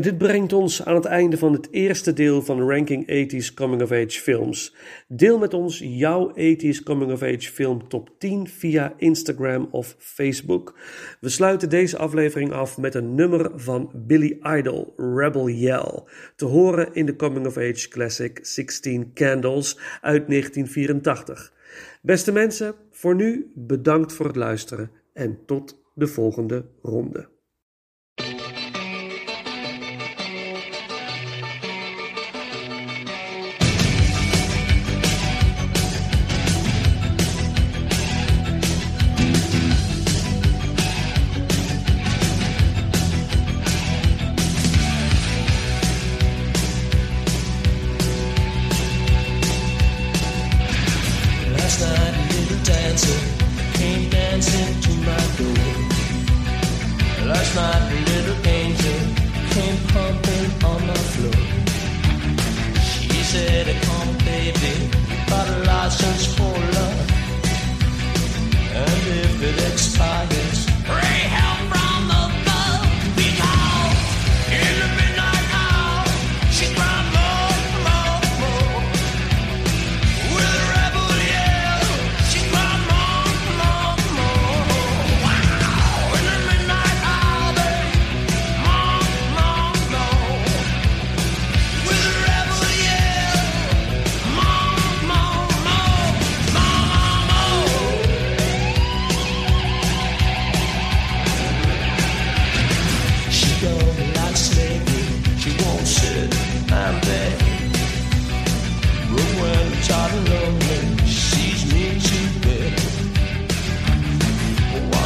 En 0.00 0.06
dit 0.06 0.18
brengt 0.18 0.52
ons 0.52 0.84
aan 0.84 0.94
het 0.94 1.04
einde 1.04 1.38
van 1.38 1.52
het 1.52 1.68
eerste 1.70 2.12
deel 2.12 2.42
van 2.42 2.70
Ranking 2.70 3.02
80s 3.02 3.54
Coming 3.54 3.82
of 3.82 3.92
Age 3.92 4.20
Films. 4.20 4.74
Deel 5.08 5.38
met 5.38 5.54
ons 5.54 5.78
jouw 5.84 6.32
80s 6.32 6.82
Coming 6.84 7.12
of 7.12 7.22
Age 7.22 7.52
film 7.52 7.88
top 7.88 8.10
10 8.18 8.48
via 8.48 8.94
Instagram 8.96 9.68
of 9.70 9.96
Facebook. 9.98 10.78
We 11.20 11.28
sluiten 11.28 11.68
deze 11.68 11.98
aflevering 11.98 12.52
af 12.52 12.78
met 12.78 12.94
een 12.94 13.14
nummer 13.14 13.50
van 13.54 13.90
Billy 13.94 14.38
Idol, 14.42 14.94
Rebel 14.96 15.48
Yell, 15.48 16.02
te 16.36 16.44
horen 16.44 16.94
in 16.94 17.06
de 17.06 17.16
Coming 17.16 17.46
of 17.46 17.56
Age 17.56 17.88
classic 17.88 18.38
16 18.42 19.10
Candles 19.14 19.78
uit 20.00 20.28
1984. 20.28 21.52
Beste 22.02 22.32
mensen, 22.32 22.74
voor 22.90 23.14
nu 23.14 23.52
bedankt 23.54 24.12
voor 24.12 24.26
het 24.26 24.36
luisteren 24.36 24.90
en 25.12 25.38
tot 25.46 25.82
de 25.94 26.06
volgende 26.06 26.64
ronde. 26.82 27.38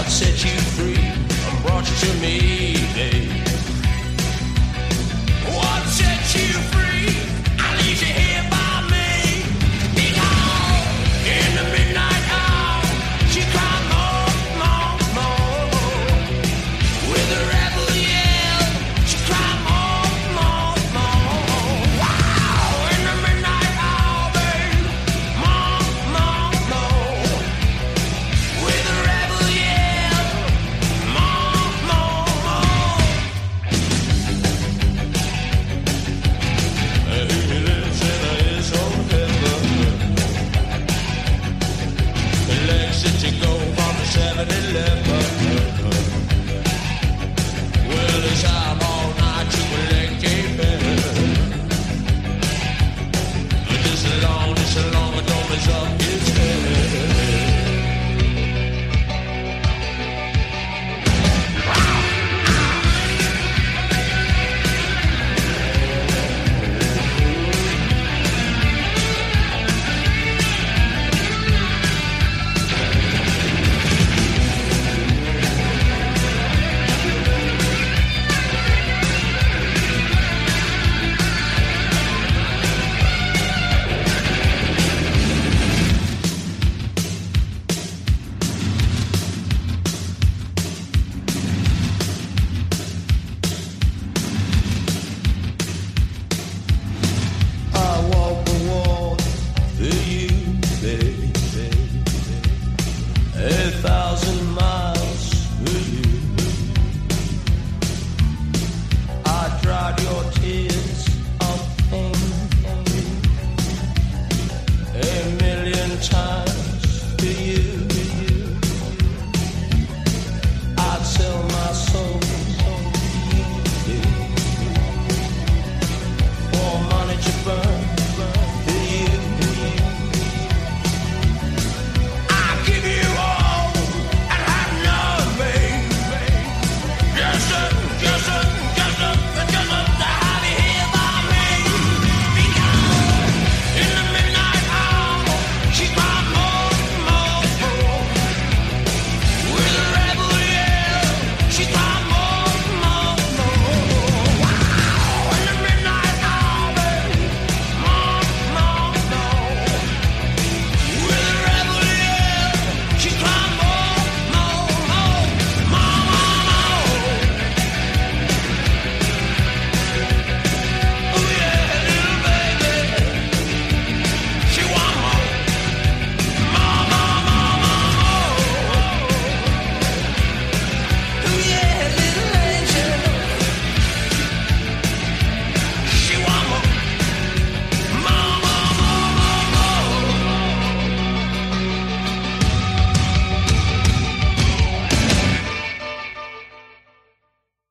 What 0.05 0.13
set 0.13 0.45
you 0.45 0.61
free 0.77 0.99
and 0.99 1.63
brought 1.63 1.89
you 1.89 1.97
to 1.97 2.15
me, 2.21 2.54